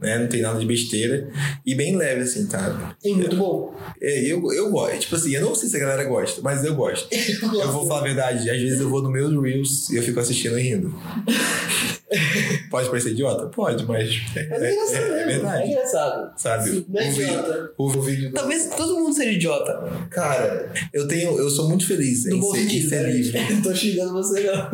né? 0.00 0.18
Não 0.18 0.28
tem 0.28 0.40
nada 0.42 0.58
de 0.58 0.66
besteira. 0.66 1.28
E 1.66 1.74
bem 1.74 1.96
leve, 1.96 2.22
assim, 2.22 2.46
tá? 2.46 2.94
Sim, 3.00 3.14
muito 3.16 3.36
bom. 3.36 3.74
É, 4.00 4.20
eu, 4.24 4.42
eu 4.52 4.70
gosto. 4.70 4.98
Tipo 4.98 5.16
assim, 5.16 5.32
eu 5.34 5.40
não 5.42 5.54
sei 5.54 5.68
se 5.68 5.76
a 5.76 5.80
galera 5.80 6.04
gosta, 6.04 6.40
mas 6.42 6.64
eu 6.64 6.74
gosto. 6.74 7.08
Eu 7.58 7.72
vou 7.72 7.86
falar 7.86 8.00
a 8.00 8.04
verdade, 8.04 8.48
às 8.50 8.60
vezes 8.60 8.80
eu 8.80 8.88
vou 8.88 9.02
no 9.02 9.10
meu 9.10 9.28
Reels 9.40 9.90
e 9.90 9.96
eu 9.96 10.02
fico 10.02 10.18
assistindo 10.20 10.58
e 10.58 10.62
rindo. 10.62 10.94
Pode 12.70 12.88
parecer 12.88 13.10
idiota? 13.10 13.46
Pode, 13.46 13.84
mas 13.86 14.08
é, 14.34 14.40
é 14.40 14.72
engraçado 14.72 15.02
é- 15.14 15.22
é 15.22 15.26
mesmo. 15.26 15.30
É 15.30 15.50
verdade. 15.50 15.70
engraçado. 15.70 16.32
Sabe? 16.38 16.86
Não 16.88 17.00
é 17.00 17.04
O 17.08 17.10
vídeo- 17.10 17.24
idiota. 17.28 17.72
o 17.76 17.88
vídeo 18.02 18.28
do- 18.30 18.34
Talvez 18.34 18.66
todo 18.76 18.94
mundo 18.94 19.14
seja 19.14 19.30
idiota. 19.32 19.92
Cara, 20.10 20.72
eu 20.92 21.06
tenho. 21.06 21.38
Eu 21.38 21.50
sou 21.50 21.68
muito 21.68 21.86
feliz 21.86 22.24
em 22.26 22.30
ser, 22.30 22.34
em 22.36 22.42
sentido, 22.68 22.88
ser 22.88 23.02
né? 23.02 23.10
livre. 23.12 23.54
Não 23.54 23.60
tô 23.62 23.74
xingando 23.74 24.12
você, 24.12 24.40
não. 24.40 24.70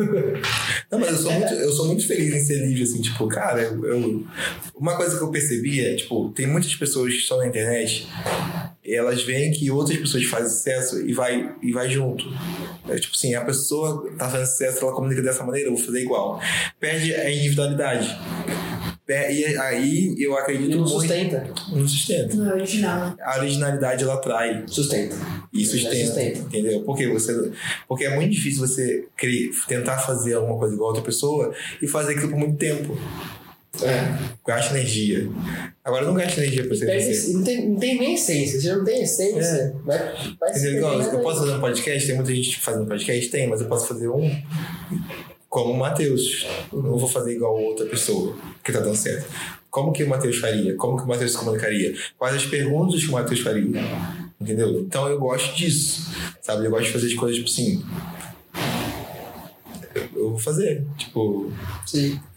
Não, 0.91 0.99
mas 0.99 1.09
eu 1.11 1.17
sou 1.17 1.31
muito, 1.31 1.53
eu 1.53 1.71
sou 1.71 1.85
muito 1.87 2.07
feliz 2.07 2.33
em 2.35 2.39
ser 2.45 2.65
livre, 2.65 2.83
assim, 2.83 3.01
tipo, 3.01 3.27
cara, 3.27 3.61
eu, 3.61 3.85
eu- 3.85 4.25
Uma 4.75 4.95
coisa 4.95 5.14
que 5.17 5.23
eu 5.23 5.31
percebi 5.31 5.85
é, 5.85 5.95
tipo, 5.95 6.29
tem 6.29 6.47
muitas 6.47 6.73
pessoas 6.75 7.11
que 7.13 7.19
estão 7.19 7.37
na 7.37 7.47
internet 7.47 8.07
elas 8.87 9.23
veem 9.23 9.51
que 9.51 9.71
outras 9.71 9.97
pessoas 9.97 10.25
fazem 10.25 10.47
sucesso 10.49 11.01
e 11.07 11.11
vai, 11.11 11.51
e 11.63 11.71
vai 11.71 11.89
junto. 11.89 12.23
É, 12.87 12.95
tipo 12.99 13.15
assim, 13.15 13.33
a 13.33 13.43
pessoa 13.43 14.07
tá 14.15 14.29
fazendo 14.29 14.45
sucesso, 14.45 14.83
ela 14.85 14.93
comunica 14.93 15.23
dessa 15.23 15.43
maneira, 15.43 15.69
eu 15.69 15.75
vou 15.75 15.83
fazer 15.83 16.01
igual. 16.01 16.39
Perde 16.79 17.11
a 17.15 17.31
individualidade. 17.31 18.15
E 19.07 19.55
aí 19.57 20.15
eu 20.19 20.35
acredito 20.37 20.69
Não 20.71 20.77
muito. 20.79 20.89
sustenta. 20.99 21.47
Não 21.71 21.87
sustenta. 21.87 22.35
Não 22.35 22.51
é 22.51 22.53
original. 22.53 23.15
A 23.21 23.39
originalidade 23.39 24.03
ela 24.03 24.15
atrai. 24.15 24.63
Sustenta. 24.67 25.15
E 25.53 25.65
sustenta, 25.65 26.05
Sustenta. 26.05 26.39
entendeu? 26.39 26.81
Porque 26.81 27.07
você 27.07 27.51
porque 27.87 28.05
é 28.05 28.15
muito 28.15 28.31
difícil 28.31 28.59
você 28.67 29.07
cri- 29.17 29.49
tentar 29.67 29.97
fazer 29.99 30.33
alguma 30.35 30.57
coisa 30.59 30.73
igual 30.75 30.89
a 30.89 30.93
outra 30.93 31.03
pessoa 31.05 31.53
e 31.81 31.87
fazer 31.87 32.13
aquilo 32.13 32.29
por 32.29 32.37
muito 32.39 32.57
tempo. 32.57 32.95
É. 33.83 34.35
Gasta 34.45 34.73
energia. 34.73 35.29
Agora 35.83 36.05
não 36.05 36.13
gasta 36.13 36.39
energia 36.39 36.65
pra 36.65 36.75
você 36.75 37.33
não, 37.33 37.43
tem, 37.43 37.69
não 37.69 37.79
tem 37.79 37.99
nem 37.99 38.13
essência. 38.13 38.59
Se 38.59 38.69
não 38.69 38.83
tem 38.83 39.01
essência, 39.03 39.75
vai, 39.83 39.99
vai 40.39 40.53
se 40.53 40.59
Entendeu? 40.59 40.77
Igual, 40.77 41.01
eu 41.01 41.19
posso 41.19 41.39
fazer 41.41 41.51
um 41.53 41.59
podcast, 41.59 42.07
tem 42.07 42.15
muita 42.15 42.33
gente 42.33 42.59
fazendo 42.59 42.87
podcast, 42.87 43.29
tem, 43.29 43.47
mas 43.47 43.61
eu 43.61 43.67
posso 43.67 43.87
fazer 43.87 44.07
um 44.07 44.29
como 45.49 45.73
o 45.73 45.77
Matheus. 45.77 46.45
Eu 46.71 46.81
não 46.81 46.97
vou 46.97 47.07
fazer 47.07 47.33
igual 47.33 47.57
outra 47.57 47.85
pessoa 47.85 48.35
que 48.63 48.71
tá 48.71 48.79
dando 48.79 48.95
certo. 48.95 49.25
Como 49.69 49.91
que 49.91 50.03
o 50.03 50.09
Matheus 50.09 50.37
faria? 50.37 50.75
Como 50.75 50.97
que 50.97 51.03
o 51.03 51.07
Matheus 51.07 51.31
se 51.31 51.37
comunicaria? 51.37 51.93
Quais 52.17 52.35
as 52.35 52.45
perguntas 52.45 53.01
que 53.01 53.09
o 53.09 53.13
Matheus 53.13 53.39
faria? 53.39 53.65
Entendeu? 54.39 54.81
Então 54.81 55.07
eu 55.07 55.17
gosto 55.19 55.55
disso, 55.55 56.11
sabe? 56.41 56.65
Eu 56.65 56.71
gosto 56.71 56.87
de 56.87 56.91
fazer 56.93 57.07
as 57.07 57.13
coisas 57.13 57.37
tipo 57.37 57.49
assim. 57.49 57.83
Eu 60.35 60.37
vou 60.37 60.39
fazer. 60.39 60.83
Tipo, 60.97 61.49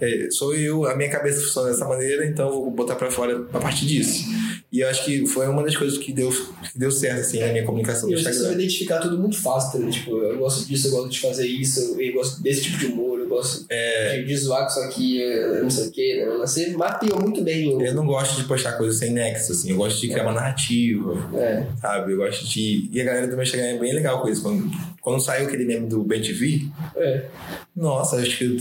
é, 0.01 0.29
sou 0.31 0.55
eu, 0.55 0.87
a 0.87 0.95
minha 0.97 1.11
cabeça 1.11 1.41
funciona 1.43 1.71
dessa 1.71 1.87
maneira, 1.87 2.25
então 2.27 2.47
eu 2.49 2.55
vou 2.55 2.71
botar 2.71 2.95
pra 2.95 3.11
fora 3.11 3.47
a 3.53 3.59
partir 3.59 3.87
disso. 3.87 4.25
E 4.71 4.81
eu 4.81 4.89
acho 4.89 5.05
que 5.05 5.27
foi 5.27 5.47
uma 5.49 5.63
das 5.63 5.77
coisas 5.77 5.99
que 5.99 6.13
deu, 6.13 6.31
que 6.31 6.79
deu 6.79 6.91
certo, 6.91 7.21
assim, 7.21 7.41
na 7.41 7.49
minha 7.49 7.65
comunicação 7.65 8.09
E 8.11 8.15
Instagram. 8.15 8.39
sabe 8.41 8.55
identificar 8.55 8.99
tudo 9.01 9.19
muito 9.19 9.41
fácil, 9.41 9.81
né? 9.81 9.91
Tipo, 9.91 10.17
eu 10.19 10.39
gosto 10.39 10.67
disso, 10.67 10.89
eu 10.89 10.91
gosto 10.93 11.09
de 11.11 11.21
fazer 11.21 11.47
isso, 11.47 11.97
eu 11.99 12.13
gosto 12.13 12.43
desse 12.43 12.63
tipo 12.63 12.79
de 12.79 12.87
humor, 12.87 13.18
eu 13.29 13.37
gosto 13.37 13.67
É. 13.69 14.23
de, 14.23 14.37
zoar 14.37 14.63
com 14.65 14.71
isso 14.71 14.81
aqui, 14.81 15.21
eu 15.21 15.63
não 15.63 15.71
sei 15.71 15.89
o 15.89 15.91
quê. 15.91 16.25
Né? 16.27 16.37
Você 16.39 16.71
mapeou 16.71 17.21
muito 17.21 17.43
bem 17.43 17.75
o. 17.75 17.81
Eu 17.83 17.95
não 17.95 18.07
gosto 18.07 18.37
de 18.41 18.47
postar 18.49 18.73
coisas 18.73 18.99
sem 18.99 19.11
nexo, 19.13 19.53
assim. 19.53 19.71
Eu 19.71 19.77
gosto 19.77 20.01
de 20.01 20.09
criar 20.09 20.23
uma 20.25 20.33
narrativa, 20.33 21.15
É. 21.37 21.67
sabe? 21.81 22.13
Eu 22.13 22.19
gosto 22.19 22.47
de... 22.47 22.89
E 22.93 23.01
a 23.01 23.05
galera 23.05 23.27
do 23.27 23.35
meu 23.35 23.43
Instagram 23.43 23.67
é 23.69 23.79
bem 23.79 23.95
legal 23.95 24.21
com 24.23 24.29
isso. 24.29 24.43
Quando, 24.43 24.71
quando 25.01 25.21
saiu 25.21 25.47
aquele 25.47 25.65
meme 25.65 25.87
do 25.89 26.03
BenTV, 26.03 26.67
É. 26.97 27.25
nossa, 27.75 28.17
acho 28.17 28.39
que 28.39 28.59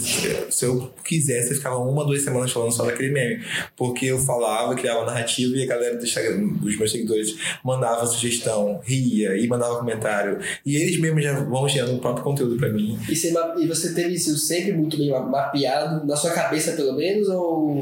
se 0.50 0.66
eu 0.66 0.92
quisesse, 1.04 1.52
eu 1.52 1.58
ficava 1.58 1.78
uma, 1.78 2.06
duas 2.06 2.22
semanas 2.22 2.52
falando 2.52 2.72
só 2.72 2.86
daquele 2.86 3.12
meme. 3.12 3.44
Porque 3.76 4.06
eu 4.08 4.20
falava, 4.20 4.76
criava 4.76 5.06
narrativa 5.06 5.56
e 5.56 5.64
a 5.64 5.68
galera 5.68 5.98
do 5.98 6.04
Instagram, 6.04 6.48
dos 6.54 6.78
meus 6.78 6.92
seguidores, 6.92 7.36
mandava 7.64 8.06
sugestão, 8.06 8.80
ria 8.84 9.36
e 9.38 9.48
mandava 9.48 9.78
comentário. 9.80 10.40
E 10.66 10.76
eles 10.76 11.00
mesmos 11.00 11.24
já 11.24 11.34
vão 11.40 11.68
gerando 11.68 11.96
o 11.96 12.00
próprio 12.00 12.24
conteúdo 12.24 12.58
pra 12.58 12.70
mim. 12.70 12.98
E 13.10 13.16
você, 13.16 13.34
e 13.60 13.68
você 13.68 13.94
teve 13.94 14.14
isso 14.16 14.38
sempre 14.58 14.74
muito 14.74 14.98
bem 14.98 15.10
ma- 15.10 15.22
mapeado, 15.22 16.06
na 16.06 16.16
sua 16.16 16.32
cabeça 16.32 16.74
pelo 16.74 16.94
menos, 16.94 17.28
ou. 17.30 17.82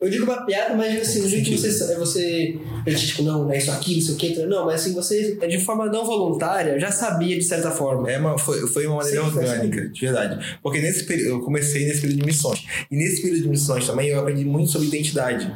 Eu 0.00 0.08
digo 0.08 0.26
mapeado, 0.26 0.76
mas 0.76 1.00
assim, 1.00 1.22
no 1.22 1.28
jeito 1.28 1.50
que 1.50 1.56
você. 1.58 1.92
É 1.92 1.96
você. 1.96 2.58
Eu 2.86 2.94
tipo, 2.94 3.22
não, 3.22 3.50
é 3.50 3.58
isso 3.58 3.70
aqui, 3.70 3.94
não 3.96 4.02
sei 4.02 4.14
o 4.14 4.16
que, 4.16 4.46
não, 4.46 4.66
mas 4.66 4.80
assim, 4.82 4.94
você, 4.94 5.36
de 5.36 5.58
forma 5.64 5.86
não 5.86 6.04
voluntária, 6.04 6.78
já 6.78 6.90
sabia 6.90 7.36
de 7.36 7.44
certa 7.44 7.70
forma. 7.70 8.10
É 8.10 8.18
uma, 8.18 8.38
foi, 8.38 8.66
foi 8.68 8.86
uma 8.86 8.96
maneira 8.96 9.24
foi 9.24 9.44
orgânica, 9.44 9.88
de 9.88 10.00
verdade. 10.00 10.58
Porque 10.62 10.80
nesse 10.80 11.04
período, 11.04 11.30
eu 11.30 11.40
comecei 11.40 11.86
nesse 11.86 12.00
período 12.00 12.20
de 12.20 12.26
missões. 12.26 12.64
E 12.90 12.96
nesse 12.96 13.22
período 13.22 13.42
de 13.42 13.48
missões 13.48 13.86
também 13.86 14.08
eu 14.08 14.20
aprendi 14.20 14.44
muito 14.44 14.70
sobre 14.70 14.86
identidade. 14.88 15.52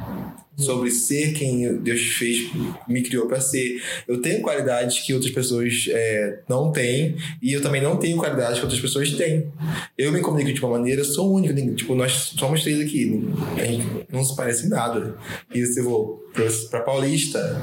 Sobre 0.62 0.90
ser 0.90 1.32
quem 1.32 1.76
Deus 1.78 2.00
fez, 2.00 2.50
me 2.88 3.02
criou 3.02 3.26
para 3.26 3.40
ser. 3.40 3.82
Eu 4.06 4.20
tenho 4.20 4.40
qualidades 4.40 5.00
que 5.00 5.12
outras 5.12 5.32
pessoas 5.32 5.86
é, 5.88 6.40
não 6.48 6.72
têm, 6.72 7.16
e 7.40 7.52
eu 7.52 7.60
também 7.60 7.82
não 7.82 7.96
tenho 7.96 8.16
qualidades 8.16 8.58
que 8.58 8.64
outras 8.64 8.80
pessoas 8.80 9.10
têm. 9.12 9.50
Eu 9.96 10.12
me 10.12 10.20
comunico 10.20 10.52
de 10.52 10.60
uma 10.60 10.78
maneira, 10.78 11.04
sou 11.04 11.32
único. 11.32 11.52
Tipo, 11.74 11.94
nós 11.94 12.32
somos 12.38 12.62
três 12.62 12.80
aqui, 12.80 13.28
a 13.56 13.64
gente 13.64 13.86
não 14.10 14.24
se 14.24 14.34
parece 14.34 14.66
em 14.66 14.68
nada. 14.70 15.16
E 15.54 15.64
se 15.66 15.80
eu 15.80 15.84
vou 15.84 16.24
pra 16.70 16.80
Paulista, 16.80 17.60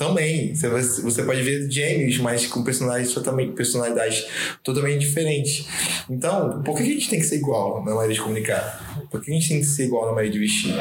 também. 0.00 0.54
Você, 0.54 1.02
você 1.02 1.22
pode 1.22 1.42
ver 1.42 1.70
gêmeos, 1.70 2.16
mas 2.18 2.46
com 2.46 2.64
personalidades 2.64 3.12
totalmente, 3.12 3.52
personalidades 3.52 4.26
totalmente 4.64 5.00
diferentes. 5.00 5.66
Então, 6.08 6.62
por 6.62 6.74
que 6.78 6.82
a 6.82 6.86
gente 6.86 7.10
tem 7.10 7.20
que 7.20 7.26
ser 7.26 7.36
igual 7.36 7.84
na 7.84 7.94
maneira 7.94 8.14
de 8.14 8.20
comunicar? 8.20 9.06
Por 9.10 9.20
que 9.20 9.30
a 9.30 9.34
gente 9.34 9.48
tem 9.50 9.60
que 9.60 9.66
ser 9.66 9.84
igual 9.84 10.06
na 10.06 10.12
maneira 10.12 10.32
de 10.32 10.38
vestir? 10.38 10.74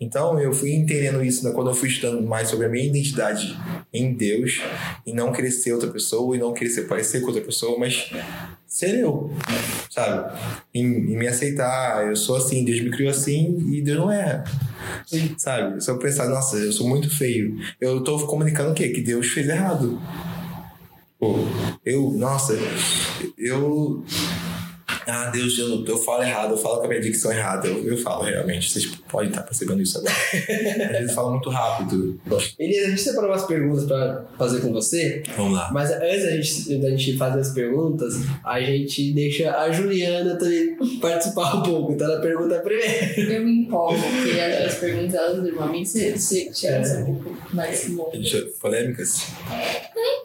Então, 0.00 0.38
eu 0.38 0.52
fui 0.52 0.72
entendendo 0.72 1.24
isso 1.24 1.44
né, 1.44 1.52
quando 1.52 1.70
eu 1.70 1.74
fui 1.74 1.88
estudando 1.88 2.22
mais 2.22 2.48
sobre 2.48 2.66
a 2.66 2.68
minha 2.68 2.86
identidade 2.86 3.58
em 3.92 4.12
Deus, 4.12 4.60
e 5.06 5.12
não 5.12 5.32
querer 5.32 5.50
ser 5.50 5.72
outra 5.72 5.90
pessoa, 5.90 6.36
e 6.36 6.38
não 6.38 6.52
querer 6.52 6.70
se 6.70 6.82
parecer 6.82 7.20
com 7.20 7.28
outra 7.28 7.42
pessoa, 7.42 7.78
mas 7.78 8.10
ser 8.66 8.98
eu, 8.98 9.30
sabe? 9.90 10.38
Em, 10.74 10.84
em 10.84 11.16
me 11.16 11.26
aceitar, 11.26 12.06
eu 12.06 12.16
sou 12.16 12.36
assim, 12.36 12.64
Deus 12.64 12.80
me 12.80 12.90
criou 12.90 13.10
assim, 13.10 13.56
e 13.72 13.80
Deus 13.80 13.98
não 13.98 14.10
é. 14.10 14.44
Sabe? 15.38 15.82
Se 15.82 15.90
eu 15.90 15.98
pensar, 15.98 16.28
nossa, 16.28 16.56
eu 16.56 16.72
sou 16.72 16.86
muito 16.86 17.08
feio, 17.08 17.56
eu 17.80 18.02
tô 18.04 18.18
comunicando 18.26 18.72
o 18.72 18.74
quê? 18.74 18.90
Que 18.90 19.00
Deus 19.00 19.28
fez 19.28 19.48
errado. 19.48 19.98
Pô, 21.18 21.36
eu, 21.84 22.10
nossa, 22.10 22.52
eu. 23.38 24.04
Ah, 25.06 25.30
Deus, 25.30 25.58
eu, 25.58 25.84
eu 25.84 25.96
falo 25.98 26.22
errado, 26.22 26.50
eu 26.52 26.56
falo 26.56 26.78
com 26.78 26.84
a 26.86 26.88
minha 26.88 27.00
dicção 27.00 27.30
errada. 27.32 27.66
Eu, 27.68 27.86
eu 27.86 27.96
falo 27.96 28.24
realmente, 28.24 28.70
vocês 28.70 28.86
podem 29.08 29.28
estar 29.30 29.42
percebendo 29.42 29.80
isso 29.82 29.98
agora. 29.98 30.12
Às 30.84 30.90
vezes 30.90 31.08
eu 31.10 31.14
falo 31.14 31.30
muito 31.32 31.48
rápido. 31.50 32.20
Elias, 32.58 32.86
a 32.86 32.90
gente 32.90 33.00
separou 33.02 33.30
umas 33.30 33.44
perguntas 33.44 33.84
pra 33.84 34.24
fazer 34.36 34.60
com 34.60 34.72
você, 34.72 35.22
Vamos 35.36 35.52
lá. 35.54 35.70
mas 35.72 35.90
antes 35.92 36.22
da 36.24 36.30
gente, 36.30 36.78
da 36.78 36.90
gente 36.90 37.16
fazer 37.16 37.40
as 37.40 37.50
perguntas, 37.52 38.14
a 38.44 38.60
gente 38.60 39.12
deixa 39.12 39.56
a 39.56 39.70
Juliana 39.70 40.36
também 40.36 40.76
participar 41.00 41.56
um 41.56 41.62
pouco. 41.62 41.92
Então, 41.92 42.12
a 42.16 42.20
pergunta 42.20 42.58
primeiro. 42.60 43.20
Eu 43.32 43.44
me 43.44 43.62
empolgo, 43.64 43.98
porque 44.00 44.40
as 44.40 44.74
perguntas 44.74 45.14
elas 45.14 45.42
normalmente 45.42 45.88
se, 45.88 46.08
a 46.08 46.18
ser 46.18 47.02
um 47.02 47.14
pouco 47.14 47.36
mais 47.54 47.88
longas. 47.88 48.12
Deixa- 48.20 48.46
Polêmicas? 48.60 49.26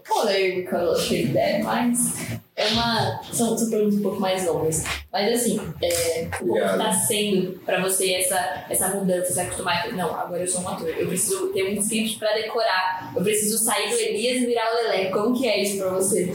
polêmica, 0.08 0.78
eu 0.78 0.92
achei 0.94 1.24
ideia, 1.26 1.64
mas 1.64 2.16
é 2.62 2.74
uma. 2.74 3.22
São, 3.32 3.58
são 3.58 3.70
perguntas 3.70 4.00
um 4.00 4.02
pouco 4.02 4.20
mais 4.20 4.46
longas. 4.46 4.84
Mas 5.12 5.42
assim, 5.42 5.60
é, 5.82 6.28
como 6.38 6.58
está 6.58 6.94
sendo 6.94 7.60
pra 7.66 7.82
você 7.82 8.14
essa, 8.14 8.66
essa 8.70 8.88
mudança, 8.90 9.34
se 9.34 9.40
acostumar? 9.40 9.92
Não, 9.94 10.14
agora 10.16 10.42
eu 10.42 10.48
sou 10.48 10.62
um 10.62 10.70
ator. 10.70 10.90
Eu 10.90 11.08
preciso 11.08 11.48
ter 11.48 11.64
um 11.64 11.82
script 11.82 12.20
pra 12.20 12.34
decorar. 12.34 13.12
Eu 13.16 13.24
preciso 13.24 13.58
sair 13.58 13.90
do 13.90 13.96
Elias 13.96 14.44
e 14.44 14.46
virar 14.46 14.72
o 14.72 14.76
Lelé. 14.76 15.06
Como 15.10 15.38
que 15.38 15.48
é 15.48 15.64
isso 15.64 15.78
pra 15.78 15.90
você? 15.90 16.32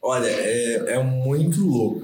Olha, 0.00 0.28
é, 0.28 0.94
é 0.94 1.02
muito 1.02 1.66
louco. 1.66 2.02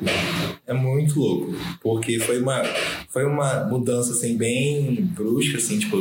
É 0.67 0.73
É 0.73 0.75
muito 0.75 1.21
louco. 1.21 1.55
Porque 1.83 2.19
foi 2.19 2.41
uma, 2.41 2.63
foi 3.09 3.25
uma 3.25 3.65
mudança, 3.65 4.13
assim, 4.13 4.37
bem 4.37 5.05
brusca, 5.15 5.59
assim, 5.59 5.79
tipo... 5.79 5.99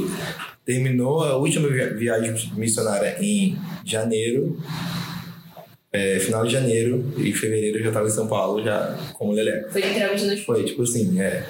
Terminou 0.63 1.23
a 1.23 1.35
última 1.35 1.67
viagem 1.67 2.33
missionária 2.55 3.17
em 3.19 3.57
janeiro 3.83 4.57
é, 5.93 6.19
final 6.19 6.45
de 6.45 6.53
janeiro 6.53 7.13
e 7.17 7.33
fevereiro 7.33 7.77
eu 7.77 7.83
já 7.83 7.89
estava 7.89 8.07
em 8.07 8.11
São 8.11 8.27
Paulo, 8.27 8.63
já 8.63 8.97
como 9.13 9.33
Leleco. 9.33 9.71
Foi 9.71 9.81
literalmente 9.81 10.25
no 10.25 10.37
Foi, 10.37 10.63
tipo 10.63 10.83
assim, 10.83 11.19
é. 11.21 11.43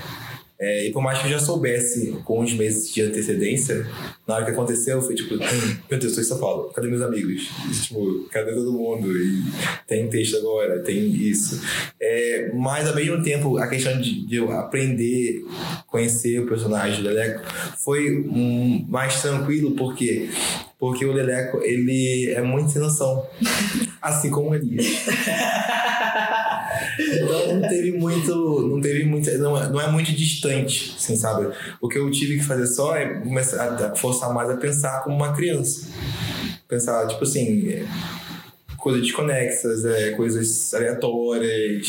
É, 0.61 0.87
e 0.87 0.91
por 0.91 1.01
mais 1.01 1.17
que 1.17 1.25
eu 1.25 1.31
já 1.31 1.39
soubesse 1.39 2.11
com 2.23 2.39
uns 2.39 2.53
meses 2.53 2.93
de 2.93 3.01
antecedência, 3.01 3.83
na 4.27 4.35
hora 4.35 4.45
que 4.45 4.51
aconteceu, 4.51 5.01
foi 5.01 5.15
tipo, 5.15 5.33
hum, 5.33 5.77
meu 5.89 5.99
Deus, 5.99 6.11
estou 6.11 6.23
em 6.23 6.27
São 6.27 6.37
Paulo, 6.37 6.71
cadê 6.71 6.87
meus 6.87 7.01
amigos? 7.01 7.49
E, 7.67 7.81
tipo, 7.81 8.29
cadê 8.29 8.53
todo 8.53 8.71
mundo? 8.71 9.11
E 9.11 9.41
tem 9.87 10.07
texto 10.07 10.37
agora, 10.37 10.79
tem 10.83 10.99
isso. 10.99 11.59
É, 11.99 12.51
mas 12.53 12.87
ao 12.87 12.93
mesmo 12.93 13.23
tempo, 13.23 13.57
a 13.57 13.67
questão 13.67 13.99
de, 13.99 14.23
de 14.23 14.35
eu 14.35 14.51
aprender, 14.51 15.43
conhecer 15.87 16.39
o 16.39 16.45
personagem 16.45 17.01
do 17.01 17.09
Leleco 17.09 17.41
foi 17.83 18.19
um, 18.19 18.85
mais 18.87 19.19
tranquilo, 19.19 19.71
porque 19.71 20.29
porque 20.77 21.05
o 21.05 21.11
Leleco, 21.11 21.59
ele 21.61 22.31
é 22.31 22.41
muito 22.41 22.71
sem 22.71 22.81
noção. 22.81 23.23
Assim 24.01 24.31
como 24.31 24.55
ele. 24.55 24.77
Então 26.99 27.55
não 27.55 27.67
teve 27.67 27.91
muito. 27.91 28.67
Não 28.67 28.81
teve 28.81 29.05
muito. 29.05 29.29
Não, 29.37 29.61
é, 29.61 29.69
não 29.69 29.81
é 29.81 29.91
muito 29.91 30.11
distante, 30.11 30.95
assim, 30.97 31.15
sabe? 31.15 31.47
O 31.79 31.87
que 31.87 31.97
eu 31.97 32.09
tive 32.11 32.37
que 32.37 32.43
fazer 32.43 32.67
só 32.67 32.95
é 32.95 33.19
começar 33.19 33.63
a 33.63 33.95
forçar 33.95 34.33
mais 34.33 34.49
a 34.49 34.57
pensar 34.57 35.03
como 35.03 35.15
uma 35.15 35.33
criança. 35.33 35.87
Pensar, 36.67 37.07
tipo 37.07 37.23
assim 37.23 37.85
coisas 38.81 39.03
desconexas, 39.03 39.85
é, 39.85 40.11
coisas 40.11 40.73
aleatórias, 40.73 41.87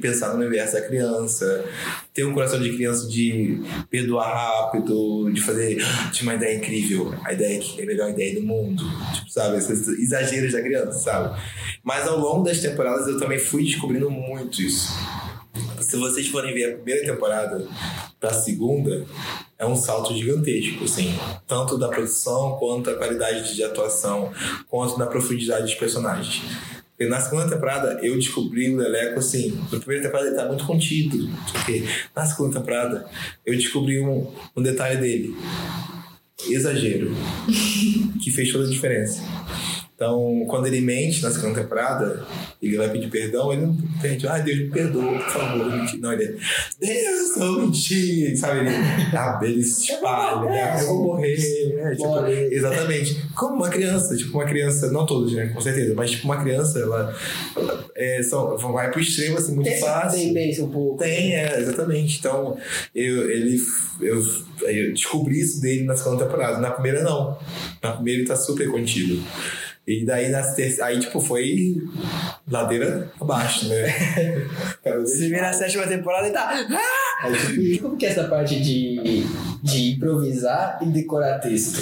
pensar 0.00 0.32
no 0.32 0.40
universo 0.40 0.74
da 0.74 0.80
criança, 0.80 1.64
ter 2.12 2.24
um 2.24 2.32
coração 2.32 2.58
de 2.58 2.72
criança 2.72 3.06
de 3.06 3.60
perdoar 3.90 4.34
rápido, 4.34 5.30
de 5.30 5.40
fazer 5.40 5.76
de 6.10 6.22
uma 6.22 6.34
ideia 6.34 6.56
incrível, 6.56 7.14
a 7.24 7.32
ideia 7.32 7.60
que 7.60 7.80
é 7.80 7.84
a 7.84 7.86
melhor 7.86 8.10
ideia 8.10 8.34
do 8.34 8.42
mundo, 8.42 8.82
tipo, 9.14 9.30
sabe? 9.30 9.58
Esses 9.58 9.86
exageros 9.88 10.52
da 10.52 10.62
criança, 10.62 10.92
sabe? 10.92 11.38
Mas 11.84 12.08
ao 12.08 12.18
longo 12.18 12.44
das 12.44 12.60
temporadas 12.60 13.06
eu 13.06 13.18
também 13.18 13.38
fui 13.38 13.64
descobrindo 13.64 14.10
muito 14.10 14.62
isso. 14.62 14.92
Se 15.80 15.96
vocês 15.96 16.28
forem 16.28 16.54
ver 16.54 16.72
a 16.72 16.76
primeira 16.76 17.04
temporada 17.04 17.66
para 18.18 18.30
a 18.30 18.34
segunda, 18.34 19.04
é 19.58 19.66
um 19.66 19.76
salto 19.76 20.14
gigantesco, 20.14 20.84
assim, 20.84 21.14
tanto 21.46 21.76
da 21.78 21.88
produção 21.88 22.56
quanto 22.58 22.90
da 22.90 22.96
qualidade 22.96 23.54
de 23.54 23.62
atuação, 23.62 24.32
quanto 24.68 24.98
da 24.98 25.06
profundidade 25.06 25.64
dos 25.64 25.74
personagens. 25.74 26.42
Porque 27.02 27.10
na 27.10 27.20
segunda 27.20 27.48
temporada 27.48 27.98
eu 28.02 28.14
descobri 28.14 28.72
o 28.72 28.76
Leleco 28.76 29.18
assim. 29.18 29.58
Na 29.72 29.78
primeira 29.78 30.04
temporada 30.04 30.28
ele 30.28 30.36
tá 30.36 30.46
muito 30.46 30.64
contido. 30.64 31.28
Porque 31.50 31.84
na 32.14 32.24
segunda 32.24 32.60
temporada 32.60 33.08
eu 33.44 33.54
descobri 33.56 34.00
um, 34.00 34.32
um 34.56 34.62
detalhe 34.62 35.00
dele. 35.00 35.36
Exagero. 36.48 37.10
que 38.22 38.30
fez 38.30 38.52
toda 38.52 38.66
a 38.66 38.70
diferença. 38.70 39.20
Então, 40.02 40.44
quando 40.48 40.66
ele 40.66 40.80
mente 40.80 41.22
na 41.22 41.30
segunda 41.30 41.60
temporada, 41.60 42.26
ele 42.60 42.76
vai 42.76 42.90
pedir 42.90 43.08
perdão, 43.08 43.52
ele 43.52 43.66
não 43.66 43.76
pede, 44.00 44.26
ah, 44.26 44.36
Deus 44.38 44.58
me 44.58 44.68
perdoa, 44.68 45.12
por 45.12 45.30
favor, 45.30 45.76
menti. 45.76 45.98
Não, 45.98 46.12
ele 46.12 46.24
é, 46.24 46.34
Deus, 46.80 47.36
eu 47.36 47.60
menti, 47.60 48.36
sabe? 48.36 48.66
Ele, 48.66 48.70
ah, 49.16 49.38
ele 49.44 49.62
se 49.62 49.92
espalha, 49.92 50.50
né? 50.50 50.80
Eu 50.80 50.86
vou 50.88 51.04
morrer, 51.04 51.36
né? 51.76 51.94
Tipo, 51.94 52.26
exatamente. 52.26 53.22
Como 53.36 53.54
uma 53.54 53.68
criança, 53.68 54.16
tipo, 54.16 54.36
uma 54.36 54.44
criança, 54.44 54.90
não 54.90 55.06
todos, 55.06 55.32
né? 55.34 55.46
Com 55.54 55.60
certeza, 55.60 55.94
mas 55.94 56.10
tipo, 56.10 56.24
uma 56.24 56.42
criança, 56.42 56.80
ela, 56.80 57.16
ela 57.56 57.84
é, 57.94 58.20
só, 58.24 58.56
vai 58.56 58.90
pro 58.90 59.00
extremo, 59.00 59.38
assim, 59.38 59.54
muito 59.54 59.70
tem 59.70 59.78
fácil. 59.78 60.18
Tendência 60.18 60.64
um 60.64 60.70
pouco. 60.70 60.98
Tem, 60.98 61.36
é, 61.36 61.60
exatamente. 61.60 62.18
Então, 62.18 62.58
eu, 62.92 63.30
ele, 63.30 63.56
eu, 64.00 64.20
eu 64.62 64.92
descobri 64.92 65.38
isso 65.38 65.60
dele 65.60 65.84
na 65.84 65.94
segunda 65.94 66.24
temporada. 66.24 66.58
Na 66.58 66.72
primeira, 66.72 67.04
não. 67.04 67.38
Na 67.80 67.92
primeira, 67.92 68.22
ele 68.22 68.28
tá 68.28 68.34
super 68.34 68.68
contido. 68.68 69.22
E 69.86 70.04
daí, 70.04 70.28
na 70.28 70.42
terça, 70.42 70.84
aí, 70.84 71.00
tipo, 71.00 71.20
foi 71.20 71.76
ladeira 72.48 73.10
abaixo, 73.20 73.68
né? 73.68 73.86
Você 75.00 75.28
vê 75.28 75.40
na 75.40 75.52
sétima 75.52 75.86
temporada 75.86 76.28
e 76.28 76.30
tá. 76.30 76.50
Ah! 76.70 77.28
Como 77.80 77.96
que 77.96 78.06
é 78.06 78.10
essa 78.10 78.24
parte 78.24 78.60
de, 78.60 79.24
de 79.62 79.92
improvisar 79.94 80.78
e 80.82 80.86
decorar 80.86 81.38
texto? 81.40 81.80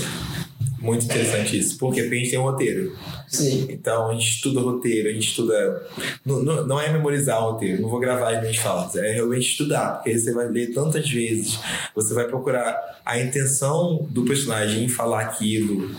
Muito 0.80 1.04
interessante 1.04 1.58
isso. 1.58 1.76
Porque 1.76 2.00
a 2.00 2.08
gente 2.08 2.30
tem 2.30 2.38
um 2.38 2.42
roteiro. 2.42 2.96
Sim. 3.30 3.68
Então 3.70 4.08
a 4.08 4.12
gente 4.14 4.28
estuda 4.28 4.60
roteiro, 4.60 5.08
a 5.08 5.12
gente 5.12 5.28
estuda. 5.28 5.86
Não, 6.24 6.42
não, 6.42 6.66
não 6.66 6.80
é 6.80 6.92
memorizar 6.92 7.40
o 7.40 7.52
roteiro, 7.52 7.80
não 7.80 7.88
vou 7.88 8.00
gravar 8.00 8.34
as 8.34 8.40
minhas 8.40 8.56
falas, 8.56 8.96
é 8.96 9.12
realmente 9.12 9.50
estudar, 9.50 9.94
porque 9.94 10.18
você 10.18 10.32
vai 10.32 10.48
ler 10.48 10.72
tantas 10.74 11.08
vezes, 11.08 11.60
você 11.94 12.12
vai 12.12 12.26
procurar 12.26 13.00
a 13.04 13.20
intenção 13.20 14.04
do 14.10 14.24
personagem 14.24 14.84
em 14.84 14.88
falar 14.88 15.20
aquilo, 15.20 15.94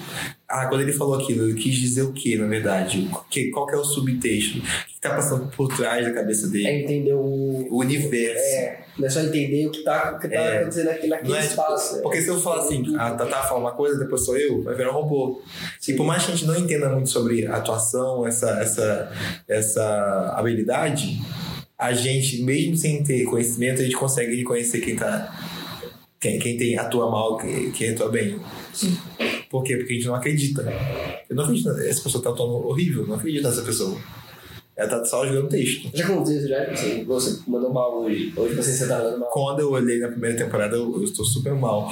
ah, 0.51 0.65
quando 0.67 0.81
ele 0.81 0.91
falou 0.91 1.15
aquilo, 1.15 1.47
ele 1.47 1.57
quis 1.57 1.73
dizer 1.75 2.01
o 2.01 2.11
que, 2.11 2.35
na 2.35 2.45
verdade? 2.45 3.09
Que, 3.29 3.49
qual 3.49 3.65
que 3.65 3.73
é 3.73 3.77
o 3.77 3.85
subtexto? 3.85 4.57
O 4.57 4.61
que 4.61 4.93
está 4.95 5.11
passando 5.11 5.47
por 5.47 5.73
trás 5.73 6.05
da 6.05 6.11
cabeça 6.11 6.49
dele? 6.49 6.67
É 6.67 6.83
entender 6.83 7.13
o... 7.13 7.67
O 7.71 7.79
universo. 7.79 8.43
É, 8.43 8.83
não 8.99 9.07
é 9.07 9.09
só 9.09 9.21
entender 9.21 9.67
o 9.67 9.71
que 9.71 9.79
está 9.79 10.13
tá 10.13 10.27
é, 10.29 10.57
acontecendo 10.57 10.87
naquele, 10.87 11.07
naquele 11.07 11.33
é, 11.33 11.41
tipo, 11.41 11.49
espaço. 11.51 11.89
Tipo, 11.91 12.03
porque 12.03 12.21
se 12.21 12.27
eu 12.27 12.39
falar 12.41 12.63
assim, 12.63 12.95
a 12.97 13.11
Tatá 13.11 13.43
fala 13.43 13.61
uma 13.61 13.71
coisa, 13.71 13.97
depois 13.97 14.25
sou 14.25 14.37
eu, 14.37 14.61
vai 14.61 14.75
virar 14.75 14.91
um 14.91 15.01
robô. 15.01 15.41
Sim. 15.79 15.93
E 15.93 15.95
por 15.95 16.05
mais 16.05 16.25
que 16.25 16.31
a 16.31 16.35
gente 16.35 16.45
não 16.45 16.57
entenda 16.57 16.89
muito 16.89 17.09
sobre 17.09 17.47
atuação, 17.47 18.27
essa, 18.27 18.49
essa, 18.59 19.11
essa 19.47 20.33
habilidade, 20.35 21.21
a 21.79 21.93
gente, 21.93 22.43
mesmo 22.43 22.75
sem 22.75 23.01
ter 23.03 23.23
conhecimento, 23.23 23.79
a 23.79 23.83
gente 23.85 23.95
consegue 23.95 24.35
reconhecer 24.35 24.81
quem 24.81 24.97
tá... 24.97 25.33
Quem, 26.19 26.37
quem 26.37 26.55
tem, 26.55 26.77
atua 26.77 27.09
mal, 27.09 27.35
quem, 27.37 27.71
quem 27.71 27.89
atua 27.89 28.09
bem. 28.09 28.39
Sim. 28.71 28.95
Por 29.51 29.63
quê? 29.63 29.75
Porque 29.75 29.91
a 29.91 29.95
gente 29.97 30.07
não 30.07 30.15
acredita. 30.15 30.63
Eu 31.29 31.35
não 31.35 31.43
acredito. 31.43 31.69
Essa 31.71 32.01
pessoa 32.01 32.23
tá 32.23 32.29
atuando 32.29 32.65
horrível. 32.65 33.05
Não 33.05 33.15
acredito 33.15 33.43
nessa 33.43 33.61
pessoa. 33.61 33.99
Ela 34.77 34.89
tá 34.89 35.03
só 35.03 35.27
jogando 35.27 35.49
texto. 35.49 35.91
Já 35.93 36.05
aconteceu 36.05 36.37
isso 36.37 36.47
já? 36.47 36.63
Assim, 36.63 37.03
você 37.03 37.39
mandou 37.45 37.73
mal 37.73 38.01
hoje. 38.01 38.33
Hoje 38.35 38.55
você 38.55 38.87
tá 38.87 38.99
dando 38.99 39.19
mal. 39.19 39.29
Quando 39.29 39.59
eu 39.59 39.71
olhei 39.71 39.99
na 39.99 40.07
primeira 40.07 40.37
temporada, 40.37 40.77
eu, 40.77 41.03
estou 41.03 41.25
super 41.25 41.53
mal. 41.53 41.91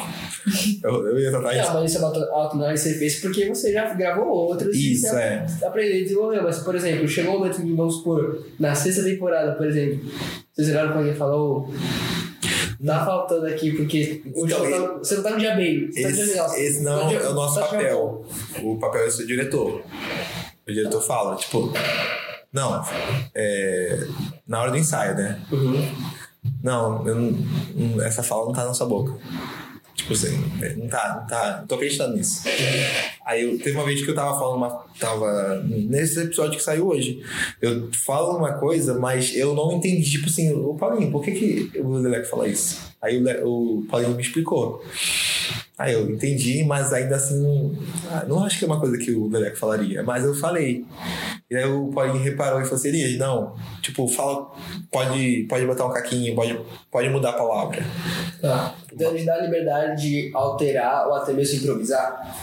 eu, 0.82 1.08
eu 1.08 1.20
ia 1.20 1.30
tratar 1.30 1.58
isso. 1.58 1.68
Não, 1.68 1.82
mas 1.82 1.92
isso 1.92 2.04
é 2.04 2.06
autoanálise 2.32 2.84
você 2.84 2.98
fez 2.98 3.20
porque 3.20 3.50
você 3.50 3.74
já 3.74 3.94
gravou 3.94 4.30
outros. 4.30 4.74
Isso, 4.76 5.14
e 5.14 5.20
é. 5.20 5.46
Aprendeu 5.62 5.98
e 5.98 6.04
desenvolveu. 6.04 6.44
Mas, 6.44 6.60
por 6.60 6.74
exemplo, 6.74 7.08
chegou 7.10 7.36
um 7.36 7.40
momento 7.40 7.62
que, 7.62 7.74
vamos 7.74 7.96
supor, 7.96 8.46
na 8.58 8.74
sexta 8.74 9.04
temporada, 9.04 9.52
por 9.56 9.68
exemplo, 9.68 10.00
vocês 10.54 10.70
olharam 10.70 10.90
pra 10.90 11.00
alguém 11.00 11.14
e 11.14 11.18
falou 11.18 11.70
Tá 12.86 13.06
faltando 13.06 13.46
aqui, 13.46 13.72
porque 13.72 14.22
então, 14.26 14.66
ele, 14.66 14.74
tá, 14.74 14.94
você 14.94 15.16
não 15.16 15.24
tá 15.24 15.30
no 15.32 15.38
dia 15.38 15.56
bem. 15.56 15.92
Você 15.92 16.00
esse, 16.02 16.36
tá 16.36 16.48
no 16.48 16.54
dia 16.56 16.66
esse 16.66 16.82
não 16.82 17.10
tá 17.10 17.14
é 17.14 17.30
o 17.30 17.34
nosso 17.34 17.60
tá 17.60 17.66
papel. 17.68 18.26
O 18.64 18.78
papel 18.78 19.06
é 19.06 19.10
do 19.10 19.28
diretor. 19.28 19.84
O 20.68 20.72
diretor 20.72 21.02
fala, 21.02 21.36
tipo, 21.36 21.74
não, 22.52 22.84
é, 23.36 24.08
na 24.48 24.62
hora 24.62 24.72
do 24.72 24.78
ensaio, 24.78 25.16
né? 25.16 25.40
Uhum. 25.52 25.96
Não, 26.64 27.04
não, 27.04 28.02
essa 28.02 28.24
fala 28.24 28.46
não 28.46 28.54
tá 28.54 28.66
na 28.66 28.74
sua 28.74 28.88
boca. 28.88 29.14
Tipo 30.10 30.14
assim, 30.14 30.76
não 30.76 30.88
tá, 30.88 31.20
não 31.20 31.28
tá, 31.28 31.58
não 31.60 31.68
tô 31.68 31.76
acreditando 31.76 32.18
nisso. 32.18 32.42
Aí 33.24 33.44
eu, 33.44 33.60
teve 33.60 33.78
uma 33.78 33.86
vez 33.86 34.04
que 34.04 34.10
eu 34.10 34.16
tava 34.16 34.40
falando 34.40 34.58
uma. 34.58 34.86
Tava. 35.00 35.62
Nesse 35.64 36.20
episódio 36.20 36.58
que 36.58 36.64
saiu 36.64 36.88
hoje. 36.88 37.22
Eu 37.62 37.90
falo 37.94 38.36
uma 38.36 38.54
coisa, 38.54 38.98
mas 38.98 39.36
eu 39.36 39.54
não 39.54 39.74
entendi. 39.74 40.10
Tipo 40.10 40.26
assim, 40.26 40.52
o 40.52 40.74
Paulinho, 40.74 41.12
por 41.12 41.24
que, 41.24 41.32
que 41.32 41.80
o 41.80 41.94
Leleco 41.94 42.26
fala 42.26 42.48
isso? 42.48 42.80
Aí 43.00 43.24
o, 43.44 43.82
o 43.82 43.86
Paulinho 43.86 44.16
me 44.16 44.22
explicou. 44.24 44.84
Aí 45.80 45.94
eu 45.94 46.12
entendi, 46.12 46.62
mas 46.66 46.92
ainda 46.92 47.16
assim, 47.16 47.74
não 48.28 48.44
acho 48.44 48.60
que 48.60 48.66
é 48.66 48.68
uma 48.68 48.82
coisa 48.82 48.98
que 48.98 49.12
o 49.12 49.30
Leleco 49.30 49.56
falaria, 49.56 50.04
mas 50.04 50.26
eu 50.26 50.36
falei. 50.36 50.86
E 51.50 51.56
aí 51.56 51.64
o 51.64 51.88
Paulinho 51.88 52.22
reparou 52.22 52.60
e 52.60 52.66
falou 52.66 52.78
assim, 52.78 52.90
Elias, 52.90 53.18
não, 53.18 53.56
tipo, 53.82 54.06
fala, 54.10 54.52
pode, 54.92 55.46
pode 55.48 55.66
botar 55.66 55.86
um 55.86 55.94
caquinho, 55.94 56.36
pode, 56.36 56.60
pode 56.92 57.08
mudar 57.08 57.30
a 57.30 57.34
palavra. 57.34 57.82
Tá. 58.42 58.76
Então 58.92 59.16
ele 59.16 59.24
dá 59.24 59.38
liberdade 59.38 60.02
de 60.02 60.32
alterar 60.34 61.08
ou 61.08 61.14
até 61.14 61.32
mesmo 61.32 61.60
improvisar? 61.60 62.38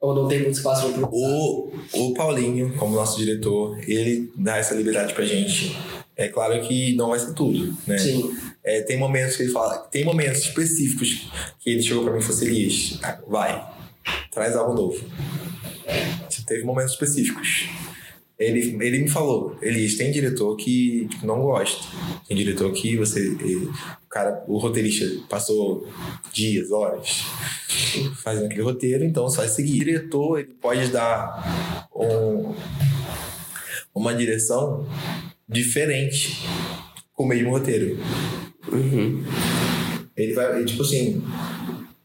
Ou 0.00 0.14
não 0.14 0.26
tem 0.26 0.38
muito 0.40 0.56
espaço 0.56 0.88
para 0.88 0.96
improvisar? 0.96 1.30
O, 1.30 1.72
o 1.98 2.14
Paulinho, 2.14 2.74
como 2.78 2.96
nosso 2.96 3.18
diretor, 3.18 3.78
ele 3.86 4.32
dá 4.34 4.56
essa 4.56 4.74
liberdade 4.74 5.12
pra 5.12 5.26
gente. 5.26 5.78
É 6.16 6.28
claro 6.28 6.58
que 6.62 6.96
não 6.96 7.10
vai 7.10 7.18
ser 7.18 7.34
tudo, 7.34 7.76
né? 7.86 7.98
Sim. 7.98 8.34
É, 8.62 8.82
tem 8.82 8.98
momentos 8.98 9.36
que 9.36 9.44
ele 9.44 9.52
fala, 9.52 9.78
tem 9.78 10.04
momentos 10.04 10.42
específicos 10.42 11.30
que 11.58 11.70
ele 11.70 11.82
chegou 11.82 12.04
para 12.04 12.12
mim 12.12 12.18
e 12.18 12.22
falou 12.22 12.36
assim, 12.36 12.46
Elias, 12.46 13.00
vai, 13.26 13.66
traz 14.30 14.54
algo 14.54 14.74
novo. 14.74 15.04
Teve 16.46 16.64
momentos 16.64 16.92
específicos. 16.92 17.68
Ele, 18.38 18.76
ele 18.82 18.98
me 19.00 19.08
falou, 19.08 19.56
Elias, 19.60 19.96
tem 19.96 20.10
diretor 20.10 20.56
que 20.56 21.06
tipo, 21.10 21.26
não 21.26 21.42
gosta. 21.42 21.84
Tem 22.26 22.36
diretor 22.36 22.72
que 22.72 22.96
você. 22.96 23.20
Ele, 23.20 23.66
o 23.66 24.08
cara, 24.08 24.42
o 24.48 24.56
roteirista 24.56 25.04
passou 25.28 25.86
dias, 26.32 26.70
horas 26.70 27.22
fazendo 28.22 28.46
aquele 28.46 28.62
roteiro, 28.62 29.04
então 29.04 29.24
você 29.24 29.36
vai 29.38 29.48
seguir. 29.48 29.82
O 29.82 29.84
diretor 29.84 30.38
ele 30.38 30.54
pode 30.54 30.88
dar 30.88 31.86
um, 31.94 32.54
uma 33.94 34.14
direção 34.14 34.88
diferente 35.46 36.42
o 37.22 37.26
mesmo 37.26 37.50
roteiro. 37.50 37.98
Uhum. 38.72 39.22
Ele 40.16 40.32
vai, 40.32 40.56
ele, 40.56 40.64
tipo 40.64 40.82
assim, 40.82 41.22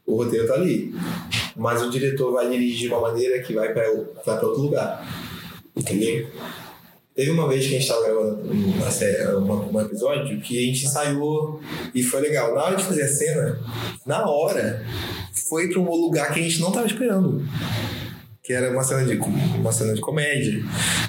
o 0.04 0.16
roteiro 0.16 0.46
tá 0.46 0.54
ali, 0.54 0.94
mas 1.56 1.82
o 1.82 1.90
diretor 1.90 2.32
vai 2.32 2.50
dirigir 2.50 2.88
de 2.88 2.94
uma 2.94 3.00
maneira 3.00 3.42
que 3.42 3.54
vai 3.54 3.72
para 3.72 3.90
vai 4.24 4.38
pra 4.38 4.46
outro 4.46 4.62
lugar. 4.62 5.06
Entendeu? 5.74 6.26
Teve 7.14 7.30
uma 7.30 7.48
vez 7.48 7.66
que 7.66 7.74
a 7.74 7.78
gente 7.78 7.88
tava 7.88 8.04
gravando 8.04 8.50
uma 8.50 8.90
série, 8.90 9.26
uma, 9.34 9.64
um 9.64 9.80
episódio 9.80 10.38
que 10.40 10.58
a 10.58 10.62
gente 10.66 10.84
ensaiou 10.84 11.60
e 11.94 12.02
foi 12.02 12.20
legal. 12.20 12.54
Na 12.54 12.64
hora 12.64 12.76
de 12.76 12.84
fazer 12.84 13.02
a 13.02 13.08
cena, 13.08 13.58
na 14.04 14.28
hora, 14.28 14.84
foi 15.32 15.68
para 15.68 15.80
um 15.80 15.90
lugar 15.90 16.32
que 16.32 16.40
a 16.40 16.42
gente 16.42 16.60
não 16.60 16.70
tava 16.70 16.86
esperando 16.86 17.42
que 18.46 18.52
era 18.52 18.70
uma 18.70 18.84
cena 18.84 19.04
de, 19.04 19.16
uma 19.58 19.72
cena 19.72 19.92
de 19.92 20.00
comédia. 20.00 20.62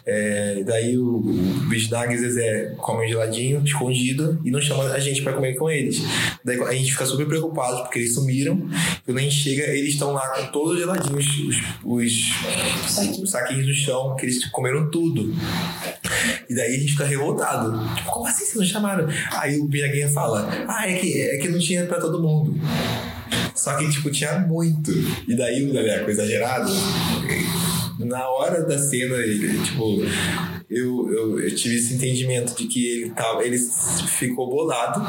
É, 0.03 0.63
daí 0.65 0.97
o, 0.97 1.17
o 1.17 1.69
Bisnag 1.69 2.11
e 2.11 2.17
Zezé 2.17 2.73
comem 2.77 3.07
geladinho, 3.07 3.61
escondido, 3.63 4.41
e 4.43 4.49
não 4.49 4.59
chama 4.59 4.85
a 4.85 4.99
gente 4.99 5.21
para 5.21 5.33
comer 5.33 5.53
com 5.53 5.69
eles. 5.69 6.01
Daí 6.43 6.59
a 6.59 6.73
gente 6.73 6.91
fica 6.91 7.05
super 7.05 7.27
preocupado 7.27 7.83
porque 7.83 7.99
eles 7.99 8.15
sumiram. 8.15 8.67
Quando 9.05 9.19
a 9.19 9.21
gente 9.21 9.35
chega, 9.35 9.63
eles 9.67 9.93
estão 9.93 10.13
lá 10.13 10.27
com 10.29 10.47
todos 10.47 10.73
os 10.73 10.79
geladinhos, 10.79 11.27
os, 11.37 11.61
os, 11.85 13.21
os 13.21 13.29
saquinhos 13.29 13.67
no 13.67 13.73
chão, 13.73 14.15
que 14.15 14.25
eles 14.25 14.43
comeram 14.49 14.89
tudo. 14.89 15.31
E 16.49 16.55
daí 16.55 16.75
a 16.75 16.79
gente 16.79 16.93
fica 16.93 17.05
revoltado. 17.05 17.95
Tipo, 17.97 18.11
como 18.13 18.25
assim 18.25 18.45
vocês 18.45 18.55
não 18.55 18.65
chamaram? 18.65 19.07
Aí 19.33 19.59
o 19.59 19.67
Bisnag 19.67 20.11
fala: 20.11 20.49
Ah, 20.67 20.89
é 20.89 20.95
que, 20.95 21.21
é 21.21 21.37
que 21.37 21.49
não 21.49 21.59
tinha 21.59 21.85
para 21.85 21.99
todo 21.99 22.19
mundo. 22.19 22.59
Só 23.57 23.75
que, 23.75 23.89
tipo, 23.89 24.11
tinha 24.11 24.39
muito. 24.39 24.91
E 25.27 25.35
daí 25.35 25.67
o 25.67 25.73
Leleco 25.73 26.09
exagerado, 26.09 26.71
na 27.99 28.29
hora 28.29 28.63
da 28.63 28.77
cena, 28.77 29.15
ele, 29.15 29.59
tipo, 29.63 30.03
eu, 30.69 31.11
eu, 31.11 31.39
eu, 31.39 31.55
tive 31.55 31.75
esse 31.75 31.95
entendimento 31.95 32.55
de 32.55 32.67
que 32.67 32.85
ele 32.85 33.09
tava, 33.09 33.43
ele 33.43 33.57
ficou 33.57 34.49
bolado, 34.49 35.01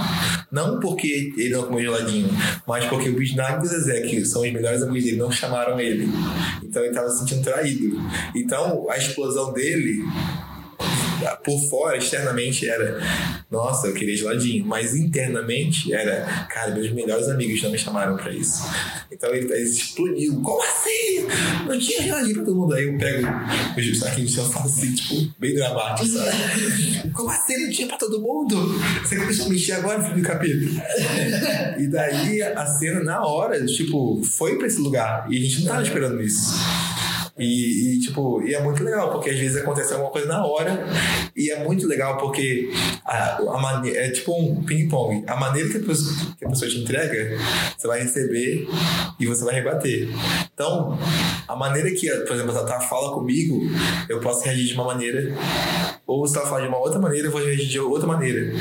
não 0.50 0.80
porque 0.80 1.32
ele 1.36 1.50
não 1.50 1.64
comeu 1.64 1.82
geladinho, 1.82 2.30
mas 2.66 2.86
porque 2.86 3.10
o 3.10 3.14
Bisnag 3.14 3.62
e 3.62 3.66
o 3.66 3.68
Zezé, 3.68 4.00
que 4.00 4.24
são 4.24 4.42
os 4.42 4.52
melhores 4.52 4.82
amigos 4.82 5.04
dele, 5.04 5.16
não 5.18 5.30
chamaram 5.30 5.78
ele. 5.78 6.08
Então 6.62 6.82
ele 6.82 6.94
tava 6.94 7.10
se 7.10 7.18
sentindo 7.18 7.42
traído. 7.42 8.00
Então 8.34 8.88
a 8.88 8.96
explosão 8.96 9.52
dele 9.52 10.02
por 11.44 11.58
fora, 11.68 11.96
externamente 11.96 12.68
era, 12.68 13.00
nossa, 13.50 13.86
eu 13.86 13.94
queria 13.94 14.16
geladinho, 14.16 14.64
mas 14.66 14.94
internamente 14.94 15.92
era, 15.92 16.24
cara, 16.50 16.72
meus 16.72 16.90
melhores 16.92 17.28
amigos 17.28 17.62
não 17.62 17.70
me 17.70 17.78
chamaram 17.78 18.16
pra 18.16 18.32
isso. 18.32 18.62
Então 19.10 19.34
ele, 19.34 19.52
ele 19.52 19.62
explodiu, 19.62 20.40
como 20.42 20.62
assim? 20.62 21.26
Não 21.66 21.78
tinha 21.78 22.02
geladinho 22.02 22.34
pra 22.36 22.44
todo 22.44 22.56
mundo. 22.56 22.74
Aí 22.74 22.84
eu 22.84 22.98
pego 22.98 23.26
os 23.76 23.98
saquinhos 23.98 24.34
e 24.34 24.38
eu 24.38 24.44
falo 24.44 24.66
assim, 24.66 24.94
tipo, 24.94 25.34
bem 25.38 25.54
dramático, 25.54 26.08
sabe? 26.08 27.10
como 27.14 27.30
assim? 27.30 27.64
Não 27.64 27.70
tinha 27.70 27.88
pra 27.88 27.96
todo 27.96 28.20
mundo? 28.20 28.78
Você 29.02 29.16
começou 29.16 29.46
a 29.46 29.48
mexer 29.48 29.72
agora, 29.72 30.02
filho 30.02 30.16
do 30.16 30.22
capeta. 30.22 31.74
e 31.78 31.86
daí 31.88 32.42
a 32.42 32.66
cena, 32.66 33.02
na 33.02 33.26
hora, 33.26 33.64
tipo, 33.66 34.22
foi 34.36 34.56
pra 34.56 34.66
esse 34.66 34.78
lugar 34.78 35.26
e 35.30 35.36
a 35.36 35.40
gente 35.40 35.60
não 35.60 35.68
tava 35.68 35.82
esperando 35.82 36.22
isso. 36.22 36.54
E, 37.38 37.96
e, 37.96 38.00
tipo, 38.00 38.42
e 38.42 38.54
é 38.54 38.60
muito 38.60 38.82
legal, 38.82 39.10
porque 39.12 39.30
às 39.30 39.38
vezes 39.38 39.56
acontece 39.56 39.92
alguma 39.92 40.10
coisa 40.10 40.26
na 40.26 40.44
hora, 40.44 40.84
e 41.36 41.50
é 41.50 41.62
muito 41.62 41.86
legal 41.86 42.16
porque 42.18 42.70
a, 43.04 43.36
a 43.36 43.58
maneira, 43.58 44.06
é 44.06 44.10
tipo 44.10 44.32
um 44.34 44.62
ping-pong. 44.64 45.24
A 45.26 45.36
maneira 45.36 45.68
que 45.68 45.76
a, 45.76 45.80
pessoa, 45.80 46.34
que 46.36 46.44
a 46.44 46.48
pessoa 46.48 46.70
te 46.70 46.78
entrega, 46.78 47.38
você 47.76 47.86
vai 47.86 48.02
receber 48.02 48.66
e 49.20 49.26
você 49.26 49.44
vai 49.44 49.54
rebater. 49.54 50.08
Então, 50.52 50.98
a 51.46 51.54
maneira 51.54 51.90
que, 51.92 52.10
por 52.10 52.34
exemplo, 52.34 52.50
a 52.50 52.64
Tata 52.64 52.80
fala 52.80 53.14
comigo, 53.14 53.60
eu 54.08 54.20
posso 54.20 54.44
reagir 54.44 54.66
de 54.66 54.74
uma 54.74 54.84
maneira, 54.84 55.32
ou 56.06 56.26
se 56.26 56.36
ela 56.36 56.46
fala 56.46 56.62
de 56.62 56.68
uma 56.68 56.78
outra 56.78 56.98
maneira, 56.98 57.28
eu 57.28 57.30
vou 57.30 57.40
reagir 57.40 57.68
de 57.68 57.78
outra 57.78 58.06
maneira. 58.06 58.52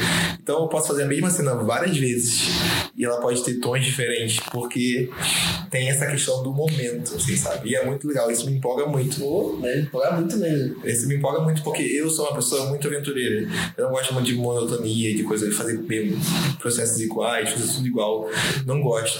Então, 0.41 0.61
eu 0.61 0.67
posso 0.67 0.87
fazer 0.87 1.03
a 1.03 1.07
mesma 1.07 1.29
cena 1.29 1.55
várias 1.55 1.97
vezes, 1.97 2.49
e 2.95 3.03
ela 3.03 3.19
pode 3.19 3.43
ter 3.43 3.55
tons 3.55 3.83
diferentes, 3.83 4.39
porque 4.51 5.09
tem 5.69 5.89
essa 5.89 6.05
questão 6.05 6.43
do 6.43 6.53
momento, 6.53 7.15
assim, 7.15 7.35
sabe? 7.35 7.69
E 7.69 7.75
é 7.75 7.85
muito 7.85 8.07
legal, 8.07 8.29
isso 8.31 8.49
me 8.49 8.57
empolga 8.67 8.85
muito. 8.85 9.19
Pô, 9.19 9.57
né? 9.61 9.79
Empolga 9.79 10.11
muito 10.11 10.37
mesmo. 10.37 10.75
Esse 10.83 11.07
me 11.07 11.15
empolga 11.15 11.39
muito 11.41 11.63
porque 11.63 11.83
eu 11.83 12.09
sou 12.09 12.25
uma 12.25 12.35
pessoa 12.35 12.67
muito 12.67 12.87
aventureira. 12.87 13.47
Eu 13.77 13.85
não 13.85 13.91
gosto 13.91 14.13
muito 14.13 14.25
de 14.25 14.35
monotonia, 14.35 15.15
de 15.15 15.23
coisa, 15.23 15.47
de 15.47 15.55
fazer 15.55 15.79
processos 16.59 16.99
iguais, 16.99 17.49
fazer 17.49 17.73
tudo 17.73 17.87
igual. 17.87 18.29
Não 18.65 18.81
gosto. 18.81 19.19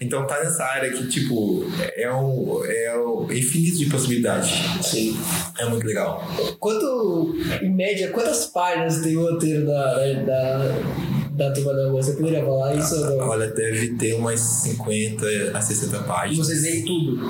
Então 0.00 0.26
tá 0.26 0.42
nessa 0.42 0.64
área 0.64 0.90
que, 0.92 1.08
tipo, 1.08 1.64
é 1.96 2.12
um, 2.12 2.64
é 2.64 2.98
um 2.98 3.30
infinito 3.32 3.78
de 3.78 3.86
possibilidades. 3.86 4.50
Sim. 4.82 5.16
É 5.58 5.66
muito 5.66 5.86
legal. 5.86 6.22
Quanto, 6.58 7.34
em 7.62 7.70
média, 7.70 8.10
quantas 8.10 8.46
páginas 8.46 9.00
tem 9.00 9.16
o 9.16 9.22
roteiro 9.22 9.66
da, 9.66 10.12
da 10.24 10.74
da 11.34 11.52
Turma 11.52 11.74
da 11.74 11.88
Rua. 11.88 12.02
Você 12.02 12.12
poderia 12.12 12.44
falar 12.44 12.74
isso 12.74 12.94
ou 12.96 13.16
não? 13.16 13.28
Olha, 13.28 13.48
deve 13.48 13.94
ter 13.96 14.14
umas 14.14 14.40
50 14.40 15.26
a 15.52 15.60
60 15.60 15.98
páginas. 16.04 16.48
E 16.48 16.52
vocês 16.52 16.62
leem 16.62 16.84
tudo? 16.84 17.20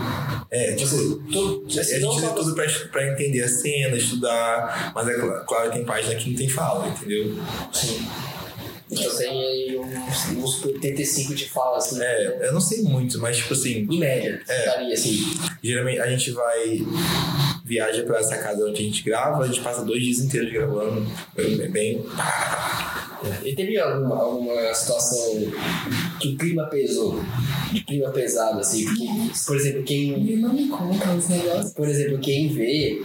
É, 0.50 0.72
tipo, 0.72 0.90
Você, 0.90 1.18
tudo, 1.32 1.80
assim, 1.80 1.94
a 1.94 2.00
gente 2.00 2.20
lê 2.20 2.28
tudo 2.28 2.54
pra, 2.54 2.66
pra 2.92 3.12
entender 3.12 3.42
a 3.42 3.48
cena, 3.48 3.96
estudar, 3.96 4.92
mas 4.94 5.08
é 5.08 5.14
claro, 5.14 5.44
claro 5.46 5.70
tem 5.72 5.84
página 5.84 6.14
que 6.14 6.30
não 6.30 6.36
tem 6.36 6.48
fala, 6.48 6.88
entendeu? 6.88 7.34
Sim. 7.72 8.06
Então 8.90 9.16
tem 9.16 9.44
aí 9.44 9.78
uns, 9.78 10.36
uns 10.36 10.64
85 10.64 11.34
de 11.34 11.48
fala, 11.48 11.78
assim. 11.78 12.00
É, 12.00 12.48
eu 12.48 12.52
não 12.52 12.60
sei 12.60 12.82
muito, 12.82 13.18
mas 13.18 13.38
tipo 13.38 13.54
assim. 13.54 13.86
Em 13.90 13.98
média, 13.98 14.40
é, 14.46 14.66
daria 14.66 14.94
assim. 14.94 15.18
Geralmente 15.62 16.00
a 16.00 16.06
gente 16.10 16.30
vai. 16.30 16.86
Viaja 17.64 18.02
pra 18.02 18.18
essa 18.18 18.36
casa 18.36 18.62
onde 18.62 18.82
a 18.82 18.84
gente 18.84 19.02
grava, 19.02 19.42
a 19.42 19.46
gente 19.46 19.62
passa 19.62 19.82
dois 19.82 20.02
dias 20.02 20.18
inteiros 20.18 20.52
gravando. 20.52 21.06
É 21.34 21.68
bem. 21.68 22.04
E 23.44 23.54
teve 23.54 23.78
alguma, 23.78 24.16
alguma 24.16 24.74
situação 24.74 25.42
que 26.20 26.28
o 26.28 26.36
clima 26.36 26.66
pesou? 26.66 27.20
De 27.72 27.84
clima 27.84 28.10
pesado, 28.10 28.60
assim? 28.60 28.84
Porque, 28.84 29.06
por 29.46 29.56
exemplo, 29.56 29.82
quem. 29.82 30.36
Não 30.36 30.52
me 30.52 30.68
conta 30.68 31.10
os 31.12 31.28
negócios. 31.28 31.72
Por 31.72 31.88
exemplo, 31.88 32.18
quem 32.18 32.48
vê 32.48 33.00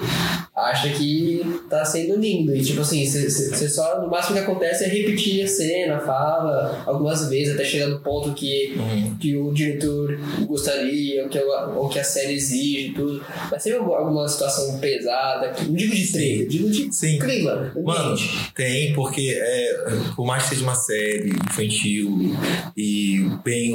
acha 0.55 0.89
que 0.89 1.41
tá 1.69 1.83
sendo 1.85 2.19
lindo. 2.19 2.55
E 2.55 2.61
tipo 2.61 2.81
assim, 2.81 3.05
você 3.05 3.69
só. 3.69 4.01
No 4.01 4.09
máximo 4.09 4.35
que 4.35 4.43
acontece 4.43 4.83
é 4.83 4.87
repetir 4.87 5.43
a 5.43 5.47
cena, 5.47 5.99
fala 5.99 6.83
algumas 6.85 7.29
vezes, 7.29 7.53
até 7.53 7.63
chegar 7.63 7.87
no 7.87 7.99
ponto 7.99 8.33
que, 8.33 8.75
uhum. 8.77 9.17
que 9.17 9.35
o 9.35 9.51
diretor 9.53 10.19
gostaria, 10.45 11.23
ou 11.23 11.29
que, 11.29 11.37
a, 11.37 11.65
ou 11.67 11.89
que 11.89 11.99
a 11.99 12.03
série 12.03 12.33
exige 12.33 12.93
tudo. 12.93 13.23
Mas 13.51 13.63
teve 13.63 13.77
alguma 13.77 14.27
situação 14.27 14.79
pesada, 14.79 15.53
não 15.65 15.73
digo 15.73 15.95
de 15.95 16.11
trailer, 16.11 16.47
digo 16.47 16.69
de 16.69 16.93
Sim. 16.93 17.19
clima. 17.19 17.71
Mano, 17.83 18.15
tem, 18.55 18.93
porque 18.93 19.35
é, 19.35 19.85
por 20.15 20.25
mais 20.25 20.43
que 20.43 20.49
seja 20.49 20.63
uma 20.63 20.75
série 20.75 21.29
infantil 21.29 22.35
e 22.75 23.29
bem 23.43 23.73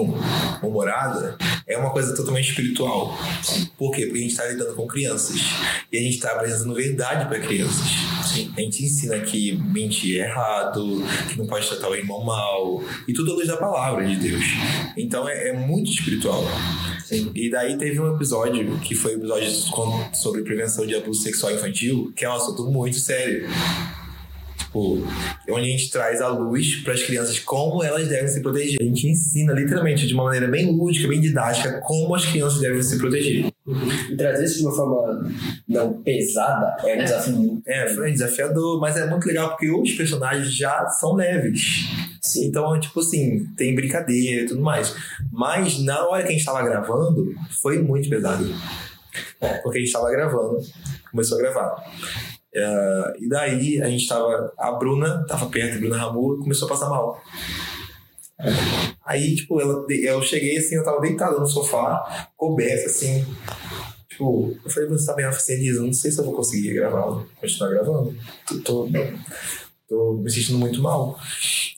humorada, 0.63 1.37
é 1.67 1.77
uma 1.77 1.91
coisa 1.91 2.15
totalmente 2.15 2.51
espiritual. 2.51 3.17
Por 3.77 3.93
quê? 3.93 4.07
Porque 4.07 4.19
a 4.19 4.23
gente 4.23 4.31
está 4.31 4.47
lidando 4.47 4.75
com 4.75 4.87
crianças 4.87 5.41
e 5.93 5.99
a 5.99 6.01
gente 6.01 6.17
está 6.17 6.33
apresentando 6.33 6.75
verdade 6.75 7.27
para 7.27 7.41
crianças. 7.41 7.87
Sim. 8.25 8.53
A 8.57 8.61
gente 8.61 8.85
ensina 8.85 9.21
que 9.21 9.53
mentir 9.53 10.21
é 10.21 10.29
errado, 10.29 11.03
que 11.31 11.39
não 11.39 11.47
pode 11.47 11.69
tratar 11.69 11.89
o 11.89 11.95
irmão 11.95 12.25
mal, 12.25 12.83
e 13.07 13.13
tudo 13.13 13.33
à 13.33 13.35
luz 13.35 13.47
da 13.47 13.57
palavra 13.57 14.07
de 14.07 14.17
Deus. 14.17 14.45
Então 14.97 15.29
é, 15.29 15.49
é 15.49 15.53
muito 15.53 15.91
espiritual. 15.91 16.45
Sim. 17.05 17.31
E 17.35 17.51
daí 17.51 17.77
teve 17.77 18.01
um 18.01 18.15
episódio, 18.15 18.79
que 18.81 18.95
foi 18.95 19.13
o 19.13 19.15
um 19.17 19.19
episódio 19.19 19.51
sobre 20.15 20.43
prevenção 20.43 20.87
de 20.87 20.95
abuso 20.95 21.23
sexual 21.23 21.53
infantil, 21.53 22.13
que 22.17 22.25
é 22.25 22.29
um 22.29 22.35
assunto 22.35 22.65
muito 22.71 22.97
sério 22.97 23.49
tipo, 24.75 25.07
onde 25.51 25.67
a 25.67 25.71
gente 25.71 25.91
traz 25.91 26.21
a 26.21 26.29
luz 26.29 26.83
para 26.83 26.93
as 26.93 27.03
crianças 27.03 27.39
como 27.39 27.83
elas 27.83 28.09
devem 28.09 28.27
se 28.27 28.43
proteger. 28.43 28.79
A 28.81 28.85
gente 28.85 29.09
ensina 29.09 29.53
literalmente 29.53 30.07
de 30.07 30.13
uma 30.13 30.25
maneira 30.25 30.49
bem 30.49 30.77
lúdica, 30.77 31.07
bem 31.07 31.21
didática, 31.21 31.81
como 31.83 32.15
as 32.15 32.27
crianças 32.27 32.61
devem 32.61 32.83
se 32.83 32.99
proteger. 32.99 33.53
E 34.11 34.17
trazer 34.17 34.45
isso 34.45 34.59
de 34.59 34.67
uma 34.67 34.75
forma 34.75 35.31
não 35.69 36.03
pesada 36.03 36.77
é 36.87 36.95
um 36.97 36.99
desafio 36.99 37.63
É, 37.67 37.85
é 37.85 38.11
desafiador, 38.11 38.81
mas 38.81 38.97
é 38.97 39.07
muito 39.07 39.27
legal 39.27 39.51
porque 39.51 39.71
os 39.71 39.93
personagens 39.93 40.53
já 40.53 40.87
são 40.89 41.15
leves. 41.15 41.87
Sim. 42.21 42.47
Então, 42.47 42.79
tipo 42.81 43.01
assim, 43.01 43.47
tem 43.57 43.75
brincadeira 43.75 44.43
e 44.43 44.47
tudo 44.47 44.61
mais. 44.61 44.95
Mas 45.31 45.79
na 45.79 46.07
hora 46.07 46.23
que 46.23 46.29
a 46.29 46.33
gente 46.33 46.41
estava 46.41 46.63
gravando, 46.63 47.33
foi 47.63 47.81
muito 47.81 48.09
pesado. 48.09 48.45
Porque 49.63 49.79
a 49.79 49.81
gente 49.81 49.89
estava 49.89 50.11
gravando, 50.11 50.59
começou 51.11 51.39
a 51.39 51.41
gravar. 51.41 51.85
Uh, 52.55 53.25
e 53.25 53.29
daí 53.29 53.83
a 53.83 53.89
gente 53.89 54.07
tava. 54.07 54.53
A 54.57 54.73
Bruna 54.73 55.25
tava 55.27 55.47
perto, 55.47 55.77
a 55.77 55.81
Bruna 55.81 55.97
Ramur, 55.97 56.39
começou 56.39 56.67
a 56.67 56.71
passar 56.71 56.89
mal. 56.89 57.21
Aí, 59.05 59.35
tipo, 59.35 59.61
ela, 59.61 59.85
eu 59.89 60.23
cheguei 60.23 60.57
assim, 60.57 60.77
eu 60.77 60.85
tava 60.85 61.01
deitado 61.01 61.39
no 61.39 61.47
sofá, 61.47 62.29
coberto, 62.37 62.87
assim. 62.87 63.25
Tipo, 64.09 64.57
eu 64.65 64.71
falei, 64.71 64.89
você 64.89 65.07
tá 65.07 65.15
bem? 65.15 65.25
Ela 65.25 65.33
falou 65.33 65.43
assim, 65.43 65.53
Elisa, 65.55 65.83
não 65.83 65.93
sei 65.93 66.11
se 66.11 66.21
eu 66.21 66.25
vou 66.25 66.35
conseguir 66.35 66.75
gravar, 66.75 67.25
continuar 67.41 67.71
gravando. 67.71 68.17
Tô, 68.47 68.59
tô, 68.61 68.89
tô 69.95 70.13
me 70.15 70.31
sentindo 70.31 70.59
muito 70.59 70.83
mal. 70.83 71.19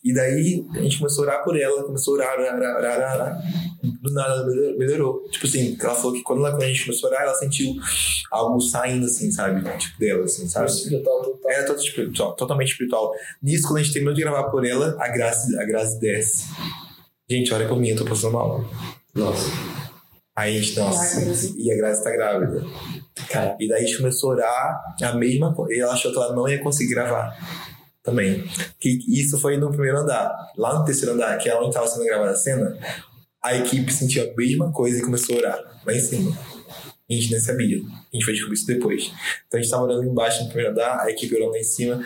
E 0.02 0.14
daí 0.14 0.64
a 0.74 0.82
gente 0.82 0.98
começou 0.98 1.24
a 1.24 1.26
orar 1.26 1.44
por 1.44 1.58
ela, 1.58 1.82
começou 1.82 2.14
a 2.14 2.18
orar, 2.18 2.38
orar, 2.38 2.54
orar, 2.54 2.76
orar, 2.76 3.14
orar. 3.16 3.42
Do 3.82 4.12
nada 4.12 4.46
melhorou. 4.78 5.28
Tipo 5.30 5.46
assim, 5.46 5.76
ela 5.80 5.94
falou 5.94 6.12
que 6.12 6.22
quando, 6.22 6.40
ela, 6.40 6.50
quando 6.52 6.62
a 6.62 6.68
gente 6.68 6.84
começou 6.84 7.08
a 7.08 7.12
orar, 7.12 7.24
ela 7.24 7.34
sentiu 7.34 7.74
algo 8.30 8.60
saindo, 8.60 9.06
assim, 9.06 9.30
sabe? 9.30 9.62
Tipo, 9.78 9.98
dela, 9.98 10.24
assim, 10.24 10.48
sabe? 10.48 10.70
Espiritual 10.70 11.22
total. 11.22 11.50
Era 11.50 11.66
todo 11.66 11.78
espiritual, 11.78 12.36
totalmente 12.36 12.70
espiritual. 12.70 13.12
Nisso, 13.42 13.66
quando 13.66 13.78
a 13.78 13.82
gente 13.82 13.92
terminou 13.92 14.14
de 14.14 14.22
gravar 14.22 14.44
por 14.44 14.64
ela, 14.64 14.96
a 15.00 15.08
Graça, 15.08 15.60
a 15.60 15.64
Graça 15.64 15.98
desce. 15.98 16.46
Gente, 17.28 17.52
olha 17.52 17.66
por 17.66 17.78
mim, 17.78 17.88
eu 17.88 17.96
tô 17.96 18.04
passando 18.04 18.34
mal. 18.34 18.64
Nossa. 19.14 19.50
Aí 20.36 20.56
a 20.56 20.60
gente, 20.60 20.78
nossa, 20.78 21.52
e 21.56 21.72
a 21.72 21.76
Graça 21.76 22.04
tá 22.04 22.10
grávida. 22.10 22.64
Cara. 23.28 23.56
E 23.58 23.66
daí 23.66 23.82
a 23.82 23.86
gente 23.86 23.96
começou 23.96 24.30
a 24.30 24.34
orar 24.34 24.84
a 25.02 25.14
mesma 25.14 25.52
coisa. 25.52 25.74
E 25.74 25.80
ela 25.80 25.94
achou 25.94 26.12
que 26.12 26.16
ela 26.18 26.32
não 26.32 26.48
ia 26.48 26.62
conseguir 26.62 26.94
gravar 26.94 27.34
também. 28.06 28.44
Que 28.80 28.98
isso 29.08 29.38
foi 29.38 29.58
no 29.58 29.68
primeiro 29.68 29.98
andar. 29.98 30.32
Lá 30.56 30.78
no 30.78 30.84
terceiro 30.84 31.12
andar, 31.12 31.36
que 31.36 31.48
é 31.48 31.56
onde 31.56 31.68
estava 31.68 31.88
sendo 31.88 32.06
gravada 32.06 32.30
a 32.30 32.36
cena, 32.36 32.78
a 33.42 33.54
equipe 33.56 33.92
sentiu 33.92 34.22
a 34.22 34.34
mesma 34.34 34.72
coisa 34.72 34.98
e 34.98 35.02
começou 35.02 35.34
a 35.34 35.38
orar 35.38 35.80
lá 35.84 35.92
em 35.92 36.00
cima. 36.00 36.38
A 37.08 37.12
gente 37.12 37.30
nem 37.30 37.40
sabia. 37.40 37.78
A 37.78 38.16
gente 38.16 38.24
foi 38.24 38.32
descobrir 38.32 38.54
isso 38.54 38.66
depois. 38.66 39.12
Então 39.46 39.58
a 39.58 39.62
gente 39.62 39.66
estava 39.66 39.82
orando 39.82 40.04
embaixo 40.04 40.42
no 40.42 40.48
primeiro 40.48 40.72
andar, 40.72 41.00
a 41.00 41.10
equipe 41.10 41.34
orando 41.34 41.52
lá 41.52 41.58
em 41.58 41.64
cima. 41.64 42.04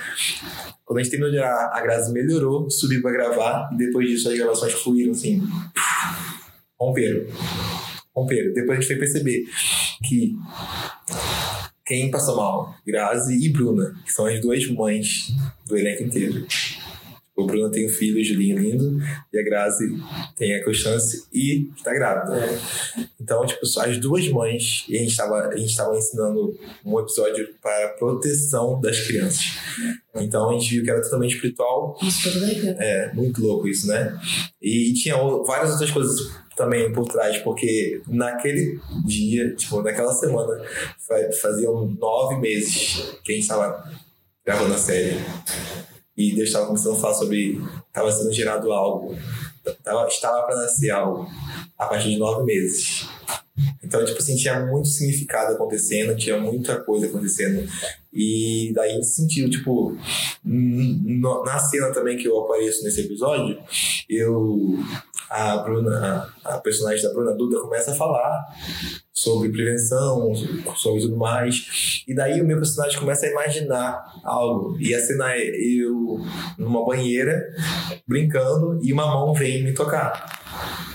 Quando 0.85 0.99
a 0.99 1.03
gente 1.03 1.11
terminou 1.11 1.31
de 1.31 1.39
orar, 1.39 1.71
a 1.73 1.81
Graça 1.83 2.11
melhorou, 2.11 2.69
subiu 2.71 3.01
para 3.01 3.13
gravar, 3.13 3.71
e 3.73 3.77
depois 3.77 4.09
disso 4.09 4.29
as 4.29 4.37
gravações 4.37 4.73
fluíram 4.73 5.13
assim. 5.13 5.43
Romperam. 6.79 7.27
Romperam. 8.15 8.53
Depois 8.53 8.79
a 8.79 8.81
gente 8.81 8.89
foi 8.89 8.97
perceber 8.97 9.45
que 10.07 10.35
quem 11.91 12.09
passou 12.09 12.37
mal? 12.37 12.73
Grazi 12.87 13.45
e 13.45 13.49
Bruna, 13.49 13.97
que 14.05 14.13
são 14.13 14.25
as 14.25 14.41
duas 14.41 14.65
mães 14.71 15.33
do 15.67 15.77
elenco 15.77 16.05
inteiro. 16.05 16.47
O 17.41 17.47
Bruno 17.47 17.71
tem 17.71 17.87
um 17.87 17.91
filho, 17.91 18.23
Julinho 18.25 18.59
lindo, 18.59 18.99
e 19.33 19.39
a 19.39 19.43
Grazi 19.43 19.85
tem 20.37 20.55
a 20.55 20.65
Constância 20.65 21.21
e 21.33 21.69
está 21.77 21.93
grávida. 21.93 22.37
É. 22.37 22.59
Então, 23.21 23.45
tipo, 23.47 23.61
as 23.81 23.99
duas 23.99 24.29
mães, 24.29 24.85
e 24.89 24.97
a 24.97 25.01
gente 25.01 25.11
estava 25.11 25.49
a 25.49 25.57
gente 25.57 25.77
tava 25.77 25.97
ensinando 25.97 26.55
um 26.85 26.99
episódio 27.01 27.49
para 27.63 27.89
proteção 27.99 28.81
das 28.81 28.99
crianças. 29.01 29.45
Então 30.17 30.51
a 30.51 30.53
gente 30.59 30.71
viu 30.71 30.83
que 30.85 30.91
era 30.91 31.01
totalmente 31.03 31.35
espiritual. 31.37 31.97
Isso 32.03 32.31
foi. 32.33 32.69
É, 32.79 33.13
muito 33.15 33.41
louco 33.41 33.69
isso, 33.69 33.87
né? 33.87 34.19
E 34.61 34.93
tinha 34.95 35.17
o- 35.17 35.45
várias 35.45 35.71
outras 35.73 35.91
coisas 35.91 36.31
também 36.57 36.93
por 36.93 37.07
trás, 37.07 37.39
porque 37.39 38.03
naquele 38.09 38.79
dia, 39.07 39.55
tipo, 39.55 39.81
naquela 39.83 40.13
semana, 40.13 40.61
fa- 41.07 41.31
faziam 41.41 41.87
nove 41.99 42.37
meses 42.39 43.15
que 43.25 43.33
a 43.33 43.35
gente 43.37 43.43
estava 43.45 43.85
gravando 44.45 44.75
a 44.75 44.79
série. 44.79 45.17
E 46.21 46.35
Deus 46.35 46.49
estava 46.49 46.67
começando 46.67 46.97
a 46.97 47.01
falar 47.01 47.15
sobre. 47.15 47.59
Estava 47.89 48.13
sendo 48.13 48.31
gerado 48.31 48.71
algo. 48.73 49.17
Tava, 49.83 50.07
estava 50.07 50.43
para 50.43 50.57
nascer 50.57 50.91
algo 50.91 51.27
a 51.79 51.87
partir 51.87 52.11
de 52.11 52.19
nove 52.19 52.45
meses. 52.45 53.09
Então, 53.83 54.05
tipo 54.05 54.19
assim, 54.19 54.37
tinha 54.37 54.67
muito 54.67 54.89
significado 54.89 55.55
acontecendo, 55.55 56.17
tinha 56.17 56.39
muita 56.39 56.81
coisa 56.81 57.07
acontecendo. 57.07 57.67
E 58.13 58.71
daí 58.75 58.91
a 58.91 58.95
gente 58.95 59.07
sentiu, 59.07 59.49
tipo, 59.49 59.97
na 60.45 61.59
cena 61.59 61.91
também 61.91 62.19
que 62.19 62.29
eu 62.29 62.39
apareço 62.41 62.85
nesse 62.85 63.01
episódio, 63.01 63.59
eu. 64.09 64.79
A 65.31 65.59
Bruna, 65.59 66.29
a, 66.45 66.59
personagem 66.59 67.05
da 67.05 67.15
Bruna 67.15 67.33
Duda 67.37 67.61
começa 67.61 67.93
a 67.93 67.95
falar 67.95 68.45
sobre 69.13 69.51
prevenção, 69.51 70.35
sobre 70.77 71.03
tudo 71.03 71.17
mais. 71.17 72.03
E 72.09 72.13
daí 72.13 72.41
o 72.41 72.45
meu 72.45 72.57
personagem 72.57 72.99
começa 72.99 73.27
a 73.27 73.31
imaginar 73.31 74.03
algo. 74.25 74.77
E 74.81 74.93
a 74.93 74.99
cena 74.99 75.33
é 75.33 75.41
eu 75.41 76.19
numa 76.59 76.85
banheira, 76.85 77.49
brincando, 78.09 78.81
e 78.83 78.93
uma 78.93 79.07
mão 79.07 79.33
vem 79.33 79.63
me 79.63 79.73
tocar. 79.73 80.90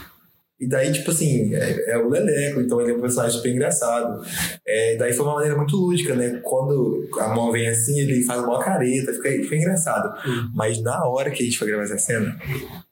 E 0.65 0.67
daí, 0.67 0.91
tipo 0.91 1.11
assim, 1.11 1.53
é, 1.53 1.91
é 1.91 1.97
o 1.99 2.09
Leleco, 2.09 2.59
então 2.59 2.81
ele 2.81 2.91
é 2.91 2.95
um 2.95 2.99
personagem 2.99 3.37
super 3.37 3.53
engraçado. 3.53 4.25
É, 4.65 4.95
daí 4.95 5.13
foi 5.13 5.23
uma 5.23 5.35
maneira 5.35 5.55
muito 5.55 5.77
lúdica, 5.77 6.15
né? 6.15 6.39
Quando 6.43 7.07
a 7.19 7.27
mão 7.27 7.51
vem 7.51 7.67
assim, 7.67 7.99
ele 7.99 8.23
faz 8.23 8.41
uma 8.41 8.57
careta, 8.57 9.13
fica, 9.13 9.29
fica 9.29 9.55
engraçado. 9.57 10.17
Mas 10.55 10.81
na 10.81 11.05
hora 11.05 11.29
que 11.29 11.43
a 11.43 11.45
gente 11.45 11.59
foi 11.59 11.67
gravar 11.67 11.83
essa 11.83 11.99
cena, 11.99 12.35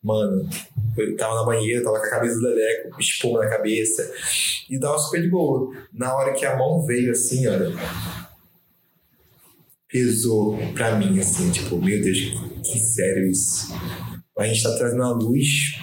mano, 0.04 0.48
eu 0.96 1.18
tava 1.18 1.34
na 1.34 1.46
banheira, 1.46 1.84
tava 1.84 2.00
com 2.00 2.06
a 2.06 2.10
cabeça 2.12 2.36
do 2.36 2.42
Leleco, 2.42 3.00
espuma 3.00 3.40
na 3.40 3.50
cabeça, 3.50 4.08
e 4.70 4.78
tava 4.80 5.00
super 5.00 5.24
de 5.24 5.30
boa. 5.30 5.76
Na 5.92 6.16
hora 6.16 6.34
que 6.34 6.46
a 6.46 6.56
mão 6.56 6.86
veio 6.86 7.10
assim, 7.10 7.48
olha, 7.48 7.72
pesou 9.92 10.60
pra 10.76 10.96
mim, 10.96 11.20
assim, 11.20 11.50
tipo, 11.50 11.82
meu 11.82 12.00
Deus, 12.00 12.20
que 12.64 12.78
sério 12.78 13.32
isso. 13.32 13.74
A 14.38 14.48
gente 14.48 14.64
tá 14.64 14.76
trazendo 14.76 15.04
a 15.04 15.12
luz 15.12 15.78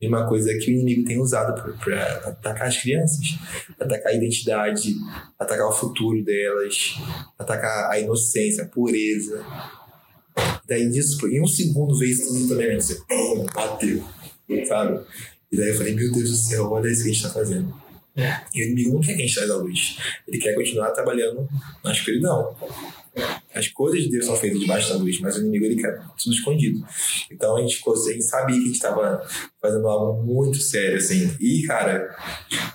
de 0.00 0.06
uma 0.06 0.28
coisa 0.28 0.52
que 0.58 0.70
o 0.70 0.74
inimigo 0.74 1.04
tem 1.04 1.18
usado 1.18 1.54
pra 1.78 2.02
atacar 2.28 2.68
as 2.68 2.76
crianças, 2.76 3.38
atacar 3.80 4.12
a 4.12 4.14
identidade, 4.14 4.94
atacar 5.38 5.66
o 5.66 5.72
futuro 5.72 6.22
delas, 6.22 6.96
atacar 7.38 7.90
a 7.90 7.98
inocência, 7.98 8.64
a 8.64 8.68
pureza. 8.68 9.44
Daí 10.68 10.90
disso, 10.90 11.26
em 11.26 11.40
um 11.40 11.46
segundo 11.46 11.96
veio 11.98 12.12
isso 12.12 12.28
tudo 12.28 12.48
também, 12.48 12.76
assim, 12.76 12.96
pum, 13.08 13.46
bateu, 13.54 14.04
sabe? 14.68 15.00
E 15.50 15.56
daí 15.56 15.70
eu 15.70 15.76
falei, 15.76 15.94
meu 15.94 16.12
Deus 16.12 16.30
do 16.30 16.36
céu, 16.36 16.70
olha 16.70 16.88
isso 16.90 17.02
que 17.02 17.10
a 17.10 17.12
gente 17.12 17.22
tá 17.22 17.30
fazendo. 17.30 17.74
E 18.54 18.62
o 18.62 18.66
inimigo 18.66 18.94
não 18.94 19.00
quer 19.00 19.14
que 19.14 19.22
a 19.22 19.26
gente 19.26 19.34
traga 19.34 19.52
a 19.54 19.56
luz. 19.56 19.98
Ele 20.26 20.38
quer 20.38 20.54
continuar 20.54 20.90
trabalhando 20.90 21.48
na 21.84 21.92
escuridão. 21.92 22.56
As 23.54 23.68
coisas 23.68 24.02
de 24.02 24.10
Deus 24.10 24.26
são 24.26 24.36
feitas 24.36 24.60
debaixo 24.60 24.90
da 24.90 24.98
luz, 24.98 25.18
mas 25.20 25.36
o 25.36 25.40
inimigo 25.40 25.64
ele 25.64 25.80
quer 25.80 25.98
tudo 26.22 26.34
escondido. 26.34 26.84
Então 27.30 27.56
a 27.56 27.60
gente, 27.60 27.76
ficou, 27.76 27.94
a 27.94 28.12
gente 28.12 28.24
sabia 28.24 28.56
que 28.56 28.62
a 28.62 28.66
gente 28.66 28.74
estava 28.74 29.26
fazendo 29.60 29.88
algo 29.88 30.22
muito 30.22 30.58
sério, 30.58 30.98
assim. 30.98 31.34
E, 31.40 31.62
cara, 31.62 32.14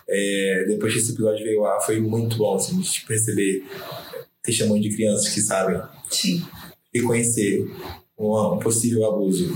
é, 0.09 0.65
depois 0.67 0.93
que 0.93 0.99
esse 0.99 1.11
episódio 1.11 1.45
veio 1.45 1.61
lá, 1.61 1.79
foi 1.81 1.99
muito 1.99 2.37
bom, 2.37 2.55
assim, 2.55 2.79
a 2.79 2.81
gente 2.81 3.05
perceber 3.05 3.63
testemunho 4.41 4.81
de 4.81 4.95
crianças 4.95 5.29
que 5.29 5.41
sabem 5.41 5.79
Sim. 6.09 6.43
reconhecer 6.93 7.63
um, 8.17 8.53
um 8.53 8.59
possível 8.59 9.05
abuso, 9.05 9.53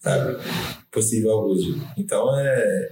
sabe? 0.00 0.42
Possível 0.90 1.38
abuso. 1.38 1.80
Então 1.96 2.36
é, 2.38 2.90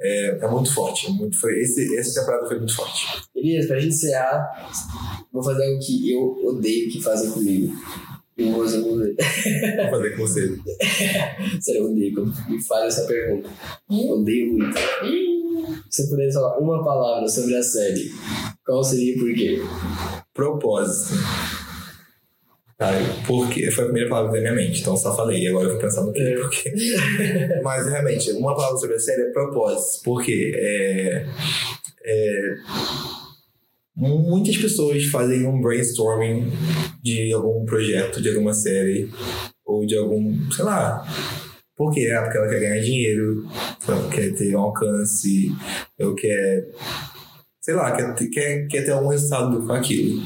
é, 0.00 0.38
é 0.42 0.48
muito 0.48 0.72
forte. 0.72 1.06
é 1.06 1.10
Muito, 1.10 1.38
foi, 1.38 1.60
esse, 1.60 1.96
essa 1.98 2.20
temporada 2.20 2.46
foi 2.48 2.58
muito 2.58 2.74
forte. 2.74 3.06
Elias, 3.34 3.66
pra 3.66 3.78
gente 3.78 3.94
encerrar, 3.94 4.70
vou 5.32 5.42
fazer 5.42 5.64
algo 5.66 5.78
que 5.80 6.10
eu 6.12 6.46
odeio 6.46 6.90
que 6.90 7.02
fazem 7.02 7.30
comigo. 7.30 7.72
Eu 8.38 8.52
vou 8.52 8.64
fazer 8.64 8.78
um- 8.78 8.96
Vou 8.96 9.90
fazer 9.90 10.10
com 10.16 10.22
você. 10.22 10.48
Sério, 11.60 11.82
eu 11.82 11.90
odeio 11.90 12.14
quando 12.14 12.48
me 12.48 12.64
fazem 12.64 12.86
essa 12.86 13.02
pergunta. 13.06 13.50
Odeio 13.90 14.52
muito. 14.54 14.78
Se 15.90 16.02
você 16.04 16.08
pudesse 16.08 16.34
falar 16.34 16.58
uma 16.58 16.82
palavra 16.82 17.28
sobre 17.28 17.54
a 17.56 17.62
série, 17.62 18.10
qual 18.64 18.82
seria 18.82 19.14
e 19.14 19.18
por 19.18 19.34
quê? 19.34 19.60
Propósito. 20.32 21.14
Sabe? 22.80 23.04
Porque 23.26 23.70
foi 23.70 23.84
a 23.84 23.86
primeira 23.88 24.08
palavra 24.08 24.32
da 24.32 24.40
minha 24.40 24.54
mente, 24.54 24.80
então 24.80 24.96
só 24.96 25.14
falei, 25.14 25.46
agora 25.46 25.66
eu 25.66 25.72
vou 25.72 25.78
pensar 25.78 26.02
no 26.02 26.14
quê, 26.14 26.38
porque. 26.40 26.72
Mas 27.62 27.86
realmente, 27.86 28.32
uma 28.32 28.56
palavra 28.56 28.78
sobre 28.78 28.96
a 28.96 28.98
série 28.98 29.20
é 29.20 29.32
propósito, 29.32 30.02
porque 30.02 30.50
é, 30.56 31.26
é, 32.02 32.54
muitas 33.94 34.56
pessoas 34.56 35.04
fazem 35.04 35.46
um 35.46 35.60
brainstorming 35.60 36.50
de 37.02 37.30
algum 37.34 37.66
projeto, 37.66 38.22
de 38.22 38.30
alguma 38.30 38.54
série, 38.54 39.10
ou 39.62 39.84
de 39.84 39.98
algum, 39.98 40.50
sei 40.50 40.64
lá. 40.64 41.06
Por 41.76 41.92
quê? 41.92 42.10
Ah, 42.10 42.22
porque 42.22 42.38
ela 42.38 42.48
quer 42.48 42.60
ganhar 42.60 42.80
dinheiro, 42.80 43.46
ela 43.86 44.08
quer 44.08 44.34
ter 44.34 44.56
um 44.56 44.60
alcance, 44.60 45.52
ou 45.98 46.14
quer 46.14 46.66
sei 47.60 47.74
lá, 47.74 47.92
quer, 47.92 48.14
ter- 48.14 48.28
quer, 48.28 48.66
quer 48.68 48.84
ter 48.84 48.92
algum 48.92 49.08
resultado 49.08 49.64
com 49.66 49.72
aquilo. 49.72 50.22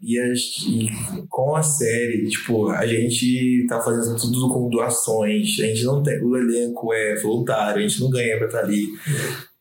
E, 0.00 0.18
as- 0.20 0.64
e 0.66 0.88
com 1.28 1.56
a 1.56 1.62
série, 1.62 2.28
tipo, 2.28 2.68
a 2.68 2.86
gente 2.86 3.66
tá 3.68 3.80
fazendo 3.80 4.16
tudo 4.16 4.48
com 4.52 4.68
doações, 4.70 5.48
a 5.60 5.66
gente 5.66 5.84
não 5.84 6.02
tem, 6.02 6.20
o 6.22 6.36
elenco 6.36 6.92
é 6.92 7.20
voluntário, 7.20 7.84
a 7.84 7.88
gente 7.88 8.00
não 8.00 8.10
ganha 8.10 8.36
pra 8.38 8.46
estar 8.46 8.60
ali. 8.60 8.86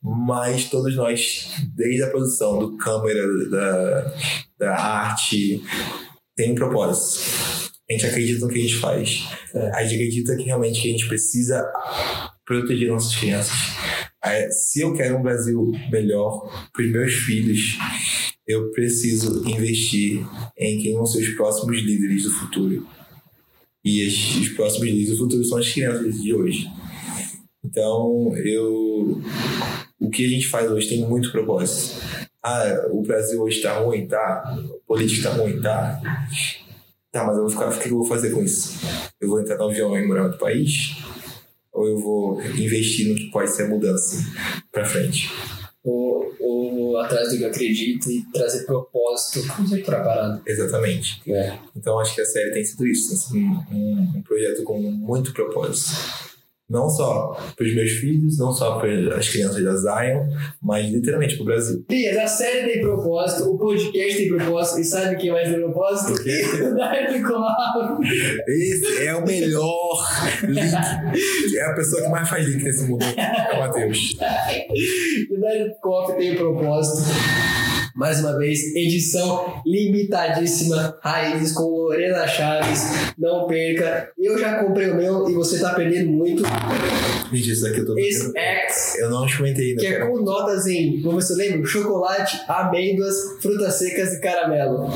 Mas 0.03 0.65
todos 0.69 0.95
nós, 0.95 1.47
desde 1.75 2.03
a 2.03 2.09
produção, 2.09 2.57
do 2.59 2.75
câmera, 2.77 3.21
da, 3.49 4.13
da 4.59 4.75
arte, 4.75 5.61
tem 6.35 6.51
um 6.51 6.55
propósito. 6.55 7.69
A 7.89 7.93
gente 7.93 8.05
acredita 8.05 8.39
no 8.45 8.51
que 8.51 8.57
a 8.57 8.61
gente 8.61 8.77
faz. 8.77 9.27
A 9.75 9.83
gente 9.83 9.95
acredita 9.95 10.35
que 10.37 10.43
realmente 10.43 10.81
que 10.81 10.87
a 10.87 10.91
gente 10.91 11.07
precisa 11.07 11.61
proteger 12.45 12.89
nossas 12.89 13.15
crianças. 13.15 13.55
Se 14.49 14.81
eu 14.81 14.93
quero 14.93 15.17
um 15.17 15.21
Brasil 15.23 15.71
melhor 15.91 16.69
para 16.71 16.83
os 16.83 16.91
meus 16.91 17.13
filhos, 17.13 17.77
eu 18.47 18.71
preciso 18.71 19.47
investir 19.49 20.25
em 20.57 20.79
quem 20.79 20.93
vão 20.93 21.05
ser 21.05 21.19
os 21.19 21.29
próximos 21.35 21.79
líderes 21.79 22.23
do 22.23 22.31
futuro. 22.31 22.87
E 23.83 24.05
as- 24.05 24.35
os 24.35 24.49
próximos 24.49 24.87
líderes 24.87 25.09
do 25.09 25.17
futuro 25.17 25.43
são 25.43 25.57
as 25.57 25.71
crianças 25.71 26.21
de 26.21 26.33
hoje. 26.33 26.67
Então, 27.63 28.35
eu 28.37 29.21
o 29.99 30.09
que 30.09 30.25
a 30.25 30.29
gente 30.29 30.47
faz 30.47 30.69
hoje 30.69 30.89
tem 30.89 31.07
muito 31.07 31.31
propósito. 31.31 32.01
Ah, 32.43 32.87
o 32.91 33.03
Brasil 33.03 33.39
hoje 33.41 33.57
está 33.57 33.77
ruim, 33.79 34.07
tá? 34.07 34.17
A 34.17 34.57
política 34.87 35.29
está 35.29 35.33
ruim, 35.41 35.61
tá? 35.61 36.01
Tá, 37.11 37.23
mas 37.23 37.35
eu 37.35 37.43
vou 37.43 37.49
ficar, 37.51 37.69
o 37.69 37.79
que 37.79 37.89
eu 37.89 37.97
vou 37.97 38.05
fazer 38.05 38.31
com 38.31 38.43
isso? 38.43 38.79
Eu 39.19 39.29
vou 39.29 39.39
entrar 39.39 39.57
no 39.57 39.65
avião 39.69 39.95
e 39.95 40.07
morar 40.07 40.23
outro 40.23 40.39
país? 40.39 40.95
Ou 41.81 41.87
eu 41.87 41.97
vou 41.97 42.41
investir 42.43 43.07
no 43.07 43.15
que 43.15 43.31
pode 43.31 43.49
ser 43.49 43.63
a 43.63 43.67
mudança 43.67 44.17
pra 44.71 44.85
frente? 44.85 45.31
Ou, 45.83 46.31
ou 46.39 46.97
atrás 46.99 47.31
do 47.31 47.37
que 47.39 47.43
eu 47.43 47.47
acredito 47.47 48.11
e 48.11 48.23
trazer 48.31 48.65
propósito 48.65 49.41
pra 49.83 49.99
parada. 49.99 50.41
Exatamente. 50.45 51.23
É. 51.27 51.57
Então 51.75 51.99
acho 51.99 52.13
que 52.13 52.21
a 52.21 52.25
série 52.25 52.51
tem 52.51 52.63
sido 52.63 52.85
isso, 52.85 53.09
tem 53.09 53.17
sido 53.17 53.37
um, 53.37 53.65
um, 53.71 54.13
um 54.17 54.21
projeto 54.21 54.63
com 54.63 54.79
muito 54.79 55.33
propósito. 55.33 56.30
Não 56.71 56.89
só 56.89 57.37
para 57.55 57.67
os 57.67 57.75
meus 57.75 57.91
filhos, 57.91 58.39
não 58.39 58.51
só 58.53 58.79
para 58.79 59.17
as 59.17 59.27
crianças 59.27 59.61
da 59.61 59.75
Zion, 59.75 60.25
mas 60.61 60.89
literalmente 60.89 61.35
para 61.35 61.43
o 61.43 61.45
Brasil. 61.45 61.83
Elias, 61.89 62.17
a 62.17 62.27
série 62.27 62.71
tem 62.71 62.81
propósito, 62.81 63.49
o 63.49 63.57
podcast 63.57 64.17
tem 64.17 64.29
propósito, 64.29 64.79
e 64.79 64.85
sabe 64.85 65.17
quem 65.17 65.31
mais 65.31 65.49
tem 65.49 65.59
propósito? 65.59 66.13
O 66.13 66.23
quê? 66.23 66.31
Esse 68.47 69.05
é 69.05 69.13
o 69.15 69.25
melhor 69.25 70.07
link. 70.43 71.57
É 71.57 71.65
a 71.65 71.73
pessoa 71.73 72.03
que 72.03 72.09
mais 72.09 72.29
faz 72.29 72.47
link 72.47 72.63
nesse 72.63 72.85
mundo. 72.85 73.03
É 73.03 73.53
o 73.53 73.59
Matheus. 73.59 74.15
Coffee 75.81 76.15
tem 76.15 76.37
propósito. 76.37 77.11
Mais 78.01 78.19
uma 78.19 78.35
vez, 78.35 78.75
edição 78.75 79.61
limitadíssima, 79.63 80.97
raízes 81.03 81.53
com 81.53 81.65
Lorena 81.65 82.27
Chaves. 82.27 83.13
Não 83.15 83.45
perca. 83.45 84.09
Eu 84.17 84.39
já 84.39 84.63
comprei 84.63 84.89
o 84.89 84.95
meu 84.95 85.29
e 85.29 85.35
você 85.35 85.59
tá 85.59 85.75
perdendo 85.75 86.09
muito. 86.09 86.41
Gente, 87.31 87.51
isso 87.51 87.67
aqui 87.67 87.81
eu 87.81 87.85
tô 87.85 87.95
Esse 87.95 88.35
X 88.35 88.97
Eu 88.97 89.11
não 89.11 89.23
experimentei 89.23 89.69
ainda. 89.69 89.81
que 89.81 89.85
é 89.85 89.99
com 89.99 90.17
notas 90.17 90.65
em, 90.65 90.99
se 91.21 91.31
eu 91.31 91.37
lembro, 91.37 91.63
chocolate, 91.63 92.41
amêndoas, 92.47 93.15
frutas 93.39 93.75
secas 93.75 94.13
e 94.13 94.19
caramelo. 94.19 94.89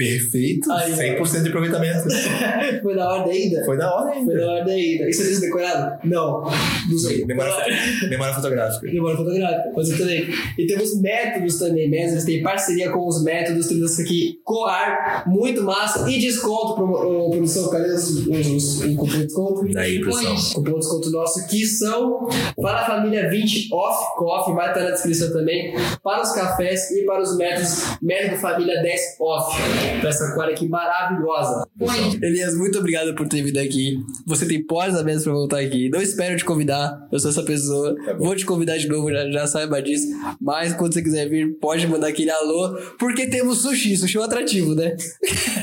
Perfeito. 0.00 0.72
Aí, 0.72 0.92
ó. 0.92 1.22
100% 1.22 1.42
de 1.42 1.48
aproveitamento. 1.48 2.08
Foi 2.82 2.94
na 2.94 3.08
ordem 3.08 3.42
ainda? 3.42 3.64
Foi 3.64 3.76
da 3.76 3.94
hora 3.94 4.12
Foi 4.12 4.18
ainda. 4.18 4.34
na 4.34 4.52
ordem 4.52 4.74
ainda. 4.74 5.10
Isso 5.10 5.22
é 5.22 5.40
decorado? 5.40 6.08
Não. 6.08 6.42
Não 6.90 6.98
sei. 6.98 7.24
Memória, 7.26 7.52
memória 8.08 8.34
fotográfica. 8.34 8.86
Memória 8.86 9.16
fotográfica, 9.16 9.72
mas 9.76 9.90
eu 9.90 9.98
também. 9.98 10.26
E 10.58 10.66
temos 10.66 11.00
métodos 11.00 11.58
também, 11.58 11.90
métodos, 11.90 12.24
tem 12.24 12.42
parceria 12.42 12.90
com 12.90 13.06
os 13.06 13.22
métodos, 13.22 13.66
temos 13.68 13.92
isso 13.92 14.02
aqui, 14.02 14.40
Coar, 14.44 15.24
muito 15.28 15.62
massa, 15.62 16.10
e 16.10 16.18
desconto, 16.18 16.74
pro, 16.74 16.86
pro, 16.86 17.30
produção, 17.30 17.70
cadê 17.70 17.92
os, 17.92 18.26
os, 18.26 18.46
os, 18.46 18.84
o 18.84 18.96
cupom 18.96 19.06
de 19.06 19.24
desconto? 19.24 19.72
Daí, 19.72 20.00
produção. 20.00 20.54
Cupom 20.54 20.72
de 20.72 20.78
desconto 20.78 21.10
nosso, 21.10 21.46
que 21.46 21.66
são 21.66 22.28
para 22.56 22.80
a 22.80 22.86
família 22.86 23.28
20 23.28 23.68
off 23.72 24.16
coffee, 24.16 24.54
vai 24.54 24.68
estar 24.68 24.82
na 24.82 24.90
descrição 24.90 25.32
também, 25.32 25.74
para 26.02 26.22
os 26.22 26.32
cafés 26.32 26.90
e 26.90 27.04
para 27.04 27.22
os 27.22 27.36
métodos, 27.36 27.98
método 28.02 28.36
família 28.40 28.82
10 28.82 29.00
off, 29.20 29.56
para 29.98 30.08
essa 30.08 30.32
coar 30.34 30.48
aqui 30.48 30.68
maravilhosa. 30.68 31.66
Oi. 31.80 32.18
Elias, 32.22 32.56
muito 32.56 32.78
obrigado 32.78 33.14
por 33.14 33.28
ter 33.28 33.42
vindo 33.42 33.58
aqui. 33.58 33.98
Você 34.26 34.46
tem 34.46 34.62
portas 34.64 34.96
abertas 34.96 35.24
pra 35.24 35.32
voltar 35.32 35.60
aqui. 35.60 35.88
Não 35.88 36.00
espero 36.00 36.36
te 36.36 36.44
convidar, 36.44 37.06
eu 37.10 37.18
sou 37.18 37.30
essa 37.30 37.42
pessoa. 37.42 37.94
Tá. 38.04 38.14
Vou 38.14 38.34
te 38.34 38.44
convidar 38.44 38.76
de 38.76 38.88
novo, 38.88 39.10
já, 39.10 39.30
já 39.30 39.46
saiba 39.46 39.80
disso. 39.82 40.06
Mas 40.40 40.74
quando 40.74 40.94
você 40.94 41.02
quiser 41.02 41.28
vir, 41.28 41.58
pode 41.58 41.86
mandar 41.86 42.08
aquele 42.08 42.30
alô, 42.30 42.78
porque 42.98 43.26
temos 43.26 43.62
sushi. 43.62 43.96
Sushi 43.96 44.16
é 44.16 44.20
um 44.20 44.24
atrativo, 44.24 44.74
né? 44.74 44.96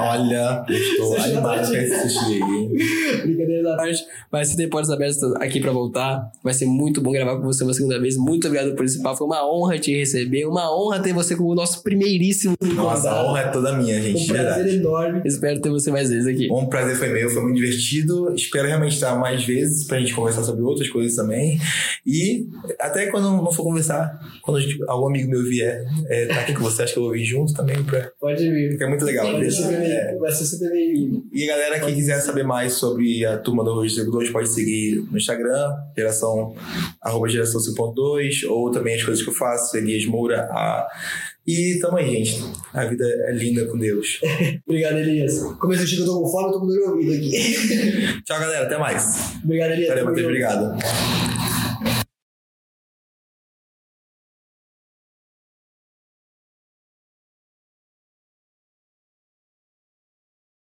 Olha, 0.00 0.64
eu 0.68 0.74
estou 0.76 1.16
animado 1.16 1.42
com 1.42 1.48
batido. 1.72 1.76
esse 1.76 2.08
sushi 2.08 2.42
aí, 2.42 2.50
hein? 2.50 2.70
Brincadeira 3.22 3.62
da 3.62 3.76
parte. 3.76 4.04
Mas 4.32 4.48
você 4.48 4.56
tem 4.56 4.68
portas 4.68 4.90
abertas 4.90 5.22
aqui 5.36 5.60
pra 5.60 5.72
voltar. 5.72 6.30
Vai 6.42 6.54
ser 6.54 6.66
muito 6.66 7.00
bom 7.00 7.12
gravar 7.12 7.36
com 7.36 7.42
você 7.42 7.64
uma 7.64 7.72
segunda 7.74 7.98
vez. 8.00 8.16
Muito 8.16 8.46
obrigado 8.46 8.74
por 8.74 8.84
esse 8.84 9.02
papo. 9.02 9.16
Foi 9.18 9.26
uma 9.26 9.44
honra 9.50 9.78
te 9.78 9.94
receber. 9.96 10.46
Uma 10.46 10.74
honra 10.74 11.00
ter 11.00 11.12
você 11.12 11.36
como 11.36 11.50
o 11.50 11.54
nosso 11.54 11.82
primeiríssimo 11.82 12.56
Nossa, 12.74 13.10
a 13.10 13.24
honra 13.30 13.40
é 13.42 13.48
toda 13.48 13.72
minha, 13.76 14.00
gente. 14.00 14.24
Um 14.24 14.26
prazer 14.34 14.54
verdade. 14.64 14.76
enorme. 14.76 15.22
Espero 15.24 15.60
ter 15.60 15.70
você 15.70 15.90
mais 15.90 16.08
vezes 16.10 16.26
aqui. 16.26 16.48
Um 16.50 16.66
prazer 16.66 16.96
foi 16.96 17.08
meu, 17.08 17.28
foi 17.30 17.42
muito 17.42 17.56
divertido. 17.56 18.34
Espero 18.34 18.66
realmente 18.68 18.94
estar 18.94 19.16
mais 19.18 19.44
vezes 19.44 19.86
pra 19.86 19.98
gente 19.98 20.14
conversar 20.14 20.42
sobre 20.42 20.62
outras 20.62 20.88
coisas 20.88 21.14
também. 21.16 21.58
E 22.06 22.46
até 22.78 23.06
quando 23.06 23.24
não 23.30 23.50
for 23.52 23.64
conversar, 23.64 24.18
quando 24.42 24.60
gente- 24.60 24.78
algum 24.88 25.08
amigo 25.08 25.28
meu 25.30 25.42
vier 25.44 25.84
é, 26.08 26.26
tá 26.26 26.40
aqui 26.40 26.52
com 26.54 26.62
você, 26.62 26.82
acho 26.82 26.92
que 26.94 26.98
eu 26.98 27.04
vou 27.04 27.12
vir 27.12 27.24
junto 27.24 27.52
também, 27.54 27.82
pra, 27.84 28.10
Pode 28.20 28.48
vir. 28.48 28.80
é 28.80 28.86
muito 28.88 29.04
legal. 29.04 29.26
Vai 29.50 29.56
ser 29.56 29.62
super 29.62 29.74
É. 29.82 30.10
bem- 30.10 30.18
vai 30.18 30.32
ser 30.32 30.44
super 30.44 30.70
bem-vindo. 30.70 31.24
E 31.32 31.46
galera 31.46 31.80
que 31.80 31.92
quiser 31.94 32.20
saber 32.20 32.42
mais 32.44 32.74
sobre 32.74 33.24
a 33.24 33.38
turma 33.38 33.64
do 33.64 33.74
2 33.74 34.30
pode 34.30 34.48
seguir 34.48 35.04
no 35.10 35.16
Instagram, 35.16 35.68
geração, 35.96 36.54
arroba 37.02 37.28
geração 37.28 37.60
5.2, 37.60 38.44
ou 38.48 38.70
também 38.70 38.94
as 38.96 39.02
coisas 39.02 39.22
que 39.22 39.30
eu 39.30 39.34
faço, 39.34 39.76
Elias 39.76 40.04
Moura. 40.06 40.42
A... 40.50 40.86
E 41.46 41.78
tamo 41.80 41.96
aí, 41.96 42.22
gente. 42.24 42.44
A 42.72 42.84
vida 42.84 43.04
é 43.28 43.32
linda 43.32 43.64
com 43.66 43.76
Deus. 43.78 44.20
Obrigado, 44.66 44.98
Elias. 44.98 45.38
Começou 45.58 45.84
a 45.84 45.86
chegar, 45.86 46.02
eu 46.02 46.06
tô 46.06 46.22
com 46.22 46.28
fome, 46.28 46.46
eu 46.48 46.52
tô 46.52 46.60
com 46.60 46.66
dor 46.66 46.90
ouvido 46.90 47.12
aqui. 47.12 48.22
Tchau, 48.24 48.38
galera. 48.38 48.66
Até 48.66 48.78
mais. 48.78 49.34
Obrigado, 49.42 49.72
Elias. 49.72 49.88
Valeu, 49.88 50.04
Matheus. 50.04 50.26
Obrigado. 50.26 51.49